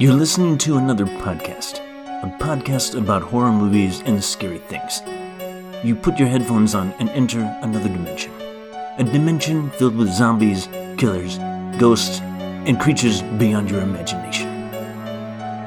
You're 0.00 0.14
listening 0.14 0.56
to 0.60 0.78
another 0.78 1.04
podcast, 1.04 1.76
a 2.22 2.36
podcast 2.42 2.96
about 2.96 3.20
horror 3.20 3.52
movies 3.52 4.00
and 4.06 4.24
scary 4.24 4.56
things. 4.56 5.02
You 5.84 5.94
put 5.94 6.18
your 6.18 6.26
headphones 6.26 6.74
on 6.74 6.94
and 7.00 7.10
enter 7.10 7.40
another 7.60 7.90
dimension. 7.90 8.32
A 8.96 9.04
dimension 9.04 9.68
filled 9.72 9.96
with 9.96 10.10
zombies, 10.10 10.68
killers, 10.96 11.36
ghosts, 11.78 12.20
and 12.22 12.80
creatures 12.80 13.20
beyond 13.36 13.70
your 13.70 13.82
imagination. 13.82 14.48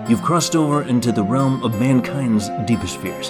You've 0.10 0.24
crossed 0.24 0.56
over 0.56 0.82
into 0.82 1.12
the 1.12 1.22
realm 1.22 1.64
of 1.64 1.80
mankind's 1.80 2.50
deepest 2.66 2.98
fears. 2.98 3.30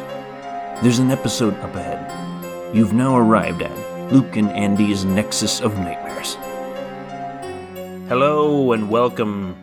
There's 0.82 1.00
an 1.00 1.11
episode 1.11 1.56
up 1.56 1.75
ahead. 1.75 2.74
You've 2.74 2.93
now 2.93 3.18
arrived 3.18 3.61
at 3.61 4.14
Luke 4.14 4.38
and 4.38 4.50
Andy's 4.51 5.04
Nexus 5.04 5.60
of 5.60 5.78
Nightmares. 5.79 6.36
Hello 8.07 8.71
and 8.71 8.89
welcome 8.89 9.63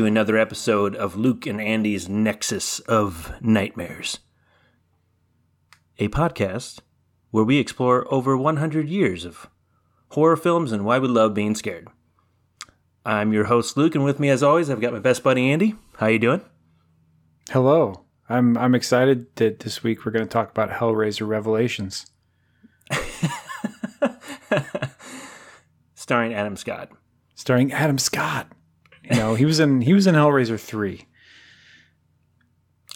to 0.00 0.06
another 0.06 0.38
episode 0.38 0.96
of 0.96 1.14
Luke 1.14 1.44
and 1.44 1.60
Andy's 1.60 2.08
Nexus 2.08 2.80
of 2.80 3.34
Nightmares, 3.42 4.20
a 5.98 6.08
podcast 6.08 6.78
where 7.30 7.44
we 7.44 7.58
explore 7.58 8.10
over 8.10 8.34
100 8.34 8.88
years 8.88 9.26
of 9.26 9.50
horror 10.12 10.38
films 10.38 10.72
and 10.72 10.86
why 10.86 10.98
we 10.98 11.06
love 11.06 11.34
being 11.34 11.54
scared. 11.54 11.88
I'm 13.04 13.34
your 13.34 13.44
host 13.44 13.76
Luke, 13.76 13.94
and 13.94 14.02
with 14.02 14.18
me, 14.18 14.30
as 14.30 14.42
always, 14.42 14.70
I've 14.70 14.80
got 14.80 14.94
my 14.94 15.00
best 15.00 15.22
buddy 15.22 15.52
Andy. 15.52 15.74
How 15.98 16.06
you 16.06 16.18
doing? 16.18 16.40
Hello. 17.50 18.06
I'm 18.26 18.56
I'm 18.56 18.74
excited 18.74 19.26
that 19.36 19.58
this 19.60 19.82
week 19.82 20.06
we're 20.06 20.12
going 20.12 20.24
to 20.24 20.32
talk 20.32 20.50
about 20.50 20.70
Hellraiser 20.70 21.28
Revelations. 21.28 22.10
Starring 25.94 26.32
Adam 26.32 26.56
Scott. 26.56 26.88
Starring 27.34 27.70
Adam 27.74 27.98
Scott. 27.98 28.50
You 29.10 29.16
know, 29.16 29.34
he 29.34 29.44
was 29.44 29.60
in 29.60 29.80
he 29.80 29.92
was 29.92 30.06
in 30.06 30.14
Hellraiser 30.14 30.60
3. 30.60 31.04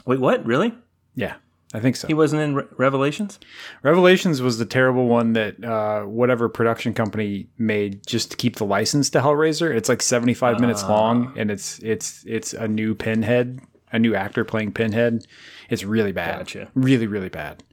Wait, 0.06 0.20
what? 0.20 0.44
Really? 0.44 0.74
Yeah, 1.14 1.36
I 1.72 1.80
think 1.80 1.96
so. 1.96 2.06
He 2.06 2.14
wasn't 2.14 2.42
in 2.42 2.54
Re- 2.54 2.64
Revelations? 2.76 3.40
Revelations 3.82 4.40
was 4.40 4.58
the 4.58 4.66
terrible 4.66 5.08
one 5.08 5.32
that 5.32 5.62
uh, 5.64 6.02
whatever 6.02 6.48
production 6.48 6.94
company 6.94 7.48
made 7.58 8.06
just 8.06 8.30
to 8.30 8.36
keep 8.36 8.56
the 8.56 8.64
license 8.64 9.10
to 9.10 9.20
Hellraiser. 9.20 9.74
It's 9.74 9.88
like 9.88 10.02
75 10.02 10.60
minutes 10.60 10.82
long 10.84 11.32
and 11.36 11.50
it's 11.50 11.80
it's 11.80 12.24
it's 12.26 12.52
a 12.52 12.68
new 12.68 12.94
Pinhead, 12.94 13.60
a 13.90 13.98
new 13.98 14.14
actor 14.14 14.44
playing 14.44 14.72
Pinhead. 14.72 15.26
It's 15.68 15.84
really 15.84 16.12
bad. 16.12 16.38
Gotcha. 16.38 16.70
Really 16.74 17.06
really 17.06 17.28
bad. 17.28 17.64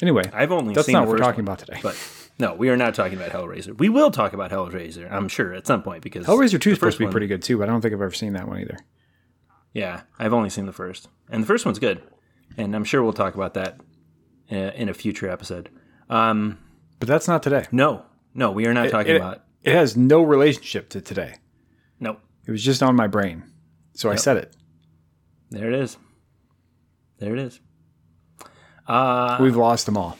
Anyway, 0.00 0.24
I've 0.32 0.52
only 0.52 0.74
that's 0.74 0.86
seen 0.86 0.94
not 0.94 1.06
what 1.06 1.10
we're 1.10 1.18
talking 1.18 1.44
one, 1.44 1.54
about 1.54 1.58
today. 1.60 1.80
But 1.82 1.94
no, 2.38 2.54
we 2.54 2.68
are 2.68 2.76
not 2.76 2.94
talking 2.94 3.18
about 3.18 3.30
Hellraiser. 3.30 3.76
We 3.78 3.88
will 3.88 4.10
talk 4.10 4.32
about 4.32 4.50
Hellraiser, 4.50 5.10
I'm 5.10 5.28
sure, 5.28 5.52
at 5.54 5.66
some 5.66 5.82
point 5.82 6.02
because 6.02 6.26
Hellraiser 6.26 6.60
2 6.60 6.70
is 6.70 6.76
supposed 6.78 6.96
to 6.96 6.98
be 7.00 7.04
one- 7.06 7.12
pretty 7.12 7.26
good 7.26 7.42
too, 7.42 7.58
but 7.58 7.68
I 7.68 7.72
don't 7.72 7.80
think 7.80 7.92
I've 7.94 8.00
ever 8.02 8.12
seen 8.12 8.32
that 8.34 8.46
one 8.48 8.60
either. 8.60 8.78
Yeah, 9.74 10.02
I've 10.18 10.32
only 10.32 10.50
seen 10.50 10.66
the 10.66 10.72
first, 10.72 11.08
and 11.30 11.42
the 11.42 11.46
first 11.46 11.64
one's 11.66 11.78
good, 11.78 12.02
and 12.56 12.74
I'm 12.74 12.84
sure 12.84 13.02
we'll 13.02 13.12
talk 13.12 13.34
about 13.34 13.54
that 13.54 13.80
uh, 14.50 14.54
in 14.74 14.88
a 14.88 14.94
future 14.94 15.28
episode. 15.28 15.68
Um, 16.08 16.58
But 16.98 17.08
that's 17.08 17.28
not 17.28 17.42
today. 17.42 17.66
no, 17.70 18.04
no, 18.34 18.50
we 18.50 18.66
are 18.66 18.74
not 18.74 18.90
talking 18.90 19.14
it- 19.14 19.16
about. 19.16 19.44
It 19.62 19.74
has 19.74 19.96
no 19.96 20.22
relationship 20.22 20.88
to 20.90 21.00
today. 21.00 21.34
No, 22.00 22.18
It 22.46 22.50
was 22.52 22.62
just 22.64 22.82
on 22.82 22.94
my 22.96 23.08
brain. 23.08 23.42
So 23.94 24.08
I 24.10 24.14
said 24.14 24.36
it. 24.36 24.56
there 25.50 25.68
it 25.70 25.74
is. 25.74 25.98
There 27.18 27.32
it 27.34 27.40
is. 27.40 27.60
Uh, 28.86 29.36
We've 29.40 29.56
lost 29.56 29.86
them 29.86 29.96
all. 29.96 30.16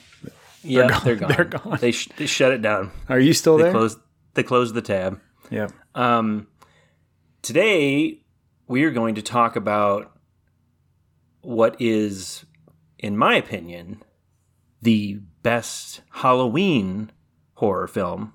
Yeah, 0.62 0.88
gone. 0.88 1.00
they're 1.04 1.16
gone. 1.22 1.32
They're 1.34 1.44
gone. 1.44 1.78
They, 1.80 1.92
sh- 1.92 2.08
they 2.16 2.26
shut 2.26 2.52
it 2.52 2.62
down. 2.62 2.90
Are 3.08 3.20
you 3.20 3.32
still 3.32 3.56
They 3.56 3.64
there? 3.64 3.72
closed. 3.72 3.98
They 4.34 4.42
closed 4.42 4.74
the 4.74 4.82
tab. 4.82 5.20
Yeah. 5.50 5.68
Um, 5.94 6.46
today 7.42 8.20
we 8.66 8.84
are 8.84 8.90
going 8.90 9.14
to 9.16 9.22
talk 9.22 9.56
about 9.56 10.12
what 11.40 11.76
is, 11.80 12.44
in 12.98 13.16
my 13.16 13.36
opinion, 13.36 14.02
the 14.82 15.20
best 15.42 16.02
Halloween 16.10 17.10
horror 17.54 17.86
film 17.88 18.34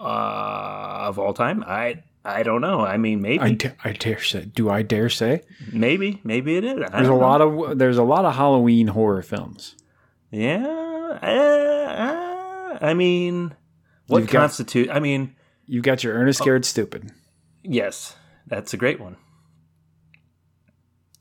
uh, 0.00 1.04
of 1.08 1.18
all 1.18 1.32
time. 1.32 1.62
I 1.66 2.02
I 2.24 2.42
don't 2.42 2.60
know. 2.60 2.80
I 2.80 2.96
mean, 2.98 3.20
maybe, 3.20 3.40
I, 3.40 3.52
da- 3.52 3.72
I 3.84 3.92
dare 3.92 4.20
say. 4.22 4.44
Do 4.44 4.70
I 4.70 4.82
dare 4.82 5.08
say? 5.08 5.42
maybe, 5.72 6.20
maybe 6.24 6.56
it 6.56 6.64
is. 6.64 6.78
I 6.92 6.96
There's 6.98 7.08
a 7.08 7.10
know. 7.10 7.18
lot 7.18 7.40
of 7.40 7.78
there's 7.78 7.98
a 7.98 8.02
lot 8.04 8.24
of 8.24 8.34
Halloween 8.34 8.88
horror 8.88 9.22
films. 9.22 9.76
Yeah. 10.32 10.66
uh, 11.22 11.26
uh, 11.26 12.78
I 12.80 12.94
mean, 12.94 13.54
what 14.06 14.20
You've 14.20 14.30
got- 14.30 14.40
constitute? 14.40 14.90
I 14.90 14.98
mean, 14.98 15.36
You've 15.66 15.84
got 15.84 16.02
your 16.02 16.14
Ernest 16.14 16.38
Scared 16.40 16.64
Stupid. 16.64 17.12
yes, 17.62 18.16
that's 18.46 18.74
a 18.74 18.76
great 18.76 18.98
one. 19.00 19.16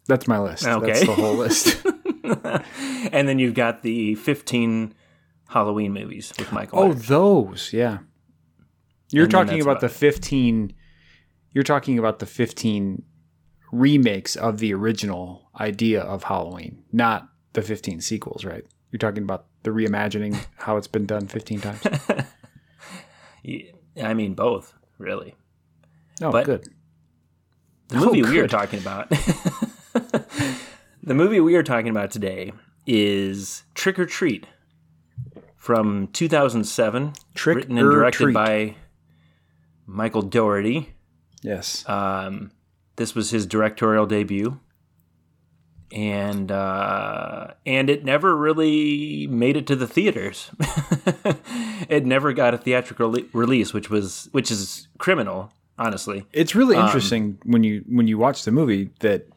That's 0.08 0.28
my 0.28 0.40
list. 0.40 0.66
Okay. 0.66 0.88
That's 0.88 1.06
the 1.06 1.14
whole 1.14 1.36
list. 1.36 1.86
and 3.14 3.28
then 3.28 3.40
you've 3.40 3.54
got 3.54 3.84
the 3.84 4.16
15 4.16 4.94
Halloween 5.50 5.94
movies 5.94 6.34
with 6.40 6.52
Michael. 6.52 6.80
oh, 6.80 6.88
Myers. 6.90 7.08
those. 7.08 7.74
Yeah. 7.74 8.00
You're 9.12 9.24
And 9.26 9.32
talking 9.32 9.62
about 9.62 9.72
about 9.78 9.82
the 9.82 9.90
15 9.90 10.74
You're 11.52 11.64
talking 11.64 12.00
about 12.00 12.20
the 12.20 12.26
15 12.26 13.04
remakes 13.72 14.36
of 14.36 14.58
the 14.60 14.74
original 14.74 15.50
idea 15.60 16.02
of 16.02 16.24
Halloween, 16.24 16.84
not 16.92 17.28
the 17.54 17.62
15 17.62 18.02
sequels, 18.02 18.44
right? 18.46 18.64
You're 18.92 19.00
talking 19.00 19.24
about 19.24 19.46
the 19.64 19.72
reimagining 19.72 20.38
how 20.58 20.78
it's 20.78 20.88
been 20.88 21.06
done 21.06 21.28
15 21.28 21.62
times. 21.62 21.82
I 24.02 24.14
mean, 24.14 24.34
both, 24.34 24.74
really. 24.98 25.36
Oh, 26.22 26.32
But- 26.32 26.46
good. 26.46 26.68
The 27.90 27.98
movie 27.98 28.22
we 28.22 28.40
are 28.40 28.48
talking 28.48 28.80
about, 28.80 29.10
the 31.04 31.14
movie 31.14 31.42
we 31.42 31.58
are 31.58 31.64
talking 31.64 31.90
about 31.90 32.10
today 32.10 32.54
is 32.88 33.64
Trick 33.76 34.00
or 34.00 34.06
Treat 34.06 34.48
from 35.58 36.08
2007, 36.08 37.12
Trick 37.34 37.58
written 37.58 37.78
and 37.78 37.92
directed 37.92 38.24
Treat. 38.24 38.34
by 38.34 38.76
Michael 39.86 40.22
Dougherty. 40.22 40.94
Yes. 41.42 41.84
Um, 41.90 42.52
this 42.96 43.14
was 43.14 43.32
his 43.32 43.46
directorial 43.46 44.06
debut, 44.06 44.58
and 45.94 46.52
uh, 46.52 47.48
and 47.66 47.90
it 47.90 48.04
never 48.06 48.36
really 48.36 49.28
made 49.28 49.58
it 49.58 49.68
to 49.68 49.76
the 49.76 49.88
theaters. 49.88 50.50
it 51.90 52.06
never 52.06 52.34
got 52.34 52.54
a 52.54 52.58
theatrical 52.58 53.12
le- 53.12 53.24
release, 53.34 53.74
which 53.74 53.90
was 53.90 54.30
which 54.32 54.52
is 54.52 54.88
criminal, 54.98 55.52
honestly. 55.78 56.26
It's 56.32 56.56
really 56.56 56.76
Um, 56.76 56.86
interesting 56.86 57.38
when 57.44 57.64
you 57.64 57.84
when 57.90 58.08
you 58.08 58.18
watch 58.18 58.44
the 58.46 58.52
movie 58.52 58.90
that 59.00 59.28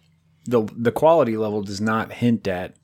the 0.47 0.69
the 0.77 0.93
quality 0.93 1.37
level 1.37 1.63
does 1.63 1.81
not 1.81 2.13
hint 2.13 2.47
at 2.47 2.75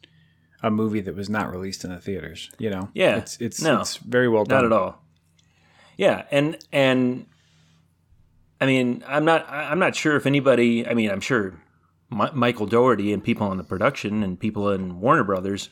a 0.62 0.70
movie 0.70 1.00
that 1.00 1.14
was 1.14 1.30
not 1.30 1.50
released 1.50 1.84
in 1.84 1.90
the 1.90 2.00
theaters. 2.00 2.50
You 2.58 2.70
know, 2.70 2.88
Yeah. 2.94 3.16
it's 3.16 3.36
it's 3.40 3.62
No. 3.62 3.80
it's 3.80 3.96
very 3.96 4.28
well 4.28 4.44
done. 4.44 4.62
Not 4.62 4.72
at 4.72 4.72
all. 4.72 5.02
Yeah, 5.96 6.24
and 6.30 6.56
and 6.72 7.26
I 8.60 8.66
mean, 8.66 9.04
I'm 9.06 9.24
not 9.24 9.46
I'm 9.48 9.78
not 9.78 9.94
sure 9.94 10.16
if 10.16 10.26
anybody. 10.26 10.86
I 10.86 10.94
mean, 10.94 11.10
I'm 11.10 11.20
sure 11.20 11.54
Mi- 12.10 12.32
Michael 12.34 12.66
Dougherty 12.66 13.12
and 13.12 13.22
people 13.22 13.46
on 13.46 13.56
the 13.56 13.64
production 13.64 14.22
and 14.22 14.38
people 14.38 14.70
in 14.70 15.00
Warner 15.00 15.24
Brothers 15.24 15.70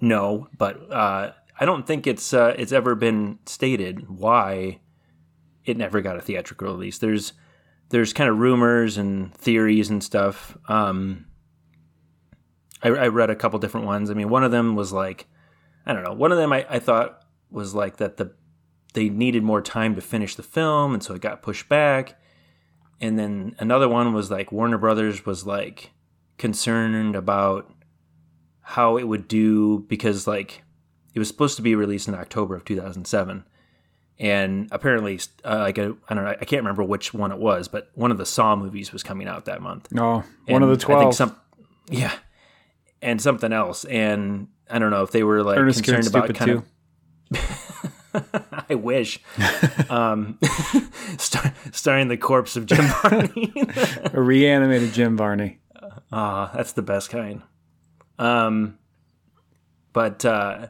know, 0.00 0.48
but 0.56 0.90
uh, 0.90 1.32
I 1.58 1.64
don't 1.64 1.86
think 1.86 2.06
it's 2.06 2.32
uh, 2.34 2.54
it's 2.58 2.72
ever 2.72 2.94
been 2.94 3.38
stated 3.46 4.08
why 4.08 4.80
it 5.64 5.76
never 5.76 6.00
got 6.00 6.16
a 6.16 6.20
theatrical 6.20 6.68
release. 6.68 6.98
There's 6.98 7.32
there's 7.90 8.12
kind 8.12 8.30
of 8.30 8.38
rumors 8.38 8.96
and 8.96 9.34
theories 9.34 9.90
and 9.90 10.02
stuff. 10.02 10.56
Um, 10.68 11.26
I, 12.82 12.88
I 12.88 13.08
read 13.08 13.30
a 13.30 13.36
couple 13.36 13.58
different 13.58 13.86
ones. 13.86 14.10
I 14.10 14.14
mean, 14.14 14.28
one 14.28 14.44
of 14.44 14.50
them 14.50 14.74
was 14.74 14.92
like, 14.92 15.26
I 15.86 15.92
don't 15.92 16.04
know. 16.04 16.12
One 16.12 16.32
of 16.32 16.38
them 16.38 16.52
I, 16.52 16.66
I 16.68 16.78
thought 16.78 17.20
was 17.50 17.74
like 17.74 17.98
that 17.98 18.16
the 18.16 18.32
they 18.94 19.08
needed 19.08 19.42
more 19.42 19.60
time 19.60 19.94
to 19.96 20.00
finish 20.00 20.34
the 20.34 20.42
film, 20.42 20.94
and 20.94 21.02
so 21.02 21.14
it 21.14 21.20
got 21.20 21.42
pushed 21.42 21.68
back. 21.68 22.18
And 23.04 23.18
then 23.18 23.54
another 23.58 23.88
one 23.88 24.14
was 24.14 24.30
like 24.30 24.50
Warner 24.50 24.78
Brothers 24.78 25.26
was 25.26 25.46
like 25.46 25.92
concerned 26.38 27.14
about 27.14 27.70
how 28.60 28.96
it 28.96 29.04
would 29.04 29.28
do 29.28 29.80
because 29.80 30.26
like 30.26 30.62
it 31.12 31.18
was 31.18 31.28
supposed 31.28 31.56
to 31.56 31.62
be 31.62 31.74
released 31.74 32.08
in 32.08 32.14
October 32.14 32.56
of 32.56 32.64
2007 32.64 33.44
and 34.18 34.68
apparently 34.72 35.20
uh, 35.44 35.58
like 35.58 35.76
a, 35.76 35.94
I 36.08 36.14
don't 36.14 36.24
know 36.24 36.30
I 36.30 36.44
can't 36.44 36.62
remember 36.62 36.82
which 36.82 37.12
one 37.12 37.30
it 37.30 37.38
was 37.38 37.68
but 37.68 37.90
one 37.94 38.10
of 38.10 38.16
the 38.16 38.24
Saw 38.24 38.56
movies 38.56 38.90
was 38.90 39.02
coming 39.02 39.28
out 39.28 39.44
that 39.44 39.60
month 39.60 39.92
No, 39.92 40.24
one 40.46 40.62
of 40.62 40.70
the 40.70 40.76
the 40.76 40.94
I 40.94 41.00
think 41.00 41.12
some, 41.12 41.36
yeah, 41.90 42.14
and 43.04 43.20
something 43.20 43.52
else. 43.52 43.84
And 43.84 44.48
I 44.68 44.78
don't 44.78 44.90
know 44.90 45.02
if 45.02 45.12
they 45.12 45.22
were 45.22 45.42
like 45.42 45.58
Ernest 45.58 45.84
concerned 45.84 46.06
about 46.06 46.34
kind 46.34 46.50
too. 46.50 46.62
of. 47.38 47.48
I 48.68 48.74
wish. 48.74 49.20
um, 49.90 50.38
star, 51.18 51.52
starring 51.72 52.08
the 52.08 52.16
corpse 52.16 52.56
of 52.56 52.66
Jim 52.66 52.84
Varney. 53.02 53.52
A 54.12 54.20
reanimated 54.20 54.92
Jim 54.92 55.16
Varney. 55.16 55.58
Ah, 56.12 56.50
that's 56.54 56.72
the 56.72 56.82
best 56.82 57.10
kind. 57.10 57.42
Um, 58.18 58.78
but 59.92 60.24
uh, 60.24 60.68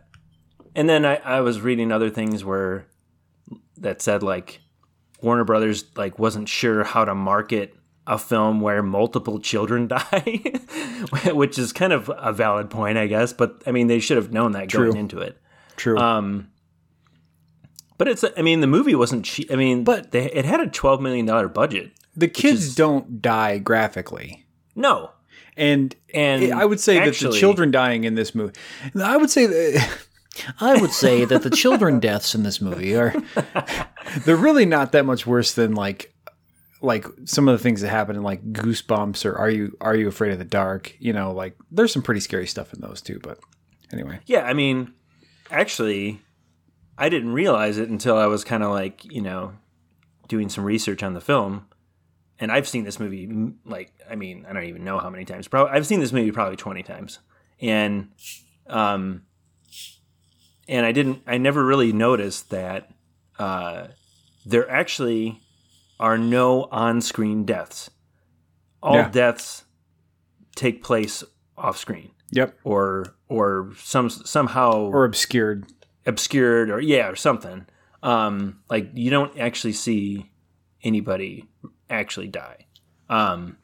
and 0.75 0.89
then 0.89 1.05
I, 1.05 1.17
I 1.17 1.41
was 1.41 1.61
reading 1.61 1.93
other 1.93 2.11
things 2.11 2.45
where 2.45 2.87
that 3.79 4.01
said 4.01 4.23
like 4.23 4.61
Warner 5.21 5.45
Brothers 5.45 5.85
like 5.97 6.19
wasn't 6.19 6.49
sure 6.49 6.85
how 6.85 7.05
to 7.05 7.15
market 7.15 7.75
a 8.07 8.19
film 8.19 8.61
where 8.61 8.83
multiple 8.83 9.41
children 9.41 9.89
die, 9.89 10.43
which 11.33 11.59
is 11.59 11.73
kind 11.73 11.93
of 11.93 12.11
a 12.17 12.33
valid 12.33 12.71
point, 12.71 12.99
I 12.99 13.07
guess. 13.07 13.33
But 13.33 13.63
I 13.67 13.73
mean, 13.73 13.87
they 13.87 13.99
should 14.01 14.17
have 14.17 14.33
known 14.33 14.53
that 14.53 14.69
True. 14.69 14.87
going 14.89 14.99
into 14.99 15.19
it. 15.19 15.41
True. 15.77 15.99
Um, 15.99 16.51
but 17.99 18.09
it's, 18.09 18.25
I 18.37 18.43
mean, 18.43 18.61
the 18.61 18.67
movie 18.67 18.95
wasn't 18.95 19.25
cheap. 19.25 19.51
I 19.53 19.57
mean, 19.57 19.85
But- 19.85 20.11
they, 20.13 20.31
it 20.33 20.45
had 20.45 20.61
a 20.61 20.67
twelve 20.69 21.01
million 21.01 21.27
dollar 21.27 21.49
budget. 21.49 21.93
the 22.17 22.29
kids 22.29 22.65
is- 22.67 22.75
don't 22.75 23.21
die 23.23 23.59
graphically. 23.59 24.47
No, 24.77 25.11
And 25.57 25.95
and 26.13 26.53
I 26.53 26.65
would 26.65 26.81
say 26.81 26.99
that 27.05 27.15
the 27.15 27.33
children 27.33 27.71
dying 27.71 28.05
in 28.05 28.15
this 28.17 28.35
movie. 28.35 28.55
I 29.01 29.17
would 29.17 29.31
say 29.31 29.47
that 29.47 29.99
I 30.61 30.81
would 30.81 30.91
say 30.93 31.25
that 31.25 31.43
the 31.45 31.51
children 31.51 32.01
deaths 32.01 32.35
in 32.35 32.43
this 32.43 32.61
movie 32.61 32.97
are 32.97 33.15
they're 34.25 34.37
really 34.37 34.67
not 34.67 34.91
that 34.93 35.05
much 35.07 35.27
worse 35.27 35.53
than 35.53 35.75
like 35.75 36.13
like 36.83 37.07
some 37.25 37.49
of 37.49 37.57
the 37.57 37.63
things 37.63 37.81
that 37.83 37.89
happen 37.89 38.17
in 38.17 38.23
like 38.23 38.43
Goosebumps 38.53 39.25
or 39.25 39.39
Are 39.39 39.49
You 39.49 39.77
Are 39.81 39.95
You 39.95 40.09
Afraid 40.09 40.33
of 40.33 40.39
the 40.39 40.45
Dark? 40.45 40.95
You 40.99 41.13
know, 41.13 41.33
like 41.33 41.57
there's 41.71 41.93
some 41.93 42.03
pretty 42.03 42.21
scary 42.21 42.47
stuff 42.49 42.75
in 42.75 42.81
those 42.81 43.01
too. 43.01 43.21
But 43.23 43.39
anyway, 43.93 44.19
Yeah, 44.27 44.43
I 44.43 44.55
mean, 44.55 44.93
actually, 45.53 46.21
I 46.97 47.09
didn't 47.09 47.33
realize 47.33 47.79
it 47.79 47.89
until 47.89 48.17
I 48.17 48.27
was 48.27 48.45
kind 48.45 48.63
of 48.63 48.71
like, 48.71 49.05
you 49.05 49.21
know, 49.21 49.53
doing 50.29 50.49
some 50.49 50.65
research 50.65 51.03
on 51.03 51.15
the 51.15 51.21
film. 51.21 51.67
And 52.39 52.51
I've 52.51 52.67
seen 52.69 52.85
this 52.85 52.99
movie, 52.99 53.29
like, 53.65 53.93
I 54.11 54.17
mean, 54.17 54.45
I 54.49 54.53
don't 54.53 54.65
even 54.65 54.85
know 54.85 54.99
how 54.99 55.11
many 55.11 55.25
times. 55.25 55.49
Probably, 55.49 55.73
I've 55.73 55.87
seen 55.87 56.01
this 56.01 56.13
movie 56.13 56.33
probably 56.33 56.57
20 56.57 56.83
times. 56.83 57.21
And, 57.61 58.09
um, 58.67 59.23
and 60.69 60.85
I 60.85 60.93
didn't, 60.93 61.23
I 61.27 61.39
never 61.39 61.65
really 61.65 61.93
noticed 61.93 62.51
that, 62.51 62.91
uh, 63.39 63.89
there 64.47 64.69
actually 64.71 65.41
are 65.99 66.19
no 66.19 66.65
on 66.65 67.01
screen 67.01 67.45
deaths. 67.45 67.91
All 68.83 68.97
Yeah. 68.97 69.09
deaths 69.09 69.65
take 70.55 70.83
place 70.83 71.25
off 71.57 71.77
screen 71.79 72.11
yep, 72.31 72.59
or 72.65 73.15
or 73.29 73.73
some 73.79 74.11
somehow 74.11 74.73
or 74.73 75.05
obscured. 75.05 75.67
Obscured 76.07 76.71
or 76.71 76.81
yeah 76.81 77.09
or 77.09 77.17
something. 77.17 77.67
Um 78.03 78.61
like 78.71 78.91
you 78.95 79.11
don't 79.11 79.39
actually 79.39 79.73
see 79.73 80.31
anybody 80.83 81.47
actually 81.91 82.29
die. 82.29 82.67
Um 83.09 83.57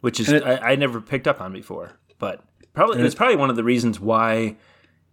which 0.00 0.18
is 0.20 0.30
it- 0.30 0.44
I, 0.44 0.72
I 0.72 0.74
never 0.76 1.00
picked 1.00 1.28
up 1.28 1.40
on 1.40 1.52
before 1.52 1.98
but 2.18 2.42
probably 2.72 3.00
it's 3.02 3.14
probably 3.14 3.36
one 3.36 3.50
of 3.50 3.56
the 3.56 3.64
reasons 3.64 3.98
why 4.00 4.56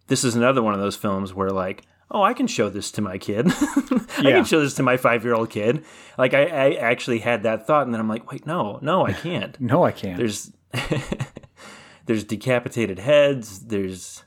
this 0.06 0.24
is 0.24 0.34
another 0.36 0.62
one 0.62 0.74
of 0.74 0.80
those 0.80 0.96
films 0.96 1.32
where 1.34 1.50
like 1.50 1.82
oh 2.10 2.22
i 2.22 2.32
can 2.34 2.46
show 2.48 2.68
this 2.68 2.90
to 2.92 3.00
my 3.02 3.18
kid. 3.18 3.46
I 3.50 4.22
Yeah. 4.22 4.30
can 4.36 4.44
show 4.44 4.60
this 4.60 4.74
to 4.74 4.82
my 4.82 4.96
five 4.96 5.22
year 5.24 5.34
old 5.34 5.50
kid. 5.50 5.84
Like 6.18 6.34
I, 6.34 6.44
I 6.46 6.72
actually 6.74 7.18
had 7.20 7.42
that 7.44 7.66
thought 7.66 7.84
and 7.86 7.92
then 7.94 8.00
i'm 8.00 8.08
like 8.08 8.30
wait 8.30 8.46
no 8.46 8.78
no 8.82 9.06
i 9.06 9.12
can't. 9.12 9.60
No, 9.72 9.84
I 9.84 9.92
can't. 9.92 10.16
there's 10.18 10.50
there's 12.06 12.24
decapitated 12.24 12.98
heads. 12.98 13.60
There's 13.66 14.24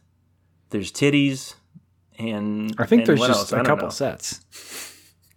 there's 0.70 0.92
titties 0.92 1.56
and 2.20 2.74
I 2.78 2.86
think 2.86 3.02
and 3.02 3.08
there's 3.08 3.28
just 3.28 3.52
a 3.54 3.64
couple 3.64 3.88
know. 3.88 3.92
sets. 3.92 4.42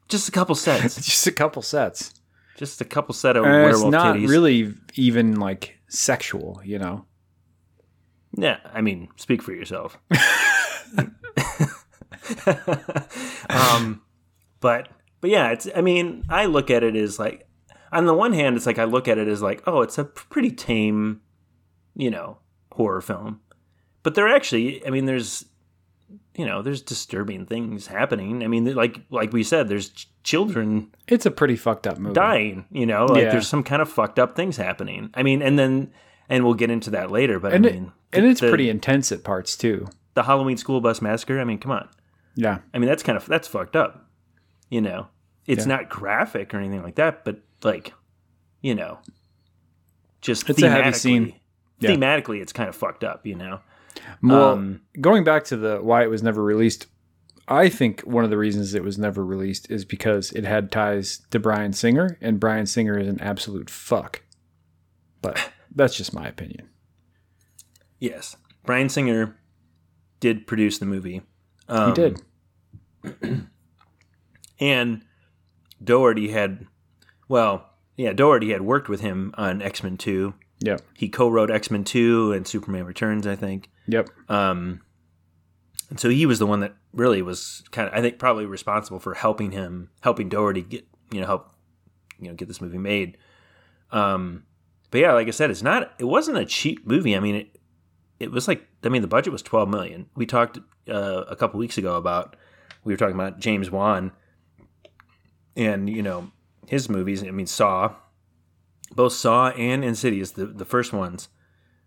just 0.09 0.29
a 0.29 0.33
couple 0.33 0.55
sets 0.55 0.95
Just 1.07 1.27
a 1.27 1.33
couple 1.33 1.63
sets. 1.63 2.15
just 2.57 2.81
a 2.81 2.85
couple 2.85 3.15
set 3.15 3.37
of 3.37 3.45
And 3.45 3.71
it's 3.71 3.83
not 3.83 4.17
titties 4.17 4.29
really 4.29 4.75
even 4.95 5.39
like 5.41 5.79
sexual, 5.89 6.61
you 6.65 6.79
know. 6.79 7.05
yeah 8.37 8.59
i 8.75 8.81
mean 8.81 9.09
speak 9.17 9.43
for 9.43 9.53
yourself 9.53 9.99
um 13.49 14.03
but 14.61 14.89
but 15.21 15.31
yeah 15.31 15.51
it's 15.51 15.69
i 15.77 15.81
mean 15.81 16.25
i 16.29 16.47
look 16.47 16.71
at 16.71 16.83
it 16.83 16.97
as 16.97 17.19
like 17.19 17.47
on 17.93 18.07
the 18.07 18.15
one 18.15 18.33
hand 18.33 18.57
it's 18.57 18.67
like 18.67 18.79
i 18.79 18.85
look 18.85 19.09
at 19.09 19.19
it 19.19 19.29
as 19.29 19.43
like 19.43 19.63
oh 19.67 19.81
it's 19.83 19.99
a 19.99 20.05
pretty 20.05 20.51
tame 20.51 21.21
you 21.95 22.11
know 22.11 22.39
horror 22.73 23.01
film 23.01 23.41
but 24.03 24.15
there 24.15 24.29
actually 24.29 24.85
i 24.87 24.91
mean 24.91 25.07
there's 25.07 25.45
you 26.37 26.47
know 26.47 26.63
there's 26.63 26.83
disturbing 26.83 27.47
things 27.47 27.87
happening 27.89 28.43
i 28.45 28.47
mean 28.47 28.65
like 28.75 29.01
like 29.11 29.33
we 29.33 29.43
said 29.43 29.69
there's 29.69 29.89
ch- 29.91 30.09
children 30.23 30.93
It's 31.09 31.27
a 31.27 31.31
pretty 31.31 31.57
fucked 31.57 31.87
up 31.87 31.99
movie. 31.99 32.15
dying 32.15 32.65
you 32.71 32.87
know 32.87 33.07
like 33.07 33.23
Yeah. 33.25 33.31
there's 33.33 33.49
some 33.49 33.63
kind 33.65 33.83
of 33.83 33.89
fucked 33.91 34.19
up 34.19 34.37
things 34.37 34.57
happening 34.57 35.11
i 35.15 35.23
mean 35.23 35.43
and 35.43 35.59
then 35.59 35.91
and 36.29 36.45
we'll 36.45 36.55
get 36.55 36.71
into 36.71 36.91
that 36.91 37.11
later 37.11 37.39
but 37.41 37.53
And 37.53 37.67
i 37.67 37.69
it, 37.71 37.75
mean 37.75 37.93
and 38.13 38.27
it's 38.27 38.41
the- 38.41 38.49
pretty 38.49 38.69
intense 38.71 39.11
at 39.13 39.25
parts 39.25 39.57
too. 39.57 39.89
the 40.15 40.23
halloween 40.25 40.57
school 40.57 40.81
bus 40.81 41.01
massacre 41.03 41.41
i 41.41 41.45
mean 41.45 41.59
come 41.59 41.73
on 41.73 41.89
Yeah. 42.37 42.59
I 42.75 42.79
mean, 42.79 42.89
that's 42.89 43.03
kind 43.03 43.17
of 43.17 43.25
that's 43.27 43.49
fucked 43.49 43.77
up. 43.77 44.11
You 44.69 44.83
know, 44.83 45.07
it's 45.47 45.65
not 45.65 45.89
graphic 45.89 46.53
or 46.53 46.59
anything 46.59 46.83
like 46.83 46.97
that, 46.97 47.25
but 47.25 47.39
like, 47.63 47.95
you 48.61 48.75
know, 48.75 48.99
just 50.21 50.49
It's 50.51 50.63
a 50.63 50.69
heavy 50.69 50.93
scene. 50.93 51.35
Yeah. 51.81 51.91
Thematically, 51.91 52.41
it's 52.43 52.53
kind 52.53 52.69
of 52.69 52.77
fucked 52.77 53.05
up. 53.05 53.27
You 53.27 53.37
know, 53.37 53.61
Well, 54.23 54.51
Um, 54.53 54.81
going 55.01 55.25
back 55.25 55.45
to 55.47 55.57
the 55.57 55.79
why 55.83 56.03
it 56.03 56.11
was 56.11 56.23
never 56.23 56.43
released, 56.43 56.87
I 57.49 57.69
think 57.69 58.01
one 58.03 58.25
of 58.25 58.31
the 58.31 58.39
reasons 58.39 58.75
it 58.75 58.83
was 58.83 58.99
never 58.99 59.25
released 59.25 59.71
is 59.71 59.85
because 59.85 60.33
it 60.33 60.45
had 60.45 60.73
ties 60.73 61.21
to 61.31 61.39
Bryan 61.39 61.73
Singer, 61.73 62.19
and 62.21 62.41
Bryan 62.41 62.67
Singer 62.67 62.99
is 62.99 63.07
an 63.09 63.21
absolute 63.21 63.71
fuck. 63.71 64.23
But 65.23 65.51
that's 65.75 65.97
just 65.97 66.13
my 66.15 66.27
opinion. 66.27 66.69
yes, 68.01 68.37
Bryan 68.65 68.89
Singer 68.89 69.37
did 70.21 70.47
produce 70.47 70.79
the 70.79 70.87
movie. 70.87 71.23
Um, 71.69 71.89
He 71.91 71.95
did. 71.95 72.23
and 74.61 75.03
Dougherty 75.83 76.29
had, 76.31 76.67
well, 77.29 77.71
yeah, 77.97 78.13
Dougherty 78.13 78.51
had 78.51 78.63
worked 78.63 78.89
with 78.89 79.01
him 79.01 79.33
on 79.37 79.63
X 79.63 79.83
Men 79.83 79.97
Two. 79.97 80.35
Yep. 80.61 80.81
He 80.95 81.09
co-wrote 81.09 81.51
X 81.51 81.71
Men 81.71 81.85
Two 81.85 82.33
and 82.33 82.47
Superman 82.47 82.85
Returns, 82.85 83.27
I 83.27 83.37
think. 83.37 83.71
Yep. 83.89 84.09
Um, 84.29 84.83
and 85.91 86.01
so 86.01 86.09
he 86.09 86.27
was 86.27 86.39
the 86.39 86.47
one 86.47 86.61
that 86.61 86.75
really 86.93 87.23
was 87.23 87.63
kind 87.71 87.89
of, 87.89 87.95
I 87.95 88.01
think, 88.01 88.19
probably 88.19 88.47
responsible 88.47 88.99
for 88.99 89.15
helping 89.15 89.53
him, 89.53 89.91
helping 90.01 90.29
Dougherty 90.29 90.63
get, 90.63 90.87
you 91.13 91.21
know, 91.21 91.27
help, 91.27 91.55
you 92.19 92.29
know, 92.29 92.35
get 92.35 92.49
this 92.49 92.61
movie 92.61 92.79
made. 92.79 93.19
Um, 93.93 94.45
but 94.91 95.01
yeah, 95.01 95.13
like 95.13 95.29
I 95.29 95.31
said, 95.31 95.51
it's 95.51 95.63
not, 95.63 95.93
it 95.99 96.05
wasn't 96.05 96.39
a 96.39 96.45
cheap 96.45 96.87
movie. 96.87 97.15
I 97.15 97.21
mean, 97.21 97.37
it, 97.37 97.59
it 98.19 98.31
was 98.33 98.49
like, 98.49 98.67
I 98.83 98.89
mean, 98.89 99.03
the 99.03 99.09
budget 99.09 99.33
was 99.33 99.43
12 99.43 99.69
million. 99.69 100.07
We 100.17 100.27
talked 100.27 100.59
uh, 100.89 101.25
a 101.29 101.37
couple 101.37 101.61
weeks 101.61 101.79
ago 101.79 101.97
about, 101.97 102.35
we 102.85 102.93
were 102.93 102.97
talking 102.97 103.15
about 103.15 103.39
James 103.39 103.71
Wan 103.71 104.13
and, 105.55 105.89
you 105.89 106.03
know, 106.03 106.33
his 106.67 106.89
movies. 106.89 107.23
I 107.23 107.31
mean, 107.31 107.47
Saw, 107.47 107.95
both 108.95 109.13
Saw 109.13 109.51
and 109.51 109.85
Insidious, 109.85 110.33
the, 110.33 110.47
the 110.47 110.65
first 110.65 110.93
ones 110.93 111.29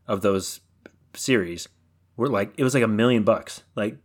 of 0.07 0.21
those 0.21 0.61
series 1.15 1.67
were 2.19 2.29
like 2.29 2.53
it 2.57 2.63
was 2.63 2.73
like 2.73 2.83
a 2.83 2.87
million 2.87 3.23
bucks. 3.23 3.63
Like 3.75 3.93
it 3.93 3.99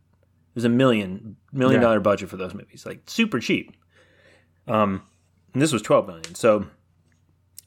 was 0.54 0.64
a 0.64 0.68
million 0.68 1.37
million 1.52 1.80
Yeah. 1.80 1.87
dollar 1.87 2.00
budget 2.00 2.28
for 2.28 2.37
those 2.37 2.54
movies. 2.54 2.87
Like 2.87 3.02
super 3.06 3.40
cheap. 3.40 3.73
Um 4.66 5.02
and 5.52 5.62
this 5.62 5.73
was 5.73 5.83
12 5.83 6.06
million. 6.06 6.35
So 6.35 6.66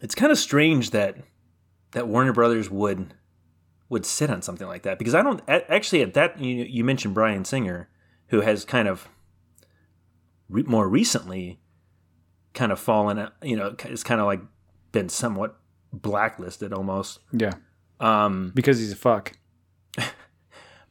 it's 0.01 0.15
kind 0.15 0.31
of 0.31 0.37
strange 0.37 0.91
that 0.91 1.17
that 1.91 2.07
Warner 2.07 2.33
Brothers 2.33 2.69
would 2.69 3.13
would 3.89 4.05
sit 4.05 4.29
on 4.29 4.41
something 4.41 4.67
like 4.67 4.83
that 4.83 4.99
because 4.99 5.15
I 5.15 5.21
don't 5.21 5.41
actually 5.47 6.01
at 6.01 6.13
that 6.15 6.39
you 6.41 6.63
you 6.63 6.83
mentioned 6.83 7.13
Bryan 7.13 7.45
Singer 7.45 7.89
who 8.27 8.41
has 8.41 8.65
kind 8.65 8.87
of 8.87 9.07
re- 10.49 10.63
more 10.63 10.87
recently 10.89 11.59
kind 12.53 12.71
of 12.71 12.79
fallen 12.79 13.29
you 13.41 13.55
know 13.55 13.75
it's 13.85 14.03
kind 14.03 14.19
of 14.19 14.25
like 14.27 14.41
been 14.91 15.07
somewhat 15.09 15.57
blacklisted 15.93 16.73
almost 16.73 17.19
Yeah. 17.31 17.53
um 17.99 18.51
Because 18.55 18.79
he's 18.79 18.91
a 18.91 18.95
fuck. 18.95 19.33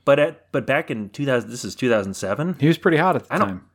But 0.06 0.18
at 0.18 0.50
but 0.52 0.66
back 0.66 0.90
in 0.90 1.10
2000 1.10 1.50
this 1.50 1.64
is 1.66 1.74
2007 1.74 2.56
He 2.58 2.66
was 2.68 2.78
pretty 2.78 2.96
hot 2.96 3.16
at 3.16 3.28
the 3.28 3.34
I 3.34 3.38
time. 3.38 3.66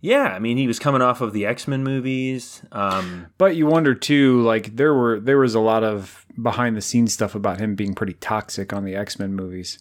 yeah 0.00 0.32
i 0.34 0.38
mean 0.38 0.56
he 0.56 0.66
was 0.66 0.78
coming 0.78 1.02
off 1.02 1.20
of 1.20 1.34
the 1.34 1.44
x-men 1.44 1.84
movies 1.84 2.62
um 2.72 3.26
But 3.36 3.56
you 3.56 3.66
wonder 3.66 3.94
too, 3.94 4.40
like 4.40 4.74
there 4.76 4.94
were 4.94 5.20
there 5.20 5.36
was 5.38 5.54
a 5.54 5.60
lot 5.60 5.84
of 5.84 6.24
behind 6.40 6.74
the 6.76 6.80
scenes 6.80 7.12
stuff 7.12 7.34
about 7.34 7.60
him 7.60 7.74
being 7.74 7.94
pretty 7.94 8.14
toxic 8.14 8.72
on 8.72 8.84
the 8.84 8.94
X 8.96 9.18
Men 9.18 9.34
movies. 9.34 9.78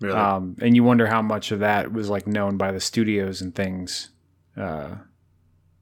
really 0.00 0.16
Um, 0.18 0.56
and 0.60 0.74
you 0.74 0.82
wonder 0.82 1.06
how 1.06 1.22
much 1.22 1.52
of 1.52 1.60
that 1.60 1.92
was 1.92 2.08
like 2.08 2.26
known 2.26 2.56
by 2.56 2.72
the 2.72 2.80
studios 2.80 3.40
and 3.42 3.54
things. 3.54 4.10
Uh, 4.56 4.96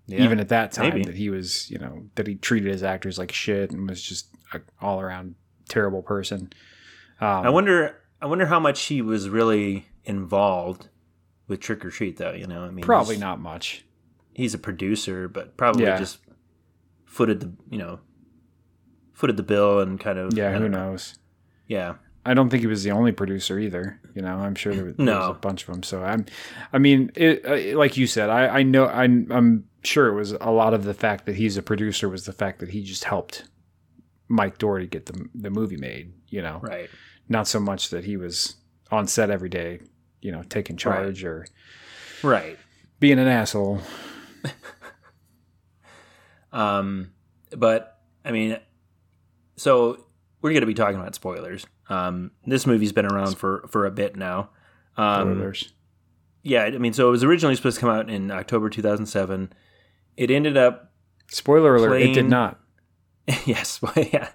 yeah. 0.07 0.23
even 0.25 0.39
at 0.41 0.49
that 0.51 0.73
time 0.73 0.91
maybe. 0.91 1.05
that 1.05 1.15
he 1.15 1.31
was, 1.31 1.71
you 1.71 1.79
know, 1.79 2.05
that 2.17 2.27
he 2.27 2.35
treated 2.35 2.71
his 2.71 2.83
actors 2.83 3.19
like 3.19 3.33
shit 3.33 3.71
and 3.71 3.89
was 3.89 4.03
just 4.03 4.29
a 4.53 4.61
all 4.81 5.01
around 5.01 5.37
terrible 5.69 6.03
person. 6.03 6.53
Um, 7.21 7.47
i 7.47 7.49
wonder 7.49 7.97
i 8.25 8.27
wonder 8.27 8.47
how 8.47 8.59
much 8.59 8.83
he 8.87 9.03
was 9.03 9.29
really 9.29 9.87
involved 10.05 10.89
with 11.47 11.61
trick 11.61 11.85
or 11.85 11.91
treat 11.91 12.17
though 12.17 12.33
you 12.33 12.47
know 12.47 12.65
i 12.65 12.71
mean 12.71 12.85
probably 12.85 13.19
not 13.19 13.39
much. 13.39 13.85
he's 14.33 14.55
a 14.55 14.59
producer 14.59 15.29
but 15.29 15.57
probably 15.57 15.85
Yeah. 15.85 15.99
just 15.99 16.19
footed 17.05 17.41
the 17.41 17.53
you 17.71 17.79
know 17.79 18.01
footed 19.13 19.37
the 19.37 19.43
bill 19.43 19.81
and 19.81 20.01
kind 20.01 20.19
of 20.19 20.37
Yeah, 20.37 20.53
who 20.53 20.69
know. 20.69 20.91
knows? 20.91 21.19
yeah 21.69 21.95
I 22.27 22.33
don't 22.33 22.49
think 22.49 22.63
he 22.63 22.67
was 22.67 22.83
the 22.83 22.91
only 22.91 23.13
producer 23.13 23.59
either. 23.59 24.01
You 24.15 24.23
know, 24.23 24.37
I'm 24.39 24.55
sure 24.55 24.75
there 24.75 24.87
was, 24.87 24.95
there 24.97 25.15
was 25.15 25.29
a 25.29 25.35
bunch 25.35 25.69
of 25.69 25.75
them. 25.75 25.83
So 25.83 26.03
I'm, 26.03 26.25
I 26.73 26.79
mean, 26.79 27.11
it, 27.15 27.45
uh, 27.45 27.77
like 27.79 27.99
you 27.99 28.07
said, 28.07 28.31
I, 28.31 28.47
I 28.49 28.63
know, 28.63 28.87
I'm, 28.87 29.31
I'm 29.31 29.69
sure 29.83 30.07
it 30.09 30.15
was 30.15 30.33
a 30.33 30.51
lot 30.51 30.73
of 30.73 30.85
the 30.85 30.95
fact 30.95 31.27
that 31.27 31.37
he's 31.37 31.59
a 31.59 31.63
producer 31.63 32.09
was 32.09 32.25
the 32.25 32.33
fact 32.33 32.61
that 32.61 32.71
he 32.71 32.83
just 32.83 33.05
helped 33.05 33.45
Mike 34.29 34.57
Dougherty 34.57 34.87
get 34.87 35.05
the 35.05 35.29
the 35.35 35.51
movie 35.51 35.77
made. 35.77 36.15
You 36.31 36.41
know, 36.41 36.61
Right. 36.63 36.89
Not 37.29 37.47
so 37.49 37.59
much 37.61 37.91
that 37.91 38.05
he 38.05 38.17
was 38.17 38.57
on 38.91 39.07
set 39.07 39.31
every 39.31 39.49
day. 39.49 39.81
You 40.21 40.33
know, 40.33 40.43
taking 40.43 40.77
charge 40.77 41.23
or 41.25 41.47
Right. 42.23 42.59
being 43.01 43.19
an 43.19 43.29
asshole. 43.29 43.81
Um, 46.53 47.11
but 47.51 47.99
I 48.25 48.31
mean, 48.31 48.59
so 49.57 50.05
we're 50.41 50.51
going 50.53 50.61
to 50.61 50.67
be 50.67 50.75
talking 50.75 50.99
about 51.01 51.15
spoilers. 51.15 51.67
Um, 51.89 52.31
this 52.47 52.67
movie's 52.67 52.93
been 52.93 53.07
around 53.07 53.37
for 53.37 53.67
for 53.69 53.87
a 53.87 53.91
bit 53.91 54.17
now. 54.17 54.51
Um, 54.97 55.35
Spoilers. 55.35 55.73
yeah, 56.43 56.63
I 56.65 56.79
mean, 56.79 56.93
so 56.93 57.09
it 57.09 57.11
was 57.11 57.25
originally 57.25 57.57
supposed 57.57 57.77
to 57.77 57.81
come 57.81 57.91
out 57.91 58.09
in 58.09 58.31
October 58.31 58.71
2007. 58.71 59.53
It 60.17 60.31
ended 60.31 60.57
up, 60.57 60.93
Spoiler 61.29 61.75
alert! 61.75 62.01
It 62.01 62.15
did 62.15 62.27
not. 62.27 62.61
yes, 63.47 63.81
yeah, 63.97 64.31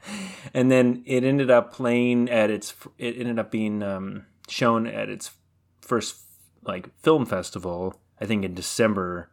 and 0.54 0.72
then 0.72 1.04
it 1.06 1.24
ended 1.24 1.52
up 1.52 1.74
playing 1.74 2.30
at 2.30 2.50
its. 2.50 2.74
It 2.98 3.18
ended 3.18 3.40
up 3.40 3.52
being 3.52 3.84
um, 3.84 4.26
shown 4.48 4.88
at 4.88 5.10
its 5.10 5.32
first 5.82 6.22
like 6.64 6.90
film 7.02 7.26
festival. 7.26 8.00
I 8.20 8.26
think 8.26 8.44
in 8.44 8.54
December 8.54 9.30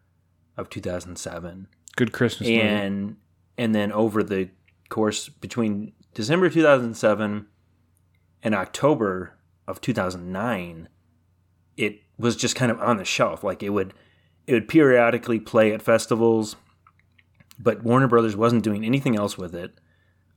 of 0.56 0.70
2007. 0.70 1.68
Good 1.96 2.12
Christmas 2.12 2.48
movie. 2.48 2.60
and 2.60 3.16
and 3.58 3.74
then 3.74 3.92
over 3.92 4.22
the 4.22 4.50
course 4.88 5.28
between 5.28 5.92
December 6.14 6.48
2007 6.48 7.46
and 8.42 8.54
October 8.54 9.34
of 9.66 9.80
2009 9.80 10.88
it 11.76 12.00
was 12.18 12.36
just 12.36 12.54
kind 12.54 12.70
of 12.70 12.80
on 12.80 12.96
the 12.98 13.04
shelf 13.04 13.42
like 13.42 13.62
it 13.62 13.70
would 13.70 13.92
it 14.46 14.52
would 14.52 14.68
periodically 14.68 15.40
play 15.40 15.72
at 15.72 15.82
festivals 15.82 16.54
but 17.58 17.82
Warner 17.82 18.08
Brothers 18.08 18.36
wasn't 18.36 18.64
doing 18.64 18.84
anything 18.84 19.16
else 19.16 19.36
with 19.38 19.54
it. 19.54 19.78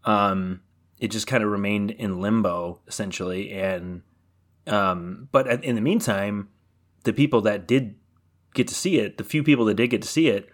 Um 0.03 0.61
it 0.99 1.11
just 1.11 1.27
kind 1.27 1.43
of 1.43 1.49
remained 1.49 1.91
in 1.91 2.19
limbo 2.19 2.81
essentially 2.87 3.51
and 3.51 4.01
um 4.67 5.29
but 5.31 5.63
in 5.63 5.75
the 5.75 5.81
meantime 5.81 6.49
the 7.03 7.13
people 7.13 7.41
that 7.41 7.67
did 7.67 7.95
get 8.53 8.67
to 8.67 8.75
see 8.75 8.99
it 8.99 9.17
the 9.17 9.23
few 9.23 9.43
people 9.43 9.65
that 9.65 9.75
did 9.75 9.89
get 9.89 10.01
to 10.01 10.07
see 10.07 10.27
it 10.27 10.49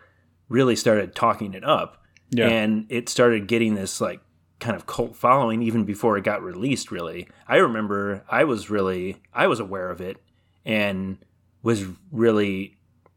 really 0.47 0.75
started 0.75 1.15
talking 1.15 1.53
it 1.53 1.63
up. 1.63 2.01
Yeah. 2.31 2.47
and 2.47 2.87
it 2.89 3.07
started 3.07 3.47
getting 3.47 3.75
this 3.75 4.01
like 4.01 4.19
kind 4.59 4.75
of 4.75 4.87
cult 4.87 5.15
following 5.15 5.61
even 5.61 5.83
before 5.85 6.17
it 6.17 6.23
got 6.23 6.41
released 6.41 6.91
really. 6.91 7.27
I 7.47 7.57
remember 7.57 8.23
i 8.29 8.43
was 8.43 8.69
really 8.69 9.21
i 9.33 9.47
was 9.47 9.59
aware 9.59 9.89
of 9.89 10.01
it 10.01 10.17
and 10.65 11.17
was 11.61 11.83
really 12.11 12.74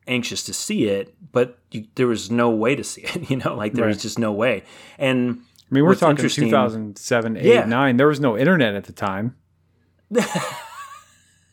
anxious 0.08 0.42
to 0.42 0.52
see 0.52 0.86
it 0.86 1.14
but 1.32 1.58
you, 1.70 1.86
there 1.94 2.06
was 2.06 2.30
no 2.30 2.50
way 2.50 2.74
to 2.74 2.82
see 2.84 3.02
it 3.04 3.30
you 3.30 3.36
know 3.36 3.54
like 3.54 3.72
there 3.74 3.86
was 3.86 4.00
just 4.02 4.18
no 4.18 4.32
way 4.32 4.62
and 4.98 5.40
I 5.70 5.74
mean, 5.74 5.84
we're 5.84 5.94
talking 5.96 6.16
interesting- 6.16 6.44
2007, 6.44 7.36
8, 7.36 7.44
Yeah. 7.44 7.64
9. 7.66 7.98
There 7.98 8.06
was 8.06 8.20
no 8.20 8.38
internet 8.38 8.74
at 8.74 8.84
the 8.84 8.92
time. 8.92 9.36
no 10.10 10.24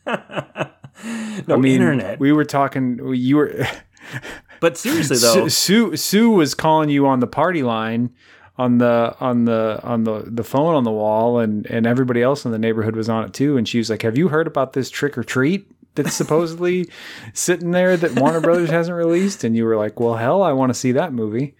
I 0.06 1.56
mean, 1.58 1.74
internet 1.74 2.18
We 2.18 2.32
were 2.32 2.44
talking. 2.46 2.98
You 3.14 3.36
were. 3.36 3.66
but 4.60 4.78
seriously 4.78 5.18
though 5.18 5.48
Sue, 5.48 5.50
Sue 5.50 5.96
Sue 5.96 6.30
was 6.30 6.54
calling 6.54 6.88
you 6.88 7.06
on 7.06 7.20
the 7.20 7.26
party 7.26 7.62
line 7.62 8.14
on 8.56 8.78
the 8.78 9.14
on 9.20 9.44
the 9.44 9.78
on 9.82 10.04
the 10.04 10.24
the 10.26 10.44
phone 10.44 10.74
on 10.74 10.84
the 10.84 10.90
wall 10.92 11.38
and 11.38 11.66
and 11.66 11.86
everybody 11.86 12.22
else 12.22 12.46
in 12.46 12.52
the 12.52 12.58
neighborhood 12.58 12.96
was 12.96 13.08
on 13.10 13.24
it 13.24 13.34
too 13.34 13.58
and 13.58 13.68
she 13.68 13.76
was 13.78 13.90
like 13.90 14.00
have 14.02 14.16
you 14.16 14.28
heard 14.28 14.46
about 14.46 14.72
this 14.72 14.88
trick 14.88 15.18
or 15.18 15.22
treat 15.24 15.70
that's 15.96 16.14
supposedly 16.14 16.88
sitting 17.32 17.72
there 17.72 17.96
that 17.96 18.18
Warner 18.18 18.40
Brothers 18.40 18.70
hasn't 18.70 18.96
released 18.96 19.44
and 19.44 19.56
you 19.56 19.64
were 19.64 19.76
like 19.76 19.98
well 19.98 20.14
hell 20.14 20.42
I 20.42 20.52
want 20.52 20.70
to 20.70 20.78
see 20.78 20.92
that 20.92 21.12
movie. 21.12 21.56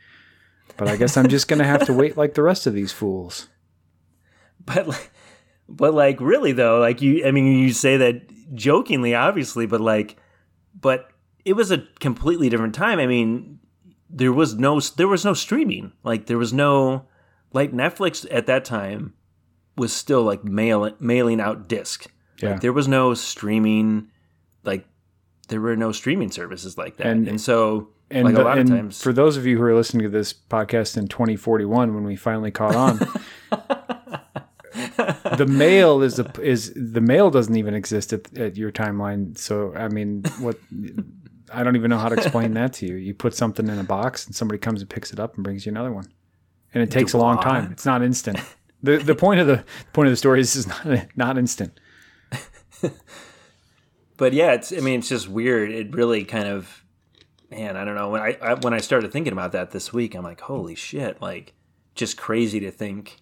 But 0.76 0.88
I 0.88 0.96
guess 0.96 1.16
I'm 1.16 1.28
just 1.28 1.48
going 1.48 1.58
to 1.58 1.64
have 1.64 1.86
to 1.86 1.94
wait 1.94 2.18
like 2.18 2.34
the 2.34 2.42
rest 2.42 2.66
of 2.66 2.74
these 2.74 2.92
fools. 2.92 3.48
But 4.64 4.88
like, 4.88 5.10
but 5.68 5.94
like 5.94 6.20
really 6.20 6.52
though 6.52 6.78
like 6.78 7.02
you 7.02 7.26
i 7.26 7.30
mean 7.30 7.58
you 7.58 7.72
say 7.72 7.96
that 7.96 8.22
jokingly 8.54 9.14
obviously 9.14 9.66
but 9.66 9.80
like 9.80 10.16
but 10.80 11.10
it 11.46 11.54
was 11.54 11.70
a 11.70 11.86
completely 12.00 12.48
different 12.48 12.74
time. 12.74 12.98
I 12.98 13.06
mean 13.06 13.60
there 14.10 14.32
was 14.32 14.56
no 14.56 14.80
there 14.80 15.08
was 15.08 15.24
no 15.24 15.32
streaming. 15.32 15.92
Like 16.02 16.26
there 16.26 16.38
was 16.38 16.52
no 16.52 17.06
like 17.52 17.72
netflix 17.72 18.26
at 18.30 18.46
that 18.46 18.64
time 18.64 19.14
was 19.76 19.92
still 19.92 20.22
like 20.22 20.44
mail, 20.44 20.90
mailing 20.98 21.40
out 21.40 21.68
disc. 21.68 22.06
Yeah. 22.42 22.50
like 22.50 22.60
there 22.60 22.72
was 22.72 22.88
no 22.88 23.14
streaming 23.14 24.10
there 25.48 25.60
were 25.60 25.76
no 25.76 25.92
streaming 25.92 26.30
services 26.30 26.76
like 26.76 26.96
that. 26.96 27.06
And- 27.06 27.28
and, 27.28 27.40
so 27.40 27.88
and, 28.10 28.24
like 28.24 28.36
a 28.36 28.42
lot 28.42 28.58
of 28.58 28.68
times 28.68 29.02
for 29.02 29.12
those 29.12 29.36
of 29.36 29.46
you 29.46 29.58
who 29.58 29.64
are 29.64 29.74
listening 29.74 30.02
to 30.04 30.08
this 30.08 30.32
podcast 30.32 30.96
in 30.96 31.08
2041 31.08 31.94
when 31.94 32.04
we 32.04 32.16
finally 32.16 32.50
caught 32.50 32.76
on 32.76 32.98
the 35.36 35.46
mail 35.48 36.02
is 36.02 36.18
a, 36.18 36.30
is 36.40 36.72
the 36.76 37.00
mail 37.00 37.30
doesn't 37.30 37.56
even 37.56 37.74
exist 37.74 38.12
at, 38.12 38.36
at 38.38 38.56
your 38.56 38.70
timeline. 38.70 39.36
So 39.38 39.74
i 39.74 39.88
mean 39.88 40.22
what 40.40 40.58
i 41.52 41.62
don't 41.62 41.76
even 41.76 41.90
know 41.90 41.98
how 41.98 42.08
to 42.08 42.16
explain 42.16 42.54
that 42.54 42.72
to 42.74 42.86
you. 42.86 42.96
You 42.96 43.14
put 43.14 43.34
something 43.34 43.68
in 43.68 43.78
a 43.78 43.84
box 43.84 44.26
and 44.26 44.34
somebody 44.34 44.58
comes 44.58 44.80
and 44.82 44.90
picks 44.90 45.12
it 45.12 45.20
up 45.20 45.34
and 45.34 45.44
brings 45.44 45.66
you 45.66 45.72
another 45.72 45.92
one. 45.92 46.06
And 46.74 46.82
it 46.82 46.90
takes 46.90 47.12
a 47.12 47.18
long 47.18 47.40
time. 47.40 47.72
It's 47.72 47.86
not 47.86 48.02
instant. 48.02 48.38
The 48.82 48.98
the 48.98 49.14
point 49.14 49.40
of 49.40 49.46
the 49.46 49.64
point 49.94 50.08
of 50.08 50.12
the 50.12 50.16
story 50.16 50.40
is 50.40 50.52
this 50.54 50.66
is 50.66 50.86
not 50.86 51.06
not 51.16 51.38
instant 51.38 51.78
but 54.16 54.32
yeah, 54.32 54.52
it's. 54.52 54.72
I 54.72 54.80
mean, 54.80 55.00
it's 55.00 55.08
just 55.08 55.28
weird. 55.28 55.70
It 55.70 55.94
really 55.94 56.24
kind 56.24 56.48
of, 56.48 56.84
man. 57.50 57.76
I 57.76 57.84
don't 57.84 57.94
know. 57.94 58.10
When 58.10 58.22
I, 58.22 58.36
I 58.42 58.54
when 58.54 58.74
I 58.74 58.78
started 58.78 59.12
thinking 59.12 59.32
about 59.32 59.52
that 59.52 59.70
this 59.70 59.92
week, 59.92 60.14
I'm 60.14 60.22
like, 60.22 60.40
holy 60.40 60.74
shit! 60.74 61.20
Like, 61.20 61.54
just 61.94 62.16
crazy 62.16 62.60
to 62.60 62.70
think 62.70 63.18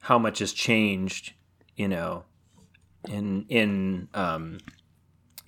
how 0.00 0.18
much 0.18 0.38
has 0.40 0.52
changed. 0.52 1.34
You 1.76 1.88
know, 1.88 2.24
in 3.08 3.46
in 3.48 4.08
um, 4.14 4.58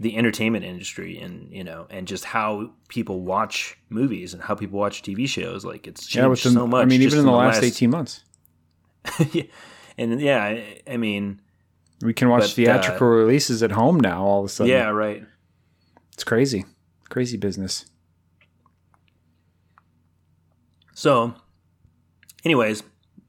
the 0.01 0.17
entertainment 0.17 0.65
industry, 0.65 1.19
and 1.19 1.53
you 1.53 1.65
know, 1.65 1.87
and 1.91 2.07
just 2.07 2.25
how 2.25 2.73
people 2.89 3.21
watch 3.21 3.79
movies 3.89 4.35
and 4.35 4.43
how 4.43 4.55
people 4.55 4.79
watch 4.79 5.03
TV 5.03 5.29
shows. 5.29 5.65
Like, 5.65 5.87
it's 5.87 6.07
changed 6.07 6.45
yeah 6.45 6.51
the, 6.51 6.55
so 6.55 6.67
much. 6.67 6.83
i 6.83 6.85
mean 6.85 7.03
even 7.03 7.21
in 7.21 7.25
the 7.25 7.31
last 7.31 7.63
18 7.63 7.91
months 7.91 8.25
yeah. 9.33 9.45
and 9.99 10.21
yeah, 10.21 10.43
I, 10.43 10.81
I 10.87 10.97
mean, 10.97 11.41
we 12.03 12.13
can 12.13 12.29
watch 12.29 12.41
But, 12.43 12.51
uh, 12.51 12.55
theatrical 12.55 13.07
releases 13.07 13.63
at 13.63 13.73
home 13.73 13.99
now 14.01 14.23
all 14.25 14.41
of 14.41 14.47
a 14.47 14.49
sudden 14.49 14.71
yeah, 14.73 14.89
right. 14.89 15.25
it's 16.13 16.25
crazy 16.25 16.65
crazy 17.09 17.37
business 17.37 17.87
So, 20.95 21.35
anyways, 22.45 22.83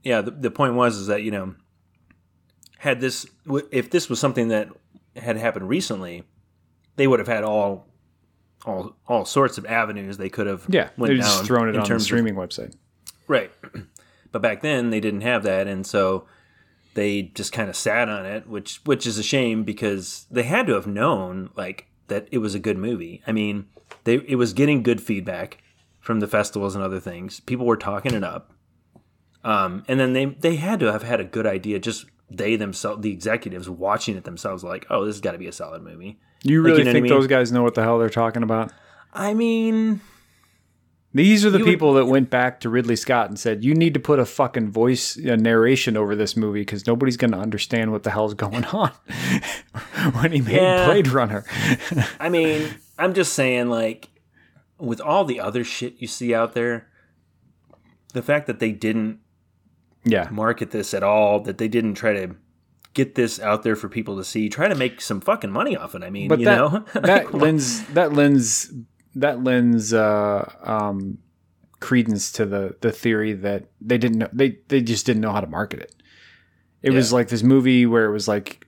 yeah, 0.03 0.21
the, 0.21 0.29
the 0.31 0.51
point 0.51 0.75
was 0.75 0.95
is 0.97 1.07
that 1.07 1.23
you 1.23 1.31
know, 1.31 1.55
had 2.77 3.01
this 3.01 3.25
if 3.71 3.89
this 3.89 4.09
was 4.09 4.19
something 4.19 4.49
that 4.49 4.69
had 5.15 5.37
happened 5.37 5.67
recently, 5.67 6.23
they 6.97 7.07
would 7.07 7.19
have 7.19 7.27
had 7.27 7.43
all 7.43 7.87
all 8.65 8.95
all 9.07 9.25
sorts 9.25 9.57
of 9.57 9.65
avenues 9.65 10.17
they 10.17 10.29
could 10.29 10.45
have 10.47 10.65
yeah 10.69 10.89
went 10.97 11.15
just 11.17 11.45
throwing 11.45 11.67
it 11.67 11.69
in 11.71 11.75
on 11.77 11.81
the 11.81 11.87
terms 11.87 12.03
of- 12.03 12.05
streaming 12.05 12.35
website 12.35 12.75
right. 13.27 13.51
But 14.31 14.41
back 14.41 14.61
then 14.61 14.89
they 14.89 14.99
didn't 14.99 15.21
have 15.21 15.43
that, 15.43 15.67
and 15.67 15.85
so 15.85 16.27
they 16.95 17.23
just 17.33 17.51
kind 17.51 17.69
of 17.69 17.75
sat 17.75 18.09
on 18.09 18.25
it, 18.25 18.47
which 18.47 18.81
which 18.85 19.05
is 19.07 19.17
a 19.17 19.23
shame 19.23 19.63
because 19.63 20.25
they 20.29 20.43
had 20.43 20.67
to 20.67 20.73
have 20.73 20.87
known 20.87 21.49
like 21.55 21.87
that 22.07 22.27
it 22.31 22.39
was 22.39 22.53
a 22.55 22.59
good 22.59 22.77
movie. 22.77 23.21
I 23.27 23.31
mean, 23.31 23.67
they 24.03 24.15
it 24.27 24.35
was 24.35 24.53
getting 24.53 24.83
good 24.83 25.01
feedback 25.01 25.57
from 25.99 26.19
the 26.19 26.27
festivals 26.27 26.75
and 26.75 26.83
other 26.83 26.99
things. 26.99 27.39
People 27.39 27.65
were 27.65 27.77
talking 27.77 28.13
it 28.13 28.23
up, 28.23 28.51
um, 29.43 29.83
and 29.87 29.99
then 29.99 30.13
they 30.13 30.25
they 30.25 30.55
had 30.57 30.79
to 30.81 30.91
have 30.91 31.03
had 31.03 31.19
a 31.19 31.25
good 31.25 31.45
idea. 31.47 31.79
Just 31.79 32.05
they 32.29 32.55
themselves, 32.55 33.01
the 33.01 33.11
executives 33.11 33.69
watching 33.69 34.15
it 34.15 34.23
themselves, 34.23 34.63
like, 34.63 34.85
oh, 34.89 35.05
this 35.05 35.15
has 35.15 35.21
got 35.21 35.33
to 35.33 35.37
be 35.37 35.47
a 35.47 35.51
solid 35.51 35.81
movie. 35.83 36.19
You 36.43 36.61
Like, 36.61 36.65
really 36.71 36.79
you 36.79 36.83
know 36.85 36.89
what 36.89 36.89
I 36.89 36.93
think 36.93 37.03
mean? 37.03 37.13
those 37.13 37.27
guys 37.27 37.51
know 37.51 37.63
what 37.63 37.75
the 37.75 37.83
hell 37.83 37.99
they're 37.99 38.09
talking 38.09 38.43
about? 38.43 38.71
I 39.13 39.33
mean, 39.33 40.01
These 41.15 41.45
are 41.45 41.51
the 41.51 41.59
You 41.59 41.65
would- 41.65 41.71
people 41.71 41.93
that 41.93 42.05
went 42.05 42.29
back 42.29 42.59
to 42.61 42.69
Ridley 42.69 42.95
Scott 42.95 43.29
and 43.29 43.37
said, 43.39 43.63
"You 43.63 43.75
need 43.75 43.93
to 43.93 43.99
put 43.99 44.17
a 44.19 44.25
fucking 44.25 44.71
voice 44.71 45.15
a 45.15 45.37
narration 45.37 45.95
over 45.95 46.15
this 46.15 46.35
movie 46.35 46.61
because 46.61 46.87
nobody's 46.87 47.17
going 47.17 47.31
to 47.31 47.37
understand 47.37 47.91
what 47.91 48.03
the 48.03 48.09
hell's 48.11 48.33
going 48.33 48.65
on." 48.65 48.91
when 50.13 50.31
he 50.31 50.41
made 50.41 50.55
Yeah. 50.55 50.85
Blade 50.85 51.07
Runner, 51.09 51.45
I 52.19 52.29
mean, 52.29 52.67
I'm 52.97 53.13
just 53.13 53.33
saying, 53.33 53.69
like, 53.69 54.09
with 54.79 54.99
all 55.01 55.23
the 55.23 55.39
other 55.39 55.63
shit 55.63 55.95
you 55.99 56.07
see 56.07 56.33
out 56.33 56.53
there, 56.53 56.87
the 58.13 58.21
fact 58.21 58.47
that 58.47 58.59
they 58.59 58.71
didn't 58.71 59.19
yeah, 60.03 60.27
market 60.31 60.71
this 60.71 60.93
at 60.93 61.03
all, 61.03 61.39
that 61.41 61.57
they 61.59 61.67
didn't 61.67 61.93
try 61.93 62.13
to 62.13 62.35
get 62.93 63.15
this 63.15 63.39
out 63.39 63.63
there 63.63 63.75
for 63.75 63.87
people 63.89 64.17
to 64.17 64.23
see, 64.23 64.49
try 64.49 64.67
to 64.67 64.75
make 64.75 64.99
some 65.01 65.21
fucking 65.21 65.51
money 65.51 65.75
off 65.77 65.95
it. 65.95 66.03
I 66.03 66.09
mean, 66.09 66.27
but 66.27 66.39
you 66.39 66.45
that 66.45 66.57
know, 66.57 66.85
that 67.01 67.33
lends 67.33 67.83
that 67.89 68.13
lends 68.13 68.73
that 69.15 69.43
lends 69.43 69.93
uh, 69.93 70.51
um, 70.63 71.17
credence 71.79 72.31
to 72.33 72.45
the 72.45 72.75
the 72.81 72.91
theory 72.91 73.33
that 73.33 73.65
they 73.81 73.97
didn't 73.97 74.17
know 74.19 74.29
they 74.33 74.57
they 74.69 74.81
just 74.81 75.05
didn't 75.05 75.21
know 75.21 75.31
how 75.31 75.41
to 75.41 75.47
market 75.47 75.79
it. 75.79 75.95
It 76.81 76.91
was 76.91 77.13
like 77.13 77.29
this 77.29 77.43
movie 77.43 77.85
where 77.85 78.05
it 78.05 78.11
was 78.11 78.27
like 78.27 78.65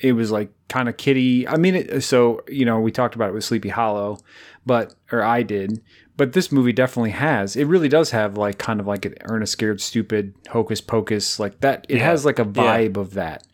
it 0.00 0.12
was 0.12 0.30
like 0.30 0.50
kind 0.68 0.88
of 0.88 0.96
kitty. 0.96 1.46
I 1.46 1.56
mean, 1.56 1.74
it, 1.74 2.02
so 2.02 2.42
you 2.48 2.64
know, 2.64 2.80
we 2.80 2.90
talked 2.92 3.14
about 3.14 3.28
it 3.30 3.34
with 3.34 3.44
Sleepy 3.44 3.68
Hollow, 3.68 4.18
but 4.64 4.94
or 5.12 5.22
I 5.22 5.42
did, 5.42 5.82
but 6.16 6.32
this 6.32 6.50
movie 6.52 6.72
definitely 6.72 7.10
has. 7.10 7.56
It 7.56 7.64
really 7.66 7.88
does 7.88 8.10
have 8.12 8.38
like 8.38 8.58
kind 8.58 8.80
of 8.80 8.86
like 8.86 9.04
an 9.04 9.14
Ernest, 9.24 9.52
Scared 9.52 9.80
Stupid, 9.80 10.34
Hocus 10.50 10.80
Pocus, 10.80 11.38
like 11.38 11.60
that. 11.60 11.84
It 11.88 11.96
Yeah. 11.98 12.04
has 12.06 12.24
like 12.24 12.38
a 12.38 12.42
Yeah. 12.44 12.52
vibe 12.52 12.96
of 12.96 13.14
that 13.14 13.46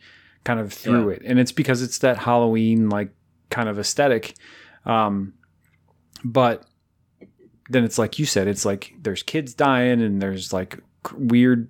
kind 0.45 0.59
of 0.59 0.71
through 0.71 1.09
Yeah. 1.09 1.15
it, 1.15 1.21
and 1.25 1.39
it's 1.39 1.51
because 1.51 1.81
it's 1.81 1.97
that 1.99 2.17
Halloween 2.19 2.89
like 2.89 3.09
kind 3.49 3.67
of 3.67 3.77
aesthetic. 3.79 4.35
Um, 4.85 5.33
but 6.25 6.65
then 7.69 7.83
it's 7.85 7.97
like 7.97 8.19
you 8.19 8.25
said, 8.25 8.47
it's 8.49 8.65
like 8.65 8.93
there's 9.01 9.23
kids 9.23 9.53
dying 9.53 10.01
and 10.01 10.21
there's 10.21 10.51
like 10.51 10.79
weird. 11.13 11.69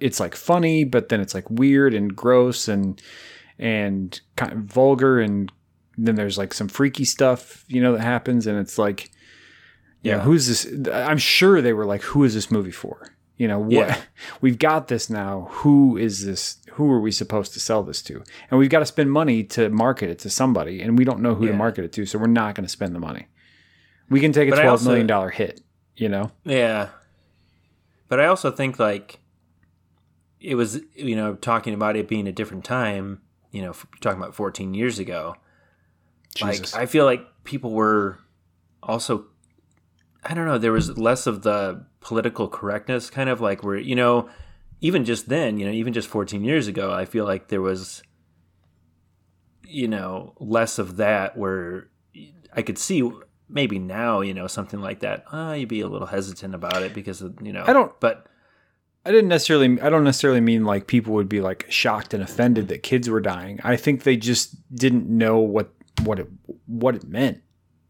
It's 0.00 0.18
like 0.18 0.34
funny, 0.34 0.82
but 0.84 1.10
then 1.10 1.20
it's 1.20 1.34
like 1.34 1.48
weird 1.48 1.94
and 1.94 2.16
gross 2.16 2.66
and 2.68 3.00
and 3.58 4.20
kind 4.36 4.52
of 4.52 4.58
vulgar 4.60 5.20
and 5.20 5.52
then 5.98 6.14
there's 6.14 6.38
like 6.38 6.54
some 6.54 6.66
freaky 6.68 7.04
stuff 7.04 7.62
you 7.68 7.78
know 7.82 7.92
that 7.92 8.00
happens 8.00 8.46
and 8.46 8.58
it's 8.58 8.78
like 8.78 9.10
yeah, 10.02 10.16
Yeah. 10.16 10.22
who's 10.22 10.46
this 10.46 10.88
i'm 10.90 11.18
sure 11.18 11.60
they 11.60 11.74
were 11.74 11.84
like 11.84 12.00
who 12.00 12.24
is 12.24 12.32
this 12.32 12.50
movie 12.50 12.70
for 12.70 13.14
you 13.36 13.46
know 13.46 13.58
what 13.58 13.70
Yeah. 13.88 14.00
we've 14.40 14.58
got 14.58 14.88
this 14.88 15.10
now 15.10 15.48
who 15.50 15.98
is 15.98 16.24
this 16.24 16.56
who 16.72 16.90
are 16.90 17.00
we 17.02 17.12
supposed 17.12 17.52
to 17.52 17.60
sell 17.60 17.82
this 17.82 18.00
to 18.04 18.22
and 18.50 18.58
we've 18.58 18.70
got 18.70 18.78
to 18.78 18.86
spend 18.86 19.12
money 19.12 19.44
to 19.44 19.68
market 19.68 20.08
it 20.08 20.18
to 20.20 20.30
somebody 20.30 20.80
and 20.80 20.96
we 20.96 21.04
don't 21.04 21.20
know 21.20 21.34
who 21.34 21.46
to 21.46 21.52
market 21.52 21.84
it 21.84 21.92
to 21.92 22.06
so 22.06 22.18
we're 22.18 22.28
not 22.28 22.54
going 22.54 22.64
to 22.64 22.70
spend 22.70 22.94
the 22.94 22.98
money 23.00 23.26
we 24.10 24.20
can 24.20 24.32
take 24.32 24.48
a 24.48 24.52
twelve 24.52 24.66
also- 24.66 24.88
million 24.90 25.06
dollar 25.06 25.30
hit 25.30 25.60
you 25.96 26.08
know 26.08 26.30
Yeah. 26.44 26.88
But 28.08 28.18
I 28.20 28.26
also 28.26 28.50
think 28.50 28.78
like 28.78 29.20
it 30.40 30.54
was 30.56 30.80
you 30.94 31.14
know 31.14 31.34
talking 31.36 31.74
about 31.74 31.96
it 31.96 32.08
being 32.08 32.26
a 32.26 32.32
different 32.32 32.64
time, 32.64 33.20
you 33.52 33.62
know, 33.62 33.70
f- 33.70 33.86
talking 34.00 34.20
about 34.20 34.34
14 34.34 34.74
years 34.74 34.98
ago. 34.98 35.36
Jesus. 36.34 36.72
Like 36.72 36.82
I 36.82 36.86
feel 36.86 37.04
like 37.04 37.20
people 37.44 37.70
were 37.72 38.18
also 38.82 39.26
I 40.24 40.34
don't 40.34 40.46
know, 40.46 40.58
there 40.58 40.72
was 40.72 40.98
less 40.98 41.26
of 41.26 41.42
the 41.42 41.84
political 42.00 42.48
correctness 42.48 43.10
kind 43.10 43.28
of 43.28 43.40
like 43.40 43.62
where 43.62 43.76
you 43.76 43.94
know 43.94 44.28
even 44.80 45.04
just 45.04 45.28
then, 45.28 45.58
you 45.58 45.66
know, 45.66 45.72
even 45.72 45.92
just 45.92 46.08
14 46.08 46.42
years 46.42 46.66
ago, 46.66 46.90
I 46.92 47.04
feel 47.04 47.26
like 47.26 47.48
there 47.48 47.60
was 47.62 48.02
you 49.66 49.86
know, 49.86 50.34
less 50.40 50.78
of 50.80 50.96
that 50.96 51.36
where 51.36 51.90
I 52.52 52.62
could 52.62 52.76
see 52.78 53.08
maybe 53.50 53.78
now, 53.78 54.20
you 54.20 54.32
know, 54.34 54.46
something 54.46 54.80
like 54.80 55.00
that, 55.00 55.24
uh, 55.32 55.52
you'd 55.58 55.68
be 55.68 55.80
a 55.80 55.88
little 55.88 56.06
hesitant 56.06 56.54
about 56.54 56.82
it 56.82 56.94
because 56.94 57.20
of, 57.22 57.34
you 57.42 57.52
know, 57.52 57.64
I 57.66 57.72
don't- 57.72 57.98
but 58.00 58.26
I 59.04 59.10
didn't 59.12 59.28
necessarily. 59.28 59.80
I 59.80 59.88
don't 59.88 60.04
necessarily 60.04 60.40
mean 60.42 60.64
like 60.64 60.86
people 60.86 61.14
would 61.14 61.28
be 61.28 61.40
like 61.40 61.64
shocked 61.70 62.12
and 62.12 62.22
offended 62.22 62.68
that 62.68 62.82
kids 62.82 63.08
were 63.08 63.20
dying. 63.20 63.58
I 63.64 63.76
think 63.76 64.02
they 64.02 64.16
just 64.16 64.56
didn't 64.74 65.08
know 65.08 65.38
what 65.38 65.72
what 66.04 66.18
it 66.18 66.28
what 66.66 66.94
it 66.94 67.04
meant. 67.08 67.40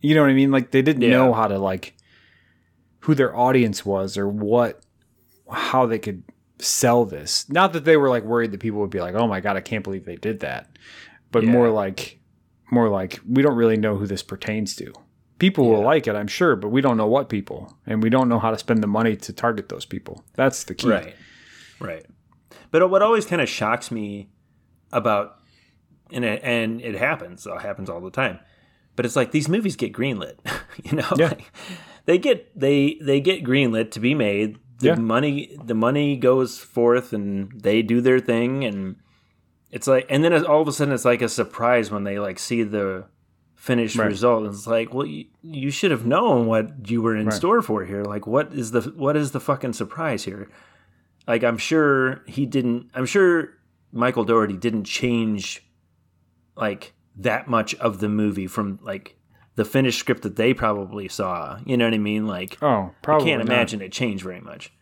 You 0.01 0.15
know 0.15 0.23
what 0.23 0.31
I 0.31 0.35
mean? 0.35 0.53
Like 0.53 0.71
they 0.71 0.83
didn't 0.83 1.03
Yeah. 1.03 1.11
know 1.11 1.33
how 1.33 1.49
to 1.49 1.59
like 1.59 1.97
who 3.01 3.15
their 3.17 3.35
audience 3.37 3.85
was 3.85 4.17
or 4.17 4.29
what 4.29 4.85
how 5.51 5.85
they 5.87 5.99
could 5.99 6.23
sell 6.59 7.05
this. 7.05 7.49
Not 7.51 7.73
that 7.73 7.85
they 7.85 7.97
were 7.97 8.09
like 8.09 8.23
worried 8.23 8.53
that 8.53 8.61
people 8.61 8.79
would 8.81 8.91
be 8.91 9.01
like, 9.01 9.15
"Oh 9.17 9.27
my 9.27 9.41
god, 9.41 9.57
I 9.57 9.61
can't 9.63 9.83
believe 9.83 10.05
they 10.05 10.15
did 10.17 10.41
that," 10.41 10.71
but 11.33 11.43
Yeah. 11.43 11.51
more 11.51 11.71
like 11.71 12.21
more 12.71 12.89
like 12.89 13.19
we 13.29 13.43
don't 13.43 13.57
really 13.57 13.77
know 13.77 13.97
who 13.97 14.07
this 14.07 14.23
pertains 14.23 14.77
to. 14.77 14.93
People 15.41 15.69
will 15.69 15.83
like 15.83 16.07
it, 16.07 16.15
I'm 16.15 16.29
sure, 16.29 16.55
but 16.55 16.69
we 16.69 16.81
don't 16.81 16.97
know 16.97 17.09
what 17.09 17.29
people, 17.29 17.77
and 17.87 18.01
we 18.03 18.11
don't 18.11 18.29
know 18.29 18.39
how 18.39 18.51
to 18.53 18.59
spend 18.59 18.83
the 18.83 18.87
money 18.87 19.17
to 19.17 19.33
target 19.33 19.69
those 19.69 19.85
people. 19.87 20.23
That's 20.35 20.63
the 20.65 20.75
key. 20.77 20.89
Right. 20.89 21.17
Right. 21.81 22.07
But 22.71 22.89
what 22.91 23.03
always 23.03 23.27
kind 23.27 23.43
of 23.43 23.49
shocks 23.49 23.91
me 23.91 24.31
about 24.93 25.39
and 26.13 26.25
it, 26.25 26.41
and 26.45 26.81
it 26.81 26.95
happens, 26.95 27.47
it 27.47 27.61
happens 27.61 27.91
all 27.91 28.01
the 28.01 28.11
time. 28.11 28.39
But 28.97 29.07
it's 29.07 29.17
like 29.17 29.33
these 29.33 29.49
movies 29.49 29.77
get 29.77 29.93
greenlit, 29.93 30.37
you 30.85 30.99
know? 30.99 31.09
Yeah. 31.17 31.29
Like, 31.29 31.53
they 32.05 32.19
get 32.19 32.59
they 32.59 32.99
they 33.01 33.21
get 33.21 33.43
greenlit 33.45 33.91
to 33.93 34.01
be 34.01 34.15
made. 34.15 34.59
The 34.81 34.89
Yeah. 34.89 34.95
money 34.97 35.57
the 35.65 35.75
money 35.75 36.17
goes 36.17 36.59
forth 36.59 37.13
and 37.13 37.51
they 37.61 37.83
do 37.83 38.01
their 38.01 38.19
thing 38.21 38.65
and 38.65 38.97
it's 39.71 39.87
like 39.87 40.07
and 40.11 40.25
then 40.25 40.33
all 40.45 40.61
of 40.63 40.69
a 40.69 40.73
sudden 40.73 40.93
it's 40.93 41.05
like 41.05 41.23
a 41.23 41.29
surprise 41.29 41.91
when 41.91 42.05
they 42.05 42.19
like 42.19 42.39
see 42.39 42.63
the 42.63 43.07
finished 43.61 43.97
Right. 43.97 44.07
result. 44.07 44.47
It's 44.47 44.67
like, 44.67 44.95
well, 44.95 45.05
you, 45.07 45.27
you 45.43 45.71
should 45.71 45.91
have 45.91 46.07
known 46.07 46.47
what 46.47 46.89
you 46.91 47.03
were 47.03 47.15
in 47.15 47.27
Right. 47.27 47.35
store 47.35 47.61
for 47.61 47.85
here. 47.85 48.03
Like, 48.03 48.27
what 48.27 48.53
is 48.55 48.71
the 48.71 48.81
what 48.97 49.17
is 49.17 49.33
the 49.33 49.41
fucking 49.41 49.75
surprise 49.75 50.25
here? 50.25 50.49
Like, 51.29 51.45
I'm 51.45 51.59
sure 51.59 52.23
he 52.27 52.47
didn't. 52.47 52.91
I'm 52.95 53.05
sure 53.07 53.51
Michael 53.93 54.25
Dougherty 54.25 54.57
didn't 54.57 54.85
change 54.85 55.63
like 56.57 56.95
that 57.17 57.49
much 57.49 57.75
of 57.77 58.01
the 58.01 58.09
movie 58.09 58.47
from 58.47 58.79
like 58.83 59.17
the 59.57 59.65
finished 59.65 59.99
script 59.99 60.23
that 60.23 60.37
they 60.37 60.55
probably 60.55 61.09
saw. 61.09 61.59
You 61.67 61.77
know 61.77 61.85
what 61.85 61.95
I 61.95 61.99
mean? 61.99 62.27
Like, 62.27 62.57
Oh, 62.63 62.93
probably. 63.03 63.27
I 63.27 63.37
can't 63.37 63.45
not. 63.47 63.53
imagine 63.55 63.83
it 63.83 63.93
changed 63.93 64.25
very 64.25 64.41
much. 64.41 64.73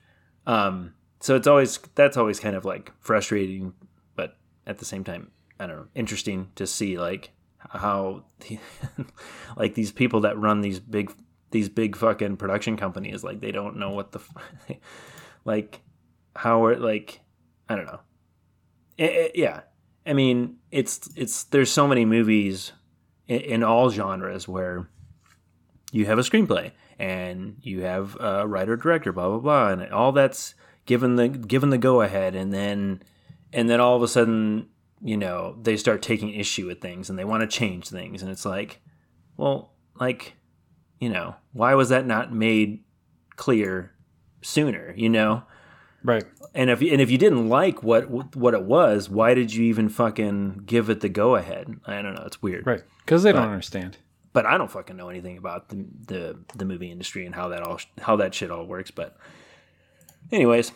Um, 0.47 0.95
so 1.21 1.35
it's 1.35 1.47
always 1.49 1.79
that's 1.97 2.17
always 2.17 2.39
kind 2.39 2.55
of 2.55 2.65
like 2.65 2.93
frustrating, 3.01 3.73
but 4.15 4.37
at 4.67 4.79
the 4.79 4.85
same 4.85 5.03
time, 5.05 5.33
I 5.59 5.67
don't 5.67 5.77
know, 5.77 5.87
interesting 5.97 6.51
to 6.55 6.67
see 6.67 6.97
like 6.99 7.31
how 7.59 8.25
like 9.57 9.75
these 9.75 9.93
people 9.93 10.21
that 10.21 10.39
run 10.39 10.61
these 10.61 10.81
big 10.81 11.13
these 11.51 11.69
big 11.69 11.97
fucking 11.97 12.37
production 12.37 12.77
companies 12.77 13.25
like 13.25 13.41
they 13.41 13.53
don't 13.53 13.77
know 13.77 13.91
what 13.91 14.13
the 14.13 14.21
like 15.45 15.81
how 16.37 16.65
are 16.65 16.77
like 16.77 17.21
I 17.69 17.77
don't 17.77 17.87
know. 17.87 18.01
It- 18.97 19.11
it- 19.13 19.37
yeah, 19.37 19.61
I 20.07 20.13
mean 20.13 20.57
it's 20.71 21.09
it's 21.17 21.45
there's 21.45 21.71
so 21.71 21.87
many 21.87 22.05
movies 22.05 22.73
in, 23.27 23.41
in 23.41 23.63
all 23.63 23.91
genres 23.91 24.47
where 24.49 24.89
you 25.93 26.07
have 26.07 26.19
a 26.19 26.23
screenplay 26.23 26.73
and 26.99 27.57
you 27.63 27.81
have 27.83 28.17
a 28.21 28.47
writer 28.47 28.77
director 28.77 29.13
blah 29.13 29.29
blah 29.29 29.39
blah 29.39 29.69
and 29.69 29.93
all 29.93 30.13
that's 30.13 30.55
given 30.87 31.17
the 31.17 31.29
given 31.29 31.71
the 31.71 31.79
go 31.79 32.01
ahead 32.03 32.35
and 32.35 32.53
then 32.53 33.03
and 33.53 33.69
then 33.71 33.81
all 33.81 33.97
of 33.97 34.03
a 34.03 34.09
sudden 34.09 34.69
you 35.03 35.17
know 35.17 35.57
they 35.63 35.77
start 35.77 36.03
taking 36.03 36.31
issue 36.35 36.67
with 36.67 36.81
things 36.81 37.09
and 37.11 37.19
they 37.19 37.25
want 37.25 37.41
to 37.43 37.47
change 37.47 37.89
things 37.89 38.23
and 38.23 38.31
it's 38.31 38.45
like 38.45 38.81
well 39.37 39.73
like 40.01 40.35
you 41.01 41.09
know 41.09 41.37
why 41.53 41.75
was 41.75 41.89
that 41.91 42.07
not 42.07 42.33
made 42.33 42.83
clear 43.37 43.93
sooner 44.43 44.93
you 44.97 45.09
know 45.09 45.43
Right. 46.05 46.25
and 46.55 46.71
if 46.71 46.81
and 46.81 47.01
if 47.01 47.11
you 47.11 47.19
didn't 47.19 47.49
like 47.49 47.83
what 47.83 48.37
what 48.37 48.55
it 48.55 48.63
was 48.63 49.09
why 49.11 49.35
did 49.35 49.53
you 49.53 49.65
even 49.65 49.89
fucking 49.89 50.63
give 50.65 50.89
it 50.91 51.01
the 51.01 51.09
go 51.09 51.35
ahead 51.37 51.75
i 51.87 52.01
don't 52.03 52.15
know 52.15 52.23
it's 52.25 52.41
weird 52.43 52.67
Right. 52.67 52.83
Because 53.05 53.23
they 53.23 53.33
don't 53.33 53.43
understand. 53.49 53.97
but 54.33 54.45
I 54.47 54.59
don't 54.59 54.71
fucking 54.71 54.97
know 54.97 55.09
anything 55.09 55.39
about 55.39 55.69
the, 55.71 55.85
the 56.07 56.39
the 56.57 56.65
movie 56.65 56.91
industry 56.93 57.25
and 57.27 57.35
how 57.35 57.49
that 57.49 57.63
all 57.63 57.81
how 58.01 58.17
that 58.17 58.35
shit 58.35 58.51
all 58.51 58.67
works. 58.67 58.91
But, 58.91 59.17
anyways, 60.31 60.73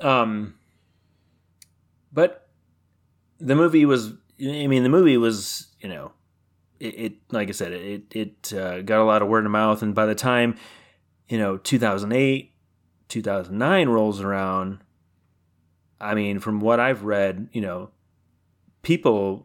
um, 0.00 0.54
but 2.12 2.41
the 3.42 3.54
movie 3.54 3.84
was. 3.84 4.12
I 4.40 4.66
mean, 4.66 4.82
the 4.82 4.88
movie 4.88 5.16
was. 5.16 5.68
You 5.80 5.88
know, 5.88 6.12
it, 6.80 6.86
it 6.86 7.12
like 7.30 7.48
I 7.48 7.52
said, 7.52 7.72
it 7.72 8.04
it 8.14 8.52
uh, 8.52 8.82
got 8.82 9.00
a 9.00 9.04
lot 9.04 9.22
of 9.22 9.28
word 9.28 9.44
of 9.44 9.50
mouth, 9.50 9.82
and 9.82 9.94
by 9.94 10.06
the 10.06 10.14
time 10.14 10.56
you 11.28 11.38
know 11.38 11.56
2008, 11.56 12.52
2009 13.08 13.88
rolls 13.88 14.20
around, 14.20 14.78
I 16.00 16.14
mean, 16.14 16.38
from 16.38 16.60
what 16.60 16.80
I've 16.80 17.04
read, 17.04 17.48
you 17.52 17.60
know, 17.60 17.90
people 18.82 19.44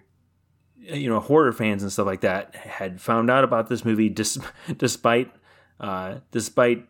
you 0.75 1.09
know 1.09 1.19
horror 1.19 1.51
fans 1.51 1.83
and 1.83 1.91
stuff 1.91 2.05
like 2.05 2.21
that 2.21 2.55
had 2.55 3.01
found 3.01 3.29
out 3.29 3.43
about 3.43 3.67
this 3.67 3.83
movie 3.83 4.09
dis- 4.09 4.39
despite 4.77 5.31
uh, 5.79 6.15
despite 6.31 6.87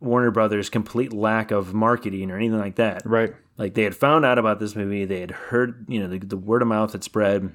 Warner 0.00 0.30
Brothers' 0.30 0.70
complete 0.70 1.12
lack 1.12 1.50
of 1.50 1.74
marketing 1.74 2.30
or 2.30 2.36
anything 2.36 2.58
like 2.58 2.76
that. 2.76 3.02
Right. 3.04 3.34
Like 3.56 3.74
they 3.74 3.82
had 3.82 3.96
found 3.96 4.24
out 4.24 4.38
about 4.38 4.60
this 4.60 4.76
movie, 4.76 5.04
they 5.04 5.20
had 5.20 5.30
heard 5.30 5.86
you 5.88 6.00
know 6.00 6.08
the, 6.08 6.18
the 6.18 6.36
word 6.36 6.62
of 6.62 6.68
mouth 6.68 6.92
had 6.92 7.04
spread, 7.04 7.52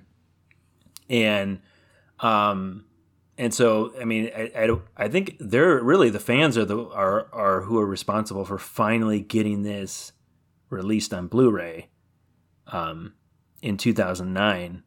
and 1.10 1.62
um 2.20 2.86
and 3.38 3.54
so 3.54 3.94
I 4.00 4.06
mean 4.06 4.30
I, 4.36 4.52
I, 4.56 4.78
I 4.98 5.08
think 5.08 5.38
they're 5.40 5.82
really 5.82 6.10
the 6.10 6.20
fans 6.20 6.58
are 6.58 6.66
the 6.66 6.88
are 6.90 7.28
are 7.34 7.62
who 7.62 7.80
are 7.80 7.86
responsible 7.86 8.46
for 8.46 8.58
finally 8.58 9.22
getting 9.22 9.64
this 9.64 10.12
released 10.70 11.14
on 11.14 11.28
Blu-ray 11.28 11.90
um 12.68 13.14
in 13.62 13.78
2009 13.78 14.84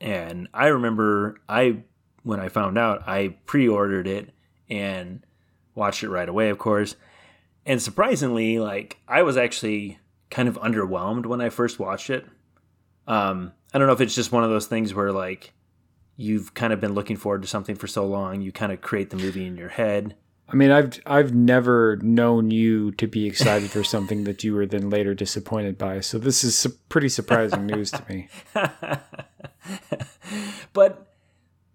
and 0.00 0.48
I 0.52 0.66
remember 0.68 1.40
I 1.48 1.82
when 2.22 2.40
I 2.40 2.48
found 2.48 2.78
out 2.78 3.08
I 3.08 3.36
pre-ordered 3.46 4.06
it 4.06 4.30
and 4.68 5.24
watched 5.78 6.02
it 6.02 6.10
right 6.10 6.28
away 6.28 6.50
of 6.50 6.58
course 6.58 6.96
and 7.64 7.80
surprisingly 7.80 8.58
like 8.58 8.98
I 9.08 9.22
was 9.22 9.36
actually 9.36 9.98
kind 10.30 10.48
of 10.48 10.58
underwhelmed 10.60 11.26
when 11.26 11.40
I 11.40 11.48
first 11.48 11.78
watched 11.78 12.10
it 12.10 12.26
um 13.06 13.52
I 13.72 13.78
don't 13.78 13.86
know 13.86 13.94
if 13.94 14.00
it's 14.00 14.14
just 14.14 14.32
one 14.32 14.44
of 14.44 14.50
those 14.50 14.66
things 14.66 14.92
where 14.92 15.12
like 15.12 15.52
you've 16.16 16.52
kind 16.54 16.72
of 16.72 16.80
been 16.80 16.94
looking 16.94 17.16
forward 17.16 17.42
to 17.42 17.48
something 17.48 17.76
for 17.76 17.86
so 17.86 18.04
long 18.06 18.40
you 18.40 18.52
kind 18.52 18.72
of 18.72 18.80
create 18.80 19.10
the 19.10 19.16
movie 19.16 19.46
in 19.46 19.56
your 19.56 19.70
head 19.70 20.14
I 20.50 20.56
mean, 20.56 20.70
I've 20.70 20.98
I've 21.04 21.34
never 21.34 21.96
known 21.96 22.50
you 22.50 22.92
to 22.92 23.06
be 23.06 23.26
excited 23.26 23.70
for 23.70 23.84
something 23.84 24.24
that 24.24 24.42
you 24.42 24.54
were 24.54 24.64
then 24.64 24.88
later 24.88 25.12
disappointed 25.12 25.76
by. 25.76 26.00
So 26.00 26.18
this 26.18 26.42
is 26.42 26.56
su- 26.56 26.74
pretty 26.88 27.10
surprising 27.10 27.66
news 27.66 27.90
to 27.90 28.02
me. 28.08 28.28
but 30.72 31.14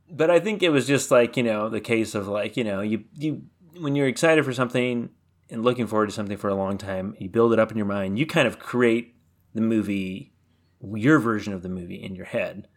but 0.09 0.31
I 0.31 0.39
think 0.39 0.63
it 0.63 0.69
was 0.69 0.87
just 0.87 1.11
like 1.11 1.37
you 1.37 1.43
know 1.43 1.69
the 1.69 1.81
case 1.81 2.15
of 2.15 2.27
like 2.27 2.57
you 2.57 2.63
know 2.63 2.81
you 2.81 3.03
you 3.15 3.43
when 3.83 3.95
you're 3.95 4.07
excited 4.07 4.45
for 4.45 4.53
something 4.53 5.09
and 5.49 5.63
looking 5.63 5.87
forward 5.87 6.07
to 6.07 6.15
something 6.15 6.37
for 6.37 6.49
a 6.49 6.55
long 6.55 6.77
time, 6.77 7.15
you 7.19 7.29
build 7.29 7.51
it 7.51 7.59
up 7.59 7.69
in 7.69 7.77
your 7.77 7.85
mind. 7.85 8.17
You 8.17 8.25
kind 8.25 8.47
of 8.47 8.57
create 8.57 9.15
the 9.53 9.61
movie, 9.61 10.33
your 10.81 11.19
version 11.19 11.53
of 11.53 11.61
the 11.61 11.69
movie 11.69 12.01
in 12.01 12.15
your 12.15 12.25
head, 12.25 12.67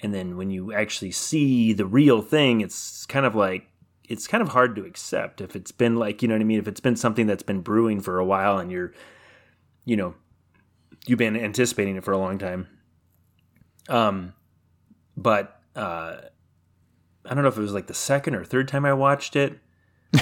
and 0.00 0.12
then 0.12 0.36
when 0.36 0.50
you 0.50 0.72
actually 0.72 1.12
see 1.12 1.72
the 1.72 1.86
real 1.86 2.22
thing, 2.22 2.62
it's 2.62 3.06
kind 3.06 3.26
of 3.26 3.34
like 3.34 3.68
it's 4.08 4.26
kind 4.26 4.42
of 4.42 4.48
hard 4.48 4.74
to 4.76 4.84
accept 4.84 5.40
if 5.40 5.54
it's 5.54 5.72
been 5.72 5.96
like 5.96 6.22
you 6.22 6.28
know 6.28 6.34
what 6.34 6.40
I 6.40 6.44
mean. 6.44 6.58
If 6.58 6.68
it's 6.68 6.80
been 6.80 6.96
something 6.96 7.26
that's 7.26 7.42
been 7.42 7.60
brewing 7.60 8.00
for 8.00 8.18
a 8.18 8.24
while 8.24 8.58
and 8.58 8.70
you're, 8.70 8.92
you 9.84 9.96
know, 9.96 10.14
you've 11.06 11.18
been 11.18 11.36
anticipating 11.36 11.96
it 11.96 12.04
for 12.04 12.12
a 12.12 12.18
long 12.18 12.38
time. 12.38 12.68
Um, 13.88 14.32
but 15.16 15.60
uh, 15.76 16.16
I 17.26 17.34
don't 17.34 17.42
know 17.42 17.48
if 17.48 17.58
it 17.58 17.62
was 17.62 17.74
like 17.74 17.86
the 17.86 17.94
second 17.94 18.34
or 18.34 18.44
third 18.44 18.66
time 18.66 18.84
I 18.84 18.94
watched 18.94 19.36
it. 19.36 19.58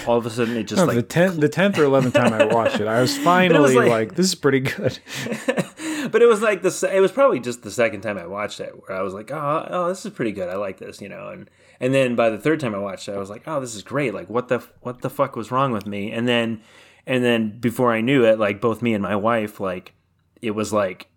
All 0.06 0.16
of 0.16 0.26
a 0.26 0.30
sudden, 0.30 0.56
it 0.56 0.64
just 0.64 0.78
No, 0.80 0.86
like 0.86 0.96
the 0.96 1.02
tenth, 1.02 1.40
the 1.40 1.48
tenth 1.48 1.78
or 1.78 1.84
eleventh 1.84 2.14
time 2.14 2.32
I 2.32 2.44
watched 2.44 2.80
it, 2.80 2.86
I 2.86 3.00
was 3.00 3.16
finally 3.24 3.74
like- 3.76 3.88
like, 3.88 4.14
"This 4.14 4.26
is 4.26 4.34
pretty 4.34 4.60
good." 4.60 4.98
but 6.10 6.22
it 6.22 6.26
was 6.26 6.42
like 6.42 6.62
the 6.62 6.90
it 6.92 7.00
was 7.00 7.12
probably 7.12 7.40
just 7.40 7.62
the 7.62 7.70
second 7.70 8.00
time 8.02 8.18
I 8.18 8.26
watched 8.26 8.60
it 8.60 8.72
where 8.86 8.98
I 8.98 9.02
was 9.02 9.14
like, 9.14 9.30
oh, 9.30 9.66
oh, 9.70 9.88
this 9.88 10.04
is 10.04 10.12
pretty 10.12 10.32
good. 10.32 10.48
I 10.48 10.56
like 10.56 10.78
this, 10.78 11.00
you 11.00 11.08
know. 11.08 11.28
And 11.28 11.50
and 11.80 11.94
then 11.94 12.16
by 12.16 12.30
the 12.30 12.38
third 12.38 12.60
time 12.60 12.74
I 12.74 12.78
watched 12.78 13.08
it, 13.08 13.12
I 13.14 13.18
was 13.18 13.30
like, 13.30 13.42
oh, 13.46 13.60
this 13.60 13.74
is 13.74 13.82
great. 13.82 14.14
Like, 14.14 14.28
what 14.28 14.48
the 14.48 14.58
what 14.80 15.02
the 15.02 15.10
fuck 15.10 15.36
was 15.36 15.50
wrong 15.50 15.72
with 15.72 15.86
me? 15.86 16.12
And 16.12 16.26
then 16.26 16.60
and 17.06 17.24
then 17.24 17.58
before 17.60 17.92
I 17.92 18.00
knew 18.00 18.24
it, 18.24 18.38
like 18.38 18.60
both 18.60 18.82
me 18.82 18.94
and 18.94 19.02
my 19.02 19.16
wife, 19.16 19.60
like 19.60 19.94
it 20.40 20.52
was 20.52 20.72
like 20.72 21.08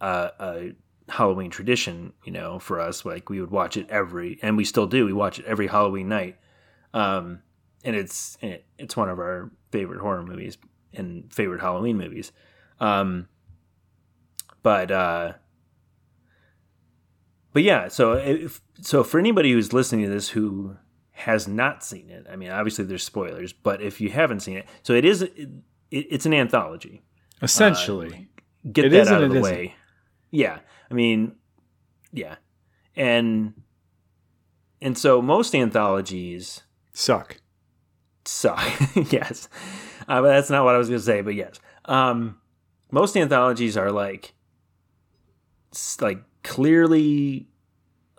a, 0.00 0.30
a 0.38 0.72
Halloween 1.10 1.50
tradition, 1.50 2.12
you 2.24 2.32
know, 2.32 2.58
for 2.58 2.80
us. 2.80 3.04
Like 3.04 3.28
we 3.28 3.40
would 3.40 3.50
watch 3.50 3.76
it 3.76 3.88
every, 3.90 4.38
and 4.42 4.56
we 4.56 4.64
still 4.64 4.86
do. 4.86 5.04
We 5.06 5.12
watch 5.12 5.38
it 5.38 5.44
every 5.46 5.66
Halloween 5.66 6.08
night. 6.08 6.36
Um, 6.94 7.40
and 7.84 7.96
it's 7.96 8.36
it's 8.78 8.96
one 8.96 9.08
of 9.08 9.18
our 9.18 9.50
favorite 9.70 10.00
horror 10.00 10.22
movies 10.22 10.58
and 10.92 11.32
favorite 11.32 11.60
Halloween 11.60 11.96
movies. 11.96 12.32
Um, 12.80 13.28
but 14.62 14.90
uh, 14.90 15.32
but 17.52 17.62
yeah, 17.62 17.88
so 17.88 18.12
if 18.12 18.60
so 18.80 19.02
for 19.02 19.18
anybody 19.18 19.52
who's 19.52 19.72
listening 19.72 20.04
to 20.04 20.10
this 20.10 20.30
who 20.30 20.76
has 21.12 21.46
not 21.48 21.84
seen 21.84 22.08
it, 22.10 22.26
I 22.30 22.36
mean, 22.36 22.50
obviously 22.50 22.84
there's 22.84 23.02
spoilers, 23.02 23.52
but 23.52 23.82
if 23.82 24.00
you 24.00 24.10
haven't 24.10 24.40
seen 24.40 24.56
it, 24.58 24.66
so 24.82 24.94
it 24.94 25.04
is 25.04 25.22
it, 25.22 25.48
it's 25.90 26.26
an 26.26 26.34
anthology. 26.34 27.02
Essentially, 27.42 28.28
Get 28.70 28.86
It 28.86 28.90
that 28.90 29.08
out 29.08 29.22
of 29.22 29.30
the 29.30 29.38
isn't. 29.38 29.52
way. 29.52 29.74
Yeah, 30.30 30.58
I 30.90 30.94
mean, 30.94 31.36
yeah, 32.12 32.36
and 32.94 33.54
and 34.82 34.96
so 34.96 35.20
most 35.22 35.54
anthologies 35.54 36.62
suck. 36.92 37.40
Suck. 38.24 38.60
yes, 39.12 39.48
uh, 40.08 40.20
but 40.20 40.28
that's 40.28 40.50
not 40.50 40.64
what 40.64 40.74
I 40.74 40.78
was 40.78 40.88
going 40.88 41.00
to 41.00 41.04
say. 41.04 41.20
But 41.22 41.34
yes, 41.34 41.58
um, 41.86 42.38
most 42.90 43.16
anthologies 43.16 43.76
are 43.76 43.92
like, 43.92 44.34
like 46.00 46.22
clearly, 46.42 47.46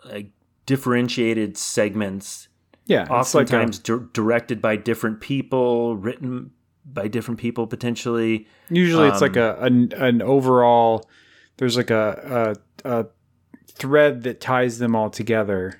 like 0.04 0.30
differentiated 0.66 1.56
segments. 1.56 2.48
Yeah, 2.86 3.02
it's 3.02 3.34
like 3.34 3.50
a- 3.52 3.56
Oftentimes 3.62 3.78
directed 4.12 4.60
by 4.60 4.76
different 4.76 5.20
people, 5.20 5.96
written 5.96 6.50
by 6.84 7.06
different 7.08 7.38
people 7.38 7.66
potentially. 7.66 8.46
Usually, 8.68 9.08
it's 9.08 9.20
like 9.20 9.36
Um, 9.36 9.42
a 9.42 9.64
an, 9.64 9.92
an 9.96 10.22
overall. 10.22 11.08
There's 11.58 11.76
like 11.76 11.90
a, 11.90 12.56
a 12.84 12.90
a 13.00 13.06
thread 13.68 14.22
that 14.24 14.40
ties 14.40 14.78
them 14.78 14.96
all 14.96 15.10
together. 15.10 15.78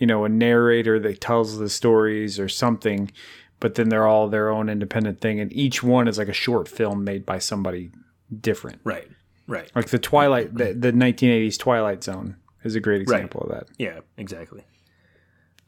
You 0.00 0.06
know, 0.08 0.24
a 0.24 0.28
narrator 0.28 0.98
that 0.98 1.20
tells 1.20 1.58
the 1.58 1.68
stories 1.68 2.40
or 2.40 2.48
something, 2.48 3.12
but 3.60 3.76
then 3.76 3.88
they're 3.90 4.06
all 4.06 4.28
their 4.28 4.48
own 4.50 4.68
independent 4.68 5.20
thing, 5.20 5.38
and 5.38 5.52
each 5.52 5.82
one 5.82 6.08
is 6.08 6.18
like 6.18 6.28
a 6.28 6.32
short 6.32 6.66
film 6.66 7.04
made 7.04 7.24
by 7.24 7.38
somebody 7.38 7.92
different. 8.40 8.80
Right. 8.82 9.08
Right. 9.46 9.70
Like 9.74 9.90
the 9.90 9.98
Twilight, 9.98 10.54
the, 10.54 10.72
the 10.72 10.92
1980s 10.92 11.58
Twilight 11.58 12.02
Zone 12.02 12.36
is 12.64 12.74
a 12.74 12.80
great 12.80 13.02
example 13.02 13.42
of 13.42 13.50
that. 13.50 13.66
Yeah. 13.78 14.00
Exactly. 14.16 14.62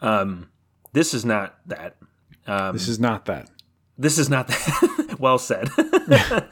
Um, 0.01 0.49
this 0.93 1.15
is 1.15 1.25
not 1.25 1.59
that. 1.67 1.97
Um, 2.47 2.73
This 2.73 2.89
is 2.89 2.99
not 2.99 3.27
that. 3.27 3.49
this 3.99 4.19
is 4.19 4.29
not 4.31 4.49
that. 4.49 5.17
well 5.19 5.39
said. 5.39 5.69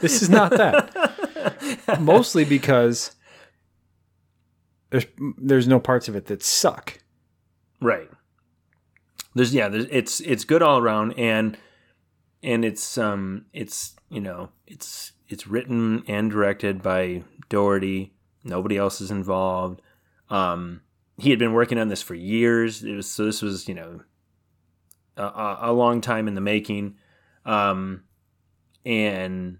This 0.01 0.23
is 0.23 0.29
not 0.31 0.51
that. 0.53 1.99
Mostly 2.01 2.45
because 2.45 3.15
there's 4.91 5.07
there's 5.39 5.69
no 5.69 5.79
parts 5.81 6.09
of 6.09 6.17
it 6.17 6.27
that 6.27 6.43
suck. 6.43 7.00
Right. 7.81 8.11
There's 9.35 9.55
yeah, 9.55 9.69
there's 9.69 9.87
it's 9.91 10.21
it's 10.21 10.45
good 10.45 10.63
all 10.63 10.79
around 10.79 11.13
and 11.13 11.57
and 12.43 12.65
it's 12.65 12.99
um 12.99 13.47
it's 13.53 13.95
you 14.09 14.21
know, 14.21 14.51
it's 14.67 15.13
it's 15.29 15.47
written 15.47 16.03
and 16.09 16.31
directed 16.31 16.83
by 16.83 17.23
Dougherty. 17.49 18.13
Nobody 18.45 18.77
else 18.77 19.01
is 19.01 19.11
involved. 19.11 19.81
Um 20.29 20.83
he 21.19 21.31
had 21.31 21.39
been 21.39 21.53
working 21.53 21.79
on 21.79 21.89
this 21.89 22.03
for 22.03 22.15
years. 22.15 22.83
It 22.83 22.95
was 22.95 23.09
so 23.09 23.25
this 23.25 23.43
was, 23.43 23.69
you 23.69 23.75
know, 23.75 24.01
a, 25.17 25.59
a, 25.63 25.73
long 25.73 26.01
time 26.01 26.29
in 26.29 26.35
the 26.35 26.41
making. 26.41 26.97
Um 27.45 28.05
and 28.85 29.59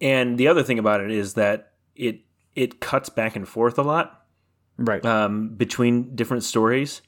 and 0.00 0.38
the 0.38 0.48
other 0.48 0.62
thing 0.62 0.78
about 0.78 1.00
it 1.00 1.10
is 1.10 1.34
that 1.34 1.72
it 1.94 2.20
it 2.54 2.80
cuts 2.80 3.08
back 3.08 3.36
and 3.36 3.48
forth 3.48 3.78
a 3.78 3.82
lot 3.82 4.17
Right. 4.78 5.04
um, 5.04 5.50
between 5.56 6.14
different 6.14 6.44
stories, 6.44 7.02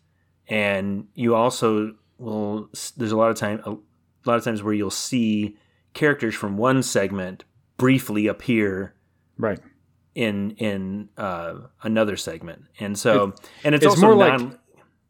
and 0.49 1.07
you 1.15 1.35
also 1.35 1.95
will. 2.19 2.69
There's 2.97 3.13
a 3.13 3.17
lot 3.17 3.31
of 3.31 3.37
time, 3.37 3.63
a 3.65 3.77
lot 4.29 4.37
of 4.37 4.45
times 4.45 4.63
where 4.63 4.75
you'll 4.75 4.91
see 4.91 5.57
characters 5.95 6.35
from 6.35 6.57
one 6.57 6.83
segment 6.83 7.45
briefly 7.77 8.27
appear 8.27 8.95
right. 9.39 9.61
in 10.15 10.51
in 10.53 11.09
uh, 11.17 11.55
another 11.83 12.17
segment, 12.17 12.65
and 12.81 12.99
so 12.99 13.35
and 13.65 13.75
it's, 13.75 13.85
it's 13.85 13.95
also 13.95 14.07
more 14.07 14.17
like- 14.17 14.59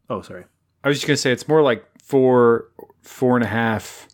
oh, 0.09 0.21
sorry. 0.21 0.45
I 0.83 0.87
was 0.87 0.97
just 0.97 1.07
gonna 1.07 1.17
say 1.17 1.31
it's 1.31 1.47
more 1.47 1.61
like 1.61 1.85
four 2.03 2.69
four 3.01 3.35
and 3.35 3.43
a 3.43 3.47
half 3.47 4.07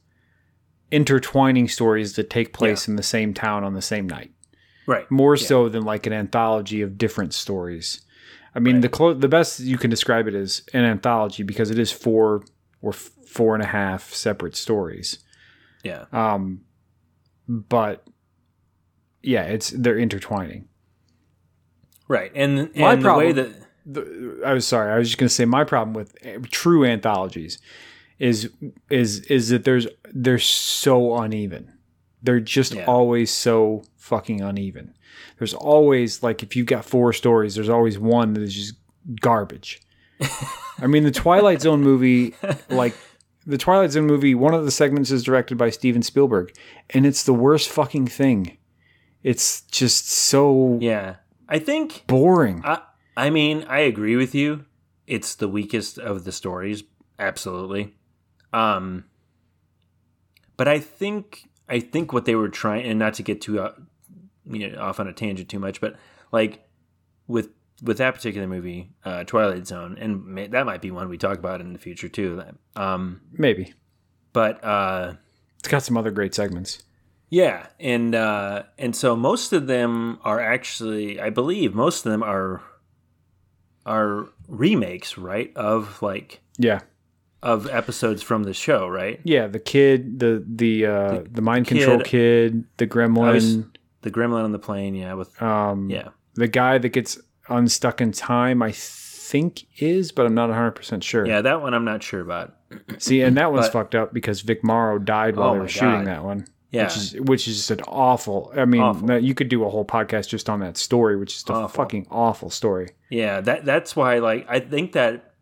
intertwining 0.92 1.68
stories 1.68 2.16
that 2.16 2.30
take 2.30 2.54
place 2.54 2.88
in 2.88 2.96
the 2.96 3.04
same 3.04 3.34
town 3.34 3.64
on 3.64 3.74
the 3.74 3.82
same 3.82 4.08
night. 4.08 4.32
Right. 4.86 5.10
More 5.12 5.36
so 5.36 5.68
than 5.68 5.84
like 5.84 6.08
an 6.08 6.14
anthology 6.14 6.82
of 6.82 6.98
different 6.98 7.34
stories. 7.34 8.02
I 8.58 8.60
mean, 8.60 8.82
the 8.82 8.90
clo- 8.90 9.14
the 9.14 9.28
best 9.28 9.60
you 9.60 9.78
can 9.78 9.90
describe 9.92 10.28
it 10.28 10.34
is 10.36 10.64
an 10.74 10.84
anthology 10.84 11.44
because 11.44 11.70
it 11.70 11.78
is 11.78 11.92
four 11.92 12.44
or 12.82 12.90
f- 12.92 13.12
four 13.28 13.54
and 13.54 13.64
a 13.64 13.68
half 13.68 14.12
separate 14.14 14.56
stories. 14.56 15.20
Yeah. 15.84 16.06
Um, 16.12 16.62
but 17.48 18.06
yeah, 19.22 19.44
it's 19.44 19.70
they're 19.70 20.00
intertwining. 20.00 20.68
Right. 22.08 22.32
And 22.36 22.60
and 22.60 22.76
My 22.76 22.96
the 22.96 23.14
way 23.14 23.34
problem- 23.34 23.36
that 23.36 23.64
the, 23.86 24.42
I 24.46 24.54
was 24.54 24.68
sorry. 24.68 24.92
I 24.92 24.98
was 24.98 25.08
just 25.10 25.18
going 25.20 25.28
to 25.30 25.34
say 25.34 25.46
my 25.46 25.64
problem 25.64 25.94
with 25.94 26.16
uh, 26.26 26.40
true 26.50 26.84
anthologies 26.84 27.60
is 28.20 28.50
is 28.90 29.20
is 29.26 29.50
that 29.50 29.64
there's 29.66 29.88
they're 30.14 30.40
so 30.40 31.16
uneven. 31.18 31.72
They're 32.24 32.40
just 32.40 32.74
Yeah. 32.74 32.86
always 32.86 33.30
so 33.32 33.84
fucking 33.98 34.42
uneven. 34.42 34.96
There's 35.38 35.54
always 35.54 36.24
like 36.24 36.44
if 36.44 36.56
you've 36.56 36.68
got 36.68 36.86
four 36.86 37.14
stories, 37.14 37.56
there's 37.56 37.70
always 37.70 37.98
one 38.00 38.34
that 38.34 38.44
is 38.44 38.54
just 38.54 38.74
garbage. 39.22 39.82
I 40.80 40.88
mean, 40.88 41.04
the 41.04 41.12
Twilight 41.12 41.62
Zone 41.62 41.82
movie, 41.82 42.36
like 42.70 42.96
the 43.46 43.58
Twilight 43.58 43.92
Zone 43.92 44.06
movie, 44.06 44.36
one 44.36 44.54
of 44.54 44.66
the 44.66 44.72
segments 44.72 45.12
is 45.12 45.24
directed 45.24 45.58
by 45.58 45.70
Steven 45.70 46.02
Spielberg, 46.02 46.54
and 46.90 47.06
it's 47.06 47.24
the 47.24 47.34
worst 47.34 47.70
fucking 47.70 48.08
thing. 48.08 48.58
It's 49.24 49.62
just 49.62 50.10
so 50.10 50.78
yeah, 50.82 51.16
I 51.50 51.60
think 51.60 52.06
boring. 52.08 52.62
I 52.64 52.82
I 53.16 53.30
mean, 53.30 53.66
I 53.68 53.80
agree 53.80 54.16
with 54.16 54.36
you. 54.36 54.66
It's 55.08 55.36
the 55.36 55.48
weakest 55.48 55.98
of 55.98 56.24
the 56.24 56.32
stories, 56.32 56.84
absolutely. 57.18 57.96
Um 58.54 59.06
but 60.56 60.68
I 60.68 60.80
think 60.80 61.50
I 61.70 61.80
think 61.80 62.14
what 62.14 62.26
they 62.26 62.36
were 62.36 62.50
trying 62.50 62.86
and 62.86 63.00
not 63.00 63.14
to 63.16 63.24
get 63.24 63.42
too 63.42 63.60
uh, 63.60 63.74
you 64.50 64.70
know, 64.70 64.82
off 64.82 65.00
on 65.00 65.08
a 65.08 65.14
tangent 65.14 65.50
too 65.50 65.60
much, 65.60 65.80
but 65.82 65.96
like 66.32 66.64
with 67.28 67.50
with 67.84 67.98
that 68.00 68.16
particular 68.16 68.48
movie, 68.48 68.90
uh, 69.06 69.24
Twilight 69.24 69.68
Zone, 69.68 69.98
and 70.00 70.26
may, 70.26 70.48
that 70.48 70.66
might 70.66 70.82
be 70.82 70.90
one 70.92 71.10
we 71.10 71.18
talk 71.18 71.38
about 71.38 71.62
in 71.62 71.74
the 71.74 71.80
future 71.80 72.10
too. 72.10 72.42
Um, 72.76 73.22
Maybe 73.32 73.74
but 74.34 74.64
uh, 74.64 75.14
it's 75.60 75.68
got 75.68 75.84
some 75.84 75.98
other 75.98 76.12
great 76.12 76.34
segments. 76.36 76.84
yeah, 77.30 77.68
and 77.80 78.14
uh, 78.16 78.64
and 78.78 78.96
so 78.96 79.16
most 79.16 79.54
of 79.54 79.68
them 79.68 80.20
are 80.24 80.40
actually, 80.40 81.20
I 81.20 81.30
believe, 81.30 81.74
most 81.76 82.06
of 82.06 82.12
them 82.12 82.24
are 82.24 82.62
are 83.86 84.28
remakes, 84.48 85.18
right? 85.18 85.52
Of 85.56 86.02
like 86.02 86.42
Yeah, 86.58 86.82
of 87.42 87.68
episodes 87.70 88.22
from 88.22 88.44
the 88.44 88.54
show, 88.54 88.88
right? 88.88 89.20
yeah. 89.24 89.48
The 89.48 89.60
kid, 89.60 90.20
the 90.20 90.44
the 90.48 90.86
uh, 90.86 91.24
the, 91.30 91.42
mind 91.42 91.68
control 91.68 92.00
kid- 92.00 92.06
kid, 92.08 92.64
the 92.78 92.88
gremlin, 92.88 93.70
The 94.12 94.20
Gremlin 94.20 94.44
on 94.44 94.52
the 94.52 94.60
plane, 94.60 94.96
yeah, 94.96 95.14
with 95.14 95.40
um, 95.42 95.90
yeah, 95.90 96.10
the 96.36 96.48
guy 96.48 96.78
that 96.78 96.90
gets 96.90 97.20
Unstuck 97.50 98.02
in 98.02 98.12
Time, 98.12 98.62
I 98.62 98.72
think 98.74 99.66
is, 99.82 100.12
but 100.12 100.26
I'm 100.26 100.34
not 100.34 100.50
100 100.50 100.72
percent 100.72 101.04
sure. 101.04 101.26
Yeah, 101.26 101.42
that 101.42 101.62
one 101.62 101.74
I'm 101.74 101.86
not 101.86 102.02
sure 102.04 102.22
about. 102.22 102.56
See, 102.98 103.22
and 103.22 103.36
that 103.38 103.52
one's 103.52 103.68
But- 103.68 103.74
fucked 103.74 103.96
up 103.96 104.14
because 104.14 104.42
Vic 104.42 104.64
Morrow 104.64 105.00
died 105.00 105.36
while 105.36 105.50
Oh 105.50 105.54
they 105.54 105.60
were 105.60 105.68
shooting 105.68 106.06
God. 106.06 106.08
that 106.08 106.24
one. 106.24 106.46
Yeah. 106.72 106.84
Which 106.84 106.98
is 106.98 107.14
which 107.22 107.48
is 107.48 107.56
just 107.58 107.72
an 107.72 107.80
awful. 107.88 108.52
I 108.56 108.66
mean, 108.66 108.82
Awful. 108.82 109.18
you 109.20 109.34
could 109.34 109.48
do 109.48 109.64
a 109.64 109.70
whole 109.70 109.86
podcast 109.86 110.28
just 110.28 110.50
on 110.50 110.60
that 110.60 110.76
story, 110.76 111.16
which 111.16 111.36
is 111.36 111.44
a 111.50 111.54
Awful. 111.54 111.68
fucking 111.70 112.08
awful 112.12 112.50
story. 112.50 112.90
Yeah, 113.10 113.40
that 113.42 113.64
that's 113.64 113.96
why 113.96 114.20
like 114.20 114.46
I 114.50 114.60
think 114.60 114.92
that 114.92 115.34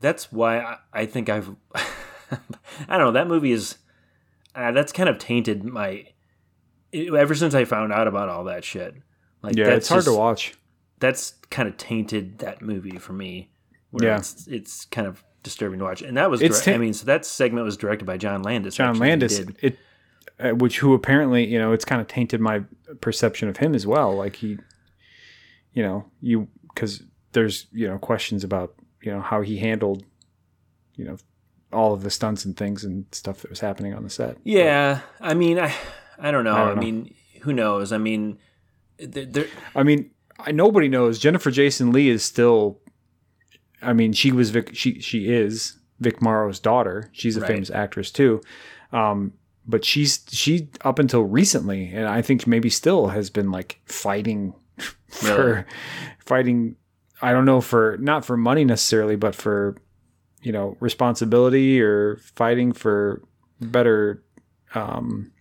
that's 0.00 0.30
why 0.30 0.60
I, 0.60 0.76
I 0.92 1.06
think 1.06 1.28
I've 1.28 1.50
I 1.74 2.36
don't 2.96 2.98
know 3.06 3.12
that 3.12 3.26
movie 3.26 3.50
is 3.52 3.78
uh, 4.54 4.70
that's 4.72 4.92
kind 4.92 5.08
of 5.08 5.18
tainted 5.18 5.64
my 5.64 6.06
ever 7.16 7.34
since 7.34 7.54
I 7.54 7.64
found 7.64 7.92
out 7.92 8.08
about 8.08 8.28
all 8.28 8.44
that 8.44 8.64
shit. 8.64 8.94
Like 9.42 9.56
Yeah, 9.56 9.64
that's 9.66 9.76
it's 9.78 9.88
hard 9.88 9.98
just- 10.04 10.08
to 10.14 10.18
watch. 10.18 10.54
That's 10.98 11.34
kind 11.50 11.68
of 11.68 11.76
tainted 11.76 12.38
that 12.38 12.62
movie 12.62 12.96
for 12.98 13.12
me. 13.12 13.50
Yeah. 14.00 14.16
it's 14.18 14.46
it's 14.46 14.84
kind 14.86 15.06
of 15.06 15.22
disturbing 15.42 15.78
to 15.78 15.84
watch. 15.84 16.02
And 16.02 16.16
that 16.16 16.30
was 16.30 16.42
It's 16.42 16.62
direct, 16.64 16.76
I 16.76 16.78
mean, 16.78 16.92
so 16.94 17.06
that 17.06 17.24
segment 17.26 17.64
was 17.64 17.76
directed 17.76 18.04
by 18.04 18.16
John 18.16 18.42
Landis. 18.42 18.74
John 18.74 18.90
actually, 18.90 19.08
Landis, 19.08 19.38
did. 19.38 19.56
it, 19.62 19.78
uh, 20.40 20.50
which 20.50 20.78
who 20.78 20.92
apparently 20.94 21.46
you 21.46 21.58
know 21.58 21.72
it's 21.72 21.84
kind 21.84 22.00
of 22.00 22.08
tainted 22.08 22.40
my 22.40 22.62
perception 23.00 23.48
of 23.48 23.58
him 23.58 23.74
as 23.74 23.86
well. 23.86 24.14
Like 24.16 24.36
he, 24.36 24.58
you 25.72 25.82
know, 25.82 26.04
you 26.20 26.48
because 26.74 27.02
there's 27.32 27.66
you 27.72 27.86
know 27.88 27.98
questions 27.98 28.42
about 28.44 28.74
you 29.02 29.12
know 29.12 29.20
how 29.20 29.40
he 29.42 29.58
handled, 29.58 30.02
you 30.96 31.04
know, 31.04 31.16
all 31.72 31.92
of 31.94 32.02
the 32.02 32.10
stunts 32.10 32.44
and 32.44 32.56
things 32.56 32.84
and 32.84 33.04
stuff 33.12 33.40
that 33.42 33.50
was 33.50 33.60
happening 33.60 33.94
on 33.94 34.02
the 34.02 34.10
set. 34.10 34.36
Yeah, 34.44 35.00
I 35.20 35.34
mean, 35.34 35.58
I 35.58 35.74
I 36.18 36.30
don't 36.30 36.44
know. 36.44 36.54
I, 36.54 36.62
I 36.62 36.64
don't 36.66 36.74
know. 36.76 36.80
mean, 36.80 37.14
who 37.42 37.52
knows? 37.52 37.92
I 37.92 37.98
mean, 37.98 38.38
I 39.74 39.82
mean, 39.82 40.10
I, 40.38 40.52
nobody 40.52 40.88
knows. 40.88 41.18
Jennifer 41.18 41.50
Jason 41.50 41.92
Leigh 41.92 42.08
is 42.08 42.24
still. 42.24 42.80
I 43.82 43.92
mean, 43.92 44.12
she 44.12 44.32
was 44.32 44.50
Vic. 44.50 44.70
She 44.74 45.00
she 45.00 45.28
is 45.32 45.78
Vic 46.00 46.22
Morrow's 46.22 46.58
daughter. 46.58 47.10
She's 47.12 47.36
a 47.36 47.40
Right. 47.40 47.48
famous 47.48 47.70
actress 47.70 48.10
too. 48.10 48.40
Um, 48.92 49.32
but 49.66 49.84
she's 49.84 50.24
she 50.30 50.68
up 50.82 50.98
until 50.98 51.22
recently, 51.24 51.90
and 51.92 52.06
I 52.06 52.22
think 52.22 52.46
maybe 52.46 52.70
still 52.70 53.08
has 53.08 53.28
been 53.30 53.50
like 53.50 53.80
fighting 53.84 54.54
for 55.08 55.44
Really? 55.46 55.64
fighting. 56.24 56.76
I 57.22 57.32
don't 57.32 57.44
know 57.46 57.60
for 57.60 57.96
not 58.00 58.24
for 58.24 58.36
money 58.36 58.64
necessarily, 58.64 59.16
but 59.16 59.34
for 59.34 59.76
you 60.42 60.52
know 60.52 60.76
responsibility 60.80 61.80
or 61.82 62.16
fighting 62.34 62.72
for 62.72 63.22
better 63.60 64.22
um, 64.74 65.32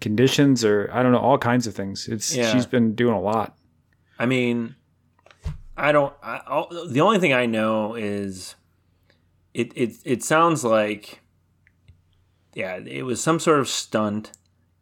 conditions 0.00 0.64
or 0.64 0.90
I 0.92 1.02
don't 1.02 1.12
know 1.12 1.18
all 1.18 1.38
kinds 1.38 1.66
of 1.66 1.74
things. 1.74 2.08
It's 2.08 2.34
Yeah. 2.34 2.52
she's 2.52 2.66
been 2.66 2.94
doing 2.94 3.14
a 3.14 3.20
lot. 3.20 3.56
I 4.18 4.26
mean, 4.26 4.74
I 5.76 5.92
don't. 5.92 6.14
I, 6.22 6.40
all, 6.46 6.68
the 6.88 7.00
only 7.02 7.18
thing 7.18 7.32
I 7.34 7.46
know 7.46 7.94
is 7.94 8.54
it. 9.52 9.72
It 9.76 9.96
it 10.04 10.22
sounds 10.24 10.64
like 10.64 11.20
yeah, 12.54 12.76
it 12.78 13.02
was 13.04 13.22
some 13.22 13.38
sort 13.38 13.60
of 13.60 13.68
stunt 13.68 14.32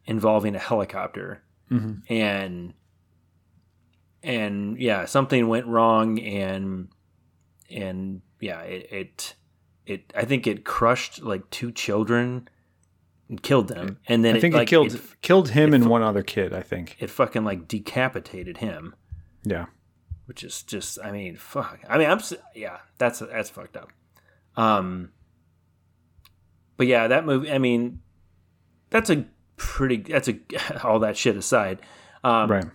involving 0.05 0.55
a 0.55 0.59
helicopter, 0.59 1.43
Mhm. 1.69 2.01
and 2.09 2.73
and 4.23 4.79
yeah, 4.79 5.05
something 5.05 5.47
went 5.47 5.67
wrong, 5.67 6.19
and 6.19 6.87
and 7.69 8.21
yeah, 8.39 8.61
it 8.61 8.87
it, 8.91 9.35
it 9.85 10.13
I 10.15 10.25
think 10.25 10.47
it 10.47 10.63
crushed 10.65 11.21
like 11.23 11.49
two 11.49 11.71
children 11.71 12.47
and 13.29 13.41
killed 13.41 13.67
them, 13.69 13.97
and 14.07 14.23
then 14.23 14.35
I 14.35 14.39
think 14.39 14.53
it, 14.53 14.57
it 14.57 14.59
like, 14.59 14.67
killed 14.67 14.93
it, 14.93 15.01
killed 15.21 15.49
him 15.49 15.73
and 15.73 15.87
one 15.87 16.03
other 16.03 16.21
kid. 16.23 16.53
I 16.53 16.61
think. 16.61 16.95
it 16.99 17.09
fucking 17.09 17.43
like 17.43 17.67
decapitated 17.67 18.57
him 18.57 18.93
Yeah. 19.43 19.65
which 20.25 20.43
is 20.43 20.61
just 20.63 20.99
I 21.03 21.11
mean 21.11 21.35
fuck 21.35 21.79
I 21.89 21.97
mean 21.97 22.09
I'm 22.09 22.19
yeah 22.53 22.77
that's 22.97 23.19
that's 23.19 23.49
fucked 23.49 23.77
up 23.77 23.89
um 24.57 25.11
but 26.77 26.87
yeah 26.87 27.07
that 27.07 27.25
movie 27.25 27.51
I 27.51 27.57
mean 27.57 27.99
that's 28.89 29.09
a 29.09 29.25
pretty 29.57 29.97
that's 29.97 30.27
a 30.29 30.39
all 30.83 30.99
that 30.99 31.17
shit 31.17 31.35
aside 31.37 31.79
um 32.23 32.49
Right. 32.51 32.65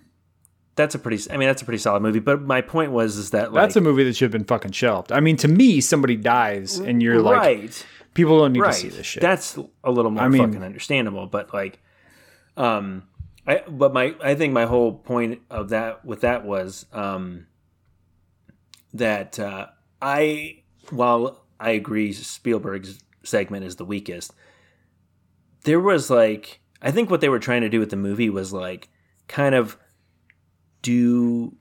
that's 0.77 0.95
a 0.95 0.99
pretty 0.99 1.31
I 1.31 1.37
mean 1.37 1.49
that's 1.49 1.63
a 1.63 1.65
pretty 1.65 1.79
solid 1.79 2.03
movie 2.03 2.19
but 2.21 2.43
my 2.43 2.61
point 2.61 2.93
was 2.93 3.17
is 3.17 3.31
that 3.31 3.53
like 3.53 3.63
That's 3.63 3.77
a 3.77 3.81
movie 3.81 4.05
that 4.05 4.15
should 4.17 4.27
have 4.27 4.33
been 4.33 4.45
fucking 4.45 4.73
shelved. 4.73 5.13
I 5.13 5.21
mean, 5.21 5.37
to 5.39 5.49
me, 5.49 5.81
somebody 5.81 6.17
dies 6.17 6.79
and 6.79 7.03
you're 7.03 7.21
like, 7.23 7.37
right 7.37 7.87
people 8.15 8.39
don't 8.39 8.53
need 8.53 8.61
right 8.61 8.73
to 8.73 8.79
see 8.81 8.89
this 8.89 9.07
shit. 9.07 9.21
that's 9.23 9.57
a 9.85 9.91
little 9.91 10.11
more 10.11 10.25
I 10.25 10.29
mean- 10.29 10.45
fucking 10.47 10.63
understandable 10.63 11.27
but 11.27 11.53
like 11.55 11.81
um 12.57 13.05
I 13.47 13.63
but 13.69 13.93
my 13.93 14.15
I 14.23 14.35
think 14.35 14.53
my 14.53 14.67
whole 14.67 14.93
point 14.93 15.41
of 15.51 15.71
that 15.71 16.05
with 16.05 16.21
that 16.23 16.45
was 16.45 16.87
um 16.93 17.47
that 18.95 19.39
uh 19.39 19.67
I 20.03 20.63
while 20.91 21.45
I 21.59 21.71
agree 21.71 22.13
Spielberg's 22.13 22.99
segment 23.23 23.65
is 23.65 23.77
the 23.77 23.85
weakest 23.85 24.33
there 25.65 25.81
was 25.81 26.11
like 26.11 26.61
I 26.83 26.91
think 26.91 27.11
what 27.11 27.21
they 27.21 27.29
were 27.29 27.39
trying 27.39 27.61
to 27.63 27.69
do 27.69 27.79
with 27.81 27.91
the 27.91 27.97
movie 27.97 28.31
was 28.31 28.53
like 28.53 28.89
kind 29.29 29.55
of 29.55 29.77
do 30.83 31.55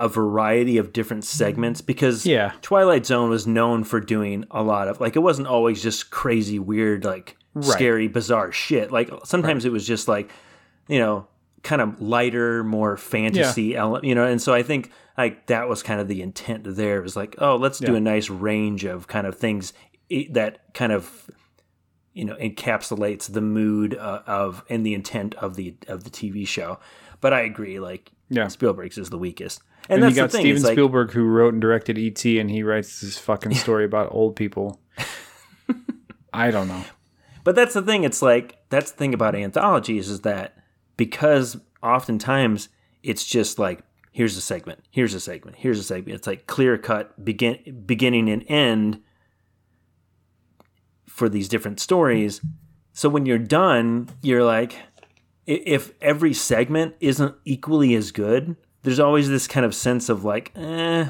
a 0.00 0.08
variety 0.08 0.76
of 0.78 0.92
different 0.92 1.24
segments 1.24 1.80
because 1.80 2.26
Yeah. 2.26 2.52
Twilight 2.62 3.06
Zone 3.06 3.30
was 3.30 3.46
known 3.46 3.84
for 3.84 4.00
doing 4.00 4.44
a 4.50 4.62
lot 4.62 4.88
of 4.88 5.00
like 5.00 5.14
it 5.16 5.20
wasn't 5.20 5.46
always 5.48 5.82
just 5.82 6.10
crazy 6.10 6.58
weird 6.58 7.04
like 7.04 7.36
Right. 7.54 7.64
scary 7.64 8.08
bizarre 8.08 8.50
shit. 8.50 8.90
Like 8.90 9.08
sometimes 9.24 9.64
it 9.64 9.70
was 9.70 9.86
just 9.86 10.08
like 10.08 10.30
you 10.88 10.98
know 10.98 11.28
kind 11.62 11.80
of 11.80 12.00
lighter 12.02 12.62
more 12.64 12.96
fantasy 12.96 13.74
element 13.76 14.04
you 14.04 14.14
know 14.14 14.24
and 14.26 14.42
so 14.42 14.52
I 14.52 14.62
think 14.64 14.90
like 15.16 15.46
that 15.46 15.68
was 15.68 15.82
kind 15.82 16.00
of 16.00 16.08
the 16.08 16.20
intent 16.22 16.64
there. 16.76 16.98
It 16.98 17.02
was 17.02 17.14
like 17.16 17.36
oh 17.38 17.54
let's 17.56 17.78
do 17.78 17.94
a 17.94 18.00
nice 18.00 18.28
range 18.28 18.84
of 18.84 19.06
kind 19.06 19.26
of 19.28 19.36
things 19.38 19.72
that 20.30 20.74
kind 20.74 20.92
of 20.92 21.30
you 22.12 22.24
know 22.24 22.34
encapsulates 22.34 23.32
the 23.32 23.40
mood 23.40 23.96
uh, 23.96 24.22
of 24.26 24.64
and 24.68 24.84
the 24.84 24.94
intent 24.94 25.36
of 25.36 25.54
the 25.54 25.76
of 25.86 26.02
the 26.02 26.10
TV 26.10 26.46
show. 26.46 26.80
But 27.20 27.32
I 27.32 27.42
agree 27.42 27.78
like 27.78 28.10
Yeah. 28.28 28.48
Spielberg's 28.48 28.98
is 28.98 29.10
the 29.10 29.18
weakest 29.18 29.62
and, 29.88 29.96
and 29.96 30.02
that's 30.02 30.16
you 30.16 30.22
got 30.22 30.30
the 30.30 30.38
thing 30.38 30.46
Steven 30.46 30.62
like, 30.62 30.72
Spielberg 30.72 31.10
who 31.12 31.24
wrote 31.24 31.52
and 31.52 31.60
directed 31.60 31.98
E.T. 31.98 32.38
and 32.38 32.50
he 32.50 32.62
writes 32.62 33.00
this 33.00 33.18
fucking 33.18 33.54
story 33.54 33.84
about 33.84 34.08
old 34.12 34.36
people. 34.36 34.80
I 36.32 36.50
don't 36.50 36.68
know. 36.68 36.84
But 37.44 37.54
that's 37.54 37.74
the 37.74 37.82
thing. 37.82 38.04
It's 38.04 38.22
like 38.22 38.56
that's 38.70 38.90
the 38.90 38.96
thing 38.96 39.12
about 39.12 39.34
anthologies 39.34 40.08
is 40.08 40.22
that 40.22 40.56
because 40.96 41.58
oftentimes 41.82 42.70
it's 43.02 43.24
just 43.24 43.58
like 43.58 43.82
here's 44.10 44.36
a 44.36 44.40
segment, 44.40 44.80
here's 44.90 45.12
a 45.12 45.20
segment, 45.20 45.58
here's 45.58 45.78
a 45.78 45.82
segment. 45.82 46.16
It's 46.16 46.26
like 46.26 46.46
clear 46.46 46.78
cut 46.78 47.22
begin 47.22 47.82
beginning 47.84 48.30
and 48.30 48.44
end 48.48 49.02
for 51.06 51.28
these 51.28 51.48
different 51.48 51.78
stories. 51.78 52.40
So 52.94 53.10
when 53.10 53.26
you're 53.26 53.38
done, 53.38 54.08
you're 54.22 54.44
like 54.44 54.76
if 55.46 55.92
every 56.00 56.32
segment 56.32 56.94
isn't 57.00 57.34
equally 57.44 57.94
as 57.94 58.12
good, 58.12 58.56
there's 58.84 59.00
always 59.00 59.28
this 59.28 59.48
kind 59.48 59.66
of 59.66 59.74
sense 59.74 60.08
of 60.08 60.24
like, 60.24 60.52
eh, 60.54 61.06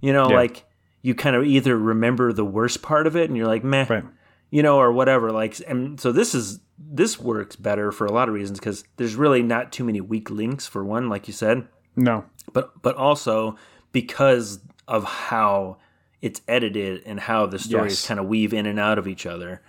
you 0.00 0.12
know, 0.12 0.28
Yeah. 0.30 0.36
like 0.36 0.64
you 1.02 1.14
kind 1.14 1.34
of 1.36 1.44
either 1.44 1.76
remember 1.76 2.32
the 2.32 2.44
worst 2.44 2.80
part 2.82 3.06
of 3.06 3.16
it 3.16 3.28
and 3.28 3.36
you're 3.36 3.46
like, 3.46 3.64
meh, 3.64 3.86
Right. 3.90 4.04
you 4.50 4.62
know, 4.62 4.78
or 4.78 4.92
whatever. 4.92 5.30
Like, 5.32 5.60
and 5.66 5.98
so 6.00 6.12
this 6.12 6.34
is 6.34 6.60
this 6.78 7.20
works 7.20 7.54
better 7.56 7.92
for 7.92 8.04
a 8.06 8.12
lot 8.12 8.28
of 8.28 8.34
reasons 8.34 8.58
because 8.58 8.84
there's 8.96 9.14
really 9.16 9.42
not 9.42 9.70
too 9.72 9.84
many 9.84 10.00
weak 10.00 10.28
links 10.30 10.66
for 10.66 10.84
one, 10.84 11.08
like 11.08 11.26
you 11.28 11.32
said, 11.34 11.66
No. 11.96 12.24
but 12.52 12.80
but 12.82 12.96
also 12.96 13.56
because 13.92 14.60
of 14.88 15.04
how 15.04 15.76
it's 16.20 16.40
edited 16.48 17.02
and 17.06 17.20
how 17.20 17.46
the 17.46 17.58
stories 17.58 17.92
Yes. 18.00 18.06
kind 18.08 18.18
of 18.20 18.26
weave 18.26 18.52
in 18.54 18.66
and 18.66 18.78
out 18.80 18.98
of 18.98 19.06
each 19.06 19.24
other. 19.26 19.60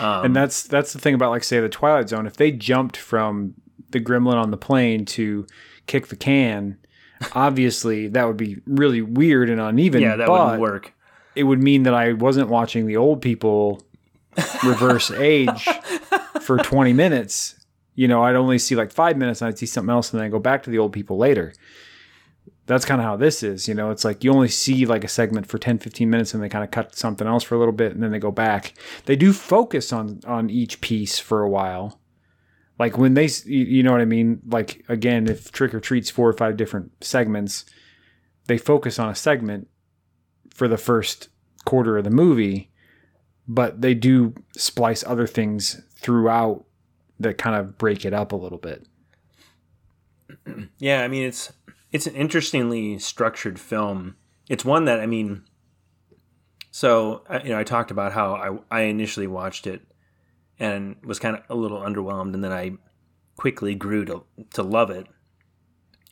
Um, 0.00 0.26
and 0.26 0.36
that's 0.36 0.62
that's 0.62 0.92
the 0.92 0.98
thing 0.98 1.14
about 1.14 1.30
like 1.30 1.44
say 1.44 1.58
the 1.60 1.68
Twilight 1.68 2.08
Zone. 2.08 2.26
If 2.26 2.36
they 2.36 2.52
jumped 2.52 2.96
from 2.96 3.54
the 3.90 4.00
gremlin 4.00 4.36
on 4.36 4.50
the 4.50 4.56
plane 4.56 5.04
to 5.06 5.46
kick 5.86 6.06
the 6.08 6.16
can, 6.16 6.78
obviously 7.34 8.08
that 8.08 8.26
would 8.26 8.36
be 8.36 8.58
really 8.66 9.02
weird 9.02 9.50
and 9.50 9.60
uneven. 9.60 10.02
yeah, 10.02 10.16
that 10.16 10.28
wouldn't 10.28 10.60
work. 10.60 10.92
It 11.34 11.44
would 11.44 11.62
mean 11.62 11.84
that 11.84 11.94
I 11.94 12.12
wasn't 12.12 12.48
watching 12.48 12.86
the 12.86 12.96
old 12.96 13.22
people 13.22 13.82
reverse 14.64 15.10
age 15.10 15.66
for 16.42 16.58
20 16.58 16.92
minutes. 16.92 17.56
You 17.94 18.08
know, 18.08 18.22
I'd 18.22 18.36
only 18.36 18.58
see 18.58 18.74
like 18.74 18.90
five 18.90 19.16
minutes 19.16 19.40
and 19.40 19.48
I'd 19.48 19.58
see 19.58 19.66
something 19.66 19.90
else 19.90 20.12
and 20.12 20.20
then 20.20 20.26
I'd 20.26 20.32
go 20.32 20.38
back 20.38 20.62
to 20.64 20.70
the 20.70 20.78
old 20.78 20.92
people 20.92 21.16
later. 21.16 21.52
That's 22.66 22.84
kind 22.84 23.00
of 23.00 23.06
how 23.06 23.16
this 23.16 23.42
is. 23.42 23.66
You 23.66 23.74
know, 23.74 23.90
it's 23.90 24.04
like 24.04 24.24
you 24.24 24.32
only 24.32 24.48
see 24.48 24.86
like 24.86 25.04
a 25.04 25.08
segment 25.08 25.46
for 25.46 25.58
10, 25.58 25.78
15 25.78 26.08
minutes 26.08 26.32
and 26.32 26.42
they 26.42 26.48
kind 26.48 26.64
of 26.64 26.70
cut 26.70 26.94
something 26.94 27.26
else 27.26 27.42
for 27.44 27.54
a 27.54 27.58
little 27.58 27.72
bit 27.72 27.92
and 27.92 28.02
then 28.02 28.10
they 28.12 28.18
go 28.18 28.30
back. 28.30 28.74
They 29.06 29.16
do 29.16 29.32
focus 29.32 29.92
on 29.92 30.20
on 30.26 30.48
each 30.48 30.80
piece 30.80 31.18
for 31.18 31.42
a 31.42 31.48
while. 31.48 31.98
Like 32.82 32.98
when 32.98 33.14
they, 33.14 33.28
you 33.44 33.84
know 33.84 33.92
what 33.92 34.00
I 34.00 34.06
mean? 34.06 34.40
Like 34.44 34.84
again, 34.88 35.28
if 35.28 35.52
Trick 35.52 35.72
or 35.72 35.78
Treat's 35.78 36.10
four 36.10 36.28
or 36.28 36.32
five 36.32 36.56
different 36.56 36.90
segments, 37.00 37.64
they 38.46 38.58
focus 38.58 38.98
on 38.98 39.08
a 39.08 39.14
segment 39.14 39.68
for 40.52 40.66
the 40.66 40.76
first 40.76 41.28
quarter 41.64 41.96
of 41.96 42.02
the 42.02 42.10
movie, 42.10 42.72
but 43.46 43.82
they 43.82 43.94
do 43.94 44.34
splice 44.56 45.04
other 45.04 45.28
things 45.28 45.80
throughout 45.94 46.64
that 47.20 47.38
kind 47.38 47.54
of 47.54 47.78
break 47.78 48.04
it 48.04 48.12
up 48.12 48.32
a 48.32 48.36
little 48.36 48.58
bit. 48.58 48.84
Yeah, 50.78 51.04
I 51.04 51.06
mean 51.06 51.22
it's 51.22 51.52
it's 51.92 52.08
an 52.08 52.16
interestingly 52.16 52.98
structured 52.98 53.60
film. 53.60 54.16
It's 54.48 54.64
one 54.64 54.86
that 54.86 54.98
I 54.98 55.06
mean, 55.06 55.44
so 56.72 57.22
you 57.44 57.50
know, 57.50 57.60
I 57.60 57.62
talked 57.62 57.92
about 57.92 58.12
how 58.12 58.64
I 58.70 58.78
I 58.78 58.80
initially 58.86 59.28
watched 59.28 59.68
it 59.68 59.82
and 60.58 60.96
was 61.04 61.18
kind 61.18 61.36
of 61.36 61.42
a 61.48 61.54
little 61.54 61.80
underwhelmed, 61.80 62.34
and 62.34 62.42
then 62.44 62.52
I 62.52 62.72
quickly 63.36 63.74
grew 63.74 64.04
to 64.06 64.24
to 64.54 64.62
love 64.62 64.90
it. 64.90 65.06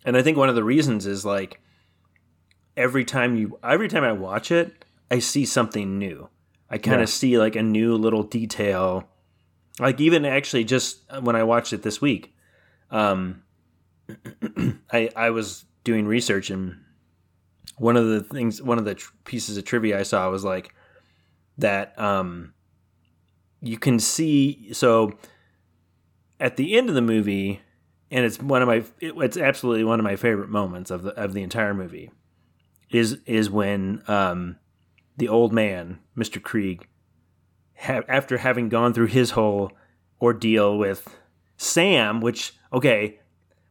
And 0.05 0.17
I 0.17 0.23
think 0.23 0.37
one 0.39 0.49
of 0.49 0.55
the 0.55 0.65
reasons 0.65 1.07
is 1.07 1.25
like 1.25 1.61
every 2.77 3.05
time 3.05 3.37
you 3.37 3.59
every 3.63 3.89
time 3.89 4.05
I 4.05 4.13
watch 4.13 4.51
it, 4.51 4.85
I 5.11 5.19
see 5.19 5.45
something 5.45 5.99
new. 5.99 6.29
I 6.71 6.79
kind 6.79 6.99
Yeah. 6.99 7.03
of 7.05 7.09
see 7.11 7.39
like 7.39 7.57
a 7.57 7.63
new 7.63 7.95
little 7.97 8.23
detail. 8.23 9.09
Like 9.79 10.01
even 10.01 10.25
actually 10.25 10.65
just 10.65 11.01
when 11.23 11.37
I 11.37 11.43
watched 11.43 11.73
it 11.73 11.83
this 11.83 12.01
week, 12.01 12.35
um, 12.91 13.43
I 14.93 15.11
I 15.17 15.31
was 15.31 15.65
doing 15.85 16.07
research 16.07 16.51
and 16.51 16.77
one 17.79 17.97
of 17.97 18.07
the 18.07 18.21
things 18.23 18.61
one 18.63 18.79
of 18.79 18.85
the 18.85 18.95
tr- 18.95 19.13
pieces 19.25 19.57
of 19.57 19.65
trivia 19.65 19.99
I 19.99 20.03
saw 20.03 20.29
was 20.31 20.45
like 20.45 20.75
that 21.59 21.99
um 21.99 22.53
you 23.63 23.79
can 23.79 23.99
see 23.99 24.73
so 24.73 25.13
at 26.39 26.57
the 26.57 26.77
end 26.77 26.89
of 26.89 26.95
the 26.95 27.03
movie 27.03 27.61
and 28.11 28.25
it's 28.25 28.41
one 28.41 28.63
of 28.63 28.69
my 28.69 28.77
it, 29.01 29.15
it's 29.17 29.37
absolutely 29.37 29.85
one 29.85 30.01
of 30.01 30.05
my 30.05 30.17
favorite 30.17 30.49
moments 30.49 30.91
of 30.91 31.03
the 31.03 31.11
of 31.11 31.33
the 31.33 31.43
entire 31.43 31.75
movie 31.75 32.11
is 32.91 33.19
is 33.27 33.51
when 33.51 34.03
um 34.09 34.57
the 35.17 35.29
old 35.29 35.53
man 35.53 35.99
Mr. 36.17 36.41
Kreeg 36.41 36.83
ha- 37.79 38.03
after 38.09 38.39
having 38.39 38.69
gone 38.69 38.95
through 38.95 39.07
his 39.09 39.33
whole 39.33 39.73
ordeal 40.21 40.79
with 40.79 41.17
Sam 41.57 42.21
which 42.21 42.55
okay 42.73 43.21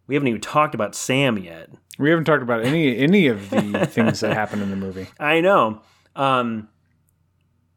we 0.07 0.15
haven't 0.15 0.27
even 0.27 0.41
talked 0.41 0.73
about 0.75 0.95
Sam 0.95 1.37
yet 1.37 1.69
We 1.99 2.09
haven't 2.09 2.25
talked 2.25 2.43
about 2.43 2.63
any 2.65 2.97
any 2.97 3.27
of 3.27 3.49
the 3.49 3.85
things 3.91 4.21
that 4.21 4.33
happen 4.33 4.61
in 4.61 4.69
the 4.69 4.75
movie. 4.75 5.07
I 5.19 5.41
know. 5.41 5.81
Um, 6.15 6.69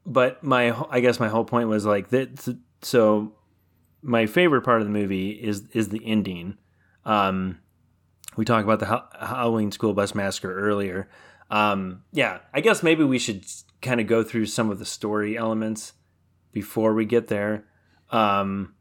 but 0.04 0.42
my, 0.42 0.74
I 0.90 1.00
guess 1.00 1.20
my 1.20 1.28
whole 1.28 1.44
point 1.44 1.68
was 1.68 1.84
like 1.84 2.08
that. 2.10 2.56
So 2.82 3.34
my 4.02 4.26
favorite 4.26 4.62
part 4.62 4.80
of 4.80 4.86
the 4.86 4.92
movie 4.92 5.30
is 5.30 5.64
is 5.72 5.88
the 5.88 6.04
ending. 6.04 6.58
Um, 7.04 7.60
we 8.36 8.44
talked 8.44 8.64
about 8.64 8.80
the 8.80 8.86
Ha- 8.86 9.08
Halloween 9.18 9.70
school 9.72 9.94
bus 9.94 10.14
massacre 10.14 10.52
earlier. 10.52 11.08
Um, 11.50 12.02
yeah, 12.12 12.38
I 12.52 12.60
guess 12.60 12.82
maybe 12.82 13.04
we 13.04 13.18
should 13.18 13.44
kind 13.80 14.00
of 14.00 14.06
go 14.06 14.22
through 14.22 14.46
some 14.46 14.70
of 14.70 14.78
the 14.78 14.84
story 14.86 15.36
elements 15.36 15.92
before 16.52 16.94
we 16.94 17.04
get 17.04 17.28
there. 17.28 17.66
Um, 18.10 18.74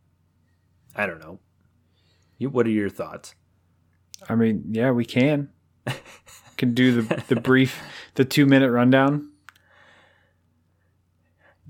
I 0.95 1.05
don't 1.05 1.19
know. 1.19 1.39
You, 2.37 2.49
what 2.49 2.65
are 2.65 2.71
your 2.71 2.89
thoughts? 2.89 3.35
I 4.27 4.35
mean, 4.35 4.63
yeah, 4.71 4.91
we 4.91 5.05
can. 5.05 5.49
Can 6.57 6.73
do 6.75 7.01
the 7.01 7.23
the 7.27 7.41
brief, 7.41 7.81
the 8.13 8.23
two 8.23 8.45
minute 8.45 8.69
rundown. 8.69 9.30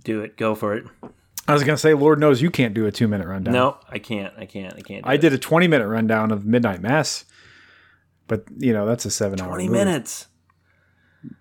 Do 0.03 0.21
it. 0.21 0.37
Go 0.37 0.55
for 0.55 0.75
it. 0.75 0.85
I 1.47 1.53
was 1.53 1.63
gonna 1.63 1.77
say, 1.77 1.93
Lord 1.93 2.19
knows 2.19 2.41
you 2.41 2.49
can't 2.51 2.73
do 2.73 2.85
a 2.85 2.91
two 2.91 3.07
minute 3.07 3.27
rundown. 3.27 3.53
No, 3.53 3.77
I 3.89 3.99
can't. 3.99 4.33
I 4.37 4.45
can't. 4.45 4.73
I 4.75 4.81
can't. 4.81 5.03
do 5.03 5.09
I 5.09 5.15
it. 5.15 5.21
did 5.21 5.33
a 5.33 5.37
twenty 5.37 5.67
minute 5.67 5.87
rundown 5.87 6.31
of 6.31 6.45
Midnight 6.45 6.81
Mass, 6.81 7.25
but 8.27 8.45
you 8.57 8.73
know 8.73 8.85
that's 8.85 9.05
a 9.05 9.11
seven 9.11 9.39
hour. 9.41 9.47
twenty 9.47 9.67
minutes. 9.69 10.27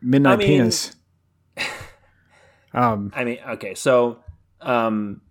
Midnight 0.02 0.32
I 0.32 0.36
mean- 0.36 0.46
Penis. 0.48 0.96
Um, 2.72 3.12
I 3.16 3.24
mean, 3.24 3.38
okay, 3.54 3.74
so, 3.74 4.20
um, 4.60 5.22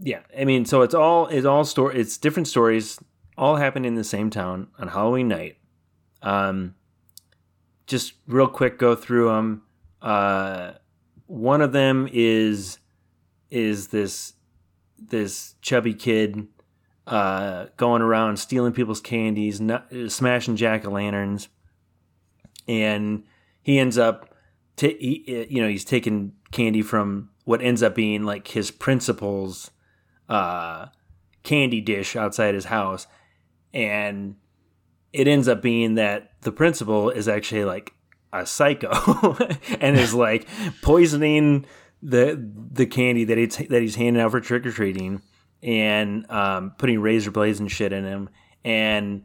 yeah, 0.00 0.20
I 0.38 0.44
mean, 0.46 0.64
so 0.64 0.80
it's 0.82 0.94
all 0.94 1.26
it's 1.26 1.44
all 1.44 1.64
story. 1.64 1.98
It's 2.00 2.16
different 2.16 2.48
stories, 2.48 2.98
all 3.36 3.56
happen 3.56 3.84
in 3.84 3.96
the 3.96 4.04
same 4.04 4.30
town 4.30 4.68
on 4.78 4.88
Halloween 4.88 5.28
night. 5.28 5.58
Um, 6.22 6.74
just 7.86 8.14
real 8.26 8.48
quick, 8.48 8.78
go 8.78 8.94
through 8.94 9.28
them. 9.28 9.62
Uh, 10.00 10.72
one 11.26 11.60
of 11.60 11.72
them 11.72 12.08
is 12.12 12.78
is 13.50 13.88
this 13.88 14.34
this 14.98 15.54
chubby 15.60 15.94
kid 15.94 16.48
uh, 17.06 17.66
going 17.76 18.02
around 18.02 18.38
stealing 18.38 18.72
people's 18.72 19.00
candies, 19.00 19.60
not, 19.60 19.86
smashing 20.08 20.56
jack 20.56 20.84
o' 20.84 20.90
lanterns, 20.90 21.48
and 22.66 23.24
he 23.62 23.78
ends 23.78 23.98
up 23.98 24.34
ta 24.76 24.88
he, 24.88 25.46
you 25.48 25.62
know 25.62 25.68
he's 25.68 25.84
taking 25.84 26.32
candy 26.50 26.82
from 26.82 27.30
what 27.44 27.62
ends 27.62 27.82
up 27.82 27.94
being 27.94 28.24
like 28.24 28.48
his 28.48 28.70
principal's 28.70 29.70
uh, 30.28 30.86
candy 31.42 31.80
dish 31.80 32.16
outside 32.16 32.54
his 32.54 32.66
house, 32.66 33.06
and 33.72 34.36
it 35.12 35.28
ends 35.28 35.48
up 35.48 35.62
being 35.62 35.94
that 35.94 36.32
the 36.42 36.52
principal 36.52 37.10
is 37.10 37.28
actually 37.28 37.64
like 37.64 37.95
a 38.40 38.46
psycho 38.46 39.36
and 39.80 39.98
is 39.98 40.14
like 40.14 40.46
poisoning 40.82 41.66
the 42.02 42.50
the 42.72 42.86
candy 42.86 43.24
that 43.24 43.38
it's 43.38 43.56
that 43.56 43.82
he's 43.82 43.96
handing 43.96 44.22
out 44.22 44.30
for 44.30 44.40
trick 44.40 44.66
or 44.66 44.70
treating 44.70 45.22
and 45.62 46.30
um, 46.30 46.72
putting 46.78 47.00
razor 47.00 47.30
blades 47.30 47.58
and 47.58 47.70
shit 47.70 47.92
in 47.92 48.04
him 48.04 48.28
and 48.64 49.22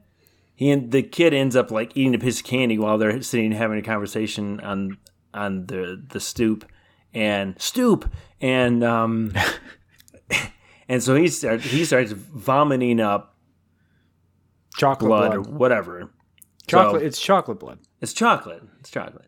he 0.55 0.69
and 0.71 0.91
the 0.91 1.03
kid 1.03 1.33
ends 1.33 1.55
up 1.55 1.71
like 1.71 1.95
eating 1.95 2.15
a 2.15 2.19
piece 2.19 2.39
of 2.39 2.45
candy 2.45 2.77
while 2.77 2.97
they're 2.97 3.21
sitting 3.21 3.51
having 3.51 3.77
a 3.77 3.81
conversation 3.81 4.59
on 4.61 4.97
on 5.33 5.65
the 5.65 6.01
the 6.09 6.19
stoop 6.19 6.65
and 7.13 7.59
stoop 7.59 8.09
and 8.39 8.83
um 8.83 9.33
and 10.87 11.03
so 11.03 11.15
he 11.15 11.27
starts 11.27 11.65
he 11.65 11.83
starts 11.83 12.11
vomiting 12.11 12.99
up 12.99 13.35
chocolate 14.77 15.09
blood, 15.09 15.31
blood. 15.33 15.47
or 15.47 15.51
whatever 15.51 16.11
Chocolate. 16.67 17.01
So, 17.01 17.05
it's 17.05 17.19
chocolate 17.19 17.59
blood. 17.59 17.79
it's 17.99 18.13
chocolate 18.13 18.63
it's 18.81 18.89
chocolate. 18.89 19.27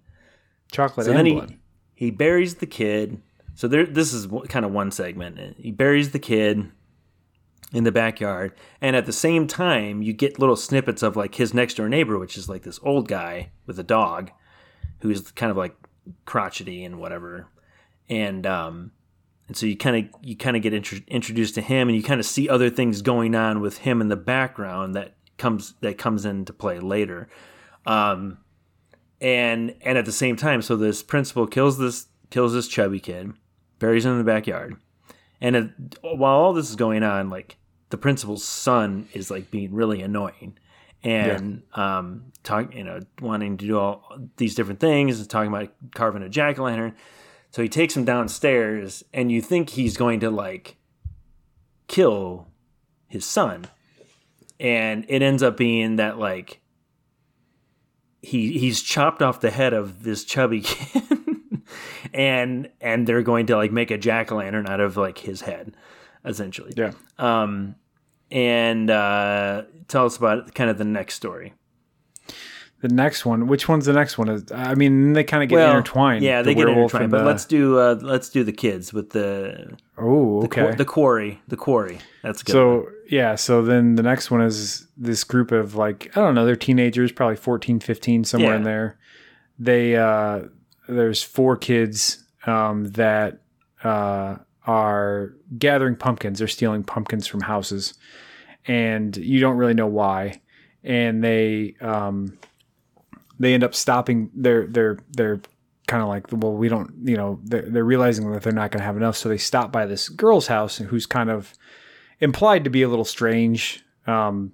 Chocolate 0.71 1.05
so 1.05 1.11
and 1.11 1.19
then 1.19 1.25
he 1.25 1.33
blood. 1.33 1.55
he 1.93 2.11
buries 2.11 2.55
the 2.55 2.65
kid. 2.65 3.21
So 3.55 3.67
there 3.67 3.85
this 3.85 4.11
is 4.11 4.27
kind 4.49 4.65
of 4.65 4.71
one 4.71 4.91
segment. 4.91 5.55
He 5.57 5.71
buries 5.71 6.11
the 6.11 6.19
kid 6.19 6.69
in 7.71 7.83
the 7.85 7.91
backyard 7.91 8.53
and 8.81 8.95
at 8.95 9.07
the 9.07 9.13
same 9.13 9.47
time 9.47 10.03
you 10.03 10.13
get 10.13 10.37
little 10.37 10.55
snippets 10.55 11.01
of 11.01 11.15
like 11.15 11.35
his 11.35 11.55
next 11.55 11.73
door 11.73 11.89
neighbor 11.89 12.19
which 12.19 12.37
is 12.37 12.47
like 12.47 12.61
this 12.61 12.79
old 12.83 13.07
guy 13.07 13.49
with 13.65 13.79
a 13.79 13.83
dog 13.83 14.29
who's 14.99 15.31
kind 15.31 15.49
of 15.49 15.57
like 15.57 15.75
crotchety 16.25 16.83
and 16.83 16.99
whatever. 16.99 17.47
And 18.09 18.45
um 18.45 18.91
and 19.47 19.57
so 19.57 19.65
you 19.65 19.75
kind 19.77 19.97
of 19.97 20.21
you 20.21 20.35
kind 20.35 20.55
of 20.55 20.63
get 20.63 20.73
intro- 20.73 20.99
introduced 21.07 21.55
to 21.55 21.61
him 21.61 21.89
and 21.89 21.95
you 21.97 22.03
kind 22.03 22.19
of 22.19 22.25
see 22.25 22.49
other 22.49 22.69
things 22.69 23.01
going 23.01 23.35
on 23.35 23.59
with 23.59 23.79
him 23.79 24.01
in 24.01 24.07
the 24.07 24.15
background 24.15 24.95
that 24.95 25.15
comes 25.37 25.73
that 25.81 25.97
comes 25.97 26.25
into 26.25 26.53
play 26.53 26.79
later. 26.79 27.27
Um 27.85 28.37
and 29.23 29.73
and 29.81 29.97
at 29.97 30.05
the 30.05 30.11
same 30.11 30.35
time 30.35 30.61
so 30.61 30.75
this 30.75 31.01
principal 31.01 31.47
kills 31.47 31.79
this 31.79 32.07
kills 32.29 32.53
this 32.53 32.67
chubby 32.67 32.99
kid 32.99 33.31
buries 33.79 34.05
him 34.05 34.11
in 34.11 34.17
the 34.19 34.23
backyard. 34.23 34.75
And 35.41 35.55
it, 35.55 35.69
while 36.01 36.35
all 36.35 36.53
this 36.53 36.69
is 36.69 36.75
going 36.75 37.03
on 37.03 37.29
like 37.29 37.57
the 37.89 37.97
principal's 37.97 38.43
son 38.43 39.07
is 39.13 39.31
like 39.31 39.49
being 39.49 39.73
really 39.73 40.01
annoying 40.01 40.57
and 41.03 41.63
um 41.73 42.31
talk 42.43 42.73
you 42.73 42.83
know 42.83 42.99
wanting 43.19 43.57
to 43.57 43.67
do 43.67 43.77
all 43.77 44.17
these 44.37 44.55
different 44.55 44.79
things 44.79 45.19
and 45.19 45.29
talking 45.29 45.49
about 45.49 45.73
carving 45.95 46.23
a 46.23 46.29
jack-o'-lantern. 46.29 46.93
So 47.51 47.61
he 47.61 47.69
takes 47.69 47.95
him 47.95 48.03
downstairs 48.03 49.03
and 49.13 49.31
you 49.31 49.41
think 49.41 49.71
he's 49.71 49.95
going 49.95 50.19
to 50.21 50.29
like 50.29 50.77
kill 51.87 52.47
his 53.07 53.25
son. 53.25 53.65
And 54.59 55.05
it 55.07 55.21
ends 55.21 55.43
up 55.43 55.57
being 55.57 55.97
that 55.97 56.17
like 56.17 56.62
he 58.23 58.57
he's 58.57 58.81
chopped 58.81 59.21
off 59.21 59.41
the 59.41 59.51
head 59.51 59.73
of 59.73 60.03
this 60.03 60.23
chubby 60.23 60.61
kid 60.65 61.03
and 62.13 62.69
and 62.81 63.05
they're 63.05 63.21
going 63.21 63.45
to 63.47 63.55
like 63.55 63.71
make 63.71 63.91
a 63.91 63.97
jack-o'-lantern 63.97 64.67
out 64.67 64.79
of 64.79 64.97
like 64.97 65.17
his 65.19 65.41
head 65.41 65.75
essentially 66.25 66.71
Yeah. 66.75 66.93
um 67.19 67.75
and 68.31 68.89
uh 68.89 69.63
tell 69.87 70.05
us 70.05 70.17
about 70.17 70.53
kind 70.55 70.69
of 70.69 70.77
the 70.77 70.85
next 70.85 71.15
story 71.15 71.53
The 72.83 72.89
next 72.89 73.25
one. 73.25 73.47
Which 73.47 73.69
one's 73.69 73.85
the 73.85 73.93
next 73.93 74.17
one? 74.17 74.27
Is 74.27 74.43
I 74.51 74.75
mean, 74.75 75.13
they 75.13 75.23
kind 75.23 75.41
of 75.41 75.47
get 75.47 75.69
intertwined. 75.69 76.21
yeah 76.21 76.41
The 76.41 76.47
they 76.49 76.55
get 76.55 76.67
intertwined 76.67 77.11
but 77.11 77.19
the- 77.19 77.23
let's 77.23 77.45
do 77.45 77.79
uh 77.79 77.97
let's 78.01 78.27
do 78.29 78.43
the 78.43 78.51
kids 78.51 78.91
with 78.91 79.11
the 79.11 79.77
Oh, 79.97 80.41
the, 80.41 80.45
okay. 80.47 80.71
qu- 80.71 80.75
the 80.75 80.83
quarry 80.85 81.41
the 81.47 81.55
quarry 81.55 81.99
that's 82.23 82.41
a 82.41 82.45
good 82.45 82.51
so 82.51 82.75
one. 82.79 82.85
yeah, 83.09 83.35
so 83.35 83.61
then 83.61 83.95
the 83.95 84.03
next 84.03 84.29
one 84.31 84.41
is 84.41 84.85
this 84.97 85.23
group 85.23 85.51
of 85.53 85.75
like 85.75 86.11
I 86.17 86.19
don't 86.21 86.35
know, 86.35 86.45
they're 86.45 86.57
teenagers, 86.57 87.11
probably 87.13 87.37
14, 87.37 87.79
15, 87.79 88.25
somewhere 88.25 88.51
Yeah. 88.51 88.57
in 88.57 88.63
there. 88.63 88.97
They 89.57 89.95
uh 89.95 90.41
there's 90.89 91.23
four 91.23 91.55
kids 91.55 92.21
um 92.45 92.85
that 92.91 93.39
uh 93.83 94.35
are 94.67 95.33
gathering 95.57 95.95
pumpkins. 95.95 96.39
They're 96.39 96.47
stealing 96.49 96.83
pumpkins 96.83 97.27
from 97.27 97.39
houses. 97.41 97.93
And 98.67 99.15
you 99.15 99.39
don't 99.39 99.55
really 99.57 99.73
know 99.73 99.87
why. 99.87 100.41
And 100.83 101.23
they 101.23 101.75
um 101.79 102.37
they 103.43 103.53
end 103.53 103.63
up 103.63 103.75
stopping 103.75 104.29
they're 104.33 104.67
they're 104.67 104.97
they're 105.11 105.41
kind 105.87 106.01
of 106.01 106.09
like 106.09 106.25
well 106.31 106.53
we 106.53 106.69
don't 106.69 106.93
you 107.03 107.17
know 107.17 107.39
they're, 107.43 107.69
they're 107.69 107.83
realizing 107.83 108.31
that 108.31 108.41
they're 108.43 108.53
not 108.53 108.71
going 108.71 108.79
to 108.79 108.85
have 108.85 108.97
enough 108.97 109.17
so 109.17 109.27
they 109.29 109.37
stop 109.37 109.71
by 109.71 109.85
this 109.85 110.09
girl's 110.09 110.47
house 110.47 110.77
who's 110.77 111.05
kind 111.05 111.29
of 111.29 111.53
implied 112.19 112.63
to 112.63 112.69
be 112.69 112.81
a 112.81 112.89
little 112.89 113.05
strange 113.05 113.83
um 114.07 114.53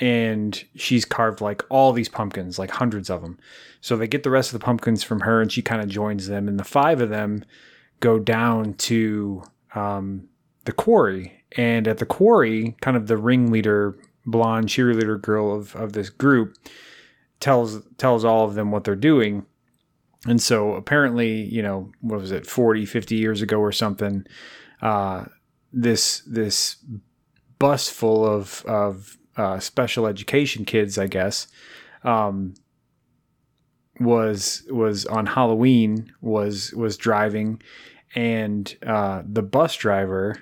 and 0.00 0.64
she's 0.74 1.04
carved 1.04 1.42
like 1.42 1.62
all 1.68 1.92
these 1.92 2.08
pumpkins, 2.08 2.58
like 2.58 2.70
hundreds 2.70 3.10
of 3.10 3.20
them. 3.20 3.38
So 3.82 3.96
they 3.96 4.08
get 4.08 4.22
the 4.22 4.30
rest 4.30 4.52
of 4.52 4.58
the 4.58 4.64
pumpkins 4.64 5.02
from 5.02 5.20
her, 5.20 5.42
and 5.42 5.52
she 5.52 5.60
kind 5.60 5.82
of 5.82 5.88
joins 5.88 6.26
them. 6.26 6.48
And 6.48 6.58
the 6.58 6.64
five 6.64 7.00
of 7.00 7.10
them 7.10 7.44
go 8.00 8.18
down 8.18 8.74
to 8.74 9.42
um, 9.74 10.26
the 10.64 10.72
quarry, 10.72 11.44
and 11.56 11.86
at 11.86 11.98
the 11.98 12.06
quarry, 12.06 12.76
kind 12.80 12.96
of 12.96 13.06
the 13.06 13.18
ringleader, 13.18 13.96
blonde 14.24 14.68
cheerleader 14.68 15.20
girl 15.20 15.54
of 15.54 15.76
of 15.76 15.92
this 15.92 16.08
group 16.08 16.56
tells 17.40 17.82
tells 17.96 18.24
all 18.24 18.44
of 18.44 18.54
them 18.54 18.70
what 18.70 18.84
they're 18.84 18.94
doing. 18.94 19.46
And 20.26 20.40
so 20.40 20.74
apparently, 20.74 21.42
you 21.44 21.62
know, 21.62 21.90
what 22.02 22.20
was 22.20 22.30
it, 22.30 22.46
40, 22.46 22.84
50 22.84 23.16
years 23.16 23.40
ago 23.40 23.58
or 23.58 23.72
something, 23.72 24.26
uh, 24.82 25.24
this 25.72 26.20
this 26.26 26.76
bus 27.58 27.88
full 27.88 28.26
of 28.26 28.64
of 28.66 29.16
uh, 29.36 29.58
special 29.58 30.06
education 30.06 30.64
kids, 30.64 30.98
I 30.98 31.06
guess, 31.06 31.46
um, 32.04 32.54
was 33.98 34.64
was 34.68 35.06
on 35.06 35.26
Halloween 35.26 36.12
was 36.20 36.72
was 36.74 36.96
driving, 36.96 37.62
and 38.14 38.76
uh, 38.86 39.22
the 39.24 39.42
bus 39.42 39.76
driver, 39.76 40.36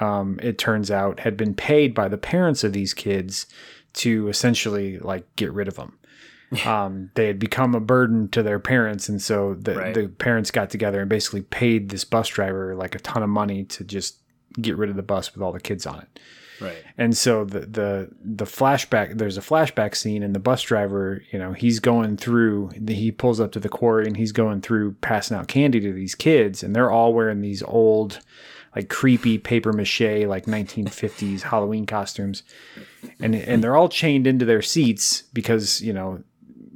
um, 0.00 0.38
it 0.42 0.58
turns 0.58 0.90
out, 0.90 1.20
had 1.20 1.36
been 1.36 1.54
paid 1.54 1.94
by 1.94 2.08
the 2.08 2.18
parents 2.18 2.64
of 2.64 2.72
these 2.72 2.92
kids 2.92 3.46
to 3.94 4.28
essentially 4.28 4.98
like 4.98 5.24
get 5.36 5.52
rid 5.52 5.68
of 5.68 5.76
them. 5.76 5.98
Um, 6.66 7.10
they 7.14 7.26
had 7.26 7.38
become 7.38 7.74
a 7.74 7.80
burden 7.80 8.28
to 8.30 8.42
their 8.42 8.58
parents, 8.58 9.08
and 9.08 9.20
so 9.20 9.54
the 9.54 9.74
Right. 9.74 9.94
the 9.94 10.08
parents 10.08 10.50
got 10.50 10.70
together 10.70 11.00
and 11.00 11.08
basically 11.08 11.42
paid 11.42 11.88
this 11.88 12.04
bus 12.04 12.28
driver 12.28 12.74
like 12.74 12.94
a 12.94 12.98
ton 12.98 13.22
of 13.22 13.28
money 13.30 13.64
to 13.64 13.84
just 13.84 14.18
get 14.60 14.76
rid 14.76 14.90
of 14.90 14.96
the 14.96 15.02
bus 15.02 15.32
with 15.34 15.42
all 15.42 15.52
the 15.52 15.60
kids 15.60 15.86
on 15.86 16.00
it. 16.00 16.20
Right. 16.60 16.76
And 16.98 17.16
so 17.16 17.44
the 17.44 17.60
the 17.60 18.08
the 18.22 18.44
flashback 18.44 19.18
there's 19.18 19.38
a 19.38 19.40
flashback 19.40 19.96
scene 19.96 20.22
and 20.22 20.34
the 20.34 20.38
bus 20.40 20.62
driver, 20.62 21.22
you 21.32 21.38
know, 21.38 21.52
he's 21.54 21.80
going 21.80 22.16
through 22.16 22.70
he 22.86 23.10
pulls 23.10 23.40
up 23.40 23.50
to 23.52 23.60
the 23.60 23.68
quarry 23.68 24.06
and 24.06 24.16
he's 24.16 24.32
going 24.32 24.60
through 24.60 24.92
passing 25.00 25.36
out 25.36 25.48
candy 25.48 25.80
to 25.80 25.92
these 25.92 26.14
kids 26.14 26.62
and 26.62 26.76
they're 26.76 26.90
all 26.90 27.14
wearing 27.14 27.40
these 27.40 27.62
old 27.64 28.20
like 28.76 28.88
creepy 28.88 29.38
paper 29.38 29.72
mache 29.72 30.00
like 30.26 30.46
1950s 30.46 31.42
Halloween 31.42 31.84
costumes. 31.86 32.42
And 33.18 33.34
and 33.34 33.64
they're 33.64 33.76
all 33.76 33.88
chained 33.88 34.26
into 34.26 34.44
their 34.44 34.62
seats 34.62 35.22
because, 35.32 35.80
you 35.80 35.92
know, 35.92 36.22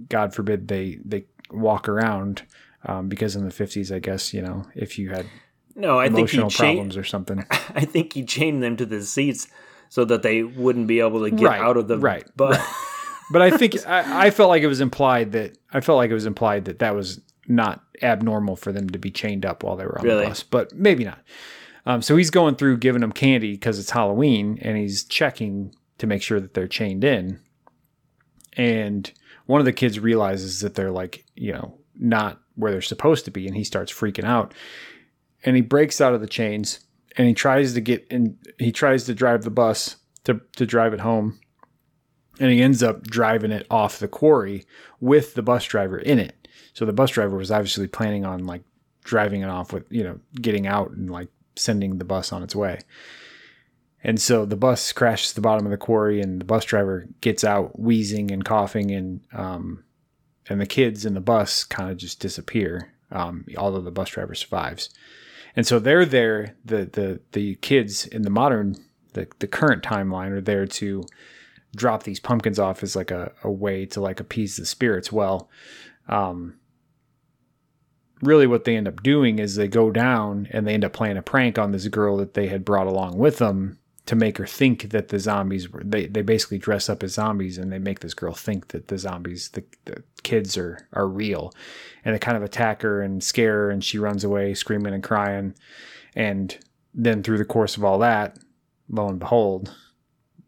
god 0.09 0.35
forbid 0.35 0.69
they 0.69 0.99
they 1.05 1.25
walk 1.51 1.89
around 1.89 2.43
um, 2.85 3.09
because 3.09 3.35
in 3.37 3.45
the 3.45 3.53
50s 3.55 3.95
I 3.95 3.99
guess, 3.99 4.33
you 4.35 4.43
know, 4.43 4.65
if 4.75 4.99
you 4.99 5.11
had 5.11 5.27
No, 5.75 5.99
I 5.99 6.09
think 6.09 6.31
he 6.31 6.39
emotional 6.39 6.51
problems 6.51 6.97
or 6.97 7.05
something. 7.05 7.45
I 7.51 7.85
think 7.85 8.13
he 8.13 8.25
chained 8.25 8.63
them 8.63 8.77
to 8.77 8.87
the 8.87 9.03
seats 9.03 9.49
so 9.89 10.05
that 10.05 10.23
they 10.23 10.43
wouldn't 10.43 10.87
be 10.87 11.01
able 11.01 11.23
to 11.25 11.31
get 11.31 11.45
Right, 11.47 11.61
out 11.61 11.77
of 11.77 11.89
the 11.89 11.99
right, 11.99 12.25
But 12.37 12.61
but 13.33 13.43
I 13.43 13.57
think 13.57 13.75
I, 13.87 14.27
I 14.27 14.31
felt 14.31 14.49
like 14.51 14.63
it 14.63 14.67
was 14.69 14.81
implied 14.81 15.33
that 15.33 15.57
I 15.73 15.81
felt 15.81 15.97
like 15.97 16.11
it 16.11 16.15
was 16.15 16.27
implied 16.27 16.65
that 16.67 16.79
that 16.81 16.95
was 16.95 17.21
not 17.49 17.83
abnormal 18.03 18.57
for 18.57 18.73
them 18.73 18.89
to 18.91 18.99
be 18.99 19.11
chained 19.11 19.47
up 19.47 19.63
while 19.63 19.77
they 19.77 19.85
were 19.85 19.99
on 19.99 20.05
Really? 20.05 20.25
the 20.25 20.29
bus, 20.31 20.43
but 20.43 20.73
maybe 20.75 21.05
not. 21.05 21.19
Um, 21.87 22.03
so 22.03 22.17
he's 22.17 22.31
going 22.31 22.57
through 22.57 22.79
giving 22.79 23.01
them 23.01 23.13
candy 23.13 23.53
because 23.53 23.79
it's 23.79 23.91
Halloween, 23.91 24.59
and 24.63 24.77
he's 24.77 25.05
checking 25.05 25.73
to 25.99 26.07
make 26.09 26.21
sure 26.23 26.41
that 26.41 26.55
they're 26.55 26.67
chained 26.69 27.05
in. 27.05 27.39
And 28.55 29.11
one 29.47 29.61
of 29.61 29.65
the 29.65 29.73
kids 29.73 29.99
realizes 29.99 30.61
that 30.61 30.75
they're 30.75 30.91
like, 30.91 31.25
you 31.35 31.53
know, 31.53 31.79
not 31.95 32.41
where 32.55 32.73
they're 32.73 32.83
supposed 32.83 33.25
to 33.25 33.31
be, 33.31 33.47
and 33.47 33.57
he 33.57 33.65
starts 33.65 33.93
freaking 33.93 34.25
out. 34.25 34.55
And 35.45 35.57
he 35.57 35.63
breaks 35.63 36.01
out 36.01 36.15
of 36.15 36.21
the 36.21 36.27
chains, 36.27 36.81
and 37.17 37.27
he 37.29 37.35
tries 37.35 37.75
to 37.75 37.81
get 37.81 38.07
in. 38.11 38.39
He 38.59 38.73
tries 38.73 39.05
to 39.05 39.15
drive 39.15 39.43
the 39.43 39.51
bus 39.51 39.97
to 40.25 40.41
to 40.57 40.67
drive 40.67 40.93
it 40.93 41.01
home 41.01 41.39
and 42.39 42.51
he 42.51 42.63
ends 42.63 42.83
up 42.83 43.05
driving 43.05 43.53
it 43.53 43.67
off 43.71 43.99
the 43.99 44.09
quarry 44.09 44.65
with 45.01 45.35
the 45.35 45.43
bus 45.43 45.65
driver 45.65 45.99
in 45.99 46.19
it. 46.19 46.49
So 46.75 46.85
the 46.85 46.93
bus 46.93 47.11
driver 47.11 47.37
was 47.37 47.51
obviously 47.51 47.87
planning 47.87 48.25
on 48.25 48.45
like 48.45 48.63
driving 49.05 49.43
it 49.43 49.49
off 49.49 49.73
with, 49.73 49.91
you 49.91 50.05
know, 50.05 50.21
getting 50.41 50.67
out 50.67 50.91
and 50.91 51.11
like 51.11 51.29
sending 51.57 51.99
the 51.99 52.05
bus 52.05 52.33
on 52.33 52.43
its 52.43 52.55
way. 52.55 52.81
And 54.07 54.21
so 54.21 54.45
the 54.47 54.57
bus 54.57 54.93
crashes 54.93 55.33
the 55.33 55.41
bottom 55.41 55.67
of 55.67 55.73
the 55.73 55.77
quarry 55.77 56.21
and 56.21 56.41
the 56.41 56.45
bus 56.45 56.65
driver 56.65 57.09
gets 57.21 57.43
out 57.43 57.77
wheezing 57.77 58.31
and 58.31 58.45
coughing 58.45 58.93
and 58.93 59.21
um 59.33 59.83
and 60.49 60.61
the 60.61 60.67
kids 60.67 61.05
in 61.05 61.15
the 61.15 61.21
bus 61.21 61.65
kind 61.65 61.91
of 61.91 61.97
just 61.97 62.21
disappear. 62.21 62.93
Um, 63.11 63.45
although 63.59 63.81
the 63.81 63.91
bus 63.91 64.11
driver 64.11 64.37
survives. 64.37 64.91
And 65.57 65.67
so 65.67 65.81
they're 65.81 66.05
there, 66.05 66.55
the 66.65 66.85
the 66.85 67.21
the 67.33 67.57
kids 67.57 68.07
in 68.07 68.23
the 68.23 68.31
modern 68.31 68.77
the, 69.15 69.27
the 69.41 69.49
current 69.49 69.83
timeline 69.83 70.31
are 70.31 70.41
there 70.41 70.67
to 70.67 71.05
drop 71.75 72.05
these 72.05 72.21
pumpkins 72.21 72.61
off 72.61 72.85
as 72.85 72.95
like 72.95 73.11
a, 73.11 73.33
a 73.43 73.51
way 73.51 73.87
to 73.87 74.01
like 74.01 74.21
appease 74.21 74.57
the 74.57 74.67
spirits. 74.67 75.11
Well, 75.11 75.51
um, 76.07 76.55
really 78.23 78.47
what 78.47 78.65
they 78.65 78.77
end 78.77 78.87
up 78.87 79.03
doing 79.03 79.41
is 79.41 79.57
they 79.57 79.67
go 79.67 79.91
down 79.91 80.47
and 80.53 80.65
they 80.65 80.75
end 80.75 80.85
up 80.85 80.93
playing 80.93 81.17
a 81.17 81.23
prank 81.23 81.59
on 81.59 81.73
this 81.73 81.89
girl 81.89 82.19
that 82.19 82.35
they 82.35 82.47
had 82.47 82.65
brought 82.65 82.87
along 82.87 83.19
with 83.19 83.39
them 83.39 83.81
to 84.07 84.15
make 84.15 84.39
her 84.39 84.47
think 84.47 84.91
that 84.91 85.09
the 85.09 85.19
zombies 85.19 85.69
were 85.69 85.83
they, 85.85 86.07
they 86.07 86.23
basically 86.23 86.59
dress 86.59 86.89
up 86.89 87.03
as 87.03 87.15
zombies 87.15 87.59
and 87.59 87.73
they 87.73 87.79
make 87.79 88.01
this 88.01 88.15
girl 88.15 88.33
think 88.33 88.69
that 88.69 88.89
the 88.89 88.99
zombies 88.99 89.51
the, 89.51 89.65
the 89.85 90.03
kids 90.23 90.57
are 90.57 90.89
are 90.93 91.09
real 91.09 91.53
and 92.05 92.15
they 92.15 92.19
kind 92.19 92.37
of 92.37 92.43
attack 92.43 92.83
her 92.83 93.03
and 93.03 93.23
scare 93.23 93.53
her 93.53 93.71
and 93.71 93.85
she 93.85 93.99
runs 93.99 94.25
away 94.25 94.55
screaming 94.55 94.95
and 94.95 95.03
crying 95.03 95.55
and 96.15 96.59
then 96.95 97.23
through 97.23 97.39
the 97.39 97.45
course 97.45 97.77
of 97.77 97.85
all 97.85 97.99
that 97.99 98.39
lo 98.89 99.09
and 99.09 99.19
behold 99.19 99.75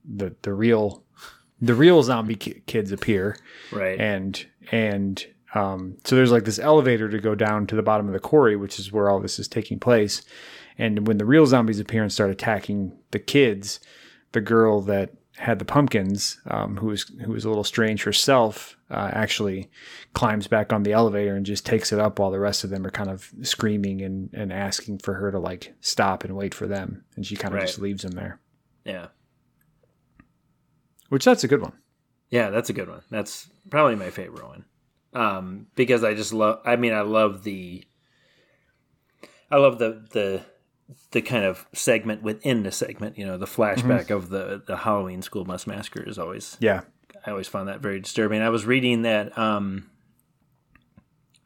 the 0.04 0.34
the 0.42 0.54
real 0.54 1.02
the 1.60 1.74
real 1.74 2.02
zombie 2.02 2.36
ki- 2.36 2.62
kids 2.66 2.92
appear 2.92 3.36
right. 3.72 4.00
and 4.00 4.46
and 4.70 5.26
um, 5.54 5.96
so 6.04 6.14
there's 6.14 6.30
like 6.30 6.44
this 6.44 6.58
elevator 6.58 7.08
to 7.08 7.18
go 7.18 7.34
down 7.34 7.66
to 7.68 7.74
the 7.74 7.82
bottom 7.82 8.06
of 8.06 8.12
the 8.12 8.20
quarry, 8.20 8.54
which 8.54 8.78
is 8.78 8.92
where 8.92 9.08
all 9.08 9.18
this 9.18 9.38
is 9.38 9.48
taking 9.48 9.80
place. 9.80 10.22
And 10.78 11.06
when 11.06 11.18
the 11.18 11.24
real 11.26 11.44
zombies 11.46 11.80
appear 11.80 12.02
and 12.02 12.12
start 12.12 12.30
attacking 12.30 12.96
the 13.10 13.18
kids, 13.18 13.80
the 14.32 14.40
girl 14.40 14.80
that 14.82 15.10
had 15.36 15.58
the 15.58 15.64
pumpkins, 15.64 16.40
um, 16.48 16.76
who 16.76 16.86
was 16.86 17.02
who 17.24 17.32
was 17.32 17.44
a 17.44 17.48
little 17.48 17.64
strange 17.64 18.02
herself, 18.04 18.76
uh, 18.90 19.10
actually 19.12 19.70
climbs 20.14 20.46
back 20.46 20.72
on 20.72 20.82
the 20.82 20.92
elevator 20.92 21.34
and 21.36 21.46
just 21.46 21.64
takes 21.66 21.92
it 21.92 21.98
up 21.98 22.18
while 22.18 22.30
the 22.30 22.40
rest 22.40 22.64
of 22.64 22.70
them 22.70 22.84
are 22.86 22.90
kind 22.90 23.10
of 23.10 23.30
screaming 23.42 24.02
and, 24.02 24.30
and 24.32 24.52
asking 24.52 24.98
for 24.98 25.14
her 25.14 25.30
to 25.30 25.38
like 25.38 25.74
stop 25.80 26.24
and 26.24 26.34
wait 26.36 26.54
for 26.54 26.66
them, 26.66 27.04
and 27.16 27.24
she 27.26 27.36
kind 27.36 27.54
of 27.54 27.58
Right. 27.60 27.66
just 27.66 27.78
leaves 27.80 28.02
them 28.02 28.12
there. 28.12 28.40
yeah. 28.84 29.08
Which 31.08 31.24
that's 31.24 31.44
a 31.44 31.48
good 31.48 31.62
one. 31.62 31.72
Yeah, 32.30 32.50
that's 32.50 32.68
a 32.68 32.74
good 32.74 32.88
one. 32.88 33.00
That's 33.10 33.48
probably 33.70 33.94
my 33.96 34.10
favorite 34.10 34.46
one. 34.46 34.64
Um, 35.14 35.68
because 35.74 36.04
I 36.04 36.12
just 36.14 36.34
love 36.34 36.60
I 36.66 36.76
mean 36.76 36.92
I 36.92 37.00
love 37.00 37.42
the 37.44 37.84
I 39.50 39.56
love 39.56 39.78
the 39.78 40.04
the 40.10 40.42
the 41.10 41.20
kind 41.22 41.44
of 41.44 41.66
segment 41.72 42.22
within 42.22 42.62
the 42.62 42.72
segment, 42.72 43.18
you 43.18 43.26
know, 43.26 43.36
the 43.38 43.46
flashback 43.46 44.10
of 44.10 44.28
the 44.30 44.62
the 44.66 44.76
Halloween 44.78 45.22
school 45.22 45.44
bus 45.44 45.66
massacre 45.66 46.02
is 46.02 46.18
always 46.18 46.56
Yeah. 46.60 46.82
I 47.26 47.30
always 47.30 47.48
found 47.48 47.68
that 47.68 47.80
very 47.80 48.00
disturbing. 48.00 48.40
I 48.42 48.48
was 48.48 48.64
reading 48.66 49.02
that 49.02 49.36
um 49.36 49.90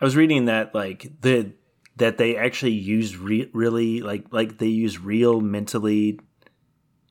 I 0.01 0.05
was 0.05 0.17
reading 0.17 0.47
that 0.47 0.75
like 0.75 1.11
the 1.21 1.53
that 1.97 2.19
they 2.19 2.37
actually 2.37 2.73
used 2.73 3.17
re- 3.17 3.51
really 3.53 4.01
like 4.01 4.27
like 4.33 4.59
they 4.59 4.67
use 4.69 4.99
real 4.99 5.41
mentally 5.41 6.19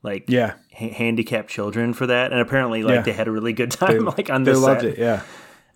like 0.04 0.26
Yeah. 0.28 0.54
ha- 0.74 0.90
handicapped 0.94 1.50
children 1.50 1.94
for 1.94 2.08
that 2.08 2.32
and 2.32 2.42
apparently 2.42 2.84
like 2.84 2.96
Yeah. 2.96 3.02
they 3.02 3.14
had 3.14 3.28
a 3.28 3.32
really 3.32 3.54
good 3.54 3.72
time 3.72 4.06
like 4.18 4.30
on 4.30 4.44
They 4.44 4.54
the 4.54 4.60
loved 4.60 4.82
set. 4.82 4.92
it. 4.94 4.98
Yeah. 5.00 5.22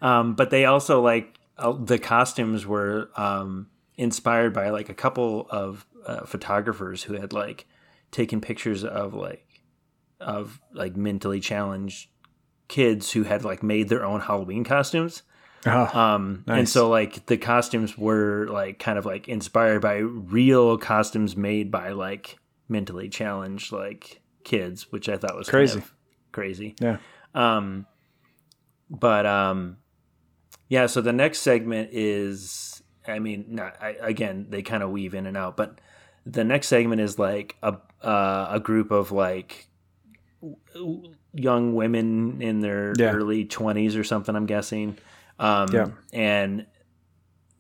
Um, 0.02 0.36
but 0.36 0.50
they 0.50 0.66
also 0.66 1.02
like 1.02 1.38
uh, 1.58 1.72
the 1.74 1.98
costumes 2.00 2.66
were 2.66 3.10
um, 3.16 3.68
inspired 3.98 4.54
by 4.54 4.70
like 4.72 4.90
a 4.90 4.94
couple 4.94 5.48
of 5.50 5.86
uh, 6.06 6.26
photographers 6.26 7.04
who 7.04 7.14
had 7.16 7.34
like 7.34 7.66
taken 8.12 8.42
pictures 8.42 8.84
of 8.84 9.14
like 9.14 9.46
of 10.20 10.60
like 10.74 10.96
mentally 10.96 11.40
challenged 11.40 12.10
kids 12.68 13.12
who 13.12 13.24
had 13.24 13.44
like 13.44 13.62
made 13.62 13.90
their 13.90 14.04
own 14.06 14.22
Halloween 14.22 14.64
costumes. 14.64 15.24
Oh, 15.68 16.00
Um, 16.00 16.44
and 16.48 16.70
so 16.70 16.90
like 16.90 17.26
the 17.26 17.38
costumes 17.38 17.98
were 17.98 18.48
like 18.50 18.78
kind 18.80 18.98
of 19.00 19.06
like 19.06 19.28
inspired 19.28 19.82
by 19.82 19.96
real 19.98 20.78
costumes 20.78 21.36
made 21.36 21.72
by 21.72 21.90
like 21.92 22.38
mentally 22.70 23.10
challenged 23.10 23.72
like 23.72 24.22
kids, 24.44 24.92
which 24.92 25.10
I 25.10 25.18
thought 25.18 25.36
was 25.36 25.50
Crazy. 25.50 25.80
kind 25.80 25.84
of 25.84 25.94
crazy. 26.32 26.76
yeah. 26.80 26.98
Um, 27.34 27.88
but 28.90 29.26
um, 29.26 29.78
yeah. 30.70 30.86
So 30.86 31.02
the 31.02 31.14
next 31.14 31.40
segment 31.40 31.90
is, 31.92 32.84
I 33.08 33.18
mean, 33.20 33.46
not 33.50 33.76
I, 33.82 33.96
again. 34.02 34.48
They 34.50 34.62
kind 34.62 34.84
of 34.84 34.92
weave 34.92 35.14
in 35.16 35.26
and 35.26 35.36
out, 35.36 35.58
but 35.58 35.80
the 36.26 36.44
next 36.44 36.68
segment 36.68 37.02
is 37.02 37.18
like 37.20 37.56
a 37.64 37.78
uh, 38.04 38.48
a 38.52 38.60
group 38.60 38.92
of 38.92 39.12
like 39.12 39.68
young 41.34 41.76
women 41.76 42.42
in 42.42 42.60
their 42.62 42.94
Yeah. 42.98 43.12
early 43.12 43.46
twenties 43.46 43.96
or 43.96 44.04
something. 44.04 44.36
I'm 44.36 44.46
guessing. 44.46 44.98
Um, 45.40 45.68
Yeah. 45.72 45.88
and 46.14 46.66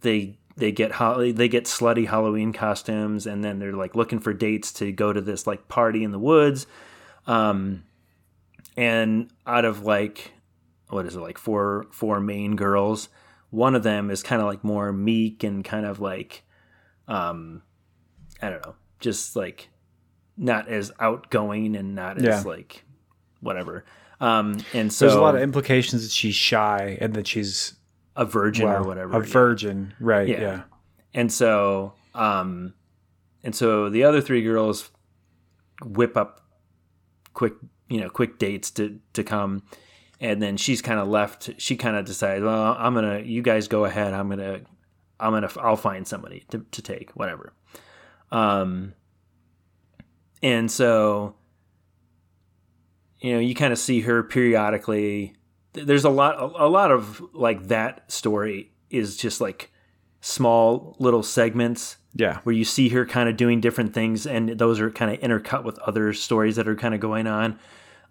they 0.01 0.37
they 0.57 0.71
get 0.71 0.93
hol- 0.93 1.33
they 1.33 1.47
get 1.49 1.65
slutty 1.65 2.07
Halloween 2.07 2.53
costumes, 2.53 3.25
and 3.27 3.43
then 3.43 3.59
they're 3.59 3.73
like 3.73 3.95
looking 3.95 4.19
for 4.19 4.33
dates 4.33 4.71
to 4.73 4.91
go 4.91 5.11
to 5.11 5.19
this 5.21 5.45
like 5.45 5.67
party 5.67 6.03
in 6.03 6.11
the 6.11 6.19
woods. 6.19 6.65
Um, 7.27 7.83
and 8.77 9.29
out 9.45 9.65
of 9.65 9.83
like 9.83 10.31
what 10.89 11.05
is 11.05 11.15
it 11.15 11.19
like 11.19 11.37
four 11.37 11.87
four 11.91 12.19
main 12.21 12.55
girls, 12.55 13.09
one 13.49 13.75
of 13.75 13.83
them 13.83 14.09
is 14.11 14.21
kind 14.23 14.41
of 14.41 14.47
like 14.47 14.63
more 14.63 14.93
meek 14.93 15.43
and 15.43 15.63
kind 15.65 15.85
of 15.85 15.99
like 15.99 16.43
um 17.07 17.61
I 18.41 18.49
don't 18.49 18.65
know, 18.65 18.75
just 18.99 19.35
like 19.35 19.69
not 20.37 20.67
as 20.67 20.91
outgoing 20.99 21.75
and 21.75 21.95
not 21.95 22.21
Yeah. 22.21 22.37
as 22.37 22.45
like 22.45 22.83
whatever. 23.41 23.85
Um 24.19 24.57
and 24.73 24.91
so 24.91 25.05
There's 25.05 25.17
a 25.17 25.21
lot 25.21 25.35
of 25.35 25.41
implications 25.41 26.03
that 26.03 26.11
she's 26.11 26.35
shy 26.35 26.97
and 27.01 27.13
that 27.15 27.27
she's 27.27 27.75
a 28.15 28.25
virgin 28.25 28.65
well, 28.65 28.83
or 28.83 28.87
whatever. 28.87 29.13
a 29.21 29.25
yeah. 29.25 29.31
virgin, 29.33 29.93
right? 29.99 30.27
Yeah. 30.27 30.39
Yeah. 30.41 30.61
And 31.13 31.31
so, 31.31 31.93
um, 32.13 32.73
and 33.43 33.55
so 33.55 33.89
the 33.89 34.03
other 34.03 34.21
three 34.21 34.41
girls 34.41 34.89
whip 35.83 36.15
up 36.17 36.41
quick, 37.33 37.53
you 37.89 37.99
know, 37.99 38.09
quick 38.09 38.37
dates 38.39 38.71
to 38.71 38.99
to 39.13 39.23
come, 39.23 39.63
and 40.19 40.41
then 40.41 40.57
she's 40.57 40.81
kind 40.81 40.99
of 40.99 41.07
left. 41.07 41.49
She 41.57 41.75
kind 41.75 41.95
of 41.97 42.05
decides, 42.05 42.43
well, 42.43 42.75
I'm 42.79 42.93
gonna, 42.93 43.19
you 43.19 43.41
guys 43.41 43.67
go 43.67 43.85
ahead. 43.85 44.13
I'm 44.13 44.29
gonna, 44.29 44.61
I'm 45.19 45.31
gonna, 45.31 45.49
I'll 45.59 45.75
find 45.75 46.07
somebody 46.07 46.45
to 46.51 46.65
to 46.71 46.81
take, 46.81 47.11
whatever. 47.11 47.53
Um, 48.35 48.93
and 50.43 50.69
so, 50.69 51.35
you 53.19 53.33
know, 53.33 53.39
you 53.39 53.55
kind 53.55 53.71
of 53.73 53.79
see 53.79 54.01
her 54.01 54.23
periodically. 54.23 55.35
There's 55.73 56.05
a 56.05 56.09
lot, 56.09 56.35
a, 56.37 56.65
a 56.65 56.69
lot 56.69 56.91
of 56.91 57.21
like 57.33 57.67
that 57.67 58.11
story 58.11 58.71
is 58.89 59.17
just 59.17 59.41
like 59.41 59.71
small 60.21 60.95
little 60.99 61.23
segments 61.23 61.97
Yeah. 62.13 62.39
where 62.43 62.53
you 62.55 62.65
see 62.65 62.89
her 62.89 63.05
kind 63.05 63.29
of 63.29 63.37
doing 63.37 63.61
different 63.61 63.93
things, 63.93 64.25
and 64.27 64.49
those 64.49 64.79
are 64.79 64.91
kind 64.91 65.11
of 65.11 65.19
intercut 65.19 65.63
with 65.63 65.79
other 65.79 66.13
stories 66.13 66.55
that 66.57 66.67
are 66.67 66.75
kind 66.75 66.93
of 66.93 66.99
going 66.99 67.27
on. 67.27 67.59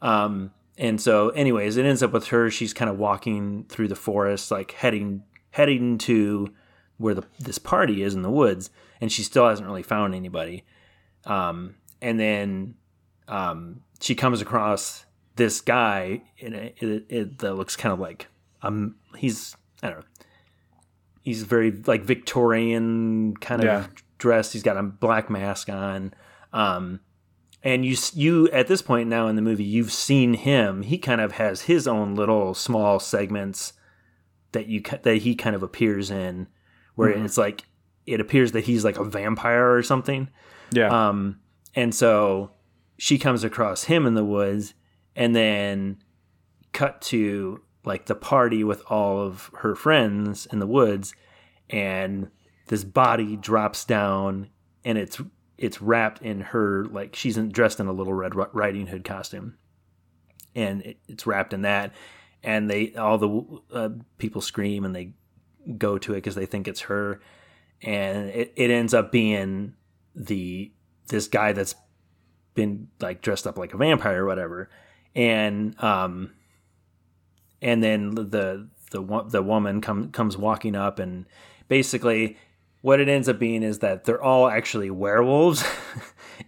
Um, 0.03 0.53
and 0.77 1.01
so, 1.01 1.29
anyways, 1.31 1.77
it 1.77 1.87
ends 1.87 2.03
up 2.03 2.12
with 2.12 2.29
her. 2.29 2.51
She's 2.51 2.75
kind 2.75 2.91
of 2.91 2.99
walking 2.99 3.64
through 3.68 3.89
the 3.89 3.97
forest, 3.97 4.51
like 4.51 4.72
heading 4.72 5.22
heading 5.51 5.99
to 5.99 6.53
where 6.97 7.14
the 7.14 7.25
this 7.39 7.59
party 7.59 8.03
is 8.03 8.14
in 8.14 8.22
the 8.22 8.31
woods, 8.31 8.70
and 9.05 9.12
she 9.12 9.22
still 9.22 9.46
hasn't 9.46 9.68
really 9.68 9.82
found 9.82 10.14
anybody. 10.14 10.64
Um, 11.26 11.74
and 12.00 12.18
then 12.18 12.74
um, 13.28 13.82
she 14.00 14.14
comes 14.14 14.40
across 14.40 15.05
this 15.36 15.61
guy 15.61 16.22
in 16.38 16.55
a, 16.55 16.74
it, 16.78 17.05
it, 17.11 17.38
that 17.40 17.52
looks 17.55 17.76
kind 17.76 17.92
of 17.92 18.00
like 18.00 18.28
um 18.62 18.94
he's 19.18 19.55
I 19.82 19.88
don't 19.90 19.98
know 19.98 20.05
he's 21.20 21.42
very 21.42 21.70
like 21.86 22.02
Victorian 22.05 23.36
kind 23.36 23.61
of 23.62 23.66
Yeah. 23.66 23.86
dressed. 24.18 24.52
He's 24.55 24.62
got 24.62 24.76
a 24.78 24.82
black 24.82 25.28
mask 25.28 25.68
on. 25.68 26.14
Um, 26.52 27.00
and 27.62 27.84
you 27.84 27.96
you 28.14 28.48
at 28.52 28.68
this 28.68 28.80
point 28.82 29.09
now 29.09 29.26
in 29.28 29.36
the 29.36 29.42
movie, 29.42 29.64
you've 29.64 29.92
seen 29.92 30.34
him. 30.34 30.82
He 30.82 30.96
kind 30.98 31.20
of 31.20 31.32
has 31.32 31.62
his 31.62 31.86
own 31.88 32.14
little 32.14 32.55
small 32.55 32.98
segments 33.00 33.72
that 34.52 34.66
you 34.66 34.82
that 35.02 35.16
he 35.16 35.34
kind 35.34 35.57
of 35.57 35.62
appears 35.62 36.11
in, 36.11 36.46
where 36.94 37.11
it's 37.11 37.36
like 37.38 37.64
it 38.07 38.20
appears 38.20 38.52
that 38.52 38.64
he's 38.64 38.84
like 38.84 38.98
a 38.98 39.05
vampire 39.05 39.74
or 39.74 39.82
something. 39.82 40.28
Yeah. 40.72 41.09
Um, 41.09 41.40
and 41.74 41.94
so 41.94 42.52
she 42.98 43.18
comes 43.18 43.44
across 43.44 43.84
him 43.84 44.07
in 44.07 44.14
the 44.14 44.24
woods, 44.24 44.74
and 45.16 45.34
then 45.34 45.98
cut 46.72 47.00
to 47.00 47.62
like 47.84 48.07
the 48.07 48.14
party 48.14 48.64
with 48.64 48.82
all 48.88 49.20
of 49.20 49.50
her 49.59 49.74
friends 49.74 50.46
in 50.46 50.59
the 50.59 50.66
woods, 50.66 51.14
and 51.70 52.30
this 52.68 52.84
body 52.84 53.36
drops 53.36 53.84
down, 53.84 54.48
and 54.84 54.98
it's 54.98 55.20
it's 55.57 55.80
wrapped 55.80 56.22
in 56.22 56.40
her 56.40 56.84
like 56.86 57.14
she's 57.14 57.36
in, 57.36 57.50
dressed 57.50 57.80
in 57.80 57.86
a 57.86 57.92
little 57.92 58.14
red 58.14 58.34
riding 58.55 58.86
hood 58.86 59.05
costume, 59.05 59.57
and 60.55 60.82
it, 60.82 60.98
it's 61.09 61.26
wrapped 61.26 61.52
in 61.52 61.62
that, 61.62 61.92
and 62.42 62.70
they 62.70 62.94
all 62.94 63.18
the 63.18 63.61
uh, 63.72 63.88
people 64.18 64.40
scream 64.40 64.84
and 64.84 64.94
they 64.94 65.12
go 65.78 65.98
to 65.98 66.12
it 66.12 66.16
because 66.16 66.34
they 66.34 66.46
think 66.46 66.68
it's 66.68 66.82
her, 66.82 67.20
and 67.83 68.31
it, 68.31 68.53
it 68.57 68.70
ends 68.70 68.95
up 68.95 69.12
being 69.12 69.75
the 70.14 70.72
this 71.09 71.29
guy 71.29 71.53
that's 71.53 71.75
been 72.55 72.89
like 73.01 73.20
dressed 73.20 73.47
up 73.47 73.59
like 73.59 73.75
a 73.75 73.77
vampire 73.77 74.25
or 74.25 74.27
whatever. 74.27 74.70
And 75.14 75.81
um 75.83 76.33
and 77.61 77.83
then 77.83 78.14
the 78.14 78.68
the 78.91 79.25
the 79.29 79.43
woman 79.43 79.81
come, 79.81 80.11
comes 80.11 80.37
walking 80.37 80.77
up 80.77 80.99
and 80.99 81.27
basically 81.68 82.37
what 82.81 83.01
it 83.01 83.09
ends 83.09 83.29
up 83.29 83.39
being 83.39 83.62
is 83.62 83.81
that 83.81 84.05
they're 84.05 84.22
all 84.22 84.49
actually 84.49 84.91
werewolves. 84.91 85.64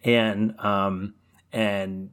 And 0.03 0.59
um 0.59 1.15
and 1.53 2.11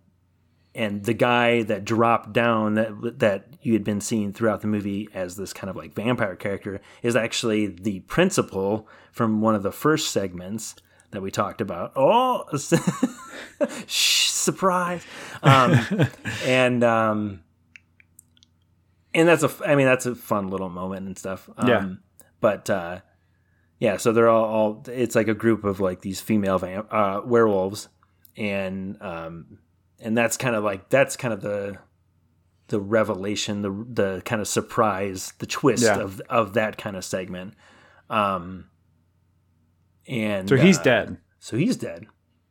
and 0.76 1.04
the 1.04 1.14
guy 1.14 1.64
that 1.64 1.86
dropped 1.86 2.34
down 2.34 2.74
that 2.76 3.20
that 3.20 3.48
you 3.62 3.74
had 3.74 3.84
been 3.84 4.02
seeing 4.02 4.34
throughout 4.34 4.62
the 4.62 4.68
movie 4.68 5.08
as 5.14 5.36
this 5.36 5.54
kind 5.54 5.70
of 5.70 5.76
like 5.76 5.94
vampire 5.94 6.36
character 6.36 6.82
is 7.02 7.16
actually 7.16 7.68
the 7.68 8.00
principal 8.02 8.88
from 9.12 9.42
one 9.42 9.56
of 9.56 9.64
the 9.64 9.72
first 9.72 10.12
segments 10.12 10.76
that 11.12 11.22
we 11.22 11.32
talked 11.32 11.62
about. 11.62 11.94
Oh, 11.96 12.46
surprise! 13.88 15.06
Um, 15.44 16.08
and 16.46 16.84
um, 16.84 17.44
and 19.14 19.28
that's 19.28 19.44
a, 19.44 19.52
I 19.66 19.76
mean, 19.76 19.86
that's 19.86 20.06
a 20.06 20.16
fun 20.16 20.48
little 20.50 20.70
moment 20.70 21.06
and 21.06 21.18
stuff. 21.18 21.50
Um, 21.58 21.70
Yeah. 21.70 21.90
But 22.42 22.70
uh, 22.70 23.00
yeah, 23.80 23.98
so 23.98 24.12
they're 24.12 24.30
all, 24.30 24.46
all, 24.46 24.84
it's 24.88 25.16
like 25.16 25.28
a 25.28 25.34
group 25.34 25.64
of 25.64 25.80
like 25.80 26.02
these 26.02 26.20
female 26.20 26.58
vamp, 26.58 26.88
uh, 26.92 27.22
werewolves, 27.24 27.88
and 28.36 29.02
um, 29.02 29.60
and 30.04 30.16
that's 30.18 30.38
kind 30.38 30.56
of 30.56 30.64
like 30.64 30.90
that's 30.90 31.16
kind 31.18 31.34
of 31.34 31.42
the 31.42 31.78
the 32.68 32.80
revelation, 32.80 33.62
the 33.62 33.72
the 33.72 34.22
kind 34.26 34.42
of 34.42 34.48
surprise, 34.48 35.34
the 35.40 35.46
twist 35.48 35.84
Yeah. 35.84 36.00
of 36.00 36.22
of 36.30 36.54
that 36.54 36.78
kind 36.78 36.96
of 36.96 37.04
segment. 37.04 37.56
Um, 38.10 38.70
and 40.08 40.48
so 40.50 40.56
he's 40.56 40.80
uh, 40.80 40.84
dead. 40.84 41.18
so 41.40 41.58
he's 41.58 41.78
dead. 41.78 42.06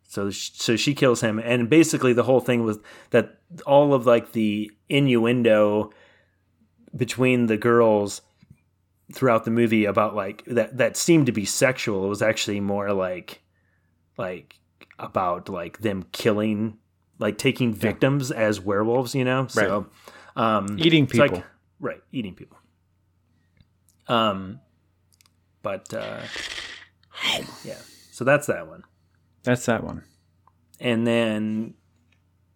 So 0.09 0.31
sh- 0.31 0.51
so 0.55 0.77
she 0.77 0.95
kills 0.95 1.21
him, 1.21 1.39
and 1.39 1.69
basically 1.71 2.13
the 2.13 2.23
whole 2.25 2.41
thing 2.41 2.65
was 2.65 2.79
that 3.11 3.39
all 3.67 3.95
of 3.95 4.07
like 4.07 4.33
the 4.33 4.71
innuendo 4.89 5.91
between 6.95 7.47
the 7.47 7.57
girls 7.57 8.21
throughout 9.15 9.45
the 9.45 9.51
movie 9.51 9.85
about 9.85 10.15
like 10.15 10.43
that 10.47 10.77
that 10.79 10.97
seemed 10.97 11.27
to 11.27 11.33
be 11.33 11.45
sexual 11.45 12.05
it 12.05 12.09
was 12.09 12.23
actually 12.23 12.61
more 12.61 12.93
like 12.95 13.43
like 14.17 14.57
about 14.99 15.49
like 15.51 15.79
them 15.79 16.03
killing 16.13 16.79
like 17.23 17.39
taking 17.39 17.73
victims 17.73 18.31
as 18.31 18.61
werewolves 18.61 19.15
you 19.15 19.25
know? 19.25 19.47
So 19.47 19.87
um 20.37 20.77
Eating 20.79 21.05
it's 21.05 21.15
like- 21.15 21.31
people. 21.33 21.45
right 21.81 22.03
eating 22.13 22.35
people. 22.35 22.59
Um 24.09 24.61
but 25.63 25.93
uh 25.95 26.21
yeah. 27.65 27.79
So 28.11 28.25
that's 28.25 28.47
that 28.49 28.67
one. 28.69 28.83
That's 29.45 29.65
that 29.67 29.83
one. 29.85 30.03
and 30.81 31.07
then 31.07 31.75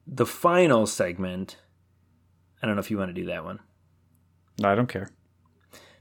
the 0.06 0.26
final 0.26 0.86
segment 0.86 1.56
i 2.62 2.66
don't 2.66 2.76
know 2.76 2.80
if 2.80 2.90
you 2.92 2.98
want 2.98 3.08
to 3.14 3.20
do 3.22 3.26
that 3.26 3.44
one. 3.44 3.58
No, 4.60 4.70
I 4.70 4.74
don't 4.74 4.88
care. 4.88 5.10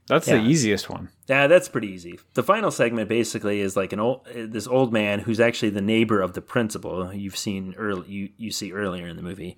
That's 0.08 0.28
Yeah. 0.28 0.38
the 0.38 0.44
easiest 0.44 0.90
one. 0.90 1.10
Yeah, 1.28 1.48
that's 1.48 1.68
pretty 1.68 1.88
easy. 1.88 2.20
The 2.36 2.44
final 2.44 2.70
segment 2.70 3.10
basically 3.10 3.60
is 3.62 3.76
like 3.76 3.92
an 3.92 4.00
old 4.00 4.28
this 4.34 4.68
old 4.68 4.94
man 4.94 5.20
who's 5.20 5.40
actually 5.40 5.72
the 5.72 5.82
neighbor 5.82 6.22
of 6.22 6.34
the 6.34 6.42
principal 6.42 7.12
you've 7.14 7.38
seen 7.38 7.74
early 7.78 8.08
you, 8.08 8.30
you 8.38 8.52
see 8.52 8.72
earlier 8.72 9.08
in 9.08 9.16
the 9.16 9.24
movie. 9.24 9.58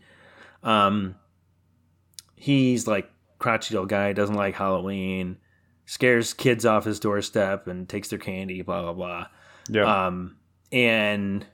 Um 0.64 1.16
he's 2.36 2.88
like 2.88 3.10
crotchety 3.40 3.76
old 3.76 3.90
guy, 3.90 4.14
doesn't 4.14 4.36
like 4.36 4.56
Halloween, 4.56 5.38
scares 5.86 6.34
kids 6.34 6.66
off 6.66 6.86
his 6.86 7.00
doorstep 7.00 7.68
and 7.68 7.88
takes 7.90 8.10
their 8.10 8.20
candy, 8.20 8.62
blah 8.62 8.82
blah 8.84 8.94
blah. 8.94 9.28
Yeah. 9.70 10.06
Um, 10.08 10.38
and 10.72 11.46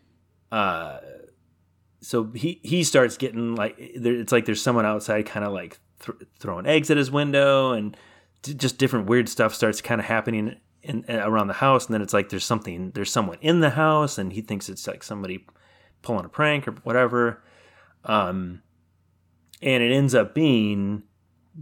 uh, 0.52 1.00
so 2.02 2.26
he 2.34 2.60
he 2.64 2.84
starts 2.84 3.18
getting 3.18 3.56
like 3.56 3.78
there, 3.96 4.14
it's 4.16 4.32
like 4.32 4.46
there's 4.46 4.62
someone 4.62 4.86
outside, 4.86 5.26
kind 5.26 5.46
of 5.46 5.52
like 5.54 5.80
th- 6.06 6.18
throwing 6.40 6.66
eggs 6.68 6.90
at 6.92 6.98
his 6.98 7.10
window, 7.12 7.72
and 7.74 7.98
just 8.44 8.78
different 8.78 9.08
weird 9.08 9.30
stuff 9.30 9.54
starts 9.54 9.82
kind 9.82 10.00
of 10.00 10.06
happening 10.06 10.58
in, 10.82 11.06
around 11.10 11.48
the 11.48 11.54
house. 11.54 11.86
And 11.86 11.94
then 11.94 12.02
it's 12.02 12.14
like 12.14 12.30
there's 12.30 12.46
something, 12.46 12.92
there's 12.92 13.12
someone 13.12 13.38
in 13.42 13.60
the 13.60 13.72
house, 13.72 14.18
and 14.18 14.34
he 14.34 14.42
thinks 14.42 14.70
it's 14.70 14.88
like 14.88 15.04
somebody 15.04 15.46
pulling 16.02 16.26
a 16.26 16.30
prank 16.30 16.68
or 16.68 16.72
whatever. 16.84 17.44
Um, 18.06 18.62
and 19.62 19.82
it 19.82 19.94
ends 19.94 20.14
up 20.14 20.36
being 20.36 21.04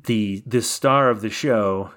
the 0.06 0.42
the 0.46 0.62
star 0.62 1.10
of 1.10 1.22
the 1.22 1.30
show, 1.30 1.92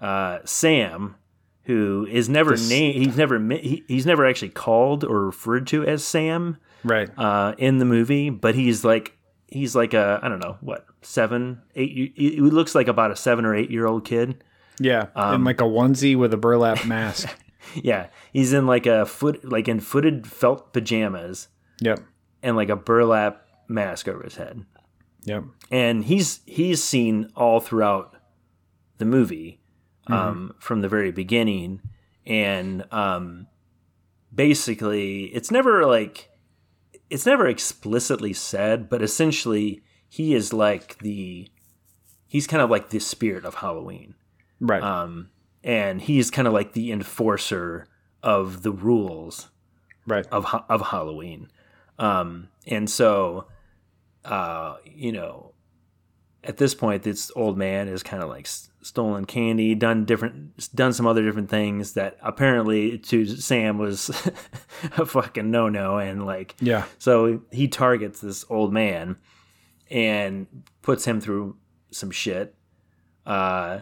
uh, 0.00 0.40
Sam, 0.44 1.16
who 1.62 2.06
is 2.10 2.28
never 2.28 2.56
named. 2.56 3.04
He's 3.04 3.16
never 3.16 3.40
he, 3.40 3.84
he's 3.88 4.06
never 4.06 4.26
actually 4.26 4.50
called 4.50 5.04
or 5.04 5.24
referred 5.26 5.66
to 5.68 5.84
as 5.84 6.04
Sam 6.04 6.58
right. 6.82 7.08
uh, 7.18 7.54
in 7.56 7.78
the 7.78 7.84
movie, 7.84 8.30
but 8.30 8.54
he's 8.54 8.84
like 8.84 9.13
he's 9.54 9.74
like 9.74 9.94
a 9.94 10.20
I 10.22 10.28
don't 10.28 10.40
know 10.40 10.58
what 10.60 10.84
seven 11.02 11.62
eight. 11.74 12.12
He 12.16 12.40
looks 12.40 12.74
like 12.74 12.88
about 12.88 13.10
a 13.10 13.16
seven 13.16 13.44
or 13.44 13.54
eight 13.54 13.70
year 13.70 13.86
old 13.86 14.04
kid. 14.04 14.42
Yeah. 14.80 15.06
um, 15.14 15.36
in 15.36 15.44
like 15.44 15.60
a 15.60 15.64
onesie 15.64 16.16
with 16.16 16.34
a 16.34 16.36
burlap 16.36 16.84
mask. 16.84 17.28
Yeah, 17.82 18.08
he's 18.30 18.52
in 18.52 18.66
like 18.66 18.84
a 18.84 19.06
foot 19.06 19.42
like 19.42 19.68
in 19.68 19.80
footed 19.80 20.26
felt 20.26 20.74
pajamas 20.74 21.48
yep. 21.80 21.98
and 22.42 22.56
like 22.56 22.68
a 22.68 22.76
burlap 22.76 23.48
mask 23.68 24.06
over 24.06 24.22
his 24.22 24.36
head. 24.36 24.66
Yep. 25.24 25.44
and 25.70 26.04
he's 26.04 26.40
he's 26.44 26.84
seen 26.84 27.30
all 27.34 27.60
throughout 27.60 28.16
the 28.98 29.06
movie 29.06 29.62
um, 30.08 30.54
from 30.58 30.82
the 30.82 30.90
very 30.90 31.10
beginning, 31.10 31.80
and 32.26 32.84
um, 32.92 33.46
basically, 34.32 35.24
it's 35.34 35.50
never 35.50 35.86
like 35.86 36.28
it's 37.14 37.26
never 37.26 37.46
explicitly 37.46 38.32
said, 38.32 38.90
but 38.90 39.00
essentially, 39.00 39.82
he 40.08 40.34
is 40.34 40.52
like 40.52 40.98
the 40.98 41.48
he's 42.26 42.48
kind 42.48 42.60
of 42.60 42.68
like 42.70 42.90
the 42.90 42.98
spirit 42.98 43.44
of 43.44 43.54
Halloween, 43.54 44.16
Right. 44.58 44.82
um, 44.82 45.30
and 45.62 46.02
he's 46.02 46.28
kind 46.32 46.48
of 46.48 46.52
like 46.52 46.72
the 46.72 46.90
enforcer 46.90 47.86
of 48.20 48.62
the 48.64 48.72
rules 48.72 49.48
right. 50.08 50.26
of 50.32 50.44
of 50.68 50.88
Halloween, 50.88 51.52
um, 52.00 52.48
and 52.66 52.90
so, 52.90 53.46
uh, 54.24 54.74
you 54.84 55.12
know, 55.12 55.53
at 56.44 56.56
this 56.58 56.74
point, 56.74 57.02
this 57.02 57.30
old 57.34 57.56
man 57.58 57.88
is 57.88 58.02
kind 58.02 58.22
of 58.22 58.28
like 58.28 58.46
stolen 58.82 59.24
candy, 59.24 59.74
done 59.74 60.04
different, 60.04 60.68
done 60.74 60.92
some 60.92 61.06
other 61.06 61.22
different 61.22 61.48
things 61.50 61.92
that 61.94 62.16
apparently 62.22 62.98
to 62.98 63.26
Sam 63.26 63.78
was 63.78 64.10
a 64.96 65.06
fucking 65.06 65.50
no 65.50 65.68
no, 65.68 65.98
and 65.98 66.24
like, 66.26 66.54
Yeah. 66.60 66.84
so 66.98 67.40
he 67.50 67.66
targets 67.68 68.20
this 68.20 68.44
old 68.50 68.72
man 68.72 69.16
and 69.90 70.46
puts 70.82 71.04
him 71.06 71.20
through 71.20 71.56
some 71.90 72.10
shit. 72.10 72.54
Uh, 73.26 73.80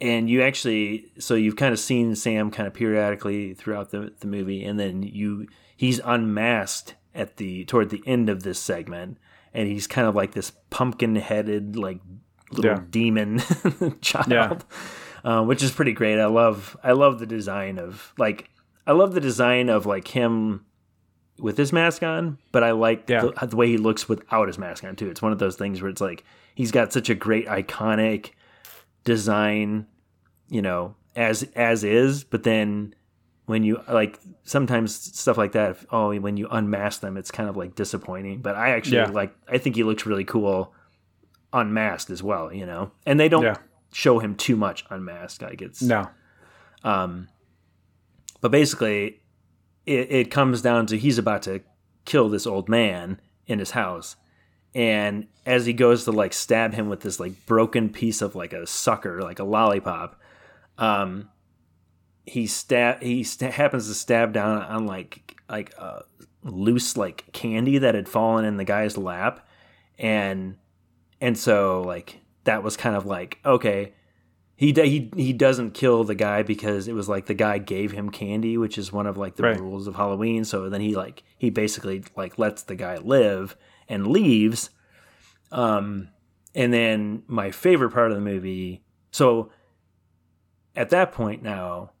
and 0.00 0.30
you 0.30 0.42
actually, 0.42 1.12
so 1.18 1.34
you've 1.34 1.56
kind 1.56 1.72
of 1.72 1.78
seen 1.78 2.14
Sam 2.14 2.50
kind 2.50 2.66
of 2.66 2.72
periodically 2.74 3.54
throughout 3.54 3.90
the, 3.90 4.12
the 4.20 4.26
movie, 4.26 4.64
and 4.64 4.78
then 4.78 5.02
you 5.02 5.46
he's 5.76 6.00
unmasked 6.04 6.94
at 7.14 7.36
the 7.36 7.64
toward 7.64 7.90
the 7.90 8.02
end 8.06 8.28
of 8.30 8.42
this 8.44 8.58
segment, 8.60 9.18
and 9.54 9.68
he's 9.68 9.86
kind 9.86 10.06
of 10.06 10.14
like 10.14 10.32
this 10.32 10.52
pumpkin 10.70 11.16
headed 11.16 11.76
like 11.76 11.98
little 12.52 12.72
Yeah. 12.72 12.82
demon 12.90 13.38
child, 14.00 14.28
Yeah. 14.30 14.58
uh, 15.24 15.42
which 15.44 15.62
is 15.62 15.70
pretty 15.70 15.92
great. 15.92 16.18
I 16.20 16.26
love 16.26 16.76
I 16.82 16.92
love 16.92 17.18
the 17.18 17.26
design 17.26 17.78
of 17.78 18.12
like 18.18 18.50
I 18.86 18.92
love 18.92 19.12
the 19.14 19.20
design 19.20 19.68
of 19.68 19.86
like 19.86 20.08
him 20.08 20.64
with 21.38 21.56
his 21.56 21.72
mask 21.72 22.02
on, 22.02 22.36
but 22.52 22.62
I 22.62 22.72
like 22.72 23.08
Yeah. 23.08 23.30
the, 23.40 23.46
the 23.46 23.56
way 23.56 23.68
he 23.68 23.76
looks 23.78 24.08
without 24.08 24.46
his 24.48 24.58
mask 24.58 24.84
on 24.84 24.94
too. 24.96 25.08
It's 25.08 25.22
one 25.22 25.32
of 25.32 25.38
those 25.38 25.56
things 25.56 25.80
where 25.80 25.90
it's 25.90 26.00
like 26.00 26.24
he's 26.54 26.70
got 26.70 26.92
such 26.92 27.08
a 27.08 27.14
great 27.14 27.46
iconic 27.46 28.30
design, 29.04 29.86
you 30.48 30.62
know, 30.62 30.94
as 31.16 31.42
as 31.54 31.84
is, 31.84 32.24
but 32.24 32.42
then 32.42 32.94
when 33.50 33.64
you 33.64 33.82
like 33.88 34.18
sometimes 34.44 34.94
stuff 34.94 35.36
like 35.36 35.52
that, 35.52 35.72
if, 35.72 35.86
oh, 35.90 36.14
when 36.18 36.36
you 36.36 36.46
unmask 36.50 37.00
them, 37.00 37.16
it's 37.16 37.30
kind 37.32 37.48
of 37.48 37.56
like 37.56 37.74
disappointing. 37.74 38.40
But 38.42 38.54
I 38.56 38.70
actually 38.70 38.98
Yeah. 38.98 39.10
like 39.10 39.34
I 39.48 39.58
think 39.58 39.74
he 39.76 39.82
looks 39.82 40.06
really 40.06 40.24
cool 40.24 40.72
unmasked 41.52 42.10
as 42.10 42.22
well, 42.22 42.52
you 42.52 42.64
know. 42.64 42.92
And 43.04 43.18
they 43.18 43.28
don't 43.28 43.42
Yeah. 43.42 43.56
show 43.92 44.20
him 44.20 44.34
too 44.36 44.56
much 44.56 44.84
unmasked. 44.88 45.42
Like 45.42 45.60
it's 45.60 45.82
No. 45.82 46.08
um, 46.84 47.28
but 48.40 48.50
basically, 48.52 49.20
it, 49.84 50.10
it 50.12 50.30
comes 50.30 50.62
down 50.62 50.86
to 50.86 50.96
he's 50.96 51.18
about 51.18 51.42
to 51.42 51.60
kill 52.04 52.28
this 52.28 52.46
old 52.46 52.68
man 52.68 53.20
in 53.46 53.58
his 53.58 53.72
house, 53.72 54.16
and 54.74 55.26
as 55.44 55.66
he 55.66 55.72
goes 55.72 56.04
to 56.04 56.12
like 56.12 56.32
stab 56.32 56.72
him 56.74 56.88
with 56.88 57.00
this 57.00 57.18
like 57.18 57.44
broken 57.46 57.88
piece 57.90 58.22
of 58.22 58.34
like 58.36 58.52
a 58.52 58.66
sucker, 58.66 59.20
like 59.22 59.40
a 59.40 59.44
lollipop, 59.44 60.18
um, 60.78 61.28
he 62.26 62.46
stab 62.46 63.02
he 63.02 63.22
sta 63.24 63.50
happens 63.50 63.88
to 63.88 63.94
stab 63.94 64.32
down 64.32 64.62
on 64.62 64.86
like 64.86 65.36
like 65.48 65.72
a 65.78 66.04
loose 66.42 66.96
like 66.96 67.30
candy 67.32 67.78
that 67.78 67.94
had 67.94 68.08
fallen 68.08 68.44
in 68.44 68.56
the 68.56 68.64
guy's 68.64 68.96
lap, 68.96 69.46
and 69.98 70.56
and 71.20 71.36
so 71.36 71.82
like 71.82 72.20
that 72.44 72.62
was 72.62 72.76
kind 72.76 72.96
of 72.96 73.04
like 73.06 73.38
okay 73.44 73.92
he 74.56 74.72
d- 74.72 74.88
he 74.88 75.10
he 75.16 75.32
doesn't 75.32 75.72
kill 75.72 76.04
the 76.04 76.14
guy 76.14 76.42
because 76.42 76.86
it 76.86 76.92
was 76.92 77.08
like 77.08 77.24
the 77.26 77.32
guy 77.34 77.56
gave 77.56 77.92
him 77.92 78.10
candy, 78.10 78.58
which 78.58 78.76
is 78.76 78.92
one 78.92 79.06
of 79.06 79.16
like 79.16 79.36
the 79.36 79.42
Right. 79.44 79.58
rules 79.58 79.86
of 79.86 79.94
Halloween. 79.94 80.44
So 80.44 80.68
then 80.68 80.82
he 80.82 80.94
like 80.94 81.22
he 81.38 81.48
basically 81.48 82.04
like 82.14 82.38
lets 82.38 82.62
the 82.64 82.74
guy 82.74 82.98
live 82.98 83.56
and 83.88 84.06
leaves. 84.06 84.68
Um, 85.50 86.08
and 86.54 86.74
then 86.74 87.22
my 87.26 87.50
favorite 87.50 87.92
part 87.92 88.10
of 88.10 88.16
the 88.18 88.22
movie. 88.22 88.82
So 89.12 89.50
at 90.76 90.90
that 90.90 91.12
point 91.12 91.42
now, 91.42 91.92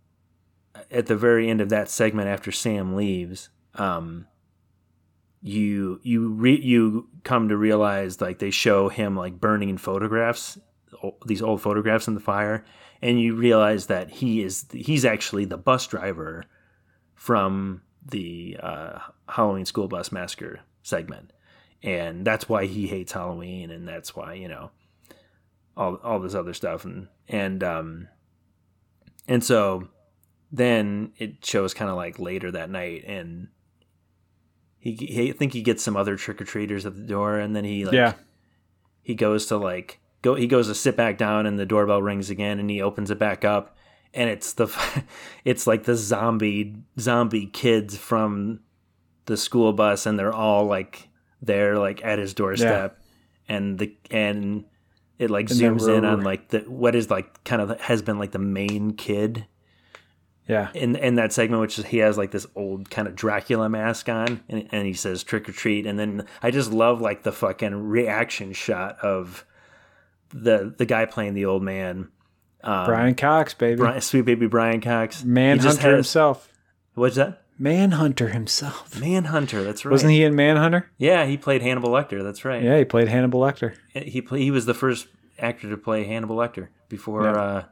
at 0.90 1.06
the 1.06 1.16
very 1.16 1.48
end 1.48 1.60
of 1.60 1.68
that 1.70 1.90
segment 1.90 2.28
after 2.28 2.52
Sam 2.52 2.96
leaves, 2.96 3.48
um, 3.74 4.26
you 5.42 6.00
you 6.02 6.28
re- 6.28 6.60
you 6.60 7.08
come 7.24 7.48
to 7.48 7.56
realize 7.56 8.20
like 8.20 8.38
they 8.38 8.50
show 8.50 8.88
him 8.88 9.16
like 9.16 9.40
burning 9.40 9.78
photographs 9.78 10.58
these 11.26 11.42
old 11.42 11.62
photographs 11.62 12.08
in 12.08 12.14
the 12.14 12.20
fire 12.20 12.64
and 13.02 13.20
you 13.20 13.34
realize 13.34 13.86
that 13.86 14.10
he 14.10 14.42
is 14.42 14.66
he's 14.72 15.04
actually 15.04 15.44
the 15.44 15.56
bus 15.56 15.86
driver 15.86 16.44
from 17.14 17.82
the 18.04 18.56
uh, 18.62 18.98
Halloween 19.28 19.64
school 19.64 19.88
bus 19.88 20.10
massacre 20.12 20.60
segment. 20.82 21.32
And 21.82 22.26
that's 22.26 22.48
why 22.48 22.66
he 22.66 22.86
hates 22.86 23.12
Halloween 23.12 23.70
and 23.70 23.88
that's 23.88 24.14
why 24.14 24.34
you 24.34 24.48
know 24.48 24.70
all 25.76 25.96
all 25.96 26.20
this 26.20 26.34
other 26.34 26.54
stuff. 26.54 26.84
And 26.84 27.08
and 27.28 27.64
um 27.64 28.08
and 29.26 29.42
so 29.42 29.88
then 30.52 31.12
it 31.18 31.44
shows 31.44 31.74
kind 31.74 31.90
of 31.90 31.96
like 31.96 32.18
later 32.18 32.50
that 32.50 32.70
night 32.70 33.04
and 33.06 33.48
he, 34.78 34.94
he 34.94 35.30
I 35.30 35.32
think 35.32 35.52
he 35.52 35.62
gets 35.62 35.82
some 35.82 35.96
other 35.96 36.16
trick 36.16 36.40
or 36.40 36.44
treaters 36.44 36.86
at 36.86 36.96
the 36.96 37.02
door 37.02 37.38
and 37.38 37.54
then 37.54 37.64
he 37.64 37.84
like 37.84 37.94
yeah. 37.94 38.14
he 39.02 39.14
goes 39.14 39.46
to 39.46 39.56
like 39.56 40.00
go 40.22 40.34
he 40.34 40.46
goes 40.46 40.68
to 40.68 40.74
sit 40.74 40.96
back 40.96 41.18
down 41.18 41.46
and 41.46 41.58
the 41.58 41.66
doorbell 41.66 42.02
rings 42.02 42.30
again 42.30 42.58
and 42.58 42.70
he 42.70 42.82
opens 42.82 43.10
it 43.10 43.18
back 43.18 43.44
up 43.44 43.76
and 44.12 44.28
it's 44.28 44.54
the 44.54 44.68
it's 45.44 45.66
like 45.66 45.84
the 45.84 45.94
zombie 45.94 46.76
zombie 46.98 47.46
kids 47.46 47.96
from 47.96 48.60
the 49.26 49.36
school 49.36 49.72
bus 49.72 50.06
and 50.06 50.18
they're 50.18 50.32
all 50.32 50.64
like 50.64 51.08
there 51.42 51.78
like 51.78 52.04
at 52.04 52.18
his 52.18 52.34
doorstep 52.34 52.98
and 53.48 53.78
the 53.78 53.96
and 54.10 54.64
it 55.18 55.30
like 55.30 55.50
And 55.50 55.60
zooms 55.60 55.94
in 55.94 56.04
on 56.04 56.22
like 56.22 56.48
the 56.48 56.60
what 56.60 56.94
is 56.94 57.10
like 57.10 57.44
kind 57.44 57.60
of 57.60 57.78
has 57.80 58.00
been 58.00 58.18
like 58.18 58.32
the 58.32 58.38
main 58.38 58.94
kid 58.94 59.46
Yeah. 60.50 60.68
in 60.74 60.96
in 60.96 61.14
that 61.14 61.32
segment, 61.32 61.60
which 61.60 61.78
is 61.78 61.86
he 61.86 61.98
has 61.98 62.18
like 62.18 62.30
this 62.30 62.46
old 62.56 62.90
kind 62.90 63.08
of 63.08 63.14
Dracula 63.16 63.68
mask 63.68 64.08
on, 64.08 64.42
and, 64.48 64.68
and 64.72 64.86
he 64.86 64.92
says 64.92 65.22
trick 65.22 65.48
or 65.48 65.52
treat, 65.52 65.86
and 65.86 65.98
then 65.98 66.26
I 66.42 66.50
just 66.50 66.72
love 66.72 67.00
like 67.00 67.22
the 67.22 67.32
fucking 67.32 67.88
reaction 67.88 68.52
shot 68.52 68.98
of 69.00 69.44
the 70.30 70.74
the 70.76 70.86
guy 70.86 71.06
playing 71.06 71.34
the 71.34 71.44
old 71.46 71.62
man, 71.62 72.08
um, 72.62 72.86
Brian 72.86 73.14
Cox, 73.14 73.54
baby. 73.54 73.76
Brian, 73.76 74.00
sweet 74.00 74.22
baby 74.26 74.46
Brian 74.46 74.80
Cox, 74.80 75.24
Manhunter 75.24 75.62
He 75.62 75.68
just 75.68 75.82
has- 75.82 75.92
himself. 75.94 76.48
What's 76.94 77.16
that? 77.16 77.42
Manhunter 77.58 78.28
himself. 78.30 78.98
Manhunter. 78.98 79.62
That's 79.62 79.84
right. 79.84 79.92
Wasn't 79.92 80.10
he 80.10 80.24
in 80.24 80.34
Manhunter? 80.34 80.90
Yeah, 80.96 81.26
he 81.26 81.36
played 81.36 81.60
Hannibal 81.60 81.90
Lecter. 81.90 82.22
That's 82.22 82.42
right. 82.44 82.62
Yeah, 82.62 82.78
he 82.78 82.84
played 82.86 83.08
Hannibal 83.08 83.40
Lecter. 83.40 83.74
He 83.92 84.22
play, 84.22 84.40
he 84.40 84.50
was 84.50 84.64
the 84.64 84.72
first 84.72 85.08
actor 85.38 85.68
to 85.68 85.76
play 85.76 86.04
Hannibal 86.04 86.36
Lecter 86.36 86.68
before 86.88 87.24
Yeah. 87.24 87.32
uh, 87.32 87.64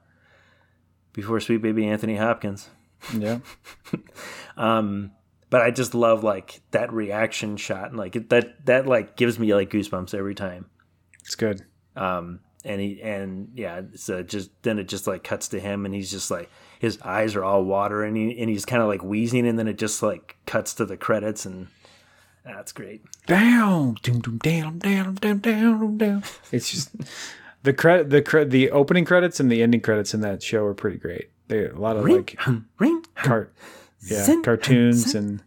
before 1.18 1.40
sweet 1.40 1.60
baby 1.62 1.84
Anthony 1.84 2.14
Hopkins. 2.16 2.68
Yeah. 3.16 3.40
Um, 4.56 5.12
but 5.50 5.62
I 5.62 5.70
just 5.70 5.94
love 5.94 6.22
like 6.24 6.60
that 6.72 6.92
reaction 6.92 7.56
shot 7.56 7.88
and 7.88 7.96
like 7.96 8.16
it- 8.16 8.28
that 8.30 8.66
that 8.66 8.86
like 8.86 9.16
gives 9.16 9.38
me 9.38 9.54
like 9.54 9.70
goosebumps 9.70 10.14
every 10.14 10.34
time. 10.34 10.66
It's 11.20 11.34
good. 11.36 11.62
Um, 11.96 12.40
and 12.64 12.80
he 12.80 13.00
and 13.02 13.50
yeah, 13.54 13.82
so 13.94 14.22
just 14.22 14.50
then 14.62 14.78
it 14.78 14.88
just 14.88 15.06
like 15.06 15.22
cuts 15.24 15.48
to 15.48 15.60
him 15.60 15.84
and 15.86 15.94
he's 15.94 16.10
just 16.10 16.30
like 16.30 16.50
his 16.80 17.00
eyes 17.02 17.34
are 17.36 17.44
all 17.44 17.64
water 17.64 18.02
and 18.02 18.16
he 18.16 18.38
and 18.40 18.50
he's 18.50 18.64
kind 18.64 18.82
of 18.82 18.88
like 18.88 19.02
wheezing 19.04 19.46
and 19.46 19.58
then 19.58 19.68
it 19.68 19.78
just 19.78 20.02
like 20.02 20.36
cuts 20.46 20.74
to 20.74 20.84
the 20.84 20.96
credits 20.96 21.46
and 21.46 21.68
that's 22.44 22.72
great. 22.72 23.02
Down, 23.26 23.94
doom, 24.02 24.20
doom, 24.20 24.38
down, 24.38 24.78
down, 24.80 25.14
down, 25.14 25.38
down, 25.38 25.96
down. 25.98 26.22
It's 26.50 26.70
just 26.70 26.90
the 27.68 27.74
credit, 27.74 28.08
the 28.08 28.22
cre- 28.22 28.44
the 28.44 28.70
opening 28.70 29.04
credits 29.04 29.40
and 29.40 29.52
the 29.52 29.62
ending 29.62 29.80
credits 29.82 30.14
in 30.14 30.22
that 30.22 30.42
show 30.42 30.64
are 30.64 30.72
pretty 30.74 30.96
great. 30.96 31.30
They 31.48 31.66
a 31.66 31.74
lot 31.76 31.96
of 31.98 32.04
like 32.08 32.38
Ring. 32.78 33.04
cart, 33.14 33.52
yeah, 34.06 34.22
Zin- 34.24 34.42
cartoons 34.42 35.14
and 35.14 35.42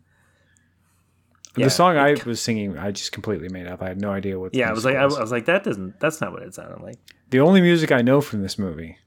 Yeah. 1.58 1.66
the 1.66 1.70
song 1.72 1.98
I 1.98 2.16
was 2.26 2.40
singing. 2.40 2.78
I 2.78 2.92
just 2.92 3.12
completely 3.12 3.50
made 3.50 3.66
up. 3.66 3.82
I 3.82 3.88
had 3.88 4.00
no 4.00 4.12
idea 4.12 4.40
what. 4.40 4.52
the 4.52 4.60
Yeah, 4.60 4.70
I 4.70 4.74
was 4.74 4.86
music 4.86 5.00
like 5.02 5.02
I 5.18 5.22
was 5.22 5.32
like 5.32 5.46
that 5.46 5.64
doesn't 5.64 6.00
that's 6.00 6.22
not 6.22 6.32
what 6.32 6.44
it 6.44 6.54
sounded 6.54 6.82
like. 6.82 6.98
the 7.32 7.40
only 7.40 7.60
music 7.62 7.92
I 7.92 8.02
know 8.04 8.22
from 8.22 8.42
this 8.44 8.60
movie 8.60 8.98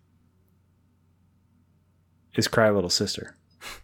is 2.35 2.49
"Cry 2.49 2.69
Little 2.71 2.91
Sister." 2.91 3.37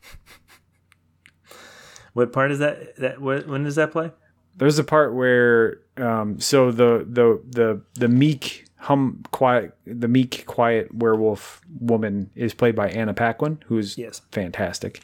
What 2.13 2.33
part 2.33 2.51
is 2.51 2.59
that? 2.59 2.97
That 2.97 3.21
when 3.21 3.63
does 3.63 3.77
that 3.77 3.93
play? 3.93 4.11
There's 4.57 4.81
a 4.81 4.85
part 4.85 5.15
where, 5.15 5.79
um, 5.97 6.41
so 6.41 6.73
the 6.73 7.07
the 7.09 7.41
the 7.49 7.83
the 7.95 8.09
meek 8.09 8.65
hum 8.81 9.23
quiet 9.31 9.77
the 9.87 10.09
meek 10.09 10.45
quiet 10.47 10.93
werewolf 10.95 11.61
woman 11.81 12.31
is 12.35 12.55
played 12.55 12.75
by 12.75 12.89
Anna 12.89 13.15
Paquin, 13.15 13.63
who's 13.67 13.97
Yes. 13.99 14.23
fantastic. 14.33 15.01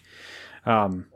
Um, 0.64 1.06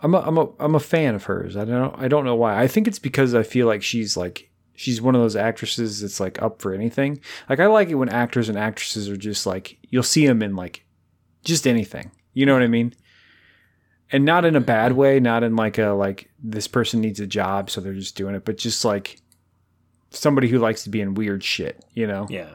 I'm 0.00 0.14
a 0.14 0.18
I'm 0.18 0.36
a 0.38 0.48
I'm 0.58 0.74
a 0.74 0.80
fan 0.80 1.14
of 1.14 1.24
hers. 1.24 1.56
I 1.56 1.64
don't 1.64 1.94
I 1.98 2.08
don't 2.08 2.24
know 2.24 2.34
why. 2.34 2.60
I 2.60 2.66
think 2.66 2.88
it's 2.88 2.98
because 2.98 3.34
I 3.34 3.42
feel 3.44 3.66
like 3.68 3.82
she's 3.82 4.16
like 4.16 4.50
she's 4.74 5.00
one 5.00 5.14
of 5.14 5.20
those 5.20 5.36
actresses 5.36 6.00
that's 6.00 6.18
like 6.18 6.42
up 6.42 6.60
for 6.60 6.74
anything. 6.74 7.20
Like 7.48 7.60
I 7.60 7.66
like 7.66 7.88
it 7.88 7.94
when 7.94 8.08
actors 8.08 8.48
and 8.48 8.58
actresses 8.58 9.08
are 9.08 9.16
just 9.16 9.46
like 9.46 9.78
you'll 9.90 10.02
see 10.02 10.26
them 10.26 10.42
in 10.42 10.56
like 10.56 10.84
just 11.44 11.66
anything. 11.66 12.10
You 12.34 12.46
know 12.46 12.54
what 12.54 12.62
I 12.62 12.68
mean? 12.68 12.94
And 14.10 14.24
not 14.24 14.44
in 14.44 14.56
a 14.56 14.60
bad 14.60 14.92
way, 14.92 15.20
not 15.20 15.42
in 15.44 15.54
like 15.56 15.78
a 15.78 15.90
like 15.90 16.28
this 16.42 16.66
person 16.66 17.00
needs 17.00 17.20
a 17.20 17.26
job 17.26 17.70
so 17.70 17.80
they're 17.80 17.94
just 17.94 18.16
doing 18.16 18.34
it, 18.34 18.44
but 18.44 18.58
just 18.58 18.84
like 18.84 19.20
somebody 20.16 20.48
who 20.48 20.58
likes 20.58 20.84
to 20.84 20.90
be 20.90 21.00
in 21.00 21.14
weird 21.14 21.42
shit, 21.44 21.84
you 21.94 22.06
know? 22.06 22.26
Yeah. 22.30 22.54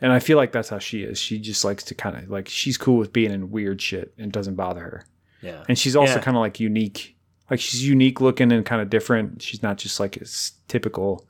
And 0.00 0.12
I 0.12 0.18
feel 0.18 0.36
like 0.36 0.52
that's 0.52 0.68
how 0.68 0.78
she 0.78 1.02
is. 1.02 1.18
She 1.18 1.38
just 1.38 1.64
likes 1.64 1.82
to 1.84 1.94
kind 1.94 2.16
of 2.16 2.28
like 2.28 2.48
she's 2.48 2.76
cool 2.76 2.98
with 2.98 3.12
being 3.12 3.30
in 3.32 3.50
weird 3.50 3.80
shit 3.80 4.12
and 4.18 4.30
doesn't 4.30 4.54
bother 4.56 4.80
her. 4.80 5.06
Yeah. 5.40 5.64
And 5.68 5.78
she's 5.78 5.96
also 5.96 6.14
Yeah. 6.16 6.20
kind 6.20 6.36
of 6.36 6.40
like 6.42 6.60
unique. 6.60 7.16
Like 7.50 7.60
she's 7.60 7.86
unique 7.88 8.20
looking 8.20 8.52
and 8.52 8.64
kind 8.66 8.82
of 8.82 8.90
different. 8.90 9.40
She's 9.40 9.62
not 9.62 9.78
just 9.78 9.98
like 10.00 10.16
a 10.18 10.22
s- 10.22 10.52
typical, 10.68 11.26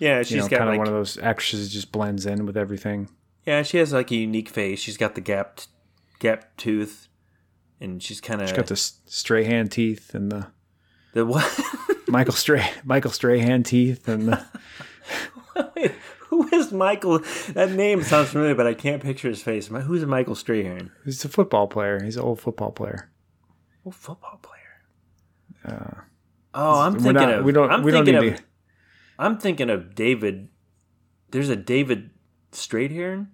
Yeah, 0.00 0.18
you 0.18 0.24
she's 0.24 0.36
know, 0.36 0.48
kind 0.48 0.62
of 0.64 0.68
like 0.68 0.78
one 0.78 0.88
of 0.88 0.92
those 0.92 1.16
actresses 1.18 1.68
that 1.68 1.72
just 1.72 1.92
blends 1.92 2.26
in 2.26 2.44
with 2.44 2.56
everything. 2.56 3.08
yeah, 3.46 3.62
she 3.62 3.78
has 3.78 3.92
like 3.92 4.10
a 4.10 4.16
unique 4.16 4.48
face. 4.48 4.80
She's 4.80 4.96
got 4.96 5.14
the 5.14 5.20
gap 5.20 5.60
gap 6.18 6.56
tooth, 6.56 7.08
and 7.80 8.02
she's 8.02 8.20
kind 8.20 8.42
of 8.42 8.48
She's 8.48 8.56
got 8.56 8.66
the 8.66 8.76
stray 8.76 9.44
hand 9.44 9.70
teeth 9.72 10.14
and 10.14 10.30
the 10.32 10.48
the 11.14 11.24
what? 11.26 11.60
Michael 12.08 12.34
Stray 12.34 12.68
Michael 12.84 13.10
Strahan 13.10 13.62
teeth 13.62 14.06
and 14.08 14.28
the 14.28 14.44
Wait, 15.76 15.92
who 16.28 16.48
is 16.48 16.72
Michael? 16.72 17.20
That 17.54 17.70
name 17.72 18.02
sounds 18.02 18.30
familiar, 18.30 18.54
but 18.54 18.66
I 18.66 18.74
can't 18.74 19.02
picture 19.02 19.28
his 19.28 19.42
face. 19.42 19.68
Who's 19.68 20.04
Michael 20.04 20.34
Strahan? 20.34 20.90
he's 21.04 21.24
a 21.24 21.28
football 21.28 21.66
player. 21.68 22.02
He's 22.02 22.16
an 22.16 22.22
old 22.22 22.40
football 22.40 22.72
player. 22.72 23.10
Oh, 23.86 23.90
football 23.90 24.40
player. 24.42 25.74
Uh, 25.76 26.00
oh, 26.54 26.80
I'm 26.80 26.94
thinking 26.94 27.12
not- 27.14 27.34
of. 27.34 27.44
we 27.44 27.52
don't- 27.52 27.70
I'm 27.70 27.82
we 27.82 27.92
don't 27.92 28.04
thinking 28.04 28.22
need 28.22 28.32
of. 28.34 28.38
to- 28.38 28.44
I'm 29.18 29.38
thinking 29.38 29.70
of 29.70 29.94
David. 29.94 30.48
There's 31.30 31.48
a 31.48 31.56
David 31.56 32.10
Strathairn. 32.52 33.28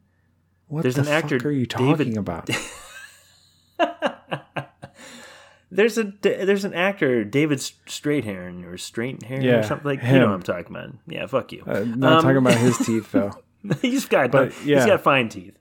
What 0.68 0.82
There's 0.82 0.94
the 0.96 1.02
an 1.02 1.08
actor, 1.08 1.38
fuck 1.38 1.46
are 1.46 1.50
you 1.50 1.66
David- 1.66 2.14
talking 2.14 2.16
about? 2.18 2.50
There's 5.72 5.98
a 5.98 6.12
there's 6.22 6.64
an 6.64 6.74
actor 6.74 7.24
David 7.24 7.58
Strathairn 7.58 8.64
or 8.64 8.72
Strathairn 8.74 9.42
Yeah, 9.42 9.58
or 9.58 9.62
something 9.62 9.86
like. 9.86 10.02
You 10.02 10.18
know 10.18 10.26
what 10.26 10.34
I'm 10.34 10.42
talking 10.42 10.74
about? 10.74 10.90
Yeah, 11.06 11.26
fuck 11.26 11.52
you. 11.52 11.62
Uh, 11.66 11.84
not 11.86 12.12
Um, 12.14 12.22
talking 12.22 12.36
about 12.38 12.54
his 12.58 12.76
teeth 12.78 13.12
though. 13.12 13.32
he's 13.82 14.06
got 14.06 14.30
But, 14.32 14.52
he's 14.52 14.66
yeah. 14.66 14.86
got 14.86 15.02
fine 15.02 15.28
teeth. 15.28 15.56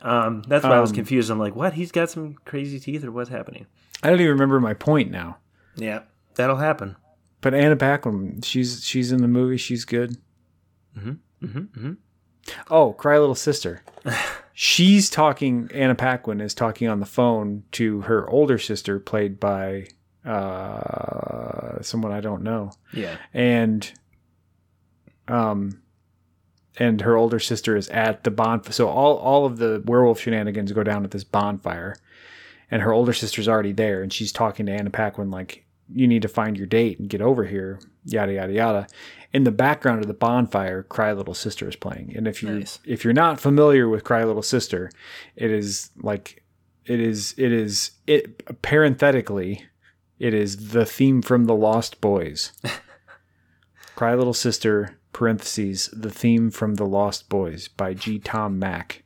Um, 0.00 0.42
that's 0.46 0.64
why 0.64 0.76
I 0.76 0.80
was 0.80 0.90
Um, 0.90 0.96
confused. 0.96 1.30
I'm 1.30 1.38
like, 1.38 1.56
what? 1.56 1.72
He's 1.74 1.90
got 1.92 2.10
some 2.10 2.34
crazy 2.44 2.78
teeth, 2.80 3.04
or 3.04 3.10
what's 3.12 3.30
happening? 3.30 3.66
I 4.02 4.10
don't 4.10 4.20
even 4.20 4.32
remember 4.32 4.60
my 4.60 4.74
point 4.74 5.10
now. 5.10 5.38
Yeah, 5.76 6.00
that'll 6.34 6.56
happen. 6.56 6.96
But 7.40 7.54
Anna 7.54 7.76
Paquin, 7.76 8.40
she's 8.42 8.84
she's 8.84 9.10
in 9.12 9.22
the 9.22 9.28
movie. 9.28 9.56
She's 9.56 9.84
good. 9.84 10.16
Mm-hmm, 10.96 11.44
mm-hmm. 11.46 11.92
Oh, 12.70 12.92
Cry 12.92 13.18
Little 13.18 13.34
Sister. 13.34 13.82
She's 14.54 15.08
talking. 15.08 15.70
Anna 15.74 15.94
Paquin 15.94 16.40
is 16.40 16.54
talking 16.54 16.88
on 16.88 17.00
the 17.00 17.06
phone 17.06 17.62
to 17.72 18.02
her 18.02 18.28
older 18.28 18.58
sister, 18.58 18.98
played 18.98 19.40
by 19.40 19.86
uh, 20.24 21.80
someone 21.82 22.12
I 22.12 22.20
don't 22.20 22.42
know, 22.42 22.72
Yeah, 22.92 23.16
and 23.32 23.90
um, 25.28 25.82
and 26.78 27.00
her 27.00 27.16
older 27.16 27.38
sister 27.38 27.76
is 27.76 27.88
at 27.88 28.24
the 28.24 28.30
bonfire. 28.30 28.72
So 28.72 28.88
all 28.88 29.16
all 29.16 29.46
of 29.46 29.58
the 29.58 29.82
werewolf 29.86 30.20
shenanigans 30.20 30.72
go 30.72 30.82
down 30.82 31.04
at 31.04 31.10
this 31.10 31.24
bonfire, 31.24 31.96
and 32.70 32.82
her 32.82 32.92
older 32.92 33.12
sister's 33.12 33.48
already 33.48 33.72
there, 33.72 34.02
and 34.02 34.12
she's 34.12 34.32
talking 34.32 34.66
to 34.66 34.72
Anna 34.72 34.90
Paquin 34.90 35.30
like, 35.30 35.64
"You 35.92 36.06
need 36.06 36.22
to 36.22 36.28
find 36.28 36.56
your 36.56 36.66
date 36.66 36.98
and 36.98 37.08
get 37.08 37.20
over 37.22 37.44
here." 37.44 37.80
Yada 38.04 38.32
yada 38.32 38.52
yada. 38.52 38.86
In 39.32 39.44
the 39.44 39.50
background 39.50 40.00
of 40.02 40.08
the 40.08 40.14
bonfire, 40.14 40.82
"Cry 40.82 41.12
Little 41.12 41.34
Sister" 41.34 41.68
is 41.68 41.76
playing, 41.76 42.12
and 42.16 42.28
if 42.28 42.42
you 42.42 42.50
Nice. 42.50 42.78
if 42.84 43.02
you're 43.04 43.14
not 43.14 43.40
familiar 43.40 43.88
with 43.88 44.04
"Cry 44.04 44.24
Little 44.24 44.42
Sister," 44.42 44.90
it 45.36 45.50
is 45.50 45.90
like 45.96 46.42
it 46.84 47.00
is 47.00 47.34
it 47.38 47.50
is 47.52 47.92
it 48.06 48.60
parenthetically 48.62 49.64
it 50.18 50.34
is 50.34 50.68
the 50.70 50.84
theme 50.86 51.22
from 51.22 51.46
the 51.46 51.54
Lost 51.54 52.00
Boys. 52.00 52.52
Cry 53.96 54.14
Little 54.14 54.34
Sister, 54.34 54.98
parentheses, 55.12 55.90
the 55.92 56.10
theme 56.10 56.50
from 56.50 56.76
The 56.76 56.86
Lost 56.86 57.28
Boys 57.28 57.68
by 57.68 57.94
G. 57.94 58.18
Tom 58.18 58.58
Mac. 58.58 59.02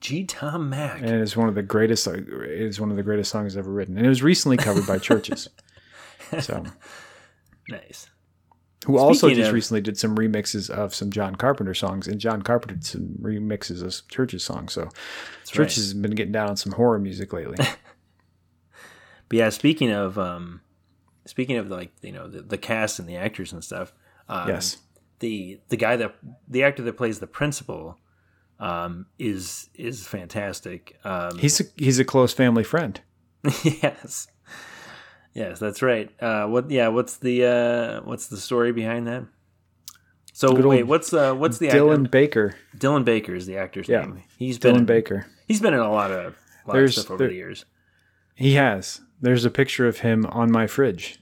G. 0.00 0.24
Tom 0.24 0.68
Mac. 0.70 1.00
And 1.00 1.10
it 1.10 1.20
is 1.20 1.36
one 1.36 1.48
of 1.48 1.54
the 1.54 1.62
greatest 1.62 2.06
it 2.06 2.28
is 2.28 2.80
one 2.80 2.90
of 2.90 2.96
the 2.96 3.02
greatest 3.02 3.30
songs 3.30 3.56
ever 3.56 3.70
written. 3.70 3.96
And 3.96 4.06
it 4.06 4.08
was 4.08 4.22
recently 4.22 4.56
covered 4.56 4.86
by 4.86 4.98
CHVRCHES. 4.98 5.48
So 6.40 6.64
nice. 7.68 8.10
Who 8.86 8.96
also 8.96 9.28
just 9.28 9.48
of- 9.48 9.54
recently 9.54 9.80
did 9.80 9.98
some 9.98 10.16
remixes 10.16 10.70
of 10.70 10.94
some 10.94 11.10
John 11.10 11.34
Carpenter 11.34 11.74
songs, 11.74 12.06
and 12.06 12.20
John 12.20 12.42
Carpenter 12.42 12.76
did 12.76 12.84
some 12.84 13.16
remixes 13.20 13.82
of 13.82 13.92
some 13.92 14.06
CHVRCHES 14.08 14.40
songs. 14.40 14.72
So 14.72 14.88
CHVRCHES 15.46 15.76
has 15.76 15.94
been 15.94 16.12
getting 16.12 16.32
down 16.32 16.48
on 16.48 16.56
some 16.56 16.72
horror 16.72 16.98
music 16.98 17.32
lately. 17.32 17.56
But 19.28 19.36
yeah, 19.36 19.50
speaking 19.50 19.90
of 19.90 20.18
um, 20.18 20.62
speaking 21.26 21.56
of 21.56 21.70
like 21.70 21.92
you 22.02 22.12
know 22.12 22.28
the, 22.28 22.42
the 22.42 22.58
cast 22.58 22.98
and 22.98 23.08
the 23.08 23.16
actors 23.16 23.52
and 23.52 23.62
stuff. 23.62 23.92
Um, 24.28 24.48
yes. 24.48 24.78
the 25.20 25.60
the 25.68 25.76
guy 25.76 25.96
that 25.96 26.14
the 26.48 26.64
actor 26.64 26.82
that 26.82 26.96
plays 26.96 27.18
the 27.18 27.26
principal 27.26 27.98
um, 28.58 29.06
is 29.18 29.68
is 29.74 30.06
fantastic. 30.06 30.98
Um, 31.04 31.38
He's 31.38 31.60
a 31.60 31.64
he's 31.76 31.98
a 31.98 32.04
close 32.04 32.32
family 32.32 32.64
friend. 32.64 33.00
yes, 33.64 34.28
yes, 35.34 35.58
that's 35.58 35.82
right. 35.82 36.10
Uh, 36.20 36.46
what? 36.46 36.70
Yeah, 36.70 36.88
what's 36.88 37.16
the 37.18 37.44
uh, 37.44 38.00
what's 38.02 38.26
the 38.28 38.36
story 38.36 38.72
behind 38.72 39.06
that? 39.06 39.24
So 40.32 40.52
Good 40.54 40.66
wait, 40.66 40.82
what's 40.84 41.12
uh, 41.12 41.34
what's 41.34 41.58
the 41.58 41.68
Dylan 41.68 42.00
actor? 42.04 42.10
Baker. 42.10 42.54
Dylan 42.76 43.04
Baker 43.04 43.34
is 43.34 43.46
the 43.46 43.56
actor's 43.56 43.88
Yeah. 43.88 44.02
name. 44.02 44.22
He's 44.38 44.58
been 44.58 44.76
Dylan 44.76 44.78
in, 44.80 44.84
Baker. 44.86 45.26
He's 45.48 45.60
been 45.60 45.74
in 45.74 45.80
a 45.80 45.90
lot 45.90 46.10
of 46.12 46.36
lot 46.66 46.74
There's- 46.74 46.96
of 46.96 47.02
stuff 47.04 47.10
over 47.12 47.18
there- 47.24 47.28
the 47.28 47.34
years. 47.34 47.64
He 48.34 48.54
has. 48.54 49.00
There's 49.20 49.44
a 49.44 49.50
picture 49.50 49.88
of 49.88 49.98
him 49.98 50.26
on 50.26 50.52
my 50.52 50.68
fridge. 50.68 51.18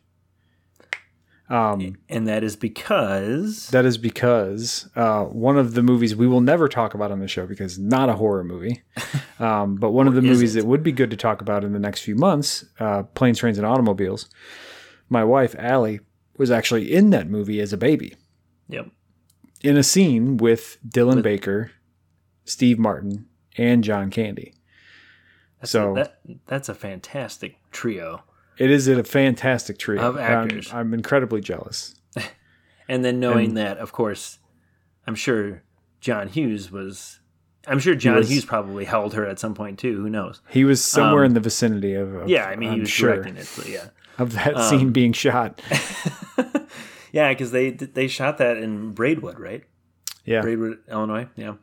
Um, 1.48 1.96
And 2.08 2.26
that 2.26 2.42
is 2.42 2.56
because 2.56 3.68
that 3.68 3.84
is 3.84 3.98
because 3.98 4.88
uh, 4.96 5.24
one 5.24 5.56
of 5.56 5.74
the 5.74 5.82
movies 5.82 6.16
we 6.16 6.26
will 6.26 6.40
never 6.40 6.68
talk 6.68 6.94
about 6.94 7.12
on 7.12 7.20
the 7.20 7.28
show 7.28 7.46
because 7.46 7.78
not 7.78 8.08
a 8.08 8.14
horror 8.14 8.42
movie, 8.42 8.82
um, 9.38 9.76
but 9.76 9.92
one 9.92 10.08
of 10.08 10.14
the 10.14 10.22
movies 10.22 10.56
it? 10.56 10.60
that 10.60 10.66
would 10.66 10.82
be 10.82 10.92
good 10.92 11.10
to 11.10 11.16
talk 11.16 11.40
about 11.40 11.62
in 11.62 11.72
the 11.72 11.78
next 11.78 12.00
few 12.00 12.16
months, 12.16 12.64
uh, 12.80 13.04
Planes, 13.04 13.38
Trains, 13.38 13.58
and 13.58 13.66
Automobiles. 13.66 14.28
My 15.08 15.22
wife 15.22 15.54
Allie 15.56 16.00
was 16.36 16.50
actually 16.50 16.92
in 16.92 17.10
that 17.10 17.28
movie 17.28 17.60
as 17.60 17.72
a 17.72 17.76
baby 17.76 18.14
yep, 18.68 18.90
in 19.62 19.76
a 19.76 19.82
scene 19.84 20.36
with 20.36 20.78
Dylan 20.86 21.22
Baker, 21.22 21.70
Steve 22.44 22.78
Martin, 22.78 23.26
and 23.56 23.84
John 23.84 24.10
Candy. 24.10 24.52
So- 25.62 25.94
that 25.94 26.20
that's 26.46 26.68
a 26.68 26.74
fantastic 26.74 27.56
trio. 27.70 28.24
It 28.58 28.70
is 28.70 28.88
a 28.88 29.02
fantastic 29.04 29.78
trio. 29.78 30.00
Of 30.02 30.16
actors. 30.18 30.72
I'm, 30.72 30.78
I'm 30.78 30.94
incredibly 30.94 31.40
jealous. 31.40 31.94
And 32.88 33.04
then 33.04 33.18
knowing 33.18 33.54
that, 33.54 33.78
of 33.78 33.90
course, 33.90 34.38
I'm 35.08 35.16
sure 35.16 35.64
John 36.00 36.28
Hughes 36.28 36.70
was. 36.70 37.18
I'm 37.66 37.80
sure 37.80 37.96
John 37.96 38.14
was- 38.14 38.30
Hughes 38.30 38.44
probably 38.44 38.84
held 38.84 39.14
her 39.14 39.26
at 39.26 39.40
some 39.40 39.54
point 39.54 39.80
too. 39.80 39.96
Who 40.00 40.08
knows? 40.08 40.40
He 40.50 40.64
was 40.64 40.84
somewhere 40.84 41.24
in 41.24 41.34
the 41.34 41.40
vicinity 41.40 41.94
of, 41.94 42.14
of 42.14 42.22
Um, 42.22 42.28
Yeah, 42.28 42.44
I 42.44 42.54
mean, 42.54 42.68
I'm 42.68 42.74
he 42.76 42.80
was 42.82 42.90
sure, 42.90 43.14
directing 43.16 43.38
it. 43.38 43.46
So 43.46 43.66
yeah, 43.68 43.88
of 44.18 44.34
that 44.34 44.54
Um, 44.56 44.62
scene 44.70 44.92
being 44.92 45.12
shot. 45.12 45.60
yeah, 47.12 47.28
because 47.30 47.50
they 47.50 47.70
they 47.70 48.06
shot 48.06 48.38
that 48.38 48.56
in 48.58 48.92
Braidwood, 48.92 49.40
right? 49.40 49.64
Yeah. 50.24 50.42
Braidwood, 50.42 50.78
Illinois. 50.88 51.26
Yeah, 51.34 51.54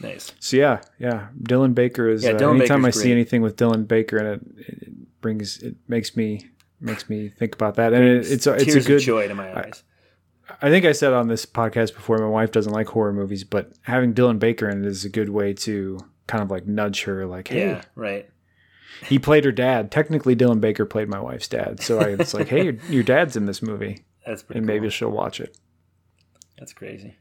nice. 0.00 0.32
So 0.40 0.56
yeah, 0.56 0.80
yeah. 0.98 1.28
Dylan 1.42 1.74
Baker 1.74 2.08
is. 2.08 2.24
Yeah, 2.24 2.32
Dylan 2.32 2.34
uh, 2.34 2.38
Dylan 2.40 2.56
anytime 2.60 2.82
Baker's 2.82 2.96
I 2.96 3.00
see 3.00 3.08
great. 3.08 3.12
anything 3.12 3.42
with 3.42 3.56
Dylan 3.56 3.86
Baker 3.86 4.16
in 4.18 4.26
it, 4.26 4.40
it 4.56 4.92
brings 5.26 5.58
it 5.58 5.74
makes 5.88 6.16
me 6.16 6.48
makes 6.80 7.08
me 7.10 7.28
think 7.28 7.52
about 7.54 7.74
that, 7.74 7.92
and 7.92 8.04
it, 8.04 8.30
it's 8.30 8.46
a, 8.46 8.52
it's 8.54 8.64
Tears 8.64 8.84
a 8.84 8.88
good. 8.88 8.96
of 8.98 9.02
joy 9.02 9.26
to 9.26 9.34
my 9.34 9.52
eyes. 9.64 9.82
I 10.62 10.70
think 10.70 10.84
I 10.84 10.92
said 10.92 11.12
on 11.12 11.26
this 11.26 11.44
podcast 11.44 11.94
before, 11.94 12.18
my 12.18 12.28
wife 12.28 12.52
doesn't 12.52 12.72
like 12.72 12.86
horror 12.86 13.12
movies, 13.12 13.42
but 13.42 13.72
having 13.82 14.14
Dylan 14.14 14.38
Baker 14.38 14.68
in 14.68 14.84
it 14.84 14.86
is 14.86 15.04
a 15.04 15.08
good 15.08 15.28
way 15.30 15.52
to 15.54 15.98
kind 16.28 16.44
of 16.44 16.50
like 16.52 16.64
nudge 16.66 17.02
her, 17.02 17.26
like, 17.26 17.48
hey, 17.48 17.66
Yeah, 17.70 17.82
right. 17.96 18.28
he 19.08 19.18
played 19.18 19.44
her 19.44 19.50
dad. 19.50 19.90
Technically, 19.90 20.36
Dylan 20.36 20.60
Baker 20.60 20.86
played 20.86 21.08
my 21.08 21.18
wife's 21.18 21.48
dad, 21.48 21.80
so 21.82 21.98
I, 21.98 22.10
it's 22.10 22.32
like, 22.34 22.46
hey, 22.48 22.64
your, 22.66 22.74
your 22.88 23.02
dad's 23.02 23.34
in 23.36 23.46
this 23.46 23.60
movie, 23.60 24.04
That's 24.26 24.44
pretty. 24.44 24.58
and 24.60 24.68
cool. 24.68 24.74
maybe 24.76 24.88
she'll 24.90 25.10
watch 25.10 25.40
it. 25.40 25.58
that's 26.56 26.72
crazy. 26.72 27.16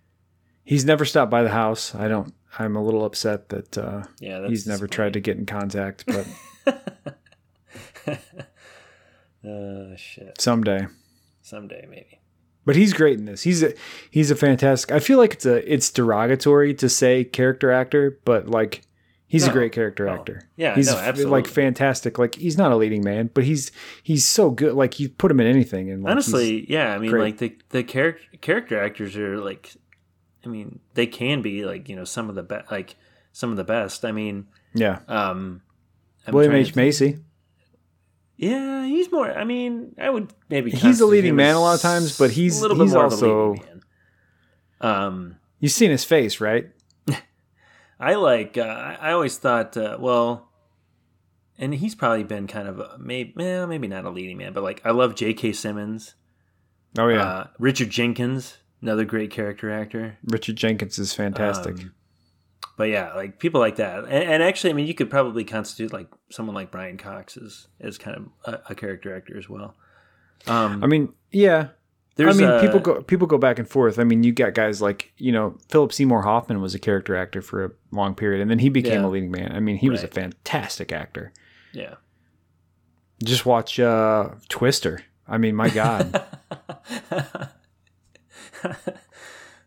He's 0.63 0.85
never 0.85 1.05
stopped 1.05 1.31
by 1.31 1.41
the 1.43 1.49
house. 1.49 1.95
I 1.95 2.07
don't. 2.07 2.31
I'm 2.59 2.75
a 2.75 2.83
little 2.83 3.03
upset 3.05 3.49
that 3.49 3.77
uh, 3.77 4.03
Yeah, 4.19 4.47
he's 4.47 4.65
never 4.67 4.87
tried 4.87 5.13
to 5.13 5.19
get 5.19 5.37
in 5.37 5.45
contact, 5.47 6.05
but 6.05 6.27
Uh, 8.07 9.95
shit. 9.95 10.39
someday. 10.39 10.87
Someday 11.41 11.85
maybe. 11.89 12.21
But 12.65 12.75
he's 12.75 12.93
great 12.93 13.19
in 13.19 13.25
this. 13.25 13.43
He's 13.43 13.61
a 13.61 13.73
he's 14.09 14.31
a 14.31 14.35
fantastic. 14.35 14.91
I 14.91 14.99
feel 14.99 15.19
like 15.19 15.33
it's 15.33 15.45
a 15.45 15.71
it's 15.71 15.91
derogatory 15.91 16.73
to 16.75 16.89
say 16.89 17.23
character 17.23 17.71
actor, 17.71 18.19
but 18.25 18.47
like 18.47 18.81
He's 19.27 19.47
a 19.47 19.51
great 19.51 19.71
character 19.71 20.07
actor. 20.07 20.47
Yeah, 20.55 20.75
he's 20.75 20.87
no, 20.87 20.97
f- 20.97 21.17
like 21.25 21.47
fantastic. 21.47 22.17
Like 22.19 22.35
he's 22.35 22.57
not 22.57 22.71
a 22.71 22.75
leading 22.75 23.03
man, 23.03 23.29
but 23.33 23.43
he's 23.43 23.71
he's 24.03 24.25
so 24.27 24.49
good. 24.49 24.75
Like 24.75 24.99
you 24.99 25.09
put 25.09 25.31
him 25.31 25.39
in 25.39 25.47
anything, 25.47 25.89
and 25.89 26.03
like, 26.03 26.11
Honestly, 26.11 26.69
yeah. 26.71 26.93
I 26.93 26.99
mean, 26.99 27.09
great. 27.09 27.21
like 27.21 27.37
the 27.39 27.57
the 27.69 27.83
character 27.83 28.23
character 28.39 28.79
actors 28.79 29.17
are 29.17 29.37
like, 29.39 29.73
I 30.45 30.47
mean, 30.47 30.79
they 30.93 31.07
can 31.07 31.41
be 31.41 31.65
like 31.65 31.89
you 31.89 31.95
know 31.95 32.05
some 32.05 32.29
of 32.29 32.35
the 32.35 32.43
best, 32.43 32.71
like 32.71 32.95
some 33.33 33.49
of 33.49 33.57
the 33.57 33.63
best. 33.63 34.05
I 34.05 34.11
mean, 34.11 34.47
yeah. 34.73 34.99
um, 35.07 35.61
I'm 36.27 36.33
William 36.33 36.53
H 36.53 36.75
Macy. 36.75 37.17
Yeah, 38.37 38.85
he's 38.85 39.11
more. 39.11 39.31
I 39.31 39.43
mean, 39.45 39.95
I 39.99 40.09
would 40.09 40.33
maybe. 40.49 40.71
He's 40.71 40.99
a 41.01 41.05
leading 41.05 41.35
man 41.35 41.55
a 41.55 41.61
lot 41.61 41.75
of 41.75 41.81
times, 41.81 42.17
but 42.17 42.31
he's- 42.31 42.59
a 42.59 42.61
little 42.61 42.77
he's 42.83 42.91
bit 42.91 42.95
more 42.95 43.03
also- 43.05 43.29
of 43.29 43.47
a 43.47 43.51
leading 43.51 43.65
man. 43.65 43.81
Um, 44.81 45.35
You've 45.59 45.71
seen 45.71 45.89
his 45.89 46.03
face, 46.03 46.41
right? 46.41 46.69
I 47.99 48.15
like. 48.15 48.57
Uh, 48.57 48.61
I 48.63 48.97
I 49.01 49.11
always 49.13 49.37
thought, 49.37 49.77
uh, 49.77 49.97
well, 49.99 50.49
and 51.57 51.73
he's 51.73 51.95
probably 51.95 52.23
been 52.25 52.45
kind 52.47 52.67
of 52.67 52.79
a, 52.79 52.97
maybe, 52.99 53.33
well, 53.35 53.67
maybe 53.67 53.87
not 53.87 54.03
a 54.05 54.09
leading 54.09 54.37
man, 54.37 54.51
but 54.53 54.63
like 54.63 54.81
I 54.85 54.91
love 54.91 55.15
J.K. 55.15 55.53
Simmons, 55.53 56.15
Oh 56.97 57.07
yeah. 57.07 57.23
uh, 57.25 57.47
Richard 57.57 57.89
Jenkins, 57.89 58.57
another 58.81 59.05
great 59.05 59.31
character 59.31 59.71
actor. 59.71 60.17
Richard 60.25 60.57
Jenkins 60.57 60.99
is 60.99 61.13
fantastic. 61.13 61.79
Um, 61.79 61.93
but 62.77 62.89
yeah, 62.89 63.13
like 63.13 63.39
people 63.39 63.59
like 63.61 63.77
that, 63.77 64.03
and, 64.05 64.11
and 64.11 64.43
actually, 64.43 64.71
I 64.71 64.73
mean, 64.73 64.87
you 64.87 64.93
could 64.93 65.09
probably 65.09 65.43
constitute 65.43 65.93
like 65.93 66.07
someone 66.29 66.55
like 66.55 66.71
Brian 66.71 66.97
Cox 66.97 67.37
as 67.37 67.67
as 67.79 67.97
kind 67.97 68.17
of 68.17 68.53
a, 68.53 68.71
a 68.71 68.75
character 68.75 69.15
actor 69.15 69.37
as 69.37 69.47
well. 69.49 69.75
Um, 70.47 70.83
I 70.83 70.87
mean, 70.87 71.13
yeah. 71.31 71.69
there's 72.17 72.37
I 72.37 72.39
mean, 72.39 72.49
uh, 72.49 72.61
people 72.61 72.79
go 72.79 73.01
people 73.01 73.27
go 73.27 73.37
back 73.37 73.59
and 73.59 73.67
forth. 73.67 73.97
I 73.97 74.03
mean, 74.03 74.23
you 74.23 74.31
got 74.33 74.53
guys 74.53 74.81
like 74.81 75.13
you 75.17 75.31
know 75.31 75.57
Philip 75.69 75.93
Seymour 75.93 76.21
Hoffman 76.23 76.61
was 76.61 76.75
a 76.75 76.79
character 76.79 77.15
actor 77.15 77.41
for 77.41 77.65
a 77.65 77.71
long 77.91 78.13
period, 78.15 78.41
and 78.41 78.51
then 78.51 78.59
he 78.59 78.69
became 78.69 79.01
Yeah. 79.01 79.07
a 79.07 79.09
leading 79.09 79.31
man. 79.31 79.53
I 79.53 79.59
mean, 79.59 79.77
he 79.77 79.89
was 79.89 80.03
a 80.03 80.07
fantastic 80.07 80.91
actor. 80.91 81.31
Yeah. 81.73 81.95
Just 83.23 83.45
watch 83.45 83.79
uh, 83.79 84.31
Twister. 84.49 85.01
I 85.27 85.37
mean, 85.37 85.55
my 85.55 85.69
God, 85.69 86.21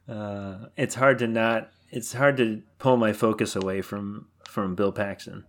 uh, 0.09 0.57
it's 0.77 0.95
hard 0.95 1.19
to 1.21 1.27
not. 1.27 1.71
It's 1.91 2.13
hard 2.13 2.37
to 2.39 2.63
pull 2.79 2.97
my 2.97 3.13
focus 3.13 3.57
away 3.57 3.81
from 3.83 4.27
from 4.45 4.75
Bill 4.75 4.93
Paxton. 4.93 5.45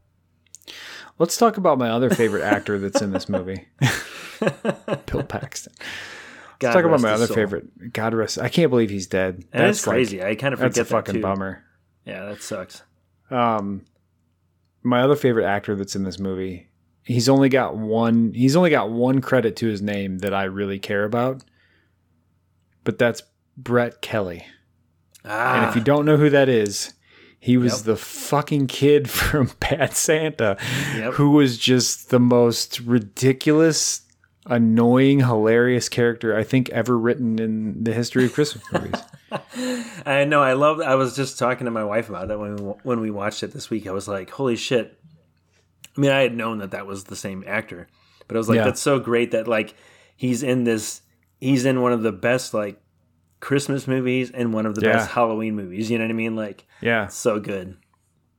let's 1.18 1.38
talk 1.38 1.58
about 1.58 1.78
my 1.78 1.90
other 1.90 2.10
favorite 2.10 2.44
actor 2.44 2.78
that's 2.80 3.02
in 3.02 3.12
this 3.12 3.28
movie, 3.30 3.68
Bill 5.06 5.24
Paxton. 5.24 5.74
God 6.60 6.68
Let's 6.70 6.76
talk 6.76 6.86
about 6.86 7.02
my 7.02 7.12
other 7.12 7.28
soul. 7.28 7.36
favorite. 7.38 7.94
God 7.94 8.14
rest. 8.14 8.38
I 8.38 8.50
can't 8.50 8.70
believe 8.70 8.90
he's 8.90 9.08
dead. 9.08 9.46
And 9.54 9.64
that's 9.64 9.80
it's 9.80 9.88
like- 9.88 9.94
crazy. 9.96 10.22
I 10.22 10.36
kind 10.36 10.54
of 10.54 10.60
forget 10.60 10.76
that's 10.76 10.90
a 10.90 10.94
fucking 10.94 11.16
too. 11.16 11.22
bummer. 11.22 11.64
Yeah, 12.06 12.26
that 12.26 12.42
sucks. 12.42 12.84
um 13.32 13.86
my 14.84 15.02
other 15.02 15.16
favorite 15.16 15.46
actor 15.46 15.76
that's 15.76 15.96
in 15.96 16.04
this 16.04 16.20
movie 16.20 16.70
he's 17.04 17.28
only 17.30 17.50
got 17.50 17.76
one 17.78 18.32
he's 18.34 18.56
only 18.56 18.70
got 18.70 18.90
one 18.90 19.20
credit 19.22 19.56
to 19.58 19.68
his 19.68 19.82
name 19.82 20.20
that 20.20 20.34
i 20.34 20.44
really 20.46 20.80
care 20.80 21.04
about 21.04 21.44
but 22.86 22.98
that's 22.98 23.22
brett 23.58 24.02
kelly 24.02 24.46
Ah, 25.26 25.59
and 25.61 25.70
if 25.70 25.76
you 25.76 25.82
don't 25.82 26.05
know 26.05 26.17
who 26.17 26.30
that 26.30 26.49
is 26.49 26.93
he 27.41 27.55
was 27.57 27.78
Yep. 27.78 27.86
the 27.86 27.95
fucking 27.95 28.67
kid 28.67 29.09
from 29.20 29.51
bad 29.59 29.93
santa 29.93 30.57
Yep. 30.95 31.13
who 31.13 31.32
was 31.32 31.57
just 31.57 32.09
the 32.09 32.20
most 32.20 32.80
ridiculous 32.82 34.01
annoying 34.45 35.20
hilarious 35.20 35.89
character 35.89 36.36
i 36.36 36.43
think 36.43 36.70
ever 36.70 36.97
written 36.97 37.38
in 37.39 37.84
the 37.84 37.93
history 37.93 38.26
of 38.26 38.34
christmas 38.34 38.63
movies 38.74 39.01
I 40.05 40.24
know. 40.24 40.41
I 40.41 40.53
love. 40.53 40.82
I 40.82 40.95
was 40.95 41.15
just 41.15 41.38
talking 41.38 41.65
to 41.65 41.72
my 41.72 41.84
wife 41.84 42.09
about 42.09 42.30
that 42.30 42.39
when 42.39 42.55
we, 42.55 42.63
when 42.82 42.99
we 42.99 43.11
watched 43.11 43.43
it 43.43 43.51
this 43.51 43.70
week. 43.70 43.86
I 43.86 43.91
was 43.91 44.07
like, 44.07 44.32
"Holy 44.32 44.55
shit!" 44.55 44.97
I 45.95 46.01
mean, 46.01 46.09
I 46.09 46.22
had 46.22 46.36
known 46.36 46.57
that 46.59 46.72
that 46.72 46.88
was 46.88 47.03
the 47.03 47.15
same 47.15 47.43
actor, 47.45 47.88
but 48.28 48.36
I 48.36 48.39
was 48.39 48.49
like, 48.49 48.55
Yeah. 48.55 48.63
"That's 48.63 48.82
so 48.82 48.97
great 48.97 49.30
that 49.32 49.47
like 49.47 49.76
he's 50.15 50.41
in 50.41 50.63
this. 50.63 51.01
He's 51.39 51.65
in 51.65 51.84
one 51.84 51.91
of 51.93 52.01
the 52.01 52.11
best 52.11 52.55
like 52.55 52.82
Christmas 53.40 53.88
movies 53.88 54.32
and 54.32 54.54
one 54.54 54.66
of 54.66 54.76
the 54.76 54.82
Yeah. 54.82 54.94
best 54.94 55.12
Halloween 55.12 55.56
movies. 55.56 55.90
You 55.90 55.98
know 55.98 56.04
what 56.06 56.12
I 56.12 56.14
mean? 56.14 56.36
Like, 56.36 56.66
yeah 56.82 57.08
so 57.08 57.40
good. 57.40 57.78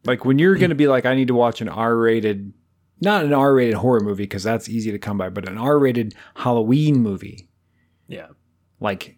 Like 0.05 0.25
when 0.25 0.39
you're 0.39 0.57
going 0.57 0.71
to 0.71 0.75
be 0.75 0.89
like, 0.89 1.05
I 1.07 1.15
need 1.15 1.29
to 1.29 1.35
watch 1.35 1.61
an 1.61 1.69
R-rated, 1.69 2.53
not 3.03 3.25
an 3.25 3.33
R-rated 3.35 3.75
horror 3.75 4.01
movie 4.01 4.23
because 4.25 4.43
that's 4.43 4.69
easy 4.69 4.91
to 4.93 4.99
come 4.99 5.19
by, 5.19 5.29
but 5.29 5.49
an 5.49 5.59
R-rated 5.59 6.15
Halloween 6.37 7.01
movie. 7.01 7.49
Yeah, 8.09 8.29
Like 8.81 9.17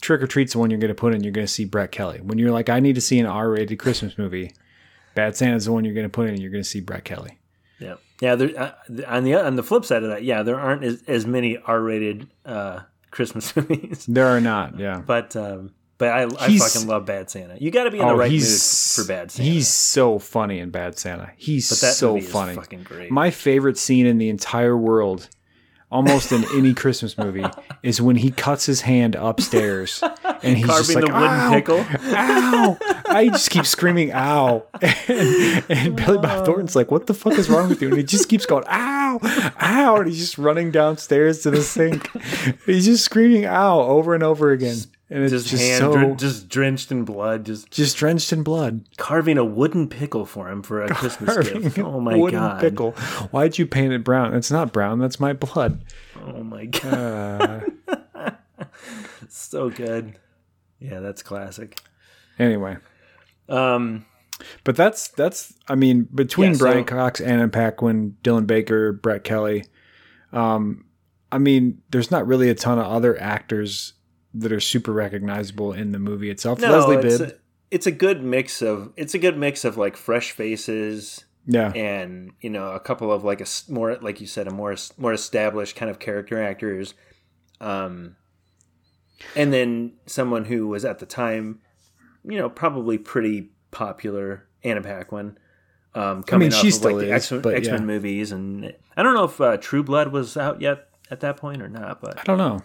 Trick 0.00 0.22
or 0.22 0.26
Treat's 0.26 0.52
the 0.54 0.58
one 0.60 0.70
you're 0.70 0.78
going 0.80 0.88
to 0.88 0.94
put 0.94 1.14
in. 1.14 1.22
You're 1.22 1.32
going 1.32 1.46
to 1.46 1.52
see 1.52 1.64
Brett 1.64 1.92
Kelly. 1.92 2.20
When 2.22 2.38
you're 2.38 2.52
like, 2.52 2.68
I 2.70 2.80
need 2.80 2.94
to 2.94 3.00
see 3.00 3.18
an 3.18 3.26
R-rated 3.26 3.78
Christmas 3.78 4.16
movie, 4.16 4.52
Bad 5.14 5.36
Santa's 5.36 5.64
the 5.66 5.72
one 5.72 5.84
you're 5.84 5.94
going 5.94 6.06
to 6.06 6.10
put 6.10 6.26
in. 6.26 6.34
and 6.34 6.40
You're 6.40 6.50
going 6.52 6.62
to 6.64 6.68
see 6.68 6.80
Brett 6.80 7.04
Kelly. 7.04 7.38
yeah, 7.80 7.96
yeah. 8.20 8.34
There, 8.36 8.50
uh, 8.58 8.72
on 9.08 9.24
the 9.24 9.34
on 9.34 9.56
the 9.56 9.62
flip 9.62 9.84
side 9.84 10.02
of 10.04 10.08
that, 10.10 10.22
yeah, 10.24 10.42
there 10.42 10.58
aren't 10.58 10.84
as, 10.84 11.02
as 11.08 11.26
many 11.26 11.58
R-rated 11.58 12.28
uh, 12.46 12.80
Christmas 13.10 13.54
movies, 13.56 14.06
There 14.06 14.26
are 14.26 14.40
not, 14.40 14.78
yeah. 14.78 15.02
but 15.04 15.34
um, 15.36 15.72
but 15.98 16.08
I, 16.08 16.22
I 16.22 16.56
fucking 16.56 16.88
love 16.88 17.04
Bad 17.04 17.28
Santa. 17.28 17.56
You 17.60 17.70
got 17.70 17.84
to 17.84 17.90
be 17.90 17.98
in 17.98 18.08
the 18.08 18.14
right 18.16 18.30
mood 18.30 18.40
for 18.42 19.04
Bad 19.04 19.30
Santa. 19.30 19.50
He's 19.50 19.68
so 19.68 20.18
funny 20.18 20.58
in 20.58 20.70
Bad 20.70 20.98
Santa. 20.98 21.30
He's 21.36 21.68
so 21.68 22.18
funny. 22.20 22.54
fucking 22.54 22.84
great. 22.84 23.10
My 23.10 23.30
favorite 23.30 23.76
scene 23.76 24.06
in 24.06 24.16
the 24.16 24.30
entire 24.30 24.76
world, 24.76 25.28
almost 25.90 26.32
in 26.32 26.44
any 26.54 26.74
Christmas 26.74 27.16
movie, 27.18 27.44
is 27.82 28.00
when 28.00 28.16
he 28.16 28.30
cuts 28.30 28.66
his 28.66 28.82
hand 28.82 29.16
upstairs 29.16 30.02
and 30.42 30.56
he's 30.56 30.66
just 30.66 30.92
Carving 30.92 30.94
like, 30.96 31.06
the 31.06 31.12
wooden 31.12 31.40
"Ow, 31.40 31.50
pickle. 31.52 31.86
ow! 32.14 32.78
I 33.08 33.28
just 33.28 33.50
keep 33.50 33.66
screaming, 33.66 34.12
"Ow!" 34.12 34.64
And, 34.80 35.64
and 35.68 35.96
Billy 35.96 36.18
Bob 36.18 36.46
Thornton's 36.46 36.76
like, 36.76 36.90
"What 36.90 37.06
the 37.06 37.14
fuck 37.14 37.34
is 37.34 37.50
wrong 37.50 37.68
with 37.68 37.82
you?" 37.82 37.88
And 37.88 37.96
he 37.96 38.04
just 38.04 38.28
keeps 38.28 38.46
going, 38.46 38.64
"Ow, 38.68 39.18
ow!" 39.60 39.96
And 39.96 40.06
he's 40.08 40.18
just 40.18 40.38
running 40.38 40.70
downstairs 40.70 41.40
to 41.42 41.50
the 41.50 41.62
sink. 41.62 42.08
He's 42.66 42.84
just 42.86 43.04
screaming, 43.04 43.46
"Ow!" 43.46 43.80
over 43.80 44.14
and 44.14 44.22
over 44.22 44.52
again, 44.52 44.76
and 45.10 45.24
it's 45.24 45.32
just, 45.32 45.48
just, 45.48 45.62
hand 45.62 45.78
so 45.80 46.14
just 46.14 46.48
drenched 46.48 46.92
in 46.92 47.04
blood, 47.04 47.44
just 47.44 47.70
just 47.70 47.96
drenched 47.96 48.32
in 48.32 48.42
blood. 48.42 48.84
carving 48.96 49.38
a 49.38 49.44
wooden 49.44 49.88
pickle 49.88 50.24
for 50.24 50.48
him 50.48 50.62
for 50.62 50.82
a 50.84 50.88
Christmas 50.94 51.48
gift. 51.48 51.78
Oh 51.80 52.00
my 52.00 52.16
wooden 52.16 52.38
god! 52.38 52.60
pickle. 52.60 52.92
Why'd 53.32 53.58
you 53.58 53.66
paint 53.66 53.92
it 53.92 54.04
brown? 54.04 54.34
It's 54.34 54.50
not 54.50 54.72
brown. 54.72 55.00
That's 55.00 55.18
my 55.18 55.32
blood. 55.32 55.84
Oh 56.24 56.42
my 56.44 56.66
god! 56.66 57.72
Uh, 57.88 58.30
so 59.28 59.68
good. 59.70 60.18
Yeah, 60.78 61.00
that's 61.00 61.22
classic. 61.22 61.80
anyway, 62.38 62.76
Um, 63.48 64.06
but 64.64 64.76
that's 64.76 65.08
that's. 65.08 65.52
I 65.68 65.74
mean, 65.74 66.08
between 66.14 66.52
Yeah, 66.52 66.56
so- 66.56 66.64
Brian 66.64 66.84
Cox, 66.84 67.20
Anna 67.20 67.48
Paquin, 67.48 68.16
Dylan 68.22 68.46
Baker, 68.46 68.92
Brett 68.92 69.24
Kelly. 69.24 69.64
Um, 70.32 70.84
I 71.32 71.38
mean, 71.38 71.82
there's 71.90 72.10
not 72.10 72.26
really 72.26 72.48
a 72.48 72.54
ton 72.54 72.78
of 72.78 72.86
other 72.86 73.20
actors 73.20 73.94
that 74.34 74.52
are 74.52 74.60
super 74.60 74.92
recognizable 74.92 75.72
in 75.72 75.92
the 75.92 75.98
movie 75.98 76.30
itself. 76.30 76.60
no, 76.60 76.70
Leslie 76.70 76.96
it's 76.96 77.18
Bibb, 77.18 77.30
a, 77.30 77.34
it's 77.70 77.86
a 77.86 77.92
good 77.92 78.22
mix 78.22 78.62
of 78.62 78.92
it's 78.96 79.14
a 79.14 79.18
good 79.18 79.36
mix 79.36 79.64
of 79.64 79.76
like 79.76 79.96
fresh 79.96 80.32
faces 80.32 81.24
yeah, 81.46 81.72
and 81.72 82.32
you 82.40 82.50
know 82.50 82.72
a 82.72 82.80
couple 82.80 83.12
of 83.12 83.24
like 83.24 83.40
a 83.40 83.46
more 83.68 83.96
like 83.96 84.20
you 84.20 84.26
said 84.26 84.46
a 84.46 84.50
more 84.50 84.76
more 84.98 85.12
established 85.12 85.76
kind 85.76 85.90
of 85.90 85.98
character 85.98 86.42
actors 86.42 86.94
um 87.60 88.16
and 89.34 89.52
then 89.52 89.92
someone 90.06 90.44
who 90.44 90.68
was 90.68 90.84
at 90.84 90.98
the 90.98 91.06
time 91.06 91.60
you 92.24 92.38
know 92.38 92.48
probably 92.48 92.98
pretty 92.98 93.50
popular 93.70 94.46
Anna 94.62 94.82
Paquin 94.82 95.38
um 95.94 96.22
coming 96.22 96.48
mean, 96.48 96.54
off 96.54 96.60
she 96.60 96.68
of 96.68 96.74
still 96.74 96.96
like 96.96 97.06
the 97.06 97.12
X- 97.12 97.32
X-Men 97.32 97.64
yeah. 97.64 97.78
movies 97.78 98.32
and 98.32 98.74
I 98.96 99.02
don't 99.02 99.14
know 99.14 99.24
if 99.24 99.40
uh, 99.40 99.56
True 99.56 99.82
Blood 99.82 100.12
was 100.12 100.36
out 100.36 100.60
yet 100.60 100.88
at 101.10 101.20
that 101.20 101.36
point 101.36 101.62
or 101.62 101.68
not 101.68 102.00
but 102.00 102.18
I 102.18 102.22
don't 102.24 102.38
know. 102.38 102.60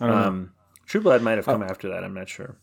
I 0.00 0.06
don't 0.06 0.16
know. 0.16 0.48
True 0.86 1.00
Blood 1.00 1.22
might 1.22 1.36
have 1.36 1.46
come 1.46 1.62
Oh. 1.62 1.66
after 1.66 1.88
that 1.88 2.04
I'm 2.04 2.14
not 2.14 2.28
sure 2.28 2.56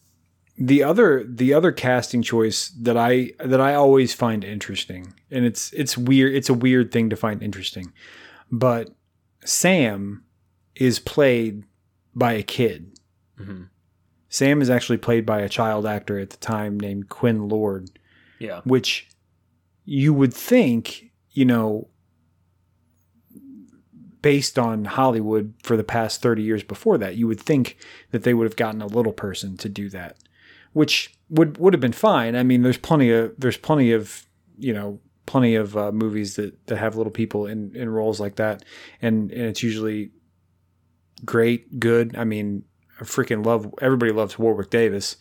the 0.57 0.83
other 0.83 1.23
the 1.27 1.53
other 1.53 1.71
casting 1.71 2.21
choice 2.21 2.69
that 2.81 2.97
I 2.97 3.31
that 3.43 3.61
I 3.61 3.73
always 3.73 4.13
find 4.13 4.43
interesting, 4.43 5.13
and 5.31 5.45
it's 5.45 5.71
it's 5.73 5.97
weird. 5.97 6.35
It's 6.35 6.49
a 6.49 6.53
weird 6.53 6.91
thing 6.91 7.09
to 7.09 7.15
find 7.15 7.41
interesting, 7.41 7.93
but 8.51 8.89
Sam 9.45 10.23
is 10.75 10.99
played 10.99 11.63
by 12.13 12.33
a 12.33 12.43
kid. 12.43 12.91
Mhm. 13.39 13.69
Sam 14.29 14.61
is 14.61 14.69
actually 14.69 14.97
played 14.97 15.25
by 15.25 15.41
a 15.41 15.49
child 15.49 15.85
actor 15.85 16.19
at 16.19 16.29
the 16.29 16.37
time 16.37 16.79
named 16.79 17.09
Quinn 17.09 17.47
Lord, 17.49 17.89
yeah 18.39 18.61
which 18.65 19.07
you 19.85 20.13
would 20.13 20.33
think, 20.33 21.11
you 21.31 21.45
know, 21.45 21.87
based 24.21 24.59
on 24.59 24.85
Hollywood 24.85 25.53
for 25.63 25.75
the 25.75 25.83
past 25.83 26.21
30 26.21 26.43
years 26.43 26.63
before 26.63 26.97
that, 26.97 27.15
you 27.15 27.27
would 27.27 27.39
think 27.39 27.77
that 28.11 28.23
they 28.23 28.33
would 28.33 28.45
have 28.45 28.55
gotten 28.55 28.81
a 28.81 28.87
little 28.87 29.13
person 29.13 29.57
to 29.57 29.69
do 29.69 29.89
that, 29.89 30.17
which 30.73 31.13
would 31.29 31.57
would 31.57 31.73
have 31.73 31.81
been 31.81 31.91
fine. 31.91 32.35
I 32.35 32.43
mean, 32.43 32.61
there's 32.61 32.77
plenty 32.77 33.11
of 33.11 33.33
there's 33.37 33.57
plenty 33.57 33.91
of, 33.91 34.25
you 34.57 34.73
know, 34.73 34.99
plenty 35.25 35.55
of 35.55 35.77
uh, 35.77 35.91
movies 35.91 36.35
that 36.35 36.67
that 36.67 36.77
have 36.77 36.95
little 36.95 37.11
people 37.11 37.45
in 37.45 37.75
in 37.75 37.89
roles 37.89 38.19
like 38.19 38.35
that 38.35 38.63
and 39.01 39.31
and 39.31 39.43
it's 39.43 39.63
usually 39.63 40.11
great, 41.25 41.79
good. 41.79 42.15
I 42.15 42.23
mean, 42.23 42.63
I 42.99 43.03
freaking 43.03 43.45
love 43.45 43.73
everybody 43.81 44.11
loves 44.11 44.37
Warwick 44.37 44.69
Davis 44.69 45.15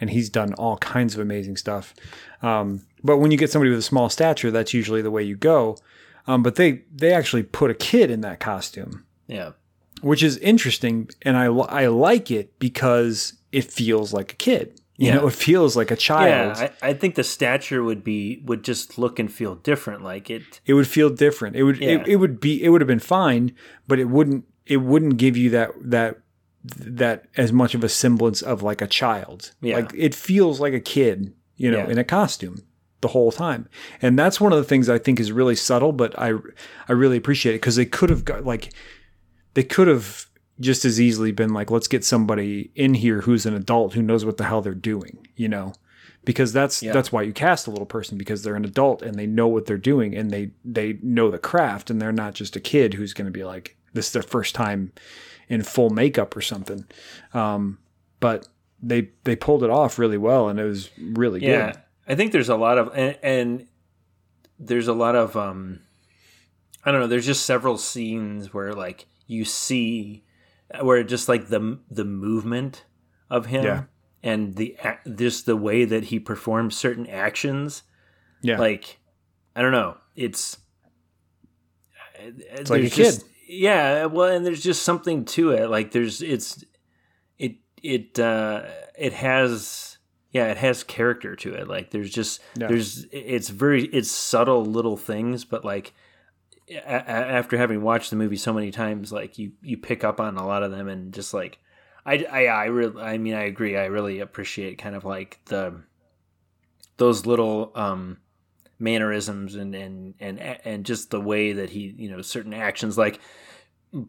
and 0.00 0.10
he's 0.10 0.28
done 0.28 0.54
all 0.54 0.76
kinds 0.78 1.14
of 1.14 1.20
amazing 1.20 1.56
stuff. 1.56 1.94
Um, 2.42 2.82
but 3.02 3.18
when 3.18 3.30
you 3.30 3.38
get 3.38 3.50
somebody 3.50 3.70
with 3.70 3.78
a 3.78 3.82
small 3.82 4.08
stature, 4.08 4.50
that's 4.50 4.74
usually 4.74 5.02
the 5.02 5.10
way 5.10 5.22
you 5.22 5.36
go. 5.36 5.78
Um, 6.26 6.42
but 6.42 6.56
they 6.56 6.82
they 6.94 7.12
actually 7.12 7.42
put 7.44 7.70
a 7.70 7.74
kid 7.74 8.10
in 8.10 8.20
that 8.22 8.40
costume, 8.40 9.04
Yeah. 9.28 9.52
which 10.00 10.22
is 10.22 10.36
interesting, 10.38 11.08
and 11.22 11.36
I 11.36 11.46
I 11.46 11.86
like 11.86 12.30
it 12.30 12.58
because 12.58 13.34
it 13.52 13.64
feels 13.70 14.12
like 14.12 14.32
a 14.32 14.36
kid. 14.36 14.80
You 14.98 15.08
Yeah. 15.08 15.14
know, 15.16 15.26
it 15.28 15.34
feels 15.34 15.76
like 15.76 15.90
a 15.90 15.96
child. 15.96 16.56
Yeah, 16.58 16.70
I, 16.82 16.88
I 16.90 16.94
think 16.94 17.14
the 17.16 17.22
stature 17.24 17.82
would 17.82 18.02
be 18.02 18.42
would 18.46 18.64
just 18.64 18.98
look 18.98 19.18
and 19.18 19.30
feel 19.32 19.54
different. 19.56 20.02
Like 20.02 20.30
it, 20.30 20.60
it 20.64 20.72
would 20.74 20.86
feel 20.88 21.10
different. 21.10 21.54
It 21.56 21.64
would 21.64 21.78
Yeah. 21.78 22.00
it, 22.00 22.08
it 22.08 22.16
would 22.16 22.40
be 22.40 22.62
it 22.64 22.70
would 22.70 22.80
have 22.80 22.88
been 22.88 22.98
fine, 22.98 23.52
but 23.86 23.98
it 23.98 24.06
wouldn't 24.08 24.44
it 24.66 24.78
wouldn't 24.78 25.18
give 25.18 25.36
you 25.36 25.50
that 25.50 25.70
that 25.80 26.18
that 26.64 27.26
as 27.36 27.52
much 27.52 27.74
of 27.74 27.84
a 27.84 27.88
semblance 27.88 28.42
of 28.42 28.62
like 28.62 28.80
a 28.82 28.86
child. 28.88 29.52
Yeah. 29.60 29.76
Like 29.76 29.92
it 29.94 30.14
feels 30.14 30.60
like 30.60 30.72
a 30.72 30.80
kid, 30.80 31.32
you 31.56 31.70
know, 31.70 31.78
Yeah. 31.78 31.90
in 31.90 31.98
a 31.98 32.04
costume 32.04 32.62
the 33.06 33.12
whole 33.12 33.30
time. 33.30 33.68
And 34.02 34.18
that's 34.18 34.40
one 34.40 34.52
of 34.52 34.58
the 34.58 34.64
things 34.64 34.88
I 34.88 34.98
think 34.98 35.20
is 35.20 35.30
really 35.30 35.54
subtle, 35.54 35.92
but 35.92 36.18
I 36.18 36.32
I 36.88 36.92
really 36.92 37.16
appreciate 37.16 37.54
it 37.54 37.60
because 37.60 37.76
they 37.76 37.86
could 37.86 38.10
have 38.10 38.24
got 38.24 38.44
like 38.44 38.72
they 39.54 39.62
could 39.62 39.86
have 39.88 40.26
just 40.58 40.84
as 40.84 41.00
easily 41.00 41.32
been 41.32 41.52
like 41.52 41.70
let's 41.70 41.86
get 41.86 42.04
somebody 42.04 42.70
in 42.74 42.94
here 42.94 43.20
who's 43.20 43.46
an 43.46 43.54
adult 43.54 43.94
who 43.94 44.02
knows 44.02 44.24
what 44.24 44.38
the 44.38 44.44
hell 44.44 44.60
they're 44.60 44.74
doing, 44.74 45.26
you 45.36 45.48
know. 45.48 45.72
Because 46.24 46.52
that's 46.52 46.82
Yeah. 46.82 46.92
that's 46.92 47.12
why 47.12 47.22
you 47.22 47.32
cast 47.32 47.68
a 47.68 47.70
little 47.70 47.86
person 47.86 48.18
because 48.18 48.42
they're 48.42 48.56
an 48.56 48.64
adult 48.64 49.02
and 49.02 49.14
they 49.14 49.26
know 49.26 49.46
what 49.46 49.66
they're 49.66 49.78
doing 49.78 50.16
and 50.16 50.32
they 50.32 50.50
they 50.64 50.98
know 51.00 51.30
the 51.30 51.38
craft 51.38 51.90
and 51.90 52.02
they're 52.02 52.10
not 52.10 52.34
just 52.34 52.56
a 52.56 52.60
kid 52.60 52.94
who's 52.94 53.14
going 53.14 53.26
to 53.26 53.38
be 53.40 53.44
like 53.44 53.76
this 53.92 54.06
is 54.08 54.12
their 54.12 54.22
first 54.22 54.54
time 54.54 54.92
in 55.48 55.62
full 55.62 55.90
makeup 55.90 56.36
or 56.36 56.40
something. 56.40 56.84
Um, 57.32 57.78
but 58.18 58.48
they 58.82 59.10
they 59.24 59.36
pulled 59.36 59.62
it 59.62 59.70
off 59.70 59.98
really 59.98 60.18
well 60.18 60.48
and 60.48 60.58
it 60.58 60.64
was 60.64 60.90
really 60.98 61.40
yeah. 61.40 61.66
good. 61.72 61.80
I 62.06 62.14
think 62.14 62.32
there's 62.32 62.48
a 62.48 62.56
lot 62.56 62.78
of 62.78 62.90
and, 62.94 63.18
and 63.22 63.66
there's 64.58 64.88
a 64.88 64.92
lot 64.94 65.14
of 65.16 65.36
um, 65.36 65.80
I 66.84 66.90
don't 66.92 67.00
know. 67.00 67.06
There's 67.06 67.26
just 67.26 67.44
several 67.46 67.76
scenes 67.78 68.54
where 68.54 68.72
like 68.72 69.06
you 69.26 69.44
see 69.44 70.24
where 70.80 71.02
just 71.04 71.28
like 71.28 71.48
the 71.48 71.78
the 71.90 72.04
movement 72.04 72.84
of 73.30 73.46
him 73.46 73.64
Yeah. 73.64 73.82
and 74.22 74.54
the 74.56 74.76
just 75.16 75.46
the 75.46 75.56
way 75.56 75.84
that 75.84 76.04
he 76.04 76.18
performs 76.20 76.76
certain 76.76 77.06
actions. 77.08 77.82
Yeah. 78.42 78.58
Like 78.58 78.98
I 79.54 79.62
don't 79.62 79.72
know. 79.72 79.96
It's 80.14 80.58
it's 82.18 82.70
like 82.70 82.84
a 82.84 82.90
kid. 82.90 83.22
yeah, 83.48 84.06
well, 84.06 84.28
and 84.34 84.44
there's 84.44 84.62
just 84.62 84.82
something 84.82 85.24
to 85.26 85.50
it. 85.50 85.68
Like 85.70 85.90
there's 85.92 86.22
it's 86.22 86.64
it 87.38 87.56
it 87.82 88.18
uh 88.18 88.62
it 88.98 89.12
has 89.12 89.95
yeah, 90.30 90.46
it 90.50 90.56
has 90.58 90.82
character 90.82 91.36
to 91.36 91.54
it. 91.54 91.68
Like 91.68 91.90
there's 91.90 92.10
just 92.10 92.40
Yeah. 92.56 92.68
there's 92.68 93.06
it's 93.12 93.48
very 93.48 93.84
it's 93.86 94.10
subtle 94.10 94.64
little 94.64 94.96
things, 94.96 95.44
but 95.44 95.64
like 95.64 95.92
a- 96.68 97.10
after 97.10 97.56
having 97.56 97.82
watched 97.82 98.10
the 98.10 98.16
movie 98.16 98.36
so 98.36 98.52
many 98.52 98.70
times, 98.70 99.12
like 99.12 99.38
you 99.38 99.52
you 99.62 99.76
pick 99.76 100.04
up 100.04 100.20
on 100.20 100.36
a 100.36 100.46
lot 100.46 100.62
of 100.62 100.70
them 100.70 100.88
and 100.88 101.12
just 101.14 101.32
like 101.32 101.58
I 102.04 102.24
I 102.30 102.46
I 102.46 102.64
really 102.66 103.00
I 103.00 103.18
mean 103.18 103.34
I 103.34 103.44
agree. 103.44 103.76
I 103.76 103.86
really 103.86 104.20
appreciate 104.20 104.78
kind 104.78 104.94
of 104.96 105.04
like 105.04 105.40
the 105.46 105.82
those 106.96 107.26
little 107.26 107.72
um 107.74 108.18
mannerisms 108.78 109.54
and 109.54 109.74
and 109.74 110.14
and 110.20 110.38
and 110.40 110.84
just 110.84 111.10
the 111.10 111.20
way 111.20 111.52
that 111.52 111.70
he 111.70 111.94
you 111.96 112.10
know 112.10 112.20
certain 112.20 112.52
actions 112.52 112.98
like 112.98 113.20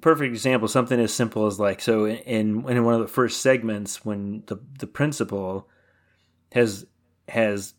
perfect 0.01 0.34
example 0.34 0.68
something 0.68 0.99
as 0.99 1.13
simple 1.13 1.45
as 1.47 1.59
like 1.59 1.80
so 1.80 2.05
in 2.05 2.68
in 2.70 2.84
one 2.84 2.93
of 2.93 2.99
the 2.99 3.07
first 3.07 3.39
segments 3.41 4.03
when 4.03 4.43
the 4.47 4.57
the 4.80 4.88
principal 4.88 5.70
has 6.51 6.85
has 7.27 7.73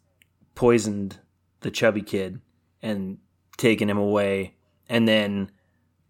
poisoned 0.54 1.18
the 1.60 1.70
chubby 1.70 2.02
kid 2.02 2.40
and 2.82 3.18
taken 3.56 3.88
him 3.88 3.98
away. 3.98 4.54
And 4.88 5.06
then 5.06 5.50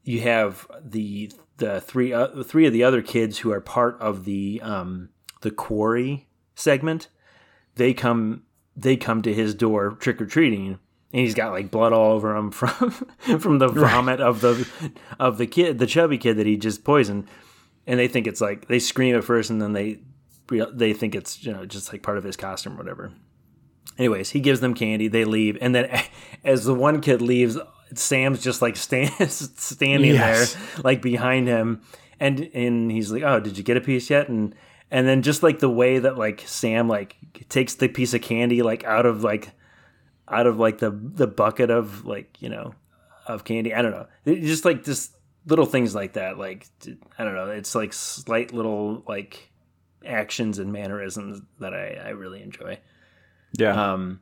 you 0.03 0.21
have 0.21 0.67
the 0.83 1.33
the 1.59 1.81
three 1.81 2.13
uh, 2.13 2.43
three 2.43 2.67
of 2.67 2.73
the 2.73 2.85
other 2.85 3.03
kids 3.03 3.39
who 3.39 3.53
are 3.53 3.61
part 3.61 4.01
of 4.01 4.25
the 4.25 4.61
um 4.63 5.11
the 5.43 5.51
quarry 5.51 6.29
segment. 6.55 7.09
They 7.75 7.95
come 7.95 8.45
they 8.77 8.97
come 8.97 9.23
to 9.23 9.35
his 9.35 9.55
door 9.55 9.91
trick 9.91 10.21
or 10.21 10.27
treating, 10.27 10.67
and 10.67 10.79
he's 11.13 11.35
got 11.35 11.53
like 11.53 11.71
blood 11.71 11.93
all 11.93 12.13
over 12.13 12.37
him 12.37 12.51
from 12.53 12.91
from 13.41 13.59
the 13.59 13.69
vomit 13.69 14.21
of 14.21 14.41
the 14.41 14.69
of 15.19 15.39
the 15.39 15.47
kid, 15.47 15.79
the 15.79 15.87
chubby 15.87 16.19
kid 16.19 16.37
that 16.37 16.47
he 16.47 16.57
just 16.57 16.85
poisoned, 16.85 17.29
and 17.87 17.99
they 17.99 18.09
think 18.09 18.27
it's 18.27 18.41
like 18.41 18.69
they 18.69 18.79
scream 18.79 19.17
at 19.17 19.25
first, 19.25 19.51
and 19.51 19.61
then 19.61 19.73
they 19.73 20.01
they 20.49 20.93
think 20.93 21.15
it's 21.15 21.45
you 21.45 21.53
know 21.53 21.65
just 21.67 21.93
like 21.93 22.03
part 22.03 22.19
of 22.19 22.25
his 22.25 22.37
costume 22.37 22.75
or 22.75 22.79
whatever. 22.79 23.13
Anyways, 23.99 24.31
he 24.31 24.41
gives 24.41 24.61
them 24.61 24.75
candy, 24.75 25.09
they 25.09 25.25
leave, 25.25 25.59
and 25.61 25.75
then 25.75 25.91
as 26.45 26.65
the 26.65 26.75
one 26.75 27.01
kid 27.01 27.21
leaves, 27.21 27.59
Sam's 27.95 28.43
just 28.43 28.63
like 28.63 28.77
stand, 28.77 29.13
standing 29.31 30.13
Yes. 30.15 30.55
there, 30.55 30.83
like 30.85 31.03
behind 31.03 31.49
him, 31.49 31.83
and 32.21 32.49
and 32.55 32.91
he's 32.93 33.11
like, 33.11 33.23
"Oh, 33.23 33.41
did 33.41 33.59
you 33.59 33.65
get 33.65 33.77
a 33.77 33.81
piece 33.81 34.09
yet?" 34.11 34.29
and 34.29 34.55
and 34.91 35.07
then 35.07 35.23
just 35.23 35.43
like 35.43 35.59
the 35.59 35.69
way 35.71 35.99
that 35.99 36.17
like 36.17 36.43
Sam 36.47 36.89
like 36.89 37.17
takes 37.49 37.75
the 37.75 37.89
piece 37.89 38.15
of 38.15 38.23
candy 38.23 38.63
like 38.63 38.85
out 38.85 39.05
of 39.07 39.23
like 39.25 39.51
out 40.29 40.47
of 40.47 40.59
like 40.59 40.79
the 40.79 40.91
the 40.91 41.27
bucket 41.27 41.71
of 41.71 42.05
like 42.07 42.41
you 42.41 42.49
know 42.51 42.75
of 43.27 43.45
candy. 43.45 43.75
I 43.75 43.83
don't 43.83 43.91
know, 43.93 44.07
It- 44.25 44.43
just 44.43 44.65
like 44.65 44.85
just 44.85 45.15
little 45.47 45.67
things 45.67 45.95
like 45.95 46.13
that. 46.13 46.39
Like 46.39 46.67
I 47.19 47.25
don't 47.25 47.35
know, 47.35 47.47
it's 47.51 47.75
like 47.75 47.93
slight 47.93 48.53
little 48.53 49.03
like 49.09 49.48
actions 50.09 50.59
and 50.59 50.73
mannerisms 50.73 51.41
that 51.61 51.75
I 51.75 52.01
I 52.05 52.09
really 52.11 52.43
enjoy. 52.43 52.79
Yeah. 53.59 53.93
Um, 53.93 54.21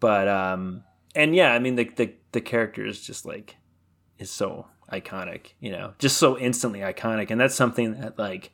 but 0.00 0.28
um, 0.28 0.84
and 1.14 1.34
yeah, 1.34 1.52
I 1.52 1.58
mean 1.58 1.76
the 1.76 1.84
the 1.96 2.12
the 2.32 2.40
character 2.40 2.84
is 2.86 3.00
just 3.00 3.24
like 3.24 3.56
is 4.18 4.30
so 4.30 4.66
iconic, 4.92 5.52
you 5.60 5.70
know, 5.72 5.94
just 5.98 6.18
so 6.18 6.38
instantly 6.38 6.80
iconic, 6.80 7.30
and 7.30 7.40
that's 7.40 7.54
something 7.54 8.00
that 8.00 8.18
like, 8.18 8.52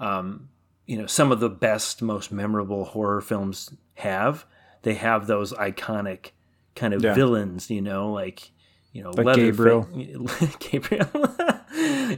um, 0.00 0.48
you 0.86 0.98
know, 0.98 1.06
some 1.06 1.32
of 1.32 1.40
the 1.40 1.48
best, 1.50 2.02
most 2.02 2.30
memorable 2.32 2.84
horror 2.84 3.20
films 3.20 3.74
have. 3.94 4.44
They 4.82 4.94
have 4.94 5.26
those 5.26 5.52
iconic 5.52 6.30
kind 6.74 6.92
of 6.94 7.02
Yeah. 7.02 7.14
villains, 7.14 7.70
you 7.70 7.80
know, 7.80 8.10
like 8.12 8.50
you 8.92 9.02
know, 9.02 9.10
Like 9.12 9.36
Gabriel. 9.36 9.88
Gabriel. 10.58 11.08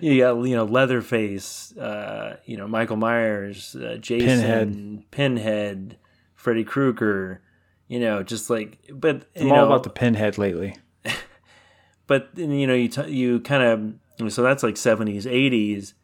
you 0.00 0.18
got 0.20 0.36
you 0.42 0.56
know 0.56 0.64
Leatherface, 0.64 1.76
uh, 1.76 2.36
you 2.44 2.56
know 2.56 2.66
Michael 2.68 2.96
Myers, 2.96 3.76
uh, 3.76 3.96
Jason, 4.00 5.04
Pinhead. 5.10 5.10
Pinhead, 5.10 5.98
Freddy 6.34 6.64
Krueger, 6.64 7.42
you 7.88 8.00
know, 8.00 8.22
just 8.22 8.50
like 8.50 8.78
but 8.92 9.26
I'm 9.36 9.46
you 9.46 9.52
all 9.52 9.60
know, 9.60 9.66
about 9.66 9.82
the 9.84 9.90
pinhead 9.90 10.38
lately. 10.38 10.76
but 12.06 12.30
you 12.34 12.66
know 12.66 12.74
you 12.74 12.88
t- 12.88 13.10
you 13.10 13.40
kind 13.40 13.62
of 13.62 14.32
so 14.32 14.42
that's 14.42 14.62
like 14.62 14.76
70s 14.76 15.24
80s 15.24 15.94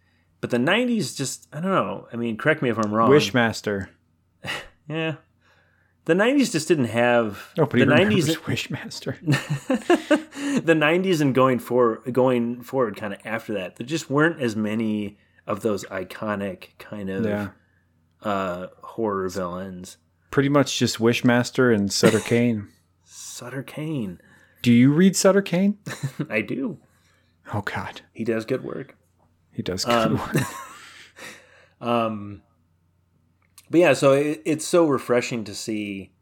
but 0.41 0.51
the 0.51 0.57
90s 0.57 1.17
just 1.17 1.47
i 1.53 1.61
don't 1.61 1.71
know 1.71 2.09
i 2.13 2.17
mean 2.17 2.37
correct 2.37 2.63
me 2.63 2.71
if 2.71 2.79
i'm 2.79 2.93
wrong 2.93 3.11
Wishmaster. 3.11 3.89
yeah 4.89 5.17
the 6.11 6.17
90s 6.17 6.51
just 6.51 6.67
didn't 6.67 6.87
have 6.87 7.53
Nobody 7.57 7.85
the 7.85 7.91
remembers 7.91 8.37
90s 8.37 8.37
Wishmaster. 9.21 10.65
the 10.67 10.75
90s 10.75 11.21
and 11.21 11.33
going 11.35 11.59
forward 11.61 12.13
going 12.13 12.63
forward 12.63 12.97
kind 12.97 13.13
of 13.15 13.21
after 13.25 13.55
that 13.55 13.77
there 13.77 13.87
just 13.87 14.11
weren't 14.11 14.41
as 14.41 14.57
many 14.57 15.19
of 15.47 15.61
those 15.63 15.85
iconic 15.85 16.77
kind 16.79 17.09
of 17.11 17.25
yeah. 17.25 17.49
uh 18.23 18.67
horror 18.83 19.29
villains 19.29 19.97
Pretty 20.33 20.49
much 20.49 20.79
just 20.79 20.99
Wishmaster 20.99 21.75
and 21.75 21.93
Sutter 21.93 22.21
Kane. 22.21 22.69
sutter 23.05 23.63
kane 23.63 24.21
Do 24.63 24.73
you 24.73 24.93
read 24.93 25.15
Sutter 25.17 25.43
Kane? 25.43 25.79
i 26.29 26.41
do 26.41 26.79
Oh 27.53 27.63
God, 27.63 28.01
he 28.13 28.25
does 28.25 28.45
good 28.45 28.63
work 28.65 28.97
he 29.53 29.63
does 29.63 29.85
good 29.85 30.07
Um, 30.07 30.19
work. 30.19 30.37
Um, 31.81 32.43
but 33.71 33.81
yeah, 33.81 33.93
so 33.93 34.13
it, 34.13 34.43
it's 34.45 34.67
so 34.67 34.85
refreshing 34.87 35.45
to 35.45 35.55
see. 35.55 36.13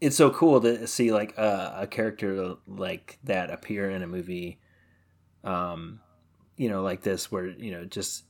It's 0.00 0.16
so 0.16 0.30
cool 0.30 0.60
to 0.62 0.86
see 0.86 1.12
like 1.12 1.36
a, 1.36 1.80
a 1.80 1.86
character 1.86 2.54
like 2.66 3.18
that 3.24 3.50
appear 3.50 3.90
in 3.90 4.02
a 4.02 4.06
movie. 4.06 4.58
Um, 5.44 6.00
you 6.56 6.70
know, 6.70 6.82
like 6.82 7.02
this, 7.02 7.30
where 7.30 7.48
you 7.48 7.70
know 7.70 7.84
just 7.84 8.24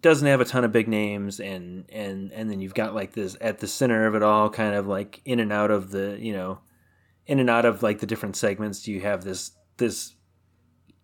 doesn't 0.00 0.26
have 0.26 0.40
a 0.40 0.44
ton 0.44 0.64
of 0.64 0.70
big 0.70 0.86
names, 0.86 1.40
and 1.40 1.84
and 1.90 2.32
and 2.32 2.48
then 2.48 2.60
you've 2.60 2.74
got 2.74 2.94
like 2.94 3.12
this 3.12 3.36
at 3.40 3.58
the 3.58 3.66
center 3.66 4.06
of 4.06 4.14
it 4.14 4.22
all, 4.22 4.48
kind 4.48 4.74
of 4.74 4.86
like 4.86 5.20
in 5.24 5.40
and 5.40 5.52
out 5.52 5.72
of 5.72 5.90
the 5.90 6.16
you 6.20 6.32
know, 6.32 6.60
in 7.26 7.40
and 7.40 7.50
out 7.50 7.64
of 7.64 7.82
like 7.82 7.98
the 7.98 8.06
different 8.06 8.36
segments. 8.36 8.86
You 8.86 9.00
have 9.00 9.24
this 9.24 9.52
this 9.78 10.14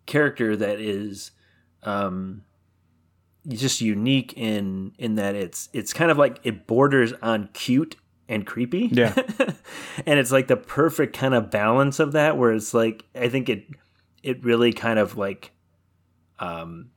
character 0.06 0.56
that 0.56 0.80
is 0.80 1.32
um 1.82 2.44
just 3.48 3.80
unique 3.80 4.32
in 4.36 4.92
in 4.98 5.14
that 5.16 5.34
it's 5.34 5.68
it's 5.72 5.92
kind 5.92 6.10
of 6.10 6.18
like 6.18 6.40
it 6.42 6.66
borders 6.66 7.12
on 7.22 7.48
cute 7.52 7.96
and 8.28 8.46
creepy. 8.46 8.88
Yeah. 8.92 9.14
and 10.06 10.18
it's 10.18 10.32
like 10.32 10.48
the 10.48 10.56
perfect 10.56 11.16
kind 11.16 11.34
of 11.34 11.50
balance 11.50 12.00
of 12.00 12.12
that 12.12 12.36
where 12.36 12.52
it's 12.52 12.74
like 12.74 13.04
I 13.14 13.28
think 13.28 13.48
it 13.48 13.66
it 14.22 14.44
really 14.44 14.72
kind 14.72 14.98
of 14.98 15.16
like 15.16 15.52
um 16.38 16.90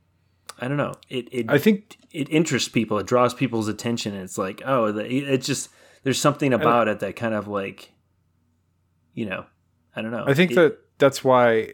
I 0.59 0.67
don't 0.67 0.77
know. 0.77 0.95
It 1.07 1.29
it 1.31 1.49
I 1.49 1.57
think 1.57 1.97
it 2.11 2.29
interests 2.29 2.67
people. 2.69 2.97
It 2.97 3.05
draws 3.07 3.33
people's 3.33 3.67
attention. 3.67 4.15
It's 4.15 4.37
like 4.37 4.61
oh, 4.65 4.91
the, 4.91 5.05
it's 5.05 5.45
just 5.45 5.69
there's 6.03 6.19
something 6.19 6.53
about 6.53 6.87
it 6.87 6.99
that 7.01 7.15
kind 7.15 7.33
of 7.33 7.47
like, 7.47 7.91
you 9.13 9.25
know, 9.25 9.45
I 9.95 10.01
don't 10.01 10.11
know. 10.11 10.23
I 10.25 10.33
think 10.33 10.51
It- 10.51 10.55
that 10.55 10.77
that's 10.97 11.23
why 11.23 11.73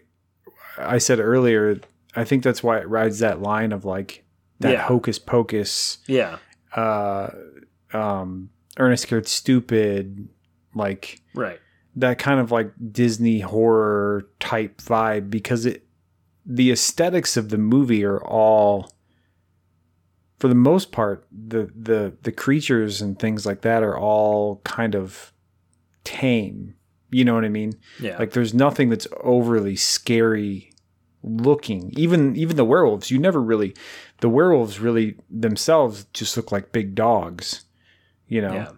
I 0.78 0.98
said 0.98 1.20
earlier. 1.20 1.80
I 2.16 2.26
think 2.26 2.44
that's 2.44 2.62
why 2.62 2.80
it 2.80 2.90
rides 2.90 3.20
that 3.20 3.42
line 3.42 3.72
of 3.72 3.86
like 3.86 4.25
that 4.60 4.72
Yeah. 4.72 4.82
hocus 4.84 5.20
pocus, 5.20 5.98
yeah, 6.08 6.38
uh, 6.76 7.30
um, 7.94 8.50
Ernest 8.78 9.04
Scared 9.04 9.28
Stupid, 9.28 10.28
like 10.74 11.22
right, 11.34 11.60
that 11.96 12.20
kind 12.20 12.40
of 12.40 12.52
like 12.52 12.72
Disney 12.92 13.40
horror 13.40 14.28
type 14.40 14.78
vibe 14.82 15.30
because 15.30 15.66
it 15.66 15.86
the 16.46 16.72
aesthetics 16.72 17.38
of 17.38 17.50
the 17.50 17.58
movie 17.58 18.04
are 18.04 18.24
all 18.24 18.92
for 20.38 20.48
the 20.48 20.56
most 20.56 20.92
part 20.92 21.26
the 21.32 21.70
the 21.76 22.14
the 22.24 22.32
creatures 22.32 23.02
and 23.02 23.18
things 23.18 23.46
like 23.46 23.62
that 23.62 23.82
are 23.84 23.98
all 23.98 24.62
kind 24.64 24.96
of 24.96 25.32
tame. 26.04 26.76
You 27.12 27.24
know 27.24 27.34
what 27.34 27.46
I 27.46 27.50
mean? 27.50 27.74
yeah, 28.00 28.18
Like 28.18 28.32
there's 28.32 28.54
nothing 28.54 28.90
that's 28.90 29.08
overly 29.22 29.76
scary 29.78 30.72
looking. 31.26 31.92
Even 31.98 32.36
even 32.36 32.56
the 32.56 32.66
werewolves, 32.66 33.12
you 33.12 33.20
never 33.20 33.42
really 33.42 33.76
the 34.22 34.30
werewolves 34.30 34.80
really 34.80 35.16
themselves 35.30 36.06
just 36.14 36.38
look 36.38 36.52
like 36.52 36.72
big 36.72 36.96
dogs. 36.96 37.66
You 38.28 38.42
know. 38.42 38.54
yeah. 38.54 38.72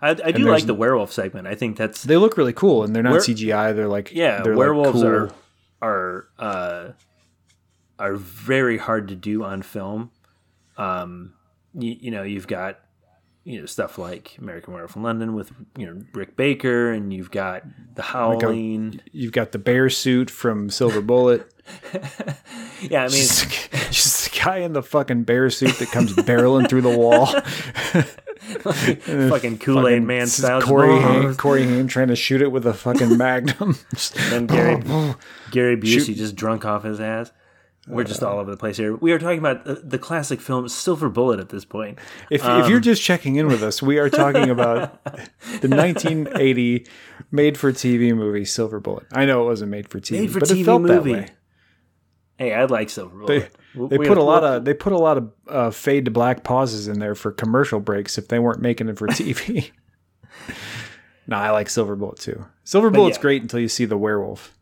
I, 0.00 0.10
I 0.10 0.32
do 0.32 0.44
like 0.44 0.66
the 0.66 0.74
werewolf 0.74 1.12
segment. 1.12 1.46
I 1.46 1.54
think 1.54 1.76
that's 1.76 2.04
They 2.04 2.16
look 2.16 2.36
really 2.36 2.52
cool 2.52 2.84
and 2.84 2.94
they're 2.94 3.02
not 3.02 3.12
Were- 3.14 3.18
CGI. 3.18 3.74
They're 3.74 3.88
like 3.88 4.12
yeah. 4.12 4.42
they're 4.42 4.54
like 4.54 4.58
werewolves 4.58 5.02
cool. 5.02 5.06
are 5.06 5.30
are 5.82 6.28
uh, 6.38 6.88
are 7.98 8.14
very 8.16 8.78
hard 8.78 9.08
to 9.08 9.14
do 9.16 9.44
on 9.44 9.62
film. 9.62 10.10
Um, 10.76 11.34
you, 11.74 11.96
you 12.00 12.10
know, 12.10 12.22
you've 12.22 12.46
got 12.46 12.80
you 13.44 13.60
know 13.60 13.66
stuff 13.66 13.98
like 13.98 14.36
American 14.38 14.74
Werewolf 14.74 14.96
in 14.96 15.02
London 15.02 15.34
with 15.34 15.52
you 15.76 15.86
know 15.86 16.02
Rick 16.12 16.36
Baker, 16.36 16.92
and 16.92 17.12
you've 17.12 17.30
got 17.30 17.62
The 17.94 18.02
um, 18.02 18.08
Howling. 18.08 19.00
You've 19.12 19.32
got 19.32 19.52
the 19.52 19.58
bear 19.58 19.88
suit 19.90 20.30
from 20.30 20.70
Silver 20.70 21.00
Bullet. 21.00 21.52
yeah, 22.82 23.04
I 23.04 23.08
mean, 23.08 23.10
just, 23.10 23.70
just 23.90 24.26
a 24.34 24.40
guy 24.40 24.58
in 24.58 24.72
the 24.72 24.82
fucking 24.82 25.24
bear 25.24 25.50
suit 25.50 25.78
that 25.78 25.90
comes 25.90 26.12
barreling 26.14 26.68
through 26.68 26.82
the 26.82 26.96
wall. 26.96 27.26
fucking 28.60 29.58
Kool 29.58 29.86
Aid 29.86 30.02
Man 30.02 30.26
style. 30.26 30.62
Corey 30.62 30.98
Haim, 30.98 31.36
Corey 31.36 31.64
Haim 31.64 31.86
trying 31.86 32.08
to 32.08 32.16
shoot 32.16 32.42
it 32.42 32.50
with 32.50 32.66
a 32.66 32.74
fucking 32.74 33.16
magnum. 33.16 33.76
And 34.32 34.48
Gary 34.48 34.82
Gary 35.50 35.76
Busey 35.76 36.16
just 36.16 36.36
drunk 36.36 36.64
off 36.64 36.84
his 36.84 37.00
ass. 37.00 37.32
We're 37.90 38.04
just 38.04 38.22
all 38.22 38.38
over 38.38 38.50
the 38.50 38.56
place 38.56 38.76
here. 38.76 38.94
We 38.96 39.12
are 39.12 39.18
talking 39.18 39.38
about 39.38 39.64
the, 39.64 39.74
the 39.74 39.98
classic 39.98 40.40
film 40.40 40.68
Silver 40.68 41.08
Bullet 41.08 41.40
at 41.40 41.48
this 41.48 41.64
point. 41.64 41.98
If, 42.30 42.40
if 42.42 42.46
Um, 42.46 42.70
you're 42.70 42.80
just 42.80 43.02
checking 43.02 43.36
in 43.36 43.48
with 43.48 43.62
us, 43.62 43.82
we 43.82 43.98
are 43.98 44.08
talking 44.08 44.48
about 44.50 45.02
the 45.60 45.68
1980 45.68 46.86
made-for-TV 47.30 48.14
movie 48.14 48.44
Silver 48.44 48.80
Bullet. 48.80 49.06
I 49.12 49.24
know 49.26 49.42
it 49.42 49.46
wasn't 49.46 49.70
made 49.70 49.88
for 49.88 50.00
TV, 50.00 50.20
Made 50.20 50.32
for 50.32 50.40
but 50.40 50.48
TV 50.48 50.60
it 50.60 50.64
felt 50.64 50.82
movie. 50.82 51.12
that 51.12 51.20
way. 51.22 51.28
Hey, 52.38 52.54
I 52.54 52.64
like 52.64 52.88
Silver 52.90 53.16
Bullet. 53.18 53.50
We- 53.74 53.88
they 53.88 53.98
put 53.98 54.18
a 54.18 54.22
lot 54.22 54.42
of 54.42 54.64
they 54.64 54.74
put 54.74 54.92
a 54.92 54.98
lot 54.98 55.16
of 55.18 55.32
uh, 55.46 55.70
fade 55.70 56.06
to 56.06 56.10
black 56.10 56.42
pauses 56.42 56.88
in 56.88 56.98
there 56.98 57.14
for 57.14 57.30
commercial 57.30 57.78
breaks 57.78 58.18
if 58.18 58.26
they 58.28 58.38
weren't 58.40 58.60
making 58.60 58.88
it 58.88 58.98
for 58.98 59.06
TV. 59.08 59.70
no, 61.26 61.36
I 61.36 61.50
like 61.50 61.70
Silver 61.70 61.94
Bullet 61.96 62.18
too. 62.18 62.46
Silver 62.64 62.90
Bullet's 62.90 63.18
yeah. 63.18 63.22
great 63.22 63.42
until 63.42 63.60
you 63.60 63.68
see 63.68 63.84
the 63.84 63.96
werewolf. 63.96 64.56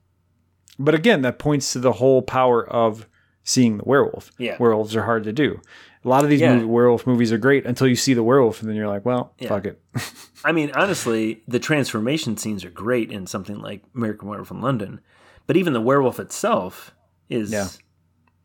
But 0.78 0.94
again, 0.94 1.22
that 1.22 1.38
points 1.38 1.72
to 1.72 1.78
the 1.80 1.92
whole 1.92 2.20
power 2.22 2.66
of 2.68 3.06
seeing 3.49 3.78
the 3.78 3.84
werewolf. 3.86 4.30
Yeah. 4.38 4.57
werewolves 4.61 4.94
are 4.94 5.03
hard 5.05 5.24
to 5.24 5.32
do. 5.32 5.61
A 6.05 6.09
lot 6.09 6.22
of 6.22 6.30
these 6.30 6.40
Yeah. 6.40 6.55
movie, 6.55 6.66
werewolf 6.66 7.07
movies 7.07 7.32
are 7.32 7.38
great 7.38 7.64
until 7.66 7.88
you 7.88 7.96
see 7.96 8.12
the 8.14 8.22
werewolf, 8.22 8.61
and 8.61 8.68
then 8.68 8.76
you're 8.76 8.86
like, 8.88 9.05
well, 9.07 9.32
fuck 9.46 9.64
it. 9.64 9.80
I 10.44 10.53
mean, 10.53 10.70
honestly, 10.74 11.42
the 11.49 11.59
transformation 11.59 12.36
scenes 12.36 12.64
are 12.64 12.70
great 12.70 13.11
in 13.11 13.26
something 13.26 13.59
like 13.59 13.82
American 13.94 14.28
Werewolf 14.28 14.51
in 14.51 14.61
London, 14.61 15.01
but 15.46 15.57
even 15.57 15.72
the 15.72 15.80
werewolf 15.80 16.20
itself 16.20 16.94
is 17.28 17.51
Yeah. 17.51 17.68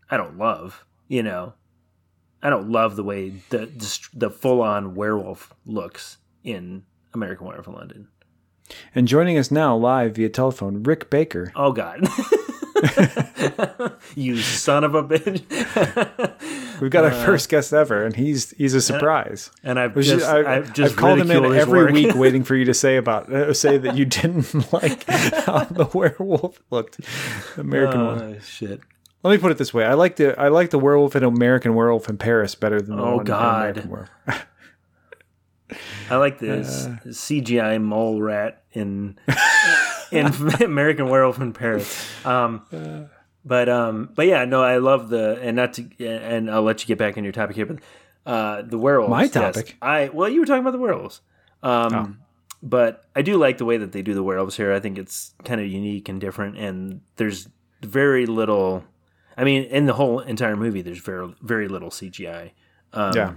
I 0.10 0.18
don't 0.18 0.38
love. 0.38 0.86
You 1.10 1.22
know, 1.24 1.54
I 2.42 2.50
don't 2.50 2.70
love 2.70 2.96
the 2.96 3.04
way 3.04 3.30
the 3.50 3.66
the, 3.68 4.00
the 4.14 4.30
full 4.30 4.62
on 4.62 4.96
werewolf 4.96 5.54
looks 5.66 6.18
in 6.44 6.84
American 7.14 7.46
Werewolf 7.48 7.68
in 7.68 7.74
London. 7.74 8.08
And 8.96 9.08
joining 9.08 9.38
us 9.38 9.52
now 9.52 9.76
live 9.76 10.16
via 10.16 10.30
telephone, 10.30 10.82
Rick 10.84 11.10
Baker. 11.10 11.52
Oh 11.56 11.72
God. 11.74 12.08
you 14.16 14.38
son 14.38 14.84
of 14.84 14.96
a 14.96 15.04
bitch! 15.04 15.42
We've 16.82 16.92
got 16.92 17.06
our 17.06 17.12
Uh, 17.12 17.26
first 17.26 17.50
guest 17.50 17.72
ever, 17.74 18.04
and 18.06 18.16
he's 18.16 18.52
he's 18.52 18.74
a 18.74 18.82
surprise. 18.82 19.52
and 19.64 19.80
I've 19.80 19.94
just, 19.96 20.10
is- 20.12 20.24
I, 20.24 20.56
I've 20.58 20.74
just 20.74 20.94
I've 20.94 20.98
called 21.00 21.20
him 21.20 21.32
in 21.32 21.46
every 21.56 21.84
work. 21.84 21.92
week, 21.94 22.16
waiting 22.16 22.44
for 22.44 22.56
you 22.56 22.66
to 22.66 22.74
say 22.74 22.98
about 22.98 23.32
uh, 23.32 23.54
say 23.54 23.78
that 23.78 23.96
you 23.96 24.06
didn't 24.06 24.72
like 24.74 25.04
how 25.10 25.64
the 25.66 25.90
werewolf 25.94 26.60
looked. 26.72 27.00
American 27.58 28.06
one. 28.06 28.22
Oh 28.22 28.40
shit! 28.40 28.82
Let 29.24 29.32
me 29.32 29.38
put 29.38 29.52
it 29.52 29.58
this 29.58 29.74
way: 29.74 29.86
I 29.86 29.94
like 29.94 30.18
the 30.18 30.38
I 30.40 30.50
like 30.50 30.70
the 30.72 30.80
werewolf 30.80 31.16
in 31.16 31.24
American 31.24 31.76
Werewolf 31.76 32.10
in 32.10 32.18
Paris 32.18 32.56
better 32.56 32.82
than 32.82 32.98
the 32.98 33.04
Oh, 33.04 33.12
one 33.12 33.20
in 33.22 33.26
God. 33.26 33.62
American 33.78 33.90
Werewolf. 33.92 34.48
I 36.10 36.18
like 36.18 36.40
this 36.40 36.86
Uh. 36.86 36.98
CGI 37.08 37.82
mole 37.82 38.22
rat 38.22 38.63
in 38.74 39.18
in 40.12 40.28
American 40.62 41.10
Werewolf 41.10 41.40
in 41.40 41.54
Paris. 41.54 42.08
Um, 42.26 42.62
but 43.46 43.70
um, 43.70 44.10
but 44.16 44.28
yeah, 44.28 44.46
no, 44.46 44.64
I 44.64 44.78
love 44.78 45.10
the 45.10 45.40
and 45.42 45.56
not 45.56 45.74
to 45.74 46.06
and 46.06 46.50
I'll 46.50 46.64
let 46.64 46.82
you 46.82 46.88
get 46.88 46.98
back 46.98 47.18
in 47.18 47.24
your 47.24 47.34
topic 47.34 47.56
here, 47.56 47.66
but 47.66 47.80
uh, 48.26 48.62
the 48.62 48.78
werewolves. 48.78 49.10
My 49.10 49.24
yes. 49.24 49.32
topic? 49.32 49.78
I 49.82 50.10
well, 50.10 50.30
you 50.30 50.40
were 50.40 50.46
talking 50.46 50.62
about 50.62 50.72
the 50.72 50.80
werewolves. 50.80 51.22
Um, 51.62 51.94
Oh. 51.94 52.16
but 52.62 53.06
I 53.16 53.22
do 53.22 53.38
like 53.38 53.58
the 53.58 53.66
way 53.66 53.78
that 53.78 53.92
they 53.94 54.02
do 54.02 54.14
the 54.14 54.24
werewolves 54.24 54.58
here. 54.58 54.74
I 54.74 54.80
think 54.80 54.98
it's 54.98 55.34
kind 55.44 55.60
of 55.62 55.68
unique 55.68 56.10
and 56.10 56.20
different, 56.20 56.58
and 56.58 57.02
there's 57.16 57.48
very 57.82 58.26
little. 58.26 58.84
I 59.36 59.44
mean, 59.44 59.64
in 59.64 59.86
the 59.86 59.94
whole 59.94 60.20
entire 60.20 60.56
movie, 60.56 60.82
there's 60.82 61.00
very 61.00 61.34
very 61.42 61.68
little 61.68 61.90
CGI. 61.90 62.52
Um, 62.94 63.14
yeah, 63.16 63.34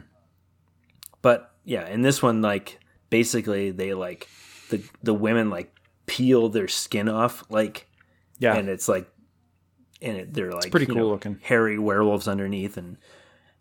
but 1.22 1.52
yeah, 1.64 1.88
in 1.88 2.02
this 2.02 2.22
one, 2.22 2.42
like 2.42 2.78
basically 3.10 3.70
they 3.70 3.94
like 3.94 4.28
the 4.70 4.82
the 5.02 5.14
women 5.14 5.50
like 5.50 5.72
peel 6.06 6.48
their 6.48 6.68
skin 6.68 7.08
off, 7.08 7.44
like 7.50 7.88
yeah, 8.38 8.54
and 8.54 8.68
it's 8.68 8.88
like 8.88 9.08
and 10.02 10.16
it, 10.16 10.34
they're 10.34 10.52
like 10.52 10.70
pretty 10.70 10.86
cool 10.86 10.96
know, 10.96 11.08
looking. 11.08 11.38
hairy 11.42 11.78
werewolves 11.78 12.28
underneath, 12.28 12.76
and 12.76 12.96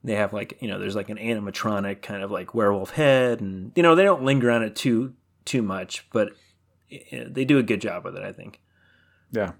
they 0.03 0.15
have 0.15 0.33
like 0.33 0.57
you 0.61 0.67
know 0.67 0.79
there's 0.79 0.95
like 0.95 1.09
an 1.09 1.17
animatronic 1.17 2.01
kind 2.01 2.23
of 2.23 2.31
like 2.31 2.53
werewolf 2.53 2.91
head, 2.91 3.41
and 3.41 3.71
you 3.75 3.83
know 3.83 3.95
they 3.95 4.03
don't 4.03 4.23
linger 4.23 4.51
on 4.51 4.63
it 4.63 4.75
too 4.75 5.13
too 5.45 5.61
much, 5.61 6.07
but 6.11 6.29
eh, 6.91 7.25
they 7.27 7.45
do 7.45 7.57
a 7.57 7.63
good 7.63 7.81
job 7.81 8.03
with 8.03 8.15
it, 8.15 8.23
I 8.23 8.31
think, 8.31 8.61
yeah. 9.31 9.53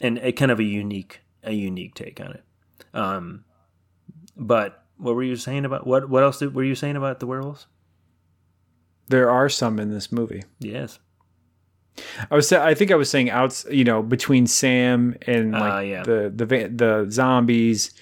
and 0.00 0.18
a 0.18 0.32
kind 0.32 0.50
of 0.50 0.58
a 0.58 0.64
unique 0.64 1.20
a 1.42 1.52
unique 1.52 1.94
take 1.94 2.20
on 2.20 2.32
it. 2.32 2.44
Um, 2.92 3.44
but 4.36 4.84
what 4.98 5.14
were 5.14 5.22
you 5.22 5.36
saying 5.36 5.64
about 5.64 5.86
what 5.86 6.08
what 6.08 6.22
else 6.22 6.38
did, 6.38 6.54
were 6.54 6.64
you 6.64 6.74
saying 6.74 6.96
about 6.96 7.20
the 7.20 7.26
werewolves? 7.26 7.66
There 9.08 9.30
are 9.30 9.48
some 9.48 9.78
in 9.78 9.90
this 9.90 10.10
movie. 10.10 10.42
Yes. 10.58 10.98
I 12.30 12.34
was 12.34 12.52
I 12.52 12.74
think 12.74 12.90
I 12.90 12.94
was 12.94 13.08
saying 13.08 13.30
outs 13.30 13.64
you 13.70 13.84
know 13.84 14.02
between 14.02 14.46
Sam 14.46 15.16
and 15.26 15.54
Ah, 15.56 15.60
like 15.60 15.88
yeah. 15.88 16.02
the 16.02 16.30
the 16.34 16.44
the 16.46 17.06
zombies 17.10 17.94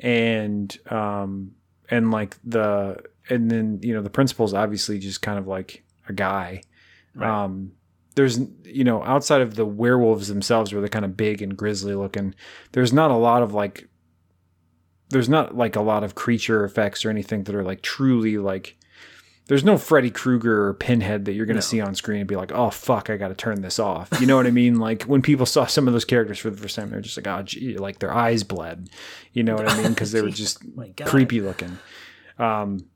and 0.00 0.76
um 0.90 1.52
and 1.90 2.10
like 2.10 2.36
the 2.44 3.02
and 3.28 3.50
then 3.50 3.80
you 3.82 3.92
know 3.94 4.00
the 4.02 4.10
principal's 4.10 4.54
obviously 4.54 4.98
just 4.98 5.20
kind 5.22 5.38
of 5.38 5.46
like 5.46 5.84
a 6.08 6.12
guy. 6.12 6.62
Right. 7.14 7.44
Um 7.44 7.72
there's 8.14 8.38
you 8.64 8.84
know 8.84 9.02
outside 9.04 9.42
of 9.42 9.56
the 9.56 9.66
werewolves 9.66 10.28
themselves 10.28 10.72
where 10.72 10.80
they're 10.80 10.88
kind 10.88 11.04
of 11.04 11.16
big 11.16 11.42
and 11.42 11.56
grisly 11.56 11.94
looking 11.94 12.34
there's 12.72 12.92
not 12.92 13.10
a 13.10 13.16
lot 13.16 13.42
of 13.42 13.52
like 13.52 13.88
there's 15.10 15.28
not 15.28 15.54
like 15.56 15.76
a 15.76 15.80
lot 15.82 16.02
of 16.02 16.14
creature 16.14 16.64
effects 16.64 17.04
or 17.04 17.10
anything 17.10 17.44
that 17.44 17.54
are 17.54 17.62
like 17.64 17.82
truly 17.82 18.38
like 18.38 18.76
there's 19.46 19.62
no 19.64 19.76
Freddy 19.76 20.10
Krueger 20.10 20.68
or 20.68 20.74
Pinhead 20.74 21.26
that 21.26 21.32
you're 21.32 21.44
going 21.46 21.56
to 21.56 21.58
No. 21.58 21.68
see 21.68 21.80
on 21.80 21.94
screen 21.94 22.20
and 22.20 22.28
be 22.28 22.36
like, 22.36 22.50
oh 22.52 22.70
fuck, 22.70 23.10
I 23.10 23.16
got 23.18 23.28
to 23.28 23.34
turn 23.34 23.60
this 23.60 23.78
off. 23.78 24.08
You 24.20 24.26
know 24.26 24.36
what 24.36 24.46
I 24.46 24.50
mean? 24.62 24.78
Like 24.78 25.02
when 25.04 25.20
people 25.22 25.44
saw 25.46 25.66
some 25.66 25.86
of 25.86 25.92
those 25.92 26.04
characters 26.06 26.38
for 26.38 26.48
the 26.50 26.56
first 26.56 26.76
time, 26.76 26.90
they're 26.90 27.00
just 27.00 27.16
like, 27.16 27.26
oh, 27.26 27.42
gee, 27.42 27.76
like 27.76 27.98
their 27.98 28.12
eyes 28.14 28.42
bled. 28.42 28.88
You 29.32 29.42
know 29.42 29.54
what 29.54 29.68
I 29.68 29.76
mean? 29.82 29.90
Because 29.90 30.12
they 30.12 30.22
were 30.22 30.30
just 30.44 30.64
my 30.76 30.92
creepy 31.04 31.40
looking. 31.40 31.78
Um, 32.38 32.86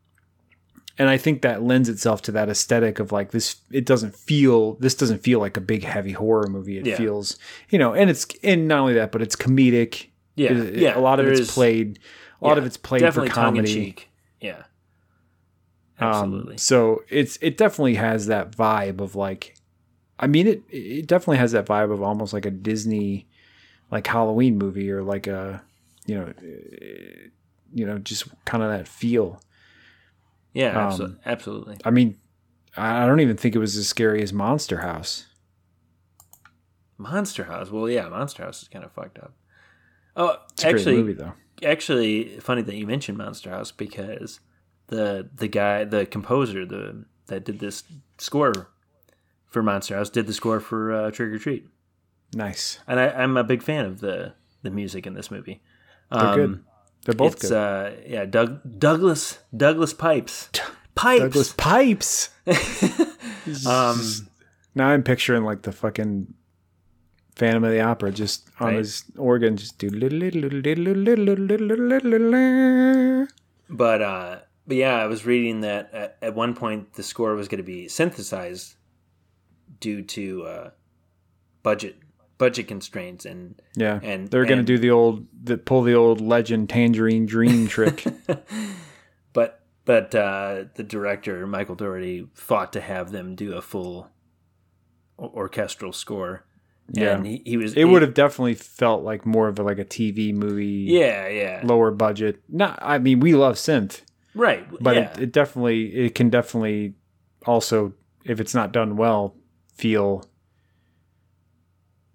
and 0.98 1.08
I 1.08 1.16
think 1.16 1.42
that 1.42 1.62
lends 1.62 1.88
itself 1.88 2.22
to 2.22 2.32
that 2.32 2.48
aesthetic 2.48 2.98
of 2.98 3.12
like 3.12 3.30
this. 3.30 3.56
It 3.70 3.84
doesn't 3.86 4.16
feel 4.16 4.74
this 4.76 4.94
doesn't 4.96 5.18
feel 5.22 5.38
like 5.38 5.56
a 5.56 5.60
big 5.60 5.84
heavy 5.84 6.12
horror 6.12 6.48
movie. 6.48 6.78
It 6.78 6.86
Yeah. 6.86 6.96
feels 6.96 7.38
you 7.70 7.78
know, 7.78 7.94
and 7.94 8.10
it's 8.10 8.26
and 8.42 8.66
not 8.66 8.80
only 8.80 8.94
that, 8.94 9.12
but 9.12 9.22
it's 9.22 9.36
comedic. 9.36 10.06
Yeah, 10.34 10.52
It- 10.54 10.74
yeah. 10.76 10.98
A 10.98 11.00
lot 11.00 11.20
of 11.20 11.26
it's 11.28 11.40
is- 11.40 11.50
played. 11.52 11.98
A 12.40 12.46
lot 12.46 12.54
yeah, 12.54 12.58
of 12.58 12.66
it's 12.66 12.76
played 12.76 13.12
for 13.14 13.26
comedy. 13.28 13.72
cheek. 13.72 14.08
Um, 16.00 16.08
absolutely. 16.10 16.58
so 16.58 17.02
it's 17.08 17.38
it 17.42 17.56
definitely 17.56 17.94
has 17.96 18.26
that 18.26 18.52
vibe 18.52 19.00
of 19.00 19.16
like, 19.16 19.56
I 20.18 20.26
mean 20.28 20.46
it 20.46 20.62
it 20.70 21.06
definitely 21.06 21.38
has 21.38 21.52
that 21.52 21.66
vibe 21.66 21.92
of 21.92 22.02
almost 22.02 22.32
like 22.32 22.46
a 22.46 22.50
Disney, 22.50 23.26
like 23.90 24.06
Halloween 24.06 24.58
movie 24.58 24.90
or 24.90 25.02
like 25.02 25.26
a, 25.26 25.62
you 26.06 26.14
know, 26.16 26.32
eh, 26.42 27.28
you 27.74 27.84
know, 27.86 27.98
just 27.98 28.28
kind 28.44 28.62
of 28.62 28.70
that 28.70 28.86
feel. 28.88 29.40
Yeah, 30.54 30.86
Um, 30.88 30.92
abso- 30.98 31.16
absolutely. 31.26 31.76
I 31.84 31.90
mean, 31.90 32.16
I 32.76 33.06
don't 33.06 33.20
even 33.20 33.36
think 33.36 33.54
it 33.54 33.58
was 33.58 33.76
as 33.76 33.88
scary 33.88 34.22
as 34.22 34.32
Monster 34.32 34.78
House. 34.78 35.26
Monster 36.96 37.44
House. 37.44 37.70
Well, 37.70 37.88
yeah, 37.88 38.08
Monster 38.08 38.44
House 38.44 38.62
is 38.62 38.68
kind 38.68 38.84
of 38.84 38.92
fucked 38.92 39.18
up. 39.18 39.34
Oh, 40.16 40.36
It's 40.52 40.64
a 40.64 40.68
actually, 40.68 40.96
movie 40.96 41.12
though. 41.12 41.32
actually, 41.62 42.38
funny 42.40 42.62
that 42.62 42.74
you 42.74 42.86
mentioned 42.86 43.18
Monster 43.18 43.50
House 43.50 43.70
because 43.70 44.40
the 44.88 45.28
the 45.34 45.48
guy, 45.48 45.84
the 45.84 46.04
composer, 46.06 46.66
the 46.66 47.04
that 47.26 47.44
did 47.44 47.60
this 47.60 47.84
score 48.18 48.68
for 49.46 49.62
Monster 49.62 49.96
House, 49.96 50.10
did 50.10 50.26
the 50.26 50.32
score 50.34 50.60
for 50.60 50.92
uh, 50.92 51.10
Trick 51.10 51.30
or 51.32 51.38
Treat, 51.38 51.66
Nice. 52.34 52.78
and 52.86 52.98
I, 53.00 53.08
I'm 53.10 53.36
a 53.36 53.44
big 53.44 53.62
fan 53.62 53.84
of 53.86 54.00
the 54.00 54.34
the 54.62 54.70
music 54.70 55.06
in 55.06 55.14
this 55.14 55.30
movie. 55.30 55.62
They're 56.10 56.34
good. 56.34 56.64
They're 57.04 57.14
both 57.14 57.34
it's 57.34 57.48
good. 57.48 57.56
uh 57.56 57.90
yeah, 58.06 58.24
Doug 58.26 58.60
Douglas 58.78 59.38
Douglas 59.56 59.92
Pipes. 59.94 60.48
Pipes. 60.94 61.22
Douglas 61.22 61.54
Pipes. 61.56 62.30
um 63.66 64.00
Now 64.74 64.88
I'm 64.88 65.02
picturing 65.02 65.44
like 65.44 65.62
the 65.62 65.72
fucking 65.72 66.34
Phantom 67.36 67.62
of 67.64 67.70
the 67.70 67.80
Opera 67.80 68.10
just 68.10 68.48
on 68.58 68.68
Right. 68.68 68.76
his 68.78 69.04
organ, 69.16 69.56
just 69.56 69.78
do. 69.78 69.88
Little 69.90 70.18
little 70.18 70.40
little 70.50 70.94
little 70.94 71.36
little 71.44 72.10
little. 72.10 73.26
But 73.70 74.02
uh 74.02 74.38
but 74.68 74.76
yeah, 74.76 74.94
I 74.96 75.06
was 75.06 75.26
reading 75.26 75.62
that 75.62 75.92
at, 75.92 76.18
at 76.22 76.34
one 76.34 76.54
point 76.54 76.92
the 76.92 77.02
score 77.02 77.34
was 77.34 77.48
going 77.48 77.58
to 77.58 77.64
be 77.64 77.88
synthesized 77.88 78.74
due 79.80 80.02
to 80.02 80.42
uh 80.44 80.70
budget 81.62 81.96
budget 82.38 82.68
constraints 82.68 83.24
and 83.24 83.60
Yeah, 83.76 83.98
And- 84.02 84.28
they're 84.28 84.44
gonna 84.46 84.62
do 84.62 84.78
the 84.78 84.90
old, 84.90 85.26
the, 85.42 85.58
pull 85.58 85.82
the 85.82 85.94
old 85.94 86.20
legend 86.20 86.68
Tangerine 86.68 87.26
Dream 87.26 87.66
trick. 87.66 88.04
but 89.32 89.62
but 89.84 90.14
uh 90.14 90.64
the 90.76 90.84
director 90.84 91.46
Michael 91.46 91.74
Dougherty 91.74 92.28
fought 92.34 92.72
to 92.74 92.80
have 92.80 93.10
them 93.10 93.34
do 93.34 93.54
a 93.54 93.62
full 93.62 94.08
orchestral 95.18 95.92
score. 95.92 96.44
Yeah. 96.92 97.16
And 97.16 97.26
he, 97.26 97.42
he 97.44 97.56
was 97.56 97.74
it 97.74 97.84
would 97.84 98.02
have 98.02 98.14
definitely 98.14 98.54
felt 98.54 99.02
like 99.02 99.26
more 99.26 99.48
of 99.48 99.58
a, 99.58 99.62
like 99.62 99.78
a 99.78 99.84
TV 99.84 100.32
movie, 100.32 100.86
Yeah, 100.88 101.28
yeah. 101.28 101.60
lower 101.64 101.90
budget. 101.90 102.40
Not, 102.48 102.78
I 102.80 102.98
mean, 102.98 103.20
we 103.20 103.34
love 103.34 103.56
synth, 103.56 104.00
Right. 104.38 104.66
but 104.80 104.96
yeah. 104.96 105.12
it, 105.12 105.20
it 105.24 105.32
definitely, 105.32 105.94
it 105.94 106.14
can 106.14 106.30
definitely 106.30 106.94
also, 107.44 107.92
if 108.24 108.40
it's 108.40 108.54
not 108.54 108.72
done 108.72 108.96
well, 108.96 109.34
feel 109.74 110.24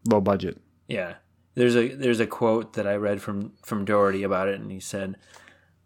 low 0.09 0.21
budget. 0.21 0.59
Yeah. 0.87 1.15
There's 1.55 1.75
a 1.75 1.89
there's 1.89 2.19
a 2.19 2.25
quote 2.25 2.73
that 2.73 2.87
I 2.87 2.95
read 2.95 3.21
from 3.21 3.53
from 3.61 3.85
Dougherty 3.85 4.23
about 4.23 4.47
it 4.47 4.59
and 4.59 4.71
he 4.71 4.79
said 4.79 5.17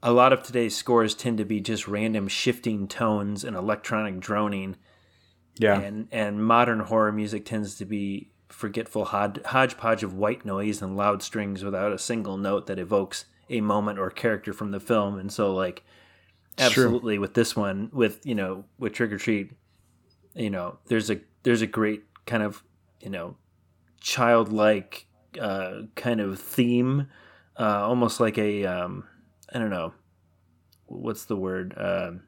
a 0.01 0.13
lot 0.13 0.31
of 0.31 0.43
today's 0.43 0.75
scores 0.75 1.13
tend 1.13 1.39
to 1.39 1.45
be 1.45 1.59
just 1.59 1.87
random 1.87 2.27
shifting 2.27 2.87
tones 2.87 3.43
and 3.43 3.55
electronic 3.55 4.19
droning 4.19 4.77
Yeah, 5.59 5.79
and 5.79 6.07
and 6.11 6.43
modern 6.43 6.79
horror 6.79 7.11
music 7.11 7.45
tends 7.45 7.75
to 7.75 7.85
be 7.85 8.31
forgetful 8.47 9.05
hod- 9.05 9.41
hodgepodge 9.47 10.03
of 10.03 10.13
white 10.13 10.45
noise 10.45 10.81
and 10.81 10.95
loud 10.95 11.21
strings 11.21 11.65
without 11.65 11.91
a 11.91 11.99
single 11.99 12.37
note 12.37 12.67
that 12.67 12.79
evokes 12.79 13.25
a 13.49 13.59
moment 13.59 13.99
or 13.99 14.09
character 14.09 14.53
from 14.53 14.71
the 14.71 14.79
film 14.79 15.19
and 15.19 15.33
so 15.33 15.53
like 15.53 15.83
It's 16.57 16.71
true. 16.73 16.85
absolutely 16.85 17.19
with 17.19 17.33
this 17.33 17.55
one 17.55 17.89
with 17.93 18.25
you 18.25 18.35
know 18.35 18.65
with 18.79 18.93
trick 18.93 19.11
or 19.11 19.17
treat 19.17 19.51
you 20.35 20.49
know 20.49 20.79
there's 20.87 21.09
a 21.11 21.19
there's 21.43 21.61
a 21.61 21.67
great 21.67 22.03
kind 22.25 22.41
of 22.43 22.63
you 23.01 23.09
know 23.09 23.35
childlike 24.01 25.05
uh 25.39 25.81
kind 25.95 26.19
of 26.21 26.39
theme 26.39 27.07
uh 27.59 27.85
almost 27.87 28.19
like 28.19 28.37
a 28.37 28.65
um 28.65 29.03
i 29.53 29.59
don't 29.59 29.69
know 29.69 29.93
what's 30.85 31.25
the 31.25 31.35
word 31.35 31.73
um 31.77 32.21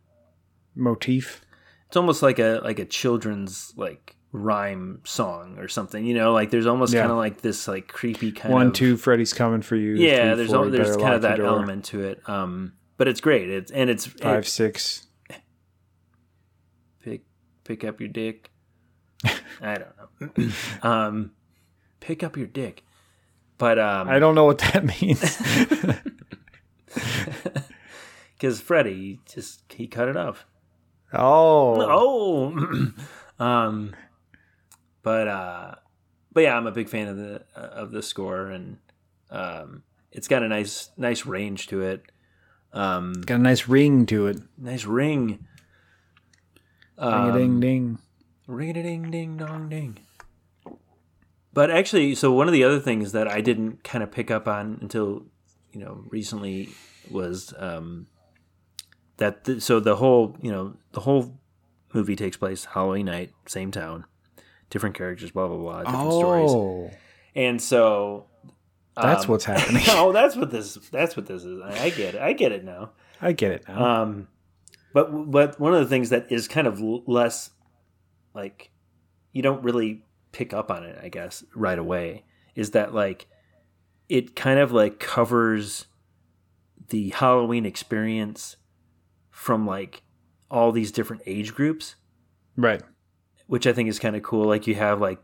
motif. 0.76 1.42
it's 1.88 1.98
almost 1.98 2.22
like 2.22 2.38
a 2.40 2.60
like 2.64 2.80
a 2.80 2.86
children's 2.86 3.74
like 3.78 4.16
rhyme 4.32 5.02
song 5.06 5.58
or 5.58 5.68
something 5.68 6.06
you 6.06 6.14
know 6.14 6.34
like 6.34 6.52
there's 6.52 6.68
almost 6.68 6.94
Yeah. 6.94 7.02
kind 7.02 7.12
of 7.12 7.18
like 7.18 7.42
this 7.42 7.68
like 7.68 7.88
creepy 7.88 8.32
kind 8.32 8.54
of 8.54 8.58
One, 8.58 8.72
two, 8.74 8.96
Freddy's 8.96 9.34
coming 9.34 9.62
for 9.64 9.76
you. 9.76 9.96
yeah 9.96 10.28
Three, 10.30 10.36
there's 10.38 10.50
four, 10.50 10.58
al- 10.58 10.66
you 10.66 10.72
there's 10.72 10.98
kind 10.98 11.16
of 11.16 11.24
that 11.24 11.38
door. 11.38 11.48
element 11.48 11.86
to 11.86 12.02
it 12.04 12.22
um 12.30 12.74
but 13.00 13.08
it's 13.08 13.22
great. 13.22 13.50
It's 13.50 13.72
and 13.72 13.90
it's 13.90 14.06
it- 14.08 14.20
Five, 14.22 14.48
six. 14.48 15.08
pick 17.02 17.22
pick 17.64 17.84
up 17.84 18.00
your 18.00 18.10
dick. 18.10 18.52
I 19.62 19.78
don't 19.80 20.38
know. 20.38 20.52
Um 20.88 21.32
pick 22.02 22.22
up 22.24 22.38
your 22.38 22.48
dick. 22.48 22.84
But 23.58 23.80
um 23.80 24.08
I 24.10 24.20
don't 24.20 24.36
know 24.36 24.46
what 24.46 24.60
that 24.60 24.86
means. 25.02 25.38
because 28.34 28.62
freddy 28.62 29.20
just 29.26 29.64
he 29.74 29.88
cut 29.88 30.08
it 30.08 30.18
off. 30.18 30.46
Oh, 31.14 31.82
Oh, 31.82 32.94
um, 33.44 33.96
but 35.02 35.28
uh, 35.28 35.76
but 36.32 36.42
yeah, 36.44 36.56
I'm 36.56 36.68
a 36.68 36.72
big 36.72 36.88
fan 36.90 37.08
of 37.08 37.18
the 37.18 37.44
of 37.56 37.92
the 37.92 38.04
score, 38.04 38.48
and 38.52 38.78
um, 39.32 39.82
it's 40.12 40.28
got 40.28 40.44
a 40.44 40.48
nice 40.48 40.92
nice 40.98 41.26
range 41.26 41.68
to 41.68 41.82
it. 41.82 42.04
Um, 42.74 43.22
got 43.22 43.36
a 43.36 43.44
nice 43.44 43.68
ring 43.68 44.06
to 44.08 44.28
it. 44.28 44.38
nice 44.58 44.86
ring. 44.86 45.28
Ring 45.28 45.40
a 46.98 47.06
Um, 47.08 47.34
ding 47.38 47.60
ding. 47.60 48.00
Ring 48.48 48.78
a 48.78 48.84
ding 48.84 49.12
ding 49.12 49.38
dong 49.38 49.70
ding. 49.70 49.98
But 51.54 51.72
actually, 51.72 52.16
so 52.16 52.32
one 52.32 52.48
of 52.48 52.54
the 52.54 52.64
other 52.64 52.80
things 52.80 53.12
that 53.14 53.28
I 53.28 53.42
didn't 53.42 53.84
kind 53.84 54.04
of 54.04 54.12
pick 54.12 54.30
up 54.32 54.48
on 54.48 54.78
until 54.82 55.26
you 55.74 55.80
know 55.80 56.04
recently 56.10 56.70
was 57.10 57.54
um, 57.58 58.08
that 59.18 59.46
the, 59.46 59.60
so 59.60 59.80
the 59.80 59.96
whole 59.96 60.38
you 60.42 60.52
know 60.52 60.76
the 60.92 61.02
whole 61.02 61.40
movie 61.94 62.16
takes 62.16 62.38
place 62.38 62.66
Halloween 62.66 63.08
night, 63.08 63.32
same 63.48 63.72
town, 63.72 64.06
different 64.70 64.96
characters, 64.96 65.32
blah 65.32 65.48
blah 65.48 65.58
blah, 65.58 65.84
different 65.84 66.12
stories, 66.14 66.52
Oh, 66.52 66.92
and 67.36 67.60
so 67.62 68.28
that's 69.02 69.26
um, 69.26 69.32
what's 69.32 69.46
happening. 69.46 69.84
oh, 69.90 70.12
that's 70.12 70.36
what 70.36 70.52
this 70.52 70.76
that's 70.92 71.16
what 71.16 71.26
this 71.26 71.44
is. 71.44 71.62
I, 71.62 71.86
I 71.86 71.90
get 71.90 72.16
it. 72.16 72.22
I 72.22 72.34
get 72.34 72.52
it 72.52 72.64
now. 72.64 72.92
I 73.22 73.34
get 73.34 73.52
it 73.52 73.68
now. 73.68 74.04
Um, 74.04 74.28
but 74.94 75.32
but 75.32 75.60
one 75.60 75.74
of 75.74 75.80
the 75.80 75.88
things 75.88 76.10
that 76.10 76.32
is 76.32 76.48
kind 76.48 76.68
of 76.68 76.82
less 77.08 77.52
like 78.34 78.72
you 79.32 79.42
don't 79.42 79.64
really 79.64 80.04
pick 80.32 80.54
up 80.54 80.72
on 80.72 80.84
it, 80.84 80.98
I 81.02 81.10
guess, 81.10 81.44
right 81.56 81.78
away, 81.78 82.26
is 82.56 82.72
that 82.72 82.94
like 82.94 83.28
it 84.08 84.36
kind 84.36 84.60
of 84.60 84.72
like 84.72 85.00
covers 85.00 85.86
the 86.90 87.10
Halloween 87.10 87.66
experience 87.66 88.58
from 89.30 89.66
like 89.66 90.02
all 90.50 90.72
these 90.72 90.92
different 90.92 91.22
age 91.26 91.54
groups, 91.54 91.96
right. 92.58 92.82
which 93.48 93.68
I 93.68 93.74
think 93.74 93.88
is 93.90 94.00
kind 94.00 94.16
of 94.16 94.24
cool. 94.24 94.46
Like 94.46 94.66
you 94.66 94.76
have 94.76 95.00
like 95.00 95.20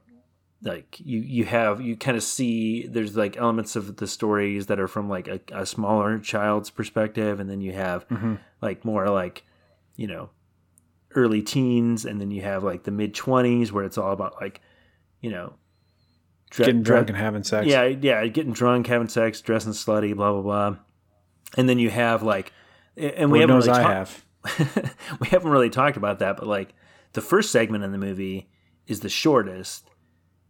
like 0.66 1.00
you 1.00 1.20
you 1.20 1.46
have 1.46 1.80
you 1.80 1.96
kind 1.96 2.18
of 2.18 2.24
see 2.24 2.88
there's 2.88 3.16
like 3.16 3.38
elements 3.38 3.76
of 3.78 3.96
the 3.98 4.08
stories 4.08 4.66
that 4.66 4.80
are 4.80 4.88
from 4.88 5.08
like 5.08 5.28
a, 5.28 5.40
a 5.54 5.66
smaller 5.66 6.20
child's 6.20 6.70
perspective 6.70 7.40
and 7.40 7.50
then 7.50 7.62
you 7.62 7.72
have 7.72 8.06
Mhm. 8.10 8.40
like 8.62 8.84
more 8.84 9.08
like 9.10 9.44
you 9.96 10.08
know 10.08 10.32
early 11.14 11.42
teens 11.42 12.04
and 12.04 12.20
then 12.20 12.32
you 12.32 12.42
have 12.42 12.64
like 12.64 12.84
the 12.84 12.92
mid 12.92 13.14
20s 13.14 13.72
where 13.72 13.86
it's 13.86 13.98
all 13.98 14.12
about 14.12 14.36
like 14.42 14.60
you 15.22 15.30
know 15.30 15.54
dre- 16.50 16.66
Getting 16.66 16.82
dre- 16.84 16.96
drunk 16.96 17.10
and 17.10 17.18
having 17.18 17.44
sex. 17.44 17.68
yeah 17.68 17.84
yeah 17.86 18.26
getting 18.28 18.52
drunk 18.52 18.88
having 18.88 19.08
sex 19.08 19.40
dressing 19.42 19.72
slutty 19.72 20.16
blah 20.16 20.34
blah 20.34 20.42
blah 20.42 20.78
and 21.58 21.70
then 21.70 21.80
you 21.80 21.90
have 21.90 22.24
like 22.24 22.52
and 22.98 23.32
we 23.32 23.40
Lord 23.46 23.50
haven't 23.50 23.56
knows 23.56 23.68
really 23.68 23.80
I 23.80 23.84
ta- 23.84 23.90
have. 23.94 24.26
we 25.20 25.28
haven't 25.28 25.52
really 25.52 25.70
talked 25.70 25.98
about 25.98 26.20
that, 26.20 26.38
but 26.38 26.48
like 26.48 26.74
the 27.14 27.22
first 27.22 27.52
segment 27.52 27.84
in 27.84 27.92
the 27.92 27.98
movie 27.98 28.48
is 28.88 29.00
the 29.02 29.10
shortest, 29.10 29.90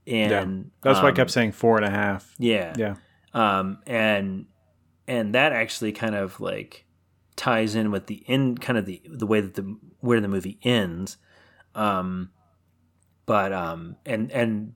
and 0.07 0.71
That's 0.81 0.99
why 0.99 1.07
I 1.07 1.09
um, 1.09 1.15
kept 1.15 1.31
saying 1.31 1.53
four 1.53 1.77
and 1.77 1.85
a 1.85 1.89
half. 1.89 2.33
yeah, 2.37 2.73
Yeah. 2.77 2.95
um, 3.33 3.79
and 3.87 4.45
and 5.07 5.35
that 5.35 5.51
actually 5.51 5.91
kind 5.91 6.15
of 6.15 6.39
like 6.39 6.85
ties 7.35 7.75
in 7.75 7.91
with 7.91 8.07
the 8.07 8.23
end, 8.27 8.61
kind 8.61 8.77
of 8.77 8.85
the 8.85 9.01
the 9.07 9.27
way 9.27 9.41
that 9.41 9.55
the 9.55 9.77
where 9.99 10.21
the 10.21 10.27
movie 10.27 10.59
ends, 10.63 11.17
um, 11.73 12.29
but 13.25 13.51
um, 13.53 13.95
and 14.05 14.31
and 14.31 14.73